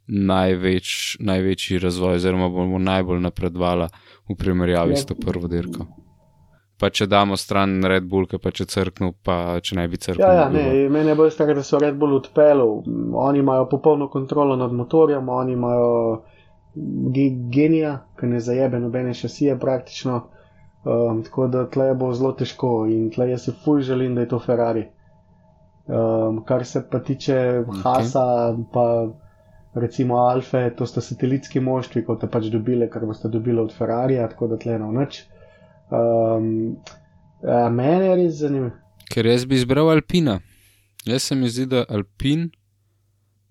največ, 0.07 1.17
največji 1.19 1.79
razvoj, 1.79 2.17
oziroma 2.17 2.49
bomo 2.49 2.79
najbolj 2.81 3.19
napredovala 3.21 3.89
v 4.29 4.35
primerjavi 4.35 4.97
s 4.97 5.05
to 5.05 5.15
prvo 5.15 5.47
dirko? 5.47 5.85
Pa 6.81 6.89
če 6.89 7.05
damo 7.05 7.37
stran 7.37 7.77
Red 7.85 8.07
Bull, 8.09 8.25
ki 8.25 8.39
pa 8.41 8.49
če 8.57 8.65
crknu, 8.65 9.11
pa 9.21 9.35
če 9.61 9.77
ne 9.77 9.85
bi 9.87 9.99
crknil. 10.01 10.25
Ja, 10.25 10.33
ja, 10.39 10.47
ne, 10.49 10.89
meni 10.89 11.13
je 11.13 11.17
bolj 11.19 11.29
stvar, 11.35 11.53
da 11.53 11.63
so 11.63 11.77
Red 11.79 11.99
Bull 12.01 12.17
odpeljali. 12.17 12.95
Oni 13.21 13.43
imajo 13.43 13.67
popolno 13.69 14.09
kontrolo 14.09 14.57
nad 14.57 14.73
motorjem, 14.73 15.29
oni 15.29 15.53
imajo 15.53 15.91
ge 17.13 17.27
genija, 17.53 17.99
ki 18.17 18.31
ne 18.33 18.39
zajebe 18.41 18.79
nobene 18.81 19.13
šasije 19.13 19.59
praktično. 19.61 20.23
Um, 20.81 21.21
tako 21.23 21.45
da 21.53 21.67
tle 21.69 21.91
bo 21.93 22.09
zelo 22.17 22.31
težko 22.33 22.87
in 22.89 23.11
tle 23.13 23.29
jaz 23.29 23.45
si 23.45 23.53
fuj 23.63 23.83
želim, 23.85 24.15
da 24.17 24.25
je 24.25 24.31
to 24.33 24.39
Ferrari. 24.41 24.87
Um, 25.87 26.43
kar 26.45 26.65
se 26.65 26.83
pa 26.91 26.99
tiče 26.99 27.63
Ok. 27.67 27.75
Hasa, 27.83 28.55
pa 28.73 28.85
recimo 29.73 30.15
Alfe, 30.15 30.69
to 30.77 30.85
sta 30.85 31.01
satelitski 31.01 31.59
moštvi, 31.59 32.05
kot 32.05 32.19
ste 32.21 32.29
pač 32.29 32.49
dobili, 32.53 32.89
kar 32.89 33.05
boste 33.05 33.29
dobili 33.29 33.59
od 33.61 33.73
Ferrarija, 33.73 34.27
tako 34.29 34.47
da 34.47 34.57
tle 34.57 34.79
na 34.79 34.91
noč. 34.91 35.23
Um, 35.91 36.77
ja, 37.43 37.69
mene 37.69 38.05
je 38.05 38.15
res 38.15 38.33
zanimivo. 38.39 38.71
Ker 39.11 39.25
jaz 39.25 39.45
bi 39.45 39.55
izbral 39.55 39.89
Alpina. 39.91 40.39
Jaz 41.05 41.23
se 41.23 41.35
mi 41.35 41.49
zdi, 41.49 41.65
da 41.65 41.85
Alpin 41.89 42.49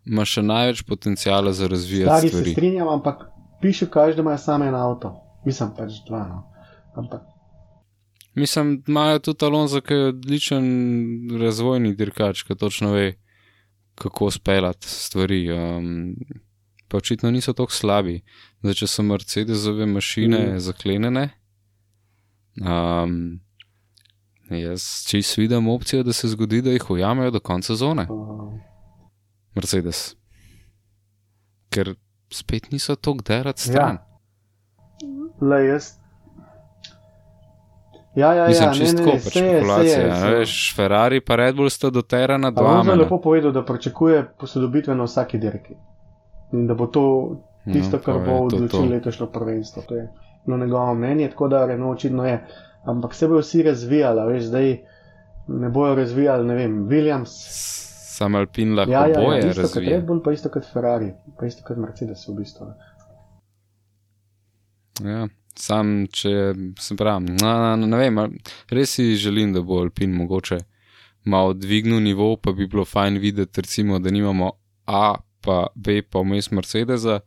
ima 0.06 0.24
še 0.24 0.42
največ 0.42 0.84
potencijala 0.88 1.52
za 1.52 1.66
razvijati 1.68 2.08
Stari 2.08 2.28
se 2.28 2.36
stvari. 2.36 2.52
strinjam, 2.52 2.88
ampak 2.88 3.26
piše, 3.60 3.90
kaže, 3.90 4.16
da 4.16 4.22
imajo 4.22 4.38
samo 4.38 4.64
en 4.64 4.74
avto. 4.74 5.10
Mislim 5.44 5.74
pač 5.76 5.98
dva. 6.08 6.22
No. 6.28 6.38
Ampak, 6.94 7.22
Mislim, 8.34 8.82
imajo 8.86 9.18
tudi 9.18 9.44
Alonso, 9.44 9.80
ki 9.80 9.94
je 9.94 10.06
odličen 10.06 10.66
razvojni 11.40 11.94
dirkač, 11.94 12.42
ki 12.42 12.56
točno 12.56 12.92
ve, 12.92 13.14
kako 13.94 14.30
speljati 14.30 14.88
stvari. 14.88 15.52
Um, 15.52 16.16
pa 16.88 16.96
očitno 16.96 17.30
niso 17.30 17.52
tako 17.52 17.72
slabi. 17.72 18.20
Zdaj, 18.62 18.74
če 18.74 18.86
so 18.86 19.02
Mercedesove 19.02 19.86
mašine 19.86 20.40
mm. 20.46 20.58
zaklenjene, 20.58 21.28
um, 22.60 23.40
jaz 24.50 25.06
čist 25.06 25.38
vidim 25.38 25.68
opcijo, 25.68 26.02
da 26.02 26.12
se 26.12 26.28
zgodi, 26.28 26.62
da 26.62 26.74
jih 26.74 26.90
ujamejo 26.90 27.30
do 27.30 27.40
konca 27.40 27.72
sezone. 27.72 28.06
uh, 28.10 28.52
Mercedes. 29.54 30.16
Ker 31.70 31.94
spet 32.30 32.70
niso 32.72 32.96
tako 32.96 33.22
derati 33.26 33.62
stran. 33.62 33.98
Ja. 33.98 34.06
le 35.40 35.64
jaz. 35.66 35.99
Ja, 38.20 38.30
ja, 38.34 38.46
Mislim, 38.46 38.68
ja, 38.68 38.84
ne, 38.84 38.96
tako, 38.96 39.10
pač 39.16 39.32
špekulacija. 39.32 40.06
Veš, 40.30 40.54
Ferrari 40.76 41.20
pa 41.20 41.36
Red 41.36 41.56
Bull 41.56 41.70
sta 41.70 41.90
doterana 41.90 42.50
dva. 42.50 42.66
Alonso 42.66 42.90
je 42.90 42.92
mene. 42.92 43.02
lepo 43.02 43.20
povedal, 43.20 43.52
da 43.52 43.64
pričakuje 43.64 44.24
posodobitve 44.38 44.94
na 44.94 45.04
vsaki 45.04 45.38
dirki. 45.38 45.74
In 46.52 46.66
da 46.66 46.74
bo 46.74 46.86
to 46.86 47.04
tisto, 47.64 47.96
No, 47.96 48.02
kar 48.02 48.18
bo 48.18 48.40
odločilo 48.42 48.68
to. 48.82 48.88
letošnjo 48.88 49.26
prvenstvo. 49.26 49.82
To 49.82 49.96
je 49.96 50.08
no, 50.46 50.56
njegovo 50.56 50.94
mnenje, 50.94 51.28
tako 51.30 51.48
da 51.48 51.66
Renault 51.66 51.96
očitno 51.96 52.26
je. 52.26 52.40
Ampak 52.84 53.14
se 53.14 53.28
bojo 53.28 53.40
vsi 53.40 53.62
razvijali, 53.62 54.32
veš, 54.32 54.42
zdaj 54.44 54.70
ne 55.48 55.68
bojo 55.68 55.94
razvijali, 55.94 56.46
ne 56.46 56.54
vem, 56.54 56.78
Williams. 56.88 57.34
Sam 58.10 58.34
Alpin 58.34 58.74
lahko 58.74 58.92
Ja, 58.92 59.06
ja, 59.06 59.20
boje 59.20 59.38
ja, 59.38 59.48
isto 59.48 59.62
kot 59.62 59.70
razvija. 59.70 59.96
Red 59.96 60.06
Bull, 60.06 60.22
pa 60.22 60.32
isto 60.32 60.48
kot 60.48 60.64
Ferrari, 60.72 61.12
pa 61.38 61.46
isto 61.46 61.62
kot 61.66 61.76
Mercedes 61.76 62.28
v 62.28 62.34
bistvu. 62.34 62.66
Ja, 65.04 65.28
sam, 65.54 66.06
če 66.06 66.32
se 66.78 66.96
pravi, 66.96 67.30
na, 67.32 67.76
na, 67.76 67.86
ne 67.86 67.96
vem, 67.96 68.38
res 68.68 68.90
si 68.90 69.16
želim, 69.16 69.52
da 69.52 69.60
bo 69.60 69.80
Alpin 69.80 70.12
mogoče 70.12 70.58
malo 71.24 71.52
dvignil 71.52 72.00
nivo, 72.00 72.36
pa 72.36 72.52
bi 72.52 72.66
bilo 72.66 72.84
fajn 72.84 73.18
videti, 73.18 73.60
recimo, 73.60 73.98
da 73.98 74.10
nimamo 74.10 74.52
A, 74.86 75.14
pa 75.40 75.66
B, 75.74 76.02
pa 76.02 76.18
vmes 76.18 76.50
Mercedesa, 76.50 77.20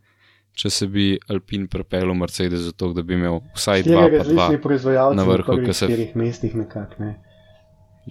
če 0.53 0.69
se 0.69 0.87
bi 0.87 1.19
Alpin 1.29 1.67
prepeljal 1.67 2.09
v 2.09 2.15
Mercedesu, 2.15 2.71
tako 2.71 2.93
da 2.93 3.01
bi 3.01 3.13
imel 3.13 3.39
vsaj 3.55 3.83
dva, 3.83 4.07
pa 4.09 4.23
dva. 4.23 4.49
proizvajalci 4.59 5.17
na 5.17 5.23
na 5.23 5.29
vrhu, 5.31 5.59
ko 5.65 5.73
se- 5.73 5.85
štirih 5.85 6.15
mestih 6.15 6.55
nekako. 6.55 6.93
Ne. 6.99 7.13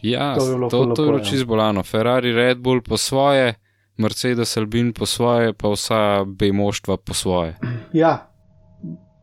Ja, 0.03 0.35
To 0.35 0.45
bi 0.47 0.71
to, 0.71 0.85
to 0.95 1.03
je 1.03 1.07
bilo 1.07 1.19
ja. 1.19 1.25
čisto 1.25 1.47
bolano. 1.47 1.83
Ferrari, 1.83 2.33
Red 2.33 2.59
Bull 2.59 2.81
po 2.81 2.97
svoje, 2.97 3.55
Mercedes, 3.97 4.57
Albin 4.57 4.93
po 4.93 5.07
svoje, 5.07 5.53
pa 5.53 5.69
vsa 5.69 6.25
B 6.27 6.53
moštva 6.53 6.97
po 6.97 7.15
svoje. 7.15 7.57
Ja, 7.93 8.32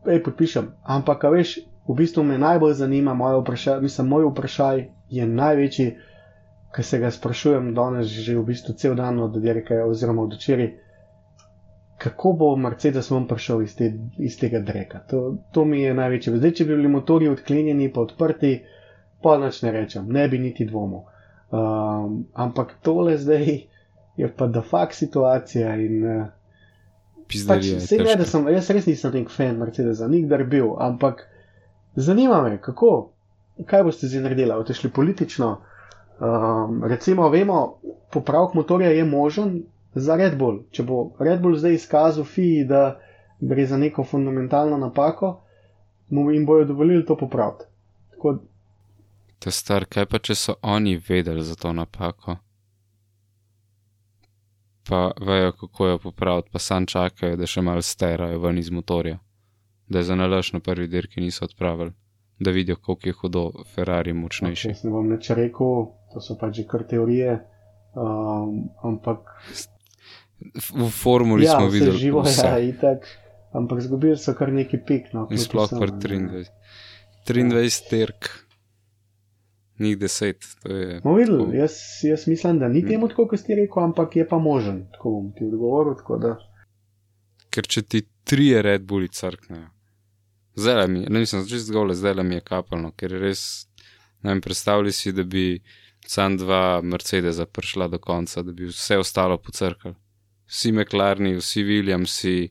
ej, 0.06 0.22
podpišem. 0.22 0.70
Ampak, 0.84 1.24
veš, 1.24 1.58
v 1.86 1.94
bistvu 1.94 2.22
me 2.22 2.38
najbolj 2.38 2.74
zanima 2.74 3.14
moje 3.14 3.40
vprašanje. 3.40 3.80
Mislim, 3.80 4.08
moj 4.08 4.28
vprašaj 4.30 4.84
je 5.10 5.26
največji, 5.26 5.88
ki 6.70 6.82
se 6.82 6.98
ga 6.98 7.10
sprašujem 7.10 7.74
danes 7.74 8.06
že 8.06 8.36
v 8.36 8.44
bistvu 8.44 8.74
cel 8.74 8.94
dan 8.94 9.18
od 9.18 9.34
Dirke 9.36 9.82
oziroma 9.82 10.22
od 10.22 10.34
včeraj. 10.34 10.70
kako 11.98 12.32
bo 12.32 12.56
Mercedes 12.56 13.10
vam 13.10 13.26
prišel 13.28 13.62
iz, 13.62 13.74
te, 13.76 13.90
iz 14.18 14.38
tega 14.38 14.60
dreka. 14.60 14.98
To, 15.00 15.18
to 15.52 15.64
mi 15.64 15.82
je 15.82 15.94
največje. 15.94 16.36
Zdaj, 16.36 16.52
če 16.52 16.64
bi 16.64 16.76
bili 16.76 16.88
motori 16.88 17.28
odklenjeni 17.28 17.90
pa 17.92 18.00
odprti, 18.00 18.54
pa 19.20 19.34
nič 19.38 19.58
ne 19.62 19.72
rečem, 19.72 20.06
ne 20.08 20.28
bi 20.28 20.38
niti 20.38 20.64
dvomil. 20.64 21.02
Um, 21.50 22.14
ampak 22.34 22.78
tole 22.82 23.18
zdaj 23.18 23.44
je 24.16 24.30
pa 24.36 24.46
da 24.46 24.62
fakt 24.62 24.94
situacija 24.94 25.74
in. 25.76 26.04
Uh, 26.06 26.28
Pač, 27.48 27.66
vse 27.78 27.98
ne, 28.02 28.14
da 28.18 28.26
sem, 28.26 28.46
jaz 28.54 28.70
res 28.74 28.86
nisem 28.88 29.14
nek 29.14 29.30
fan 29.30 29.58
Mercedesa, 29.60 30.08
nikdar 30.10 30.44
bil, 30.50 30.72
ampak 30.82 31.24
zanima 31.96 32.40
me, 32.42 32.56
kako, 32.62 33.10
kaj 33.70 33.84
boste 33.86 34.10
zdaj 34.10 34.24
naredili, 34.26 34.54
boste 34.54 34.74
šli 34.74 34.90
politično. 34.90 35.50
Um, 36.20 36.82
recimo, 36.84 37.28
vemo, 37.32 37.60
popravek 38.12 38.54
motorja 38.54 38.90
je 38.90 39.04
možen 39.04 39.62
za 39.94 40.16
Red 40.16 40.36
Bull. 40.38 40.64
Če 40.70 40.84
bo 40.84 41.12
Red 41.18 41.40
Bull 41.40 41.56
zdaj 41.56 41.78
izkazal 41.78 42.26
FII, 42.28 42.66
da 42.68 43.00
gre 43.40 43.66
za 43.66 43.78
neko 43.80 44.04
fundamentalno 44.04 44.76
napako, 44.76 45.40
mu 46.10 46.30
jim 46.30 46.46
bojo 46.46 46.64
dovolili 46.64 47.06
to 47.06 47.16
popraviti. 47.16 47.64
Tako... 48.10 48.38
To 49.38 49.50
star, 49.50 49.86
kaj 49.88 50.06
pa 50.06 50.18
če 50.18 50.34
so 50.36 50.54
oni 50.62 50.98
vedeli 51.08 51.42
za 51.42 51.54
to 51.56 51.72
napako? 51.72 52.36
Pa 54.88 55.10
vejo, 55.20 55.52
kako 55.52 55.86
jo 55.86 55.98
popraviti, 55.98 56.48
pa 56.52 56.58
sam 56.58 56.86
čakajo, 56.86 57.36
da 57.36 57.46
še 57.46 57.62
malo 57.62 57.82
sterajo 57.82 58.40
ven 58.40 58.58
iz 58.58 58.70
motorja, 58.70 59.18
da 59.88 60.00
je 60.00 60.08
za 60.08 60.16
nalaž 60.16 60.52
na 60.52 60.60
prvi 60.60 60.88
dirki 60.88 61.20
niso 61.20 61.44
odpravili, 61.44 61.92
da 62.40 62.50
vidijo, 62.50 62.76
koliko 62.76 63.08
je 63.08 63.12
hudo 63.20 63.44
Ferrari 63.74 64.12
močnejši. 64.12 64.68
Okay, 64.68 64.84
ne 64.84 64.90
bom 64.90 65.08
neč 65.08 65.30
rekel, 65.36 65.90
to 66.12 66.24
so 66.24 66.36
pač 66.40 66.62
že 66.62 66.66
kar 66.68 66.86
teorije, 66.88 67.40
um, 67.94 68.70
ampak. 68.82 69.34
V 70.56 70.88
formuli 70.88 71.44
ja, 71.44 71.58
smo 71.58 71.68
videli, 71.68 71.90
da 71.90 71.96
je 71.96 72.04
živo, 72.06 72.24
ja, 72.24 72.58
itak, 72.64 73.04
ampak 73.52 73.82
zgubili 73.84 74.16
so 74.16 74.32
kar 74.34 74.52
neki 74.52 74.80
pik. 74.86 75.12
No, 75.12 75.26
In 75.30 75.38
sploh 75.38 75.68
kar 75.68 75.92
23. 75.92 76.48
23 77.28 77.90
terk 77.90 78.30
njih 79.80 79.98
deset. 79.98 80.44
No, 81.04 81.14
videl, 81.14 81.54
jaz, 81.54 81.74
jaz 82.02 82.26
mislim, 82.28 82.58
da 82.60 82.68
ni 82.68 82.84
temu 82.86 83.08
tako, 83.08 83.26
kot 83.32 83.40
si 83.40 83.56
rekel, 83.56 83.82
ampak 83.84 84.16
je 84.16 84.28
pa 84.28 84.38
možen, 84.38 84.84
tako 84.92 85.10
bom 85.16 85.32
ti 85.36 85.44
odgovoril. 85.48 85.96
Da... 86.20 86.36
Ker 87.50 87.66
če 87.66 87.82
ti 87.82 88.04
tri 88.24 88.52
Red 88.62 88.84
Bulli 88.86 89.08
crknejo, 89.08 89.68
zdaj 90.54 90.88
mi, 90.88 91.06
ne 91.08 91.24
mislim, 91.24 91.44
že 91.48 91.64
zgolj 91.64 91.96
zdaj 91.98 92.22
mi 92.22 92.38
je 92.38 92.46
kapalno, 92.46 92.92
ker 92.96 93.16
res 93.20 93.66
ne 94.22 94.34
vem, 94.34 94.40
predstavljaj 94.40 94.92
si, 94.92 95.12
da 95.12 95.24
bi 95.24 95.62
sam 96.06 96.36
dva 96.36 96.80
Mercedesa 96.82 97.46
prišla 97.46 97.88
do 97.88 97.98
konca, 97.98 98.42
da 98.42 98.52
bi 98.52 98.68
vse 98.68 98.98
ostalo 98.98 99.38
pocrkali. 99.38 99.94
Vsi 100.50 100.72
McLarni, 100.72 101.36
vsi 101.38 101.62
Williamsi, 101.64 102.48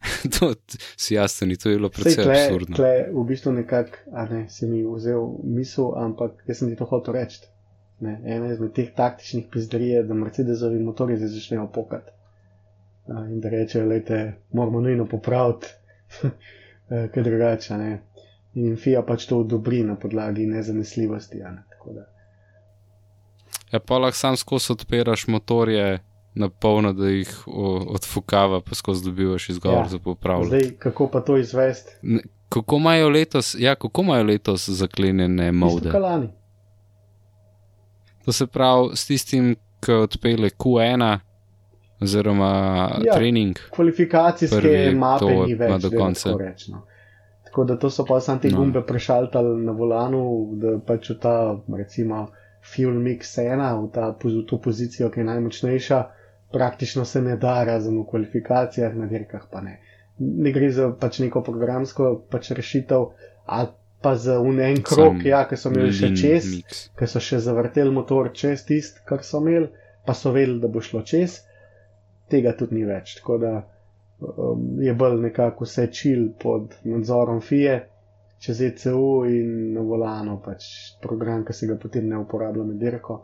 to 0.38 0.54
si 0.96 1.14
jasno, 1.14 1.46
ni 1.46 1.56
to 1.56 1.70
je 1.70 1.76
bilo 1.76 1.88
predvsem 1.88 2.30
absurdno. 2.30 2.76
Tle, 2.76 3.08
v 3.12 3.24
bistvu 3.28 3.52
nekako, 3.52 3.98
a 4.12 4.24
ne, 4.30 4.44
si 4.48 4.66
mi 4.66 4.82
vzel 4.86 5.26
misel, 5.44 5.92
ampak 5.96 6.44
jaz 6.48 6.62
sem 6.62 6.70
ti 6.70 6.78
to 6.78 6.88
hotel 6.88 7.14
reči. 7.14 7.42
Ne, 8.00 8.16
ena 8.24 8.48
izmed 8.52 8.72
teh 8.72 8.88
taktičnih 8.96 9.50
pizdarij 9.52 9.92
je, 9.94 10.02
da 10.08 10.16
Mercedesovi 10.16 10.78
motori 10.80 11.18
zdaj 11.20 11.34
začnejo 11.34 11.66
pokati. 11.74 12.16
In 13.10 13.40
da 13.40 13.50
rečejo, 13.52 13.88
lejte, 13.88 14.20
moramo 14.52 14.80
nujno 14.80 15.04
popraviti, 15.06 15.66
kaj 17.12 17.22
drugače, 17.22 17.76
ne. 17.76 17.90
In 18.54 18.76
FIA 18.76 19.02
pač 19.06 19.26
to 19.28 19.42
odobri 19.44 19.82
na 19.84 19.98
podlagi 20.00 20.46
nezanesljivosti, 20.46 21.38
ja, 21.38 21.50
ne, 21.50 21.62
tako 21.70 21.92
da. 21.98 22.06
Ja, 23.72 23.78
pa 23.80 23.98
lahko 23.98 24.16
sam 24.16 24.36
skozi 24.36 24.72
odpiraš 24.72 25.26
motorje, 25.26 26.00
na 26.34 26.48
polno, 26.48 26.92
da 26.92 27.08
jih 27.08 27.42
odfukava, 27.46 28.60
pa 28.60 28.74
skozi 28.74 29.04
dobivaš 29.04 29.48
izgovor 29.48 29.84
ja. 29.84 29.88
za 29.88 29.98
popravljanje. 29.98 30.48
Zdaj, 30.48 30.76
kako 30.78 31.08
pa 31.08 31.20
to 31.20 31.36
izvesti? 31.36 31.92
Kako 32.48 32.76
imajo 32.76 33.08
letos, 33.08 33.56
ja, 33.58 33.74
kako 33.74 34.02
imajo 34.02 34.24
letos 34.24 34.68
zaklenjene 34.68 35.52
mode? 35.52 35.90
To 38.24 38.32
se 38.32 38.46
pravi 38.46 38.96
s 38.96 39.06
tistim, 39.06 39.56
ki 39.80 39.92
odpele 39.92 40.48
Q1, 40.48 41.18
oziroma 42.00 42.52
ja, 43.04 43.14
trening. 43.14 43.58
Kvalifikacijske 43.70 44.92
mape 44.96 45.34
ni 45.46 45.54
več 45.54 45.82
do 45.82 45.90
konca. 45.90 46.34
No. 46.68 46.82
Tako 47.44 47.64
da 47.64 47.76
to 47.78 47.90
so 47.90 48.04
pa 48.04 48.20
sam 48.20 48.38
te 48.40 48.50
no. 48.50 48.58
gumbe 48.58 48.82
prešaltali 48.86 49.64
na 49.64 49.72
volanu, 49.72 50.22
da 50.60 50.78
pač 50.86 51.10
v 51.10 51.18
ta, 51.22 51.34
recimo, 51.76 52.28
fuel 52.62 53.00
mix 53.00 53.34
ena, 53.42 53.72
v, 53.80 53.88
ta, 53.94 54.12
v 54.24 54.44
to 54.46 54.60
pozicijo, 54.60 55.10
ki 55.10 55.20
je 55.20 55.28
najmočnejša 55.32 56.00
praktično 56.52 57.04
se 57.04 57.22
ne 57.22 57.36
da, 57.36 57.64
razen 57.64 57.98
v 58.00 58.06
kvalifikacijah, 58.10 58.94
na 58.96 59.06
dirkah 59.06 59.46
pa 59.50 59.60
ne. 59.60 59.78
Ne 60.18 60.52
gre 60.52 60.70
za 60.70 60.90
pač 61.00 61.20
neko 61.24 61.42
programsko 61.42 62.10
pač 62.30 62.50
rešitev, 62.56 63.06
ali 63.46 63.68
pa 64.00 64.14
za 64.16 64.38
unen 64.40 64.82
krok, 64.82 65.24
ja, 65.24 65.44
ki 65.48 65.56
so 65.60 65.70
imeli 65.72 65.92
še 65.92 66.10
čez, 66.16 66.48
ki 66.96 67.08
so 67.08 67.20
še 67.20 67.40
zavrteli 67.44 67.92
motor 67.92 68.30
čez 68.32 68.64
tist, 68.68 69.02
kar 69.08 69.24
so 69.24 69.42
imeli, 69.44 69.68
pa 70.06 70.16
so 70.16 70.32
vedeli, 70.32 70.60
da 70.62 70.68
bo 70.72 70.80
šlo 70.80 71.02
čez, 71.04 71.40
tega 72.32 72.54
tudi 72.56 72.78
ni 72.78 72.86
več. 72.88 73.18
Tako 73.20 73.38
da 73.42 73.52
um, 73.60 74.80
je 74.80 74.94
bolj 74.96 75.20
nekako 75.26 75.68
vse 75.68 75.86
čil 75.92 76.30
pod 76.40 76.78
nadzorom 76.88 77.42
FIE, 77.44 77.76
čez 78.40 78.62
ECU 78.70 79.26
in 79.28 79.74
na 79.74 79.84
volano, 79.84 80.38
pač 80.44 80.70
program, 81.02 81.44
ki 81.44 81.56
se 81.56 81.68
ga 81.68 81.76
potem 81.76 82.08
ne 82.08 82.22
uporablja 82.22 82.64
med 82.64 82.80
dirko. 82.80 83.20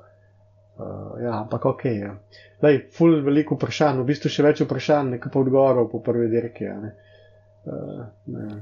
Uh, 0.77 1.17
ja, 1.23 1.41
ampak 1.41 1.65
ok. 1.65 1.85
Ja. 1.85 2.15
Lej, 2.63 2.83
ful 2.93 3.23
veliko 3.25 3.57
vprašanj, 3.57 4.03
v 4.03 4.11
bistvu 4.11 4.33
še 4.33 4.45
več 4.45 4.61
vprašanj, 4.65 5.15
nekaj 5.17 5.33
pa 5.33 5.41
odgovorov 5.41 5.89
po 5.93 6.03
prvi 6.05 6.29
dirki. 6.33 6.67
Ja, 6.69 6.77
uh, 7.73 8.59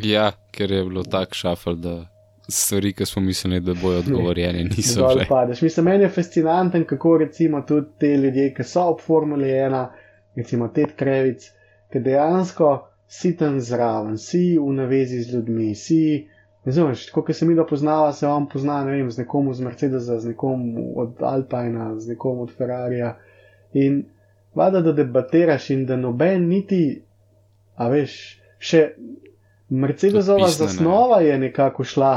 ja, 0.00 0.30
ker 0.56 0.72
je 0.72 0.86
bilo 0.88 1.04
tako 1.04 1.36
šafal, 1.36 1.76
da 1.76 1.98
stvari, 2.50 2.92
ki 2.96 3.06
smo 3.06 3.22
mislili, 3.22 3.60
da 3.60 3.74
bojo 3.82 3.98
odgovorjene, 3.98 4.64
niso 4.64 5.08
bile. 5.08 5.26
Mislim, 5.62 5.86
meni 5.86 6.04
je 6.04 6.08
fascinanten, 6.08 6.84
kako 6.84 7.18
recimo 7.18 7.62
tudi 7.62 7.86
te 7.98 8.16
ljudje, 8.16 8.54
ki 8.54 8.64
so 8.64 8.88
ob 8.94 9.00
Formuli 9.00 9.48
1, 9.48 9.86
recimo 10.36 10.68
Ted 10.68 10.96
Krevic, 10.96 11.50
ki 11.92 12.00
dejansko 12.00 12.72
si 13.06 13.36
tam 13.36 13.60
zraven, 13.60 14.18
si 14.18 14.58
v 14.58 14.72
navezi 14.72 15.22
z 15.22 15.34
ljudmi, 15.34 15.74
si. 15.74 16.28
Razumeš, 16.64 17.10
kot 17.10 17.36
se 17.36 17.46
mi 17.46 17.54
da 17.54 17.64
poznava, 17.66 18.12
se 18.12 18.26
on 18.26 18.48
pozna, 18.48 18.84
ne 18.84 18.92
vem, 18.92 19.10
z 19.10 19.18
nekom 19.22 19.50
iz 19.50 19.60
Mercedesa, 19.60 20.18
z 20.20 20.28
nekom 20.28 20.74
od 20.96 21.22
Alpina, 21.24 21.94
z 22.00 22.08
nekom 22.08 22.40
od 22.40 22.52
Ferrarija. 22.56 23.14
In 23.72 24.02
vada, 24.54 24.80
da 24.80 24.92
debatiraš 24.92 25.70
in 25.70 25.86
da 25.86 25.96
noben 25.96 26.48
niti, 26.48 26.82
a 27.76 27.88
veš, 27.88 28.18
še 28.58 28.82
Mercedesova 29.70 30.48
zasnova 30.52 31.22
je 31.24 31.38
nekako 31.38 31.84
šla, 31.84 32.14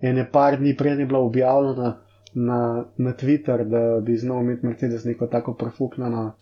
ene 0.00 0.26
par 0.32 0.58
dni 0.60 0.76
prej 0.76 0.98
je 1.00 1.06
bila 1.06 1.20
objavljena 1.26 1.94
na, 2.34 2.84
na 2.96 3.12
Twitter, 3.12 3.64
da 3.64 4.00
bi 4.00 4.16
znal 4.16 4.44
imeti 4.44 4.66
Mercedes 4.66 5.04
neko 5.04 5.26
tako 5.26 5.54
profuknjeno, 5.54 6.32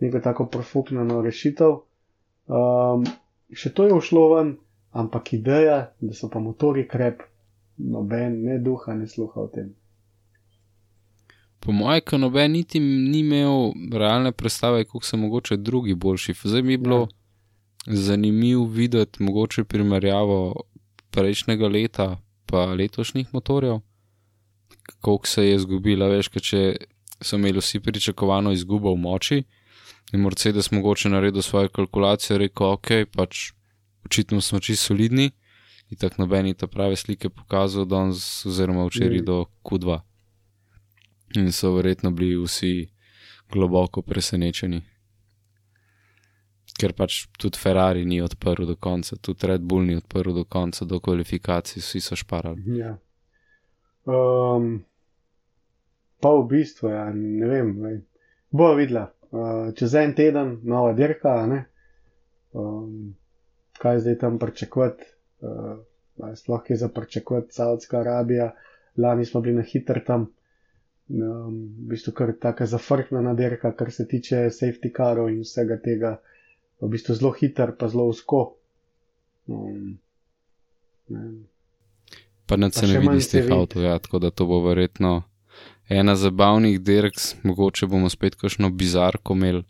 neko 0.00 0.20
tako 0.20 0.46
profuknjeno 0.46 1.22
rešitev. 1.22 1.78
Um, 2.50 3.06
še 3.52 3.72
to 3.72 3.86
je 3.86 3.94
ušlo 3.94 4.34
ven 4.34 4.56
ampak 4.90 5.32
ideja, 5.32 5.92
da 6.00 6.14
so 6.14 6.28
pa 6.30 6.40
motori 6.40 6.88
krep, 6.88 7.22
noben, 7.76 8.42
ne 8.44 8.58
duha, 8.58 8.94
ne 8.94 9.06
sluha 9.06 9.40
o 9.40 9.48
tem. 9.48 9.74
Po 11.60 11.72
mojem, 11.72 12.00
ko 12.06 12.18
noben 12.18 12.52
niti 12.52 12.80
ni 12.80 13.20
imel 13.20 13.72
realne 13.92 14.32
predstave, 14.32 14.84
kako 14.84 15.04
so 15.04 15.16
mogoče 15.16 15.56
drugi 15.56 15.94
boljši. 15.94 16.34
Zdaj 16.44 16.62
mi 16.62 16.72
je 16.72 16.78
bilo 16.78 17.00
ja. 17.00 17.08
zanimivo 17.86 18.64
videti 18.64 19.22
mogoče 19.22 19.64
primerjavo 19.64 20.62
prejšnjega 21.10 21.68
leta 21.68 22.16
pa 22.46 22.64
letošnjih 22.64 23.28
motorjev, 23.32 23.78
koliko 25.00 25.26
se 25.26 25.46
je 25.46 25.54
izgubila, 25.54 26.08
veš, 26.08 26.28
če 26.28 26.76
so 27.20 27.36
imeli 27.36 27.60
vsi 27.60 27.80
pričakovano 27.80 28.52
izgubo 28.52 28.94
v 28.94 28.98
moči. 28.98 29.42
In 30.12 30.20
Mercedes 30.20 30.70
mogoče 30.70 31.08
naredil 31.08 31.42
svoje 31.42 31.68
kalkulacije, 31.68 32.38
rekel, 32.38 32.66
ok, 32.66 32.88
pač 33.14 33.52
očitno 34.04 34.40
smo 34.40 34.60
čisto 34.60 34.86
solidni 34.86 35.30
in 35.90 35.98
tako 35.98 36.22
nobeni 36.22 36.54
te 36.54 36.66
prave 36.66 36.96
slike 36.96 37.28
pokazal 37.28 37.84
danes 37.84 38.46
oziroma 38.46 38.86
včeraj 38.86 39.18
mm. 39.18 39.24
do 39.24 39.44
Q2. 39.62 39.98
In 41.36 41.52
so 41.52 41.74
verjetno 41.74 42.10
bili 42.10 42.36
vsi 42.44 42.88
globoko 43.52 44.02
presenečeni. 44.02 44.82
Ker 46.80 46.94
pač 46.96 47.26
tudi 47.38 47.58
Ferrari 47.58 48.04
ni 48.06 48.20
odprl 48.22 48.66
do 48.66 48.76
konca, 48.76 49.16
tudi 49.16 49.46
Red 49.46 49.60
Bull 49.60 49.86
ni 49.86 49.96
odprl 49.98 50.32
do 50.32 50.44
konca, 50.44 50.84
do 50.84 51.00
kvalifikacij, 51.00 51.82
vsi 51.82 52.00
so 52.00 52.16
šparali. 52.16 52.78
Ja. 52.78 52.94
Um, 54.06 54.84
pa 56.22 56.32
v 56.38 56.46
bistvu, 56.48 56.88
ja, 56.94 57.08
ne 57.14 57.48
vem, 57.50 57.74
bo 58.50 58.72
videla. 58.78 59.10
Uh, 59.30 59.70
čez 59.76 59.94
en 59.94 60.14
teden, 60.14 60.56
nova 60.62 60.94
dirka, 60.96 61.34
ne. 61.46 61.64
Um, 62.54 63.12
kaj 63.80 64.02
zdaj 64.04 64.18
tam 64.20 64.38
pričakovati, 64.38 65.04
uh, 65.40 65.78
sploh 66.36 66.70
je 66.70 66.76
za 66.76 66.88
pričakovati 66.88 67.54
Saudska 67.54 68.00
Arabija, 68.00 68.50
lani 68.96 69.24
smo 69.24 69.40
bili 69.40 69.56
na 69.56 69.62
hitr 69.62 70.02
tam, 70.06 70.28
um, 71.08 71.54
v 71.78 71.88
bistvu 71.94 72.12
kar 72.12 72.32
taka 72.40 72.66
zafrknjena 72.66 73.34
dirka, 73.34 73.72
kar 73.72 73.92
se 73.92 74.08
tiče 74.08 74.48
safety 74.52 74.92
carov 74.96 75.30
in 75.30 75.40
vsega 75.46 75.80
tega. 75.84 76.18
v 76.80 76.88
bistvu 76.88 77.14
zelo 77.14 77.32
hiter, 77.36 77.74
pa 77.76 77.88
zelo 77.92 78.06
usko. 78.08 78.54
Um, 79.46 79.98
ne 81.08 81.18
vem. 81.18 81.34
Pa 82.46 82.56
na 82.56 82.70
Pa 82.70 82.80
se 82.80 82.86
ne 82.86 82.98
vidi 82.98 83.20
iz 83.20 83.28
teh 83.28 83.50
avtov, 83.52 83.84
ja, 83.84 83.98
tako 83.98 84.18
da 84.18 84.30
to 84.30 84.46
bo 84.46 84.62
verjetno 84.64 85.22
ena 85.88 86.16
zabavnih 86.16 86.80
dirk, 86.80 87.20
mogoče 87.42 87.86
bomo 87.86 88.08
spet 88.08 88.34
kakšno 88.34 88.70
bizarko 88.70 89.36
imeli. 89.36 89.64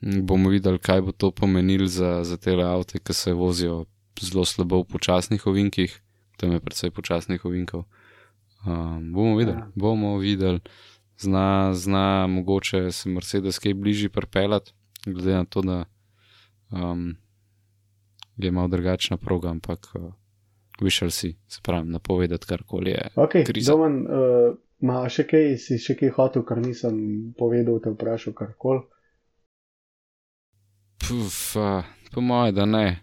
Bomo 0.00 0.50
videli, 0.50 0.78
kaj 0.78 1.00
bo 1.00 1.12
to 1.12 1.30
pomenilo 1.30 1.86
za, 1.86 2.24
za 2.24 2.36
te 2.36 2.52
avte, 2.52 2.98
ki 2.98 3.12
se 3.12 3.32
vozijo 3.32 3.84
zelo 4.20 4.44
slabo 4.44 4.80
v 4.80 4.84
počasnih 4.84 5.46
ovinkih, 5.46 6.00
tam 6.36 6.52
je 6.52 6.60
predvsej 6.60 6.90
počasnih 6.90 7.44
ovinkov. 7.44 7.84
Um, 8.66 9.12
bomo 9.12 9.36
videli, 9.36 9.56
Ja. 9.58 9.70
bomo 9.74 10.18
videli. 10.18 10.60
Zna, 11.18 11.72
zna 11.74 12.26
mogoče 12.26 12.92
se 12.92 13.08
Mercedes 13.08 13.58
kaj 13.58 13.74
bližje 13.74 14.08
pripeljati, 14.08 14.72
glede 15.06 15.32
na 15.34 15.44
to, 15.44 15.62
da 15.62 15.84
um, 16.70 17.16
je 18.36 18.50
malo 18.50 18.68
drugačna 18.68 19.16
proga, 19.16 19.48
ampak 19.48 19.86
uh, 19.94 20.12
višal 20.80 21.10
si, 21.10 21.36
se 21.48 21.60
pravi, 21.62 21.88
napovedati 21.88 22.46
karkoli 22.46 22.90
je. 22.90 23.08
Ok, 23.16 23.30
Kriza. 23.46 23.72
Domen, 23.72 24.02
uh, 24.06 24.56
ma 24.80 25.08
še 25.08 25.24
kaj, 25.26 25.56
si 25.56 25.78
še 25.80 25.96
kaj 25.96 26.12
hotel, 26.18 26.44
kar 26.44 26.60
nisem 26.60 27.32
povedal, 27.38 27.80
te 27.80 27.90
vprašal 27.90 28.36
karkoli. 28.36 28.84
Puf, 30.98 31.56
uh, 31.56 31.84
po 32.14 32.20
moje, 32.20 32.52
da 32.52 32.64
ne. 32.64 32.98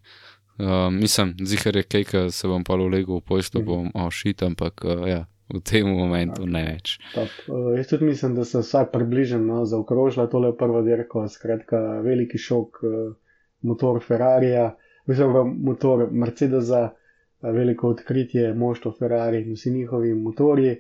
Uh, 0.60 0.92
mislim, 0.94 1.36
zihar 1.46 1.76
je 1.76 1.84
kaj, 1.84 2.04
ki 2.04 2.18
se 2.32 2.48
bom 2.48 2.64
pa 2.64 2.74
ulegel 2.76 3.16
v 3.18 3.22
pojsto, 3.22 3.60
Mhm. 3.60 3.66
bom 3.66 3.92
ošit, 4.08 4.44
ampak 4.44 4.84
uh, 4.86 5.08
ja, 5.08 5.26
v 5.54 5.60
tem 5.62 5.88
momentu 5.88 6.46
ne 6.46 6.64
več. 6.66 7.00
Top. 7.14 7.30
Uh, 7.48 7.74
jaz 7.78 7.88
tudi 7.88 8.06
mislim, 8.06 8.36
da 8.36 8.46
se 8.46 8.60
vsaj 8.60 8.86
približno 8.92 9.40
no, 9.40 9.66
zaokrožila 9.66 10.28
tole 10.28 10.54
prvo 10.58 10.82
dirko, 10.82 11.28
skratka, 11.30 11.78
veliki 12.02 12.38
šok, 12.38 12.84
uh, 12.84 13.16
motor 13.62 14.02
Ferrarija, 14.04 14.76
mislim, 15.08 15.58
motor 15.64 16.08
Mercedesa, 16.12 16.84
uh, 16.92 17.52
veliko 17.52 17.90
odkritje, 17.90 18.54
moštvo 18.54 18.92
Ferrari 19.00 19.42
in 19.42 19.54
vsi 19.54 19.72
njihovi 19.72 20.14
motorji, 20.14 20.78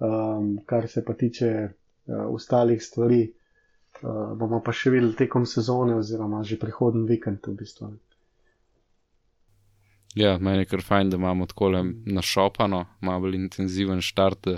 um, 0.00 0.58
kar 0.66 0.88
se 0.88 1.04
pa 1.04 1.12
tiče 1.14 1.50
uh, 1.68 2.34
ostalih 2.34 2.82
stvari. 2.82 3.32
Uh, 4.00 4.32
bomo 4.36 4.62
pa 4.64 4.72
še 4.72 4.90
videli 4.94 5.12
tekom 5.16 5.44
sezone, 5.46 5.98
oziroma 6.00 6.40
že 6.44 6.56
prihodnji 6.60 7.04
vikend, 7.08 7.44
v 7.44 7.58
bistvu. 7.58 7.90
Ja, 10.14 10.38
meni 10.38 10.64
je 10.64 10.70
kar 10.72 10.82
fajn, 10.82 11.10
da 11.10 11.18
imamo 11.20 11.46
tako 11.46 11.70
našopano, 12.06 12.86
malo 13.00 13.26
bolj 13.26 13.36
intenziven 13.36 14.00
štart, 14.00 14.48
da 14.48 14.56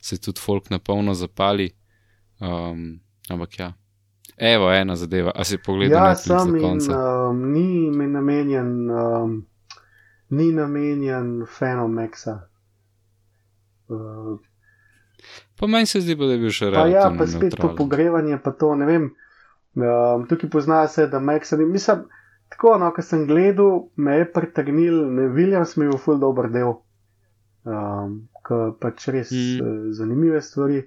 se 0.00 0.18
tudi 0.18 0.40
folk 0.40 0.70
na 0.70 0.78
polno 0.78 1.14
zapali. 1.14 1.70
Um, 2.40 3.00
ampak 3.28 3.58
ja. 3.58 3.72
Evo, 4.36 4.72
ena 4.72 4.96
zadeva, 4.96 5.32
a 5.34 5.44
si 5.44 5.58
pogledal 5.58 6.06
Ja, 6.06 6.14
sam 6.14 6.56
in 6.56 6.80
um, 6.90 7.52
ni 7.52 7.90
mi 7.90 8.06
namenjen, 8.06 8.90
um, 8.90 9.46
ni 10.28 10.52
namenjen 10.52 11.44
fanom 11.58 11.94
Maxa. 11.94 12.40
Uh, 13.88 14.38
Pa 15.60 15.66
meni 15.66 15.86
se 15.86 16.00
zdi, 16.00 16.16
pa, 16.16 16.28
da 16.28 16.36
je 16.36 16.42
bil 16.44 16.54
še 16.54 16.70
pa 16.74 16.86
ja, 16.90 17.08
pa 17.16 17.26
spet 17.26 17.54
to 17.54 17.66
nevtralen. 17.66 17.76
pogrevanje, 17.76 18.38
pa 18.44 18.52
to 18.52 18.74
ne 18.74 18.88
vem. 18.88 19.10
Um, 19.78 20.24
tukaj 20.26 20.50
pozna 20.50 20.80
se, 20.88 21.06
da 21.06 21.20
Maxa 21.22 21.56
ni, 21.56 21.66
mislim, 21.68 22.06
tako, 22.50 22.74
no, 22.82 22.90
ko 22.96 23.02
sem 23.02 23.26
gledal, 23.28 23.90
me 23.96 24.16
je 24.18 24.30
pritegnil, 24.32 24.96
ne 25.14 25.28
Williams 25.30 25.76
mi 25.76 25.86
je 25.86 25.92
bil 25.92 26.00
ful 26.02 26.18
dober 26.22 26.50
del, 26.50 26.72
um, 27.68 28.16
ki 28.46 28.62
pač 28.82 29.06
res 29.14 29.30
Mm. 29.30 29.60
uh, 29.60 29.92
zanimive 29.94 30.40
stvari, 30.42 30.80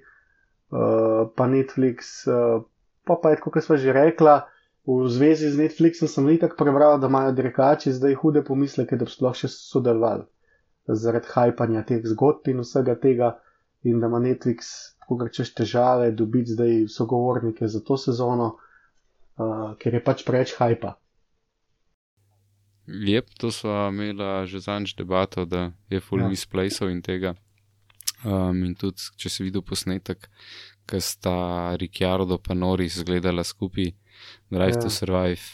uh, 0.74 1.30
pa 1.36 1.46
Netflix, 1.48 2.26
uh, 2.28 2.60
pa 3.08 3.16
pa 3.22 3.32
je 3.32 3.40
tako, 3.40 3.54
kot 3.56 3.64
sva 3.64 3.80
že 3.80 3.94
rekla, 3.96 4.42
v 4.84 5.08
zvezi 5.08 5.48
z 5.48 5.56
Netflixom 5.62 6.08
sem 6.12 6.28
itak 6.28 6.58
prebral, 6.60 6.98
da 7.00 7.08
imajo 7.08 7.32
dirkači 7.32 7.92
zdaj 7.92 8.18
hude 8.20 8.42
pomisleke, 8.44 8.98
da 9.00 9.08
bi 9.08 9.10
sploh 9.10 9.32
še 9.32 9.48
sodelovali 9.48 10.28
zaradi 10.88 11.30
hajpanja 11.32 11.82
teh 11.88 12.04
zgodb 12.04 12.48
in 12.52 12.60
vsega 12.60 12.94
tega, 13.00 13.30
in 13.84 14.00
da 14.00 14.08
ima 14.08 14.18
Netflix, 14.18 14.72
ko 15.04 15.18
češ 15.28 15.54
težave, 15.54 16.10
dobiti 16.12 16.56
zdaj 16.56 16.86
sogovornike 16.88 17.68
za 17.68 17.80
to 17.84 17.96
sezono, 18.00 18.54
uh, 19.36 19.72
ker 19.78 19.94
je 19.94 20.04
pač 20.04 20.24
preveč 20.24 20.54
hajpa. 20.58 20.94
Jep, 22.86 23.30
to 23.40 23.50
smo 23.52 23.88
imeli 23.88 24.46
že 24.46 24.60
zadnjič 24.60 24.94
debato, 24.96 25.44
da 25.44 25.72
je 25.90 26.00
full 26.00 26.20
Ja. 26.20 26.28
misplaceov 26.28 26.90
in 26.90 27.02
tega. 27.02 27.34
Um, 28.24 28.64
in 28.64 28.74
tudi, 28.74 29.00
če 29.16 29.28
si 29.28 29.44
videl 29.44 29.62
posnetek, 29.62 30.28
ki 30.88 31.00
sta 31.00 31.76
Ricciardo 31.76 32.38
pa 32.38 32.54
Norris 32.54 33.02
gledala 33.04 33.44
skupaj 33.44 33.92
Drive 34.50 34.76
ja. 34.76 34.80
to 34.80 34.90
Survive, 34.90 35.44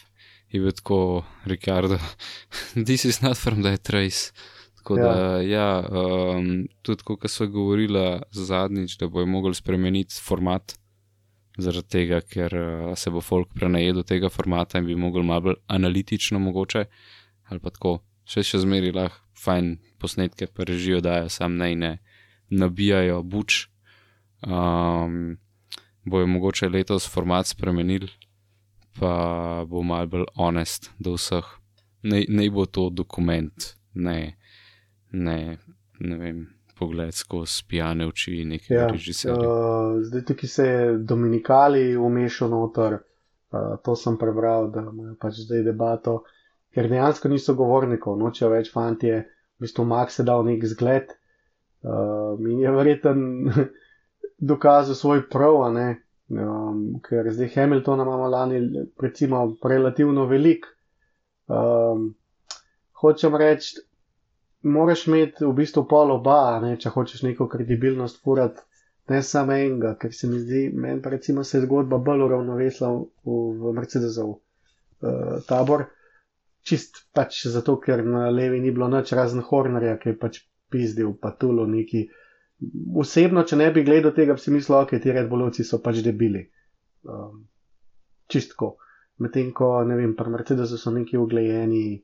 je 0.51 0.61
bil 0.61 0.73
tako 0.73 1.25
Ricciardo, 1.47 1.99
this 2.87 3.05
is 3.05 3.23
not 3.23 3.37
from 3.39 3.63
that 3.63 3.91
race. 3.91 4.31
Tako 4.81 4.97
Ja. 4.97 5.05
da, 5.05 5.41
ja, 5.45 5.85
um, 5.93 6.67
tudi 6.83 7.05
ko 7.05 7.19
so 7.29 7.47
govorila 7.47 8.23
zadnjič, 8.33 8.97
da 8.97 9.09
bojo 9.13 9.27
mogli 9.29 9.55
spremeniti 9.55 10.17
format, 10.25 10.73
zaradi 11.61 11.89
tega, 11.89 12.21
ker 12.25 12.55
uh, 12.57 12.95
se 12.97 13.11
bo 13.13 13.21
folk 13.21 13.53
prenajedel 13.55 14.07
tega 14.09 14.31
formata 14.33 14.81
in 14.81 14.87
bi 14.89 14.97
mogli 14.97 15.23
malo 15.23 15.41
bolj 15.41 15.59
analitično 15.69 16.41
mogoče, 16.41 16.85
ali 17.53 17.61
pa 17.61 17.71
tako, 17.71 17.99
še 18.25 18.43
še 18.47 18.63
zmeri 18.65 18.93
lahko 18.97 19.21
fajn 19.41 19.77
posnetke 19.99 20.47
pa 20.47 20.65
režijo 20.65 21.01
dajo, 21.05 21.29
sam 21.29 21.57
naj 21.61 21.77
ne 21.77 21.93
nabijajo 22.51 23.23
buč. 23.23 23.67
Um, 24.41 25.37
bojo 26.05 26.27
mogoče 26.27 26.69
letos 26.69 27.09
format 27.09 27.47
spremenili, 27.47 28.09
pa 28.99 29.65
bo 29.69 29.83
mal 29.83 30.09
bolj 30.09 30.27
honest 30.37 30.91
do 30.99 31.15
vseh. 31.17 31.45
Naj, 32.03 32.27
naj 32.29 32.51
bo 32.51 32.65
to 32.67 32.89
dokument, 32.91 33.75
ne, 33.95 34.40
ne, 35.13 35.59
ne 36.01 36.17
vem, 36.17 36.41
pogled 36.79 37.15
skozi 37.15 37.65
pijane 37.69 38.07
oči 38.07 38.45
nekega 38.45 38.75
Ja, 38.75 38.87
ja, 38.87 38.93
režiserja. 38.93 39.37
uh, 39.37 40.01
zdaj 40.03 40.25
tukaj 40.25 40.49
se 40.49 40.67
je 40.67 40.99
Dominikali 40.99 41.97
umešal 41.97 42.51
noter, 42.51 42.99
uh, 43.53 43.77
to 43.85 43.97
sem 43.97 44.17
prebral, 44.19 44.71
da 44.71 44.81
imajo 44.81 45.17
pač 45.21 45.43
zdaj 45.45 45.63
debato, 45.67 46.23
ker 46.75 46.89
dejansko 46.89 47.29
niso 47.29 47.55
govornikov, 47.55 48.19
nočejo 48.19 48.51
več 48.51 48.73
fantje, 48.73 49.25
v 49.59 49.67
bistvu 49.67 49.85
Max 49.85 50.19
je 50.19 50.25
dal 50.25 50.45
nek 50.47 50.65
zgled 50.65 51.11
uh, 51.83 52.39
in 52.41 52.61
je 52.63 52.71
verjeten 52.73 53.25
dokazal 54.53 54.95
svoj 54.95 55.27
prav, 55.29 55.63
a 55.67 55.73
ne. 55.75 55.89
Um, 56.31 57.01
ker 57.03 57.27
zdaj 57.35 57.49
Hamiltona 57.57 58.05
imamo 58.07 58.29
lani, 58.31 58.61
recimo, 59.03 59.57
relativno 59.67 60.29
velik. 60.31 60.67
Um, 61.51 62.15
hočem 63.03 63.35
reči, 63.35 63.81
moraš 64.63 65.07
imeti 65.07 65.45
v 65.45 65.53
bistvu 65.57 65.87
pol 65.89 66.13
oba, 66.17 66.61
ne, 66.63 66.75
če 66.81 66.93
hočeš 66.93 67.23
neko 67.25 67.49
kredibilnost 67.49 68.21
furati, 68.25 68.63
ne 69.11 69.23
samo 69.27 69.57
enega, 69.57 69.95
ker 69.99 70.13
se 70.15 70.29
mi 70.31 70.39
zdi, 70.39 70.69
meni 70.75 71.03
pa 71.03 71.11
recimo 71.11 71.45
se 71.45 71.59
je 71.59 71.65
zgodba 71.65 71.99
bolj 71.99 72.27
uravnovesila 72.29 72.91
v, 72.93 73.39
v 73.63 73.73
Mercedesov 73.75 74.31
uh, 74.31 75.41
tabor, 75.49 75.87
čist 76.63 77.03
pač 77.17 77.47
zato, 77.51 77.79
ker 77.81 78.05
na 78.07 78.29
levi 78.31 78.61
ni 78.61 78.71
bilo 78.71 78.91
nič 78.93 79.13
razen 79.17 79.43
Hornerja, 79.43 79.97
ki 79.99 80.13
je 80.13 80.19
pač 80.21 80.43
pizdil, 80.71 81.15
pa 81.19 81.33
tulo 81.33 81.67
neki. 81.67 82.05
Osebno, 83.01 83.43
če 83.49 83.57
ne 83.59 83.71
bi 83.75 83.83
gledal 83.87 84.13
tega, 84.15 84.37
bi 84.37 84.45
si 84.45 84.53
mislil, 84.55 84.77
ok, 84.85 84.99
ti 85.03 85.17
Red 85.17 85.31
Bullovci 85.33 85.65
so 85.67 85.81
pač 85.83 86.05
debili. 86.05 86.45
Um, 87.09 87.47
čistko. 88.31 88.75
Medtem 89.21 89.51
ko, 89.57 89.73
ne 89.85 89.97
vem, 89.99 90.13
pri 90.17 90.33
Mercedesu 90.33 90.79
so 90.81 90.93
neki 90.95 91.19
uglejeni 91.19 91.99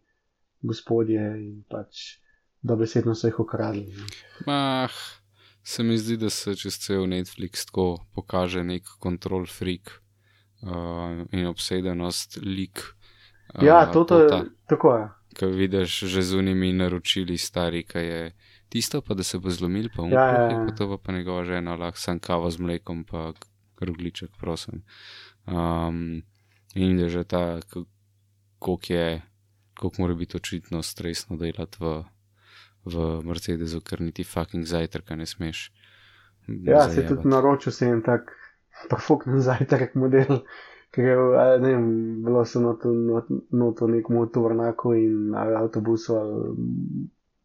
gospodje 0.66 1.23
in 1.39 1.61
pač 1.70 2.16
dobesedno 2.66 3.14
so 3.14 3.30
jih 3.30 3.38
ukradli. 3.40 3.86
Mah, 4.47 4.93
se 5.62 5.82
mi 5.82 5.98
zdi, 5.98 6.16
da 6.16 6.30
se 6.30 6.56
čez 6.56 6.78
cel 6.78 7.06
Netflix 7.10 7.66
tako 7.66 8.06
pokaže 8.14 8.64
nek 8.64 8.82
kontrol 8.98 9.47
freak 9.47 9.90
uh, 10.62 11.26
in 11.32 11.47
obsedenost 11.47 12.38
lik. 12.43 12.82
Uh, 13.55 13.62
Ja, 13.62 13.86
to, 13.93 14.05
to 14.05 14.20
je 14.20 14.44
tako. 14.66 14.97
Je. 14.97 15.09
Ko 15.38 15.47
vidiš 15.47 15.98
že 16.09 16.22
z 16.22 16.38
unimi 16.38 16.72
naročili 16.72 17.36
stari, 17.38 17.84
ki 17.84 17.98
je 17.98 18.20
tisto, 18.68 19.02
pa 19.02 19.14
da 19.14 19.22
se 19.22 19.38
bo 19.38 19.51
zlomil, 19.51 19.88
pa 19.97 20.02
umrl, 20.02 20.16
Ja, 20.16 20.26
ja, 20.26 20.51
ja. 20.51 20.64
pa 20.66 20.74
to 20.74 20.88
pa, 20.88 20.97
pa 20.97 21.12
njegova 21.12 21.44
žena, 21.44 21.76
lahko 21.76 21.98
sam 21.98 22.18
kavo 22.18 22.51
z 22.51 22.59
mlekom, 22.59 23.05
pa 23.05 23.32
rogliček, 23.80 24.30
prosim. 24.40 24.82
Um, 25.47 26.22
in 26.74 26.97
da 26.97 27.09
že 27.09 27.24
ta, 27.24 27.60
koliko 28.59 28.93
je, 28.93 29.22
koliko 29.78 30.02
mora 30.02 30.14
biti 30.14 30.36
očitno 30.36 30.82
stresno 30.82 31.36
delati 31.36 31.76
v, 31.80 32.05
v 32.87 33.21
Mercedesu, 33.27 33.81
ker 33.81 34.01
niti 34.01 34.25
fucking 34.25 34.65
zajtrka 34.67 35.17
ne 35.17 35.27
smeš. 35.27 35.71
Ja, 36.65 36.89
se 36.91 37.03
tudi 37.07 37.29
naročil 37.29 37.73
se 37.73 37.89
en 37.91 38.03
tak 38.07 38.31
profuknen 38.89 39.41
zajtrk 39.43 39.95
model, 39.99 40.43
ker 40.95 41.05
je, 41.05 41.17
ne 41.61 41.73
vem, 41.73 41.89
bilo 42.25 42.45
so 42.47 42.61
noto, 42.63 42.93
not, 42.95 43.31
noto 43.51 43.89
nek 43.91 44.09
motornako 44.09 44.95
in 44.95 45.35
ali 45.35 45.57
avtobusu 45.59 46.15
ali 46.15 46.55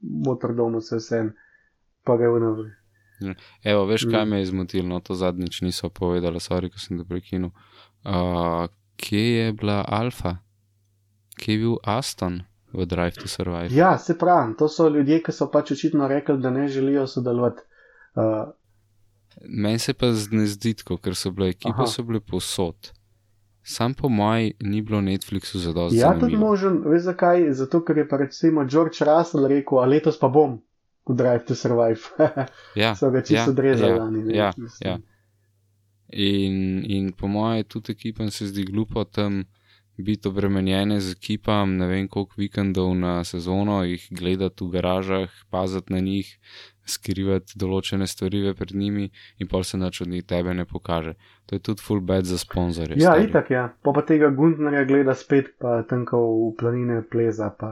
motordomu 0.01 0.81
se 0.81 0.99
vse 0.99 1.17
en, 1.17 1.33
pa 2.03 2.17
ga 2.17 2.29
je 2.29 2.35
vnav. 2.37 2.61
Evo, 3.63 3.85
veš, 3.85 4.05
kaj 4.09 4.25
Mm. 4.25 4.29
me 4.29 4.39
je 4.39 4.45
zmotilo, 4.45 4.87
no 4.89 4.99
to 4.99 5.13
zadnjič 5.15 5.61
niso 5.61 5.89
povedali, 5.89 6.39
sorry, 6.39 6.69
ko 6.73 6.79
sem 6.81 6.97
te 6.97 7.05
prekinil. 7.05 7.51
Uh, 8.05 8.65
kje 8.97 9.25
je 9.33 9.53
bila 9.53 9.85
Alfa? 9.87 10.37
Kje 11.37 11.53
je 11.53 11.59
bil 11.59 11.75
Aston 11.83 12.41
v 12.73 12.85
Drive 12.85 13.21
to 13.21 13.27
Survive? 13.27 13.75
Ja, 13.75 13.97
se 13.97 14.17
pravi, 14.17 14.55
to 14.57 14.67
so 14.67 14.87
ljudje, 14.89 15.21
ki 15.23 15.31
so 15.31 15.49
pač 15.51 15.71
očitno 15.71 16.07
rekli, 16.07 16.37
da 16.41 16.49
ne 16.49 16.67
želijo 16.67 17.07
sodelovati. 17.07 17.61
Uh, 18.15 18.49
Meni 19.41 19.79
se 19.79 19.93
pa 19.93 20.11
ne 20.31 20.45
zdi 20.47 20.73
tako, 20.73 20.97
ker 20.97 21.15
so 21.15 21.31
bile 21.31 21.49
ekipe, 21.49 21.73
Aha. 21.73 21.87
so 21.87 22.03
bile 22.03 22.19
posod. 22.19 22.91
Sam 23.63 23.93
po 23.93 24.09
moji 24.09 24.53
ni 24.59 24.81
bilo 24.81 25.01
Netflixu 25.01 25.59
zadosti. 25.59 25.97
ja, 25.97 26.19
tudi 26.19 26.37
možen, 26.37 26.81
veš 26.85 27.01
zakaj? 27.01 27.53
Zato, 27.53 27.83
ker 27.85 27.97
je 27.97 28.07
pa 28.07 28.17
recimo 28.17 28.65
George 28.65 29.05
Russell 29.05 29.47
rekel, 29.47 29.79
a 29.79 29.85
letos 29.85 30.19
pa 30.19 30.27
bom 30.27 30.57
v 31.07 31.15
Drive 31.15 31.45
to 31.45 31.55
Survive. 31.55 32.01
Ja, 32.75 32.95
so 32.95 33.11
ga 33.11 33.21
čisto 33.21 33.35
ja, 33.35 33.49
odrezali. 33.49 33.97
ja, 33.97 34.09
ne, 34.09 34.35
ja, 34.35 34.51
mislim. 34.57 34.91
ja. 34.91 34.97
In, 36.11 36.83
in 36.85 37.11
po 37.13 37.27
mojem, 37.27 37.63
tudi 37.63 37.91
ekipam 37.91 38.31
se 38.31 38.47
zdi 38.47 38.65
glupo 38.65 39.03
tam 39.03 39.43
biti 40.01 40.27
obremenjene 40.27 40.99
z 40.99 41.15
ekipam, 41.17 41.77
ne 41.77 41.87
vem 41.87 42.07
koliko 42.07 42.37
vikendov 42.37 42.95
na 42.95 43.23
sezono, 43.23 43.83
jih 43.83 44.07
gledati 44.11 44.65
v 44.65 44.69
garažah, 44.77 45.29
paziti 45.49 45.93
na 45.93 45.99
njih, 45.99 46.29
skrivati 46.85 47.59
določene 47.61 48.07
stvari 48.07 48.53
pred 48.57 48.73
njimi 48.75 49.09
in 49.39 49.47
pa 49.47 49.61
se 49.63 49.77
nič 49.77 50.01
od 50.01 50.09
njih 50.13 50.25
tebe 50.27 50.53
ne 50.53 50.65
pokaže. 50.65 51.13
To 51.45 51.55
je 51.55 51.63
tudi 51.67 51.85
full 51.85 52.01
bad 52.01 52.25
za 52.25 52.37
sponzorje. 52.41 52.97
Ja, 52.97 53.13
stari. 53.13 53.29
itak 53.29 53.51
je. 53.51 53.57
Ja. 53.57 53.67
Pa, 53.83 53.93
pa 53.93 54.01
tega 54.07 54.31
Gundnerja 54.35 54.83
gleda 54.89 55.15
spet, 55.15 55.53
pa 55.61 55.81
tanko 55.87 56.21
v 56.25 56.51
planine 56.59 57.01
pleza. 57.11 57.51
Pa, 57.59 57.71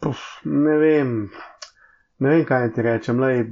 puf, 0.00 0.22
ne 0.44 0.76
vem, 0.80 1.14
ne 2.18 2.34
vem, 2.34 2.44
kaj 2.48 2.72
ti 2.76 2.84
rečem. 2.86 3.20
Lej, 3.20 3.46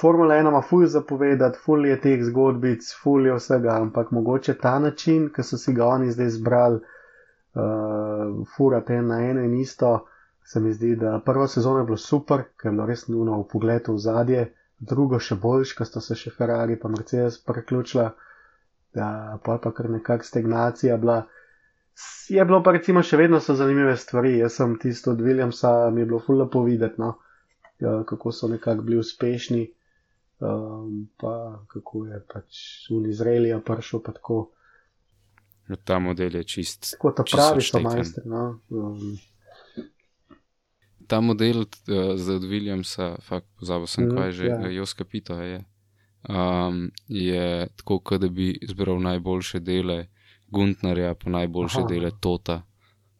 Formula 0.00 0.38
1 0.38 0.52
ima 0.52 0.62
ful 0.62 0.86
zapovedati, 0.86 1.60
ful 1.64 1.86
je 1.86 1.98
teh 2.00 2.22
zgodbic, 2.30 2.86
ful 3.02 3.26
je 3.26 3.36
vsega, 3.38 3.80
ampak 3.82 4.14
mogoče 4.14 4.56
ta 4.62 4.78
način, 4.78 5.28
ki 5.34 5.42
so 5.42 5.58
si 5.60 5.74
ga 5.74 5.90
oni 5.96 6.14
zdaj 6.14 6.32
izbrali, 6.34 6.80
uh, 7.54 8.44
furati 8.56 8.98
en 8.98 9.12
na 9.12 9.22
eno 9.30 9.44
in 9.44 9.54
isto. 9.60 10.06
Se 10.44 10.60
mi 10.60 10.72
zdi, 10.72 10.94
da 10.96 11.18
prva 11.20 11.48
sezona 11.48 11.82
je 11.82 11.90
bila 11.90 12.00
super, 12.00 12.46
ker 12.56 12.70
je 12.70 12.76
bilo 12.76 12.86
res 12.88 13.08
nujno 13.08 13.42
v 13.42 13.48
pogledu 13.50 13.96
v 13.96 14.00
zadje, 14.00 14.46
drugo 14.80 15.18
še 15.20 15.36
boljš, 15.36 15.74
ker 15.76 15.86
sta 15.86 16.00
se 16.00 16.16
še 16.16 16.32
Ferrari 16.32 16.78
in 16.78 16.94
Mercedes 16.94 17.36
preključila 17.44 18.12
da 18.94 19.38
pa 19.44 19.52
je 19.52 19.60
pa 19.62 19.72
kar 19.72 19.90
nekakšna 19.90 20.28
stagnacija 20.28 20.96
bila. 20.96 21.26
Je 22.28 22.44
bilo 22.44 22.62
pa 22.62 22.72
recimo 22.72 23.02
še 23.02 23.16
vedno 23.16 23.40
so 23.40 23.54
zanimive 23.54 23.96
stvari. 23.96 24.36
Jaz 24.38 24.58
sem 24.60 24.76
tisto 24.78 25.12
od 25.12 25.20
Williamsa, 25.20 25.90
mi 25.90 26.00
je 26.00 26.06
bilo 26.06 26.20
fulno 26.20 26.46
povedati, 26.50 27.00
no, 27.00 27.14
ja, 27.82 28.02
kako 28.06 28.32
so 28.32 28.48
nekako 28.48 28.82
bili 28.82 28.98
uspešni, 28.98 29.64
um, 30.40 31.08
pa 31.18 31.32
kako 31.68 32.04
je 32.06 32.20
pač 32.32 32.60
v 32.90 33.02
Izraelija 33.10 33.58
prišel, 33.60 34.02
pa 34.02 34.14
tako, 34.14 34.38
Ta 35.84 35.98
model 35.98 36.36
je 36.36 36.44
čist. 36.44 36.90
tako 36.90 37.12
ta 37.12 37.24
pravi 37.32 37.62
so 37.62 37.80
majstri. 37.80 38.22
No, 38.24 38.60
um, 38.70 39.18
Ta 41.06 41.20
model 41.20 41.60
uh, 41.60 41.66
za 42.16 42.34
od 42.34 42.42
Williamsa, 42.44 43.16
fakt 43.20 43.46
pozabil 43.58 43.86
sem, 43.86 44.04
Mhm, 44.04 44.16
kaj 44.16 44.32
že, 44.32 44.44
ja. 44.46 44.70
Joska 44.70 45.04
Pito 45.04 45.40
je. 45.40 45.64
Um, 46.28 46.90
je 47.08 47.68
tako, 47.76 47.98
kot 47.98 48.20
da 48.20 48.28
bi 48.28 48.50
izbral 48.62 49.00
najboljše 49.00 49.60
dele 49.60 50.06
Guntnerja, 50.46 51.14
pa 51.14 51.30
najboljše. 51.30 51.78
Aha. 51.78 51.88
dele 51.88 52.10
Tota, 52.20 52.62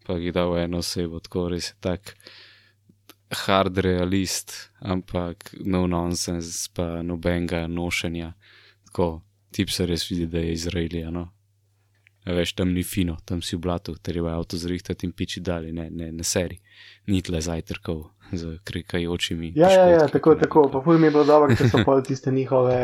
pa 0.06 0.16
jih 0.18 0.32
dal 0.32 0.52
v 0.52 0.64
eno 0.64 0.78
osebo, 0.78 1.20
tako 1.20 1.48
res 1.48 1.70
je 1.70 1.74
tak 1.80 2.14
hard 3.46 3.78
realist, 3.78 4.70
ampak 4.80 5.54
no 5.64 5.86
nonsense, 5.86 6.70
pa 6.74 7.02
nobenega 7.02 7.66
nošenja. 7.66 8.32
Tako, 8.86 9.22
tip 9.52 9.70
se 9.70 9.86
res 9.86 10.10
vidi, 10.10 10.26
da 10.26 10.38
je 10.38 10.52
Izraelija, 10.52 11.10
no. 11.10 11.28
Veš, 12.28 12.52
tam 12.52 12.72
ni 12.72 12.82
fino, 12.84 13.16
tam 13.24 13.42
si 13.42 13.56
v 13.56 13.60
blatu, 13.64 13.94
treba 14.02 14.30
je 14.30 14.36
avto 14.36 14.56
zrihtati 14.56 15.06
in 15.06 15.12
piči 15.12 15.40
dalje, 15.40 15.72
ne, 15.72 15.86
ne, 15.90 16.12
ne 16.12 16.24
seri, 16.24 16.58
ni 17.06 17.22
tle 17.22 17.40
zajtrkov 17.40 18.02
z 18.32 18.58
krikajočimi. 18.64 19.52
ja, 19.56 19.70
ja, 19.72 19.86
ja, 19.88 20.08
tako, 20.08 20.34
pa 20.34 20.40
tako. 20.40 20.68
Pa 20.72 20.82
ful 20.84 20.98
mi 20.98 21.06
je 21.06 21.10
bilo 21.10 21.24
dobro, 21.24 21.56
ker 21.56 21.70
so 21.70 21.80
pol 21.84 22.02
tiste 22.02 22.30
njihove 22.30 22.80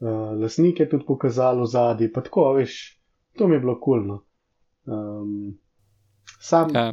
uh, 0.00 0.08
lasnike 0.42 0.88
tudi 0.88 1.04
pokazali 1.06 1.60
v 1.60 1.66
zadnji. 1.66 2.08
Pa 2.12 2.20
tako, 2.20 2.52
veš, 2.56 2.78
to 3.36 3.48
mi 3.48 3.54
je 3.54 3.60
bilo 3.60 3.76
kulno. 3.80 4.22
Um, 4.84 5.58
sam, 6.40 6.72
Ja, 6.74 6.92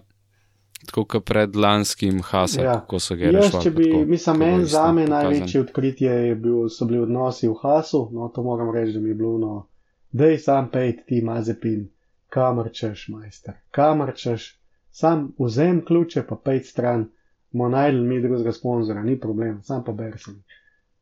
tako 0.86 1.06
kot 1.06 1.26
pred 1.26 1.56
lanskim 1.56 2.20
Hasom, 2.22 2.64
Ja. 2.64 2.80
ko 2.88 3.00
so 3.00 3.16
ga 3.16 3.32
rešili. 3.32 4.06
mislim, 4.06 4.38
meni 4.38 4.66
za 4.66 4.92
me 4.92 5.08
največje 5.08 5.62
odkritje 5.62 6.12
je 6.12 6.36
bil, 6.36 6.68
so 6.70 6.86
bili 6.86 7.00
odnosi 7.00 7.48
v 7.48 7.56
Hasu, 7.62 8.10
no 8.14 8.28
to 8.36 8.44
moram 8.44 8.76
reči, 8.76 8.94
da 8.94 9.00
mi 9.00 9.10
je 9.10 9.16
bilo 9.16 9.38
no, 9.38 9.68
dej 10.12 10.38
sam 10.38 10.70
pejt 10.72 11.06
ti 11.06 11.22
mazepin, 11.26 11.88
kamor 12.30 12.72
češ, 12.74 13.08
majster, 13.14 13.54
kamor 13.72 14.14
češ, 14.16 14.60
sam 14.92 15.34
vzem 15.40 15.86
ključe 15.86 16.26
pa 16.28 16.36
pejt 16.36 16.66
stran, 16.66 17.10
bomo 17.52 17.70
najdel 17.70 18.04
mi 18.04 18.22
drugega 18.22 18.52
sponzora, 18.52 19.04
ni 19.04 19.20
problem, 19.20 19.62
sam 19.64 19.84
pa 19.84 19.92
ber 19.92 20.18
sem. 20.18 20.44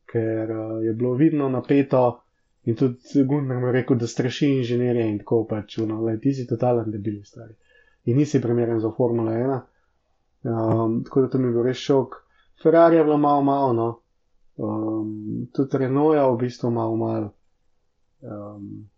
Ker 0.08 0.50
uh, 0.50 0.84
je 0.84 0.92
bilo 0.92 1.14
vidno 1.14 1.48
napeto 1.48 2.20
in 2.64 2.76
tudi 2.76 3.24
Gunnar 3.24 3.60
mi 3.60 3.66
je 3.68 3.72
rekel, 3.72 3.96
da 3.96 4.06
straši 4.06 4.48
inženirje 4.58 5.08
in 5.08 5.18
tako 5.18 5.44
pač, 5.48 5.78
no, 5.78 6.02
le 6.04 6.18
ti 6.20 6.32
si 6.34 6.46
totalen 6.46 6.90
debil, 6.90 7.20
stari. 7.24 7.54
In 8.04 8.16
nisi 8.16 8.40
primeren 8.40 8.80
za 8.80 8.90
Formula 8.96 9.32
1. 9.32 9.60
Um, 10.48 11.04
tako 11.04 11.20
da 11.20 11.28
to 11.28 11.38
mi 11.38 11.48
je 11.48 11.52
bil 11.52 11.62
res 11.62 11.76
šok. 11.76 12.14
Ferrari 12.62 12.96
je 12.96 13.04
bilo 13.04 13.18
malo, 13.18 13.42
malo, 13.42 13.72
no. 13.72 13.88
Um, 14.56 15.48
tudi 15.54 15.78
Renaulta 15.78 16.26
v 16.28 16.38
bistvu 16.40 16.70
malo, 16.70 16.96
malo. 16.96 17.32
Um, 18.20 18.88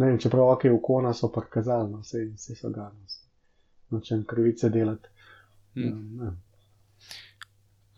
ne 0.00 0.06
vem, 0.06 0.18
čeprav 0.18 0.54
ok, 0.54 0.64
v 0.72 0.78
kona 0.82 1.12
so 1.12 1.28
prikazali, 1.32 1.90
no, 1.92 2.00
vse, 2.00 2.24
vse 2.34 2.56
so 2.56 2.70
ga, 2.72 2.88
no. 2.88 3.18
nočem 3.90 4.24
krivice 4.28 4.70
delati. 4.72 5.08
Hm. 5.74 5.88
Um, 5.88 6.16
ne. 6.20 6.30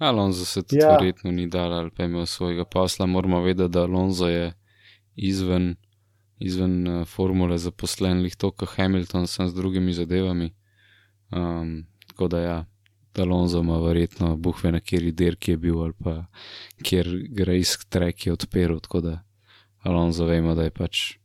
Alonso 0.02 0.44
se 0.44 0.62
tudi 0.62 0.80
Ja. 0.80 0.88
ja. 0.88 0.96
verjetno 0.96 1.30
ni 1.30 1.46
dal 1.46 1.72
ali 1.72 1.90
pa 1.90 2.02
je 2.02 2.08
imel 2.08 2.26
svojega 2.26 2.64
posla. 2.64 3.06
Moramo 3.06 3.40
vedeti, 3.42 3.72
da 3.72 3.82
Alonso 3.82 4.28
je 4.28 4.52
izven, 5.14 5.76
izven 6.38 6.88
uh, 6.88 7.06
formule 7.06 7.58
zaposlen, 7.58 8.22
lih 8.22 8.36
to, 8.36 8.50
kot 8.50 8.74
Hamilton, 8.76 9.26
sem 9.26 9.48
z 9.48 9.54
drugimi 9.54 9.92
zadevami. 9.92 10.50
Um, 11.30 11.86
tako 12.08 12.28
da 12.28 12.40
ja, 12.40 12.64
Alonso 13.18 13.60
ima 13.60 13.78
verjetno 13.78 14.36
buhve 14.36 14.72
na 14.72 14.80
kjeri 14.80 15.12
dirki 15.12 15.50
je 15.50 15.56
bil 15.56 15.82
ali 15.82 15.92
pa 15.92 16.24
kjer 16.82 17.08
grejsk 17.28 17.84
trek 17.88 18.26
je 18.26 18.32
odpiral, 18.32 18.80
tako 18.80 19.00
da 19.00 19.18
Alonso 19.82 20.24
vemo, 20.24 20.54
da 20.54 20.62
je 20.62 20.70
pač. 20.70 21.21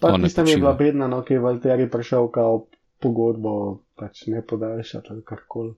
Pa 0.00 0.16
ne 0.16 0.24
tista 0.24 0.42
mi 0.42 0.50
je 0.50 0.56
bila 0.56 0.72
bedna, 0.72 1.08
no, 1.08 1.22
ki 1.24 1.34
je 1.34 1.40
Valtteri 1.40 1.90
prišel 1.90 2.28
kao 2.28 2.66
pogodbo, 3.00 3.82
pač 3.96 4.26
ne 4.26 4.42
podaljšati 4.46 5.08
ali 5.10 5.24
karkoli. 5.24 5.74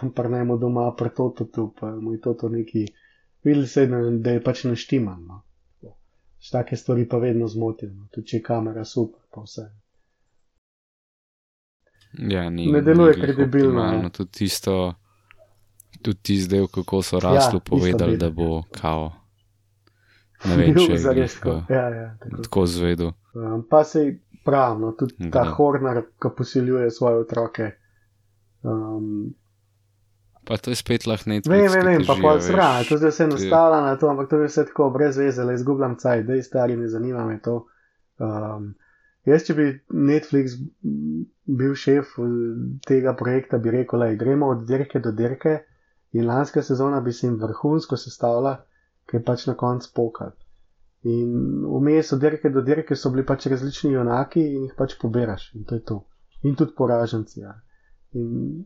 Tam 0.00 0.10
prnemo 0.12 0.56
doma, 0.56 0.94
pretoto 0.98 1.44
tu, 1.44 1.74
pa 1.80 1.90
mu 1.96 2.12
je 2.12 2.20
to 2.20 2.48
neki, 2.48 2.86
videli 3.44 3.66
se, 3.66 3.86
da, 3.86 4.00
da 4.10 4.30
je 4.30 4.42
pač 4.42 4.64
naštiman. 4.64 5.24
No. 5.26 5.42
Take 6.50 6.76
stvari 6.76 7.08
pa 7.08 7.18
vedno 7.18 7.46
zmotijo, 7.48 7.92
no. 7.92 8.08
tudi 8.10 8.26
če 8.26 8.36
je 8.36 8.42
kamera 8.42 8.84
super, 8.84 9.20
pa 9.30 9.44
vse. 9.44 9.68
Ja, 12.18 12.50
ni, 12.50 12.66
Ne 12.72 12.82
deluje 12.82 13.14
kredibilno, 13.14 13.84
ne. 13.90 14.10
Tudi 14.10 14.30
tisto, 14.30 14.94
tudi 16.02 16.18
tisti 16.22 16.50
del, 16.56 16.66
kako 16.66 17.02
so 17.02 17.16
Ja, 17.16 17.20
rasli, 17.20 17.38
isto 17.38 17.60
povedali, 17.60 18.16
da 18.16 18.30
bo 18.30 18.56
ja. 18.56 18.62
kao. 18.80 19.21
Ne 20.44 20.56
vem, 20.56 20.74
če 20.78 20.92
je 20.92 21.02
glih, 21.10 21.34
tako. 21.34 21.50
uh, 21.50 21.70
Ja, 21.70 21.84
ja, 21.90 22.08
tako. 22.18 22.42
tako 22.42 22.66
zvedel. 22.68 23.12
Um, 23.34 23.62
pa 23.64 23.84
se 23.84 24.06
pravno, 24.44 24.92
tudi 24.92 25.30
ta 25.30 25.42
Da. 25.42 25.50
Horner, 25.50 26.02
ki 26.16 26.32
posiljuje 26.36 26.90
svoje 26.90 27.16
otroke. 27.18 27.70
Um, 28.62 29.34
Pa 30.44 30.56
to 30.56 30.70
je 30.70 30.76
spet 30.76 31.04
lahko. 31.06 31.30
Vem, 31.30 31.38
ki 31.40 31.48
vem, 31.48 31.84
vem, 31.86 32.00
ti 32.00 32.06
pa 32.06 32.16
pol 32.16 32.40
sranje, 32.40 32.88
to 32.88 32.96
zdaj 32.98 33.10
vse 33.10 33.24
Ti- 33.24 33.30
nastala 33.30 33.80
na 33.80 33.92
to, 33.94 34.08
ampak 34.10 34.26
to 34.26 34.36
je 34.36 34.48
vse 34.48 34.64
tako 34.64 34.88
brez 34.90 35.14
veze, 35.16 35.44
le 35.44 35.54
izgubljam 35.54 35.94
caj, 35.96 36.22
da 36.22 36.34
je 36.34 36.42
stari, 36.42 36.74
ne 36.76 36.88
zanima 36.88 37.22
me 37.24 37.36
to. 37.38 37.60
Um, 38.18 38.72
jaz, 39.24 39.44
če 39.46 39.54
bi 39.54 39.66
Netflix 40.02 40.56
bil 41.48 41.76
šef 41.76 42.16
eh, 42.18 42.34
tega 42.82 43.14
projekta, 43.14 43.58
bi 43.58 43.70
rekel, 43.70 44.00
le 44.00 44.16
gremo 44.16 44.48
od 44.48 44.66
dirke 44.66 44.98
do 44.98 45.12
dirke 45.12 45.60
in 46.12 46.26
lanska 46.26 46.62
sezona 46.62 47.00
bi 47.00 47.12
se 47.12 47.26
jim 47.26 47.38
vrhunsko 47.38 47.96
sestavila, 47.96 48.56
ker 49.12 49.20
je 49.20 49.24
pač 49.28 49.46
na 49.50 49.54
koncu 49.60 49.92
pokal. 49.94 50.32
In 51.04 51.62
vmes 51.68 52.12
od 52.16 52.22
dirke 52.22 52.50
do 52.54 52.64
dirke 52.64 52.96
so 52.96 53.12
bili 53.12 53.26
pač 53.26 53.46
različni 53.52 53.92
junaki 53.92 54.40
in 54.40 54.68
jih 54.68 54.74
pač 54.78 54.96
pobiraš 55.00 55.50
in 55.54 55.68
to 55.68 55.76
je 55.76 55.84
to. 55.92 56.02
In 56.48 56.56
tudi 56.56 56.72
poraženci. 56.78 57.40
Ja. 57.44 57.58
In 58.16 58.64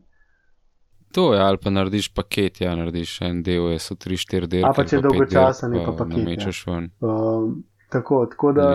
To 1.15 1.33
je, 1.33 1.39
ali 1.41 1.57
pa 1.57 1.69
narediš 1.69 2.09
paket, 2.13 2.61
ja, 2.61 2.75
narediš 2.75 3.21
en 3.21 3.39
del, 3.43 3.69
je 3.71 3.79
so 3.79 3.95
tri, 3.95 4.17
štiri 4.19 4.47
delke. 4.51 4.67
A 4.67 4.75
pa 4.75 4.83
če 4.83 4.99
dolgočasen 5.01 5.71
delk, 5.71 5.81
je 5.81 5.85
pa 5.87 5.93
paket, 6.03 6.17
ja. 6.17 6.23
Namečeš 6.23 6.59
ven. 6.67 6.89
Um, 6.99 7.53
tako, 7.93 8.25
tako 8.31 8.51
da 8.57 8.67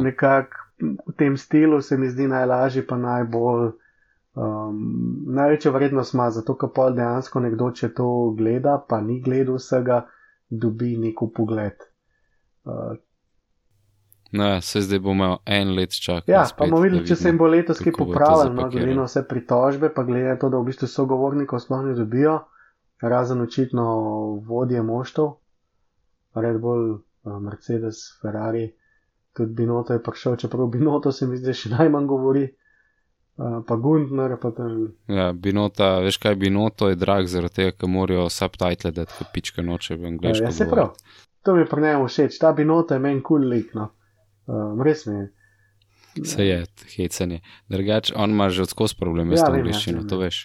nekako 0.00 0.68
v 0.80 1.16
tem 1.18 1.36
stilu 1.36 1.80
se 1.82 1.98
mi 1.98 2.08
zdi 2.08 2.28
najlažji, 2.30 2.86
pa 2.86 2.96
najbolj. 2.96 3.72
Um, 4.40 4.78
največja 5.34 5.72
vrednost 5.74 6.14
ima, 6.14 6.28
zato 6.30 6.54
ker 6.56 6.70
pa 6.74 6.86
dejansko 6.94 7.42
nekdo, 7.42 7.72
če 7.74 7.90
to 7.98 8.06
gleda, 8.38 8.78
pa 8.88 9.00
ni 9.02 9.18
gledal 9.20 9.58
vsega, 9.58 10.04
dobi 10.50 10.96
neko 10.98 11.30
pogled. 11.34 11.86
Uh, 12.64 12.98
No, 14.32 14.44
ja, 14.46 14.60
se 14.60 14.80
zdaj 14.80 14.98
bomo 14.98 15.38
en 15.46 15.74
let 15.74 15.90
čakali. 15.90 16.30
Ja, 16.30 16.44
spet, 16.46 16.58
pa 16.58 16.66
bomo 16.70 16.82
videli, 16.84 17.06
če 17.06 17.16
se 17.16 17.28
jim 17.28 17.38
bo 17.38 17.48
letos 17.50 17.80
kaj 17.82 17.96
popravilo, 17.96 18.52
no, 18.54 18.68
glede 18.70 18.94
na 18.94 19.06
vse 19.08 19.24
pritožbe, 19.26 19.90
pa 19.94 20.04
glede 20.06 20.28
na 20.28 20.36
to, 20.38 20.50
da 20.52 20.60
v 20.60 20.68
bistvu 20.68 20.86
sogovornikov 20.86 21.58
sploh 21.64 21.82
ne 21.88 21.96
dobijo, 21.98 22.36
razen 23.02 23.42
očitno 23.42 23.86
vodje 24.46 24.82
moštov, 24.86 25.32
Red 26.38 26.60
Bull, 26.62 26.92
eh, 26.94 27.40
Mercedes, 27.42 28.04
Ferrari, 28.22 28.68
tudi 29.34 29.54
Binoto 29.54 29.98
je 29.98 30.02
prišel, 30.02 30.36
čeprav 30.36 30.70
Binoto 30.70 31.12
se 31.12 31.26
mi 31.26 31.40
zdi 31.40 31.54
še 31.54 31.74
najmanj 31.74 32.06
govori, 32.06 32.46
eh, 33.40 33.56
pa 33.66 33.76
Gundner, 33.76 34.36
pa 34.42 34.52
tam. 34.56 34.90
Ja, 35.08 35.30
binota, 35.32 35.98
veš 36.04 36.20
kaj, 36.22 36.36
binoto 36.40 36.90
je 36.92 36.98
drag 37.00 37.26
zaradi 37.32 37.62
tega, 37.62 37.76
ker 37.78 37.90
morajo 37.90 38.28
subtitle 38.30 38.92
dati, 38.96 39.16
ker 39.18 39.32
pička 39.34 39.64
noče 39.66 39.96
v 39.96 40.14
angliško. 40.14 40.44
Ja, 40.44 40.52
se 40.52 40.68
prav. 40.70 40.94
To 41.42 41.54
mi 41.54 41.64
je 41.64 41.66
pri 41.66 41.82
njemu 41.82 42.08
všeč, 42.08 42.38
ta 42.38 42.52
Binoto 42.52 42.94
je 42.94 43.00
meni 43.00 43.22
kul 43.22 43.40
cool 43.40 43.48
lik, 43.48 43.74
no. 43.74 43.88
Um, 44.46 44.82
res 44.82 45.06
mi 45.06 45.14
je. 45.14 45.28
Se 46.26 46.46
je, 46.46 46.64
hecanje. 46.96 47.40
Drugač, 47.68 48.12
on 48.16 48.30
ima 48.30 48.50
že 48.50 48.62
odskos 48.66 48.94
probleme 48.94 49.34
Ja, 49.34 49.38
s 49.38 49.46
to 49.46 49.54
ja, 49.54 49.60
angliščino, 49.60 50.02
vem, 50.02 50.08
to 50.08 50.18
ja. 50.18 50.26
veš. 50.26 50.40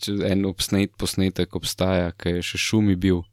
Če 0.00 0.14
en 0.30 0.46
obsnet, 0.48 0.94
posnetek 0.96 1.56
obstaja, 1.58 2.14
ki 2.16 2.38
je 2.38 2.46
še 2.52 2.60
šumi 2.70 2.96
bil, 2.96 3.24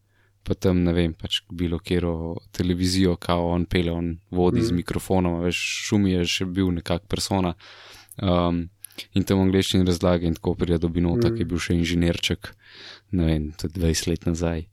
pa 0.47 0.55
tam 0.55 0.79
ne 0.85 0.93
vem, 0.95 1.11
pač 1.13 1.41
bilo 1.51 1.79
kjero 1.79 2.13
televizijo, 2.51 3.17
kao 3.19 3.49
on 3.51 3.65
pele, 3.65 3.91
on 3.91 4.13
vodi 4.31 4.61
mm. 4.61 4.63
z 4.63 4.71
Mhm. 4.71 4.77
mikrofonom, 4.77 5.41
veš, 5.43 5.59
šumi 5.89 6.11
je 6.13 6.23
še 6.25 6.45
bil 6.47 6.71
nekak 6.71 7.03
persona. 7.07 7.53
Um, 8.17 8.69
in 9.13 9.23
tam 9.23 9.37
v 9.37 9.49
angliščini 9.49 9.85
razlage 9.85 10.25
in 10.25 10.33
tako 10.33 10.55
pride 10.55 10.79
do 10.79 10.89
Binota, 10.89 11.27
Mhm. 11.27 11.35
ki 11.35 11.41
je 11.41 11.45
bil 11.45 11.59
še 11.59 11.73
inženirček, 11.75 12.53
ne 13.11 13.25
vem, 13.25 13.51
tudi 13.53 13.79
20 13.79 14.07
let 14.07 14.25
nazaj. 14.25 14.65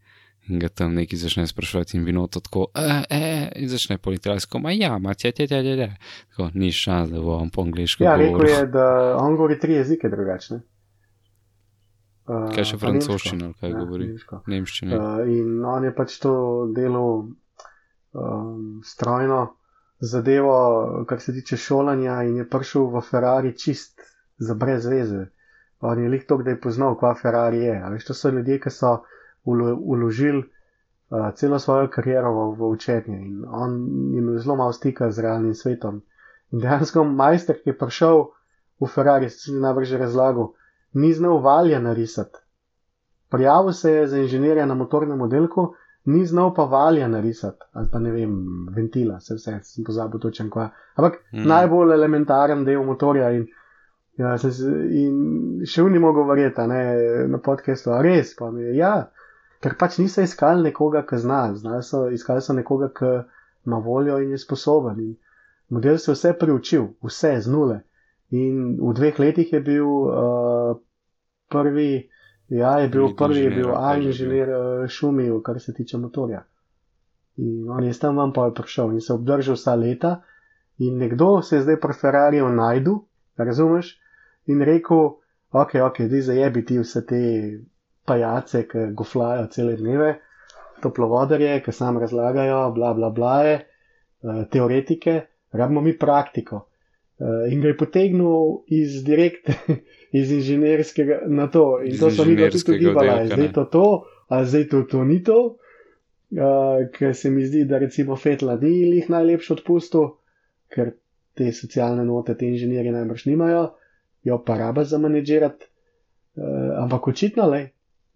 In 0.46 0.58
ga 0.58 0.68
tam 0.68 0.92
neki 0.92 1.16
začne 1.16 1.46
sprašovati, 1.48 1.96
in 1.96 2.04
vino 2.04 2.26
to 2.28 2.38
tako, 2.38 2.66
e, 2.74 3.02
e, 3.10 3.20
in 3.56 3.68
začne 3.68 3.96
po 3.98 4.12
italijansko, 4.12 4.58
ma 4.60 4.72
ja, 4.72 4.98
ma 4.98 5.14
tja, 5.14 5.32
tja, 5.32 5.46
tja, 5.46 5.62
tja, 5.62 5.74
tja. 5.74 5.96
Tako, 6.28 6.50
ni 6.54 6.68
šans, 6.70 7.10
da 7.10 7.18
bo 7.18 7.38
on 7.38 7.48
po 7.48 7.62
angliško. 7.62 8.04
Ja, 8.04 8.12
rekel 8.14 8.32
govoril. 8.32 8.54
je, 8.54 8.66
da 8.66 8.84
on 9.16 9.36
govori 9.36 9.56
tri 9.58 9.72
jezike 9.74 10.08
drugačne. 10.08 10.60
Uh, 12.24 12.48
Kaj 12.54 12.64
še 12.70 12.78
francoščina, 12.80 13.50
ali 13.50 13.56
kaj 13.60 13.70
ja, 13.70 13.78
govori? 13.82 14.06
nemško. 14.14 14.38
Nemščina. 14.48 14.96
Uh, 14.96 15.28
in 15.28 15.58
on 15.68 15.84
je 15.84 15.90
pač 15.92 16.14
to 16.22 16.32
delal 16.72 17.10
um, 17.20 18.80
strojno 18.84 19.40
zadevo, 20.00 20.54
kar 21.08 21.20
se 21.20 21.34
tiče 21.36 21.58
šolanja, 21.60 22.22
in 22.24 22.38
je 22.40 22.46
prišel 22.48 22.88
v 22.94 23.02
Ferrari 23.04 23.52
čist 23.56 24.00
za 24.38 24.54
brez 24.54 24.86
veze. 24.88 25.26
On 25.84 26.00
je 26.00 26.08
lik 26.08 26.24
to, 26.28 26.38
da 26.40 26.54
je 26.54 26.60
poznal, 26.60 26.96
kva 26.96 27.12
Ferrari 27.14 27.60
je. 27.66 27.76
A 27.76 27.92
veš, 27.92 28.08
to 28.08 28.16
so 28.16 28.32
ljudje, 28.32 28.56
ki 28.60 28.72
so 28.72 28.94
ulo- 29.44 29.76
uložili 29.76 30.40
uh, 30.40 31.28
celo 31.36 31.58
svojo 31.58 31.92
kariero 31.92 32.32
v, 32.32 32.48
v 32.56 32.72
učenje 32.72 33.18
in 33.20 33.44
on 33.44 33.76
je 34.14 34.22
imel 34.22 34.38
zelo 34.40 34.56
malo 34.56 34.72
stika 34.72 35.10
z 35.10 35.28
realnim 35.28 35.54
svetom. 35.54 36.00
In 36.52 36.64
dejansko 36.64 37.04
majster, 37.04 37.60
ki 37.60 37.74
je 37.74 37.78
prišel 37.78 38.24
v 38.80 38.88
Ferrari, 38.88 39.28
se 39.30 39.52
je 39.52 39.60
najbrž 39.60 39.92
razlagal, 40.00 40.54
ni 40.94 41.12
znal 41.12 41.38
valja 41.38 41.80
narisati. 41.80 42.38
Prijavil 43.28 43.72
se 43.72 43.92
je 43.92 44.06
za 44.06 44.18
inženirja 44.18 44.66
na 44.66 44.74
motornem 44.74 45.20
oddelku, 45.20 45.74
ni 46.04 46.26
znal 46.26 46.54
pa 46.54 46.64
valja 46.64 47.08
narisati, 47.08 47.64
ali 47.72 47.88
pa 47.92 47.98
ne 47.98 48.10
vem, 48.10 48.34
ventila, 48.68 49.20
se 49.20 49.34
vse, 49.34 49.58
sem 49.62 49.84
pozabil 49.84 50.20
točen 50.20 50.50
kva. 50.50 50.66
Ampak 50.94 51.12
Mm. 51.32 51.46
najbolj 51.46 51.94
elementaren 51.94 52.64
del 52.64 52.82
motorja 52.82 53.30
in, 53.30 53.46
ja, 54.16 54.38
se- 54.38 54.50
in 54.90 55.16
še 55.66 55.82
v 55.82 55.90
ni 55.90 55.98
mogel 55.98 56.24
verjeti, 56.24 56.60
ne 56.60 56.82
na 57.28 57.38
podkastu, 57.38 57.90
a 57.90 58.02
res, 58.02 58.36
pa 58.36 58.50
mi 58.50 58.62
je, 58.62 58.76
ja, 58.76 59.10
ker 59.60 59.74
pač 59.78 59.98
niso 59.98 60.20
iskali 60.20 60.62
nekoga, 60.62 61.02
ki 61.02 61.16
zna, 61.18 61.54
znali 61.54 61.82
so, 61.82 62.08
iskali 62.10 62.40
so 62.40 62.52
nekoga, 62.52 62.88
ki 62.90 63.12
ima 63.66 63.78
voljo 63.78 64.18
in 64.18 64.30
je 64.30 64.38
sposoben. 64.38 65.00
In 65.00 65.16
model 65.70 65.98
se 65.98 66.10
je 66.10 66.14
vse 66.14 66.32
priučil, 66.38 66.86
vse 67.02 67.40
z 67.40 67.48
nule. 67.48 67.80
In 68.34 68.76
v 68.80 68.92
dveh 68.96 69.18
letih 69.20 69.52
je 69.52 69.60
bil 69.60 69.86
uh, 69.86 70.74
prvi, 71.52 72.08
ja, 72.48 72.78
je 72.82 72.88
bil 72.88 73.06
Lead 73.06 73.16
prvi, 73.18 73.38
je 73.38 73.46
inženir, 73.46 73.58
bil 73.60 73.70
ali 73.70 73.78
A 73.78 73.90
kaj 73.92 74.00
že 74.00 74.08
inženir 74.08 74.48
uh, 74.48 74.86
šumil, 74.88 75.40
kar 75.42 75.60
se 75.60 75.74
tiče 75.74 75.98
motorja. 75.98 76.44
In 77.36 77.70
on 77.70 77.84
je 77.84 77.92
s 77.94 77.98
tem 77.98 78.16
vam 78.16 78.32
pa 78.32 78.50
prišel 78.50 78.94
in 78.94 79.00
se 79.00 79.12
obdržal 79.12 79.58
vsa 79.58 79.74
leta. 79.74 80.22
In 80.78 80.98
nekdo 80.98 81.42
se 81.42 81.56
je 81.56 81.62
zdaj 81.62 81.78
pri 81.80 81.94
Ferrariju 81.94 82.48
najdu, 82.48 82.94
razumeš, 83.36 83.92
in 84.46 84.62
rekel, 84.62 85.20
ok, 85.52 85.74
ok, 85.86 86.00
zdaj 86.08 86.20
zajebi 86.20 86.64
ti 86.66 86.78
vse 86.78 87.04
te 87.06 87.20
pajace, 88.06 88.64
ki 88.68 88.88
goflajo 88.98 89.46
cele 89.54 89.76
dneve, 89.76 90.16
toplovodarje, 90.82 91.60
ki 91.62 91.72
sam 91.72 91.98
razlagajo, 92.02 92.72
bla 92.74 92.94
bla 92.94 93.10
bla, 93.10 93.36
je, 93.46 93.54
eh, 93.60 94.44
teoretike, 94.50 95.20
rabimo 95.52 95.80
mi 95.80 95.98
praktiko. 95.98 96.66
Eh, 97.20 97.52
In 97.52 97.60
ga 97.60 97.68
je 97.68 97.76
potegnil 97.76 98.64
iz 98.66 99.04
direkt, 99.06 99.50
iz 100.20 100.32
inženirskega 100.32 101.20
na 101.26 101.46
to. 101.50 101.78
In 101.84 101.98
to 101.98 102.10
so 102.10 102.24
mi 102.24 102.34
tudi 102.36 102.58
ugibali, 102.74 103.08
oddelka, 103.08 103.26
zdaj 103.26 103.46
ne. 103.46 103.52
to 103.52 103.64
to, 103.64 103.84
a 104.28 104.44
zdaj 104.44 104.68
to, 104.68 104.82
to 104.90 105.04
ni 105.04 105.22
to. 105.22 105.38
Uh, 106.34 106.88
ker 106.90 107.14
se 107.14 107.30
mi 107.30 107.44
zdi, 107.46 107.62
da 107.70 107.78
recimo 107.78 108.16
Fetla 108.18 108.56
ni 108.58 108.72
jih 108.96 109.06
najlepši 109.12 109.52
odpustil, 109.54 110.08
ker 110.74 110.96
te 111.38 111.52
socialne 111.54 112.02
note 112.08 112.34
ti 112.34 112.48
inženirji 112.50 112.90
najbrž 112.90 113.26
nimajo, 113.28 113.68
jo 114.26 114.40
pa 114.42 114.56
raba 114.58 114.82
za 114.82 114.98
menedžirati. 114.98 115.70
Uh, 116.34 116.74
ampak 116.82 117.06
očitno 117.12 117.46
le, 117.46 117.60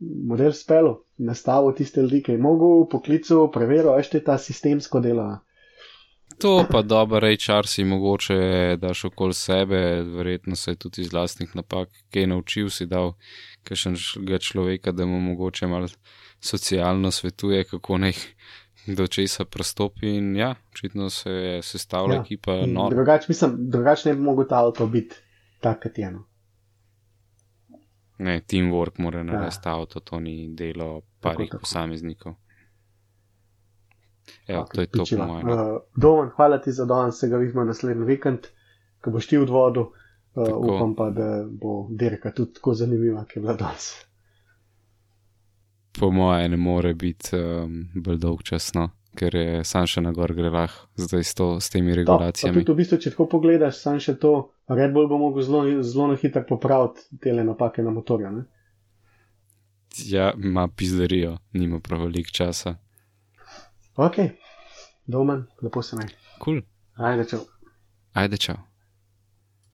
model 0.01 0.51
spelo, 0.53 1.05
nastavil 1.19 1.77
tiste 1.79 2.03
ljudi, 2.03 2.25
ki 2.27 2.35
je 2.35 2.43
mogel, 2.43 2.89
poklical, 2.91 3.47
preveril, 3.55 3.93
a 3.95 4.03
še 4.03 4.25
ta 4.27 4.35
sistemsko 4.43 4.99
delo. 5.05 5.29
To 6.41 6.65
pa 6.71 6.83
dobro, 6.83 7.27
HR 7.27 7.67
si 7.67 7.85
mogoče 7.85 8.77
daš 8.79 9.05
okoli 9.05 9.35
sebe, 9.35 10.03
verjetno 10.03 10.57
se 10.57 10.71
je 10.71 10.77
tudi 10.77 11.01
iz 11.03 11.13
lastnih 11.13 11.57
napak, 11.57 11.89
kaj 12.15 12.27
naučil 12.27 12.71
si 12.71 12.87
dal 12.87 13.13
kakšnega 13.63 14.39
človeka, 14.39 14.93
da 14.93 15.07
mu 15.07 15.21
mogoče 15.21 15.67
malo 15.67 15.89
socialno 16.41 17.11
svetuje, 17.11 17.65
kako 17.65 17.99
naj 17.99 18.13
do 18.87 19.07
česa 19.07 19.45
prestopi 19.45 20.17
in 20.17 20.37
ja, 20.37 20.55
očitno 20.73 21.11
se 21.11 21.31
je 21.31 21.63
sestavila 21.63 22.15
ja. 22.15 22.21
ekipa. 22.21 22.53
Drugače, 22.91 23.27
mislim, 23.29 23.57
drugače 23.59 24.09
ne 24.09 24.15
bi 24.15 24.21
mogel 24.21 24.45
ta 24.49 24.65
avto 24.65 24.87
biti 24.87 25.17
tak, 25.61 25.83
kot 25.83 25.99
je. 25.99 26.11
No. 26.13 26.25
Ne, 28.19 28.41
teamwork 28.41 28.99
mora 28.99 29.23
narediti 29.23 29.69
avto, 29.69 30.01
to 30.01 30.21
ni 30.21 30.55
delo 30.55 31.01
parih 31.21 31.51
posameznikov. 31.61 32.35
Ok, 34.49 34.75
to 34.75 34.81
je 34.81 34.87
to 34.87 35.05
po 35.05 35.25
mojem. 35.27 35.49
Uh, 35.49 35.79
Domen, 35.97 36.31
hvala 36.37 36.59
ti 36.59 36.73
za 36.73 36.85
danes, 36.85 37.21
se 37.21 37.29
ga 37.29 37.37
vidimo 37.37 37.65
naslednji 37.65 38.05
vikend, 38.05 38.49
ko 39.01 39.11
boš 39.11 39.27
ti 39.27 39.39
v 39.39 39.47
vodu. 39.47 39.89
Uh, 40.35 40.45
Tako. 40.47 40.59
upam 40.59 40.95
pa, 40.95 41.11
da 41.11 41.45
bo 41.51 41.89
dirka 41.91 42.31
tudi 42.33 42.55
tako 42.55 42.75
zanimiva, 42.75 43.25
kot 43.25 43.37
je 43.37 43.43
bila 43.43 43.55
danes. 43.59 43.89
Po 45.99 46.11
mojem 46.11 46.51
ne 46.51 46.57
more 46.57 46.95
biti 46.95 47.37
um, 47.37 47.89
bolj 47.95 48.19
dolg 48.23 48.43
čas, 48.43 48.71
no, 48.75 48.91
ker 49.19 49.35
je 49.35 49.65
sam 49.65 49.87
še 49.87 50.03
na 50.05 50.13
gor 50.15 50.31
grelah, 50.37 50.71
zdaj 50.95 51.25
s, 51.25 51.35
to, 51.35 51.49
s 51.61 51.73
temi 51.75 51.91
To, 51.91 51.97
regulacijami. 51.97 52.61
tudi 52.61 52.73
v 52.73 52.79
bistvu, 52.83 52.99
če 53.03 53.11
tako 53.17 53.27
pogledaš, 53.33 53.81
sam 53.83 53.99
še 53.99 54.15
to, 54.23 54.53
Red 54.69 54.93
Bull 54.95 55.09
bo 55.11 55.19
mogel 55.19 55.43
zelo, 55.43 55.65
zelo 55.83 56.13
na 56.13 56.19
hitro 56.21 56.45
popraviti 56.47 57.19
te 57.19 57.33
napake 57.35 57.83
na 57.83 57.91
motorju. 57.91 58.45
Ja, 60.07 60.33
ima 60.37 60.69
pizderijo, 60.69 61.39
nima 61.53 61.81
prav 61.81 62.05
veliko 62.07 62.31
časa. 62.31 62.77
Ok, 63.99 64.15
domen, 65.07 65.47
lepo 65.63 65.83
se 65.83 65.97
naj. 65.97 66.07
Kul, 66.39 66.61
cool. 66.63 67.07
Ajde, 67.07 67.25
čau. 67.25 67.41
ajde 68.15 68.37
čau. 68.37 68.68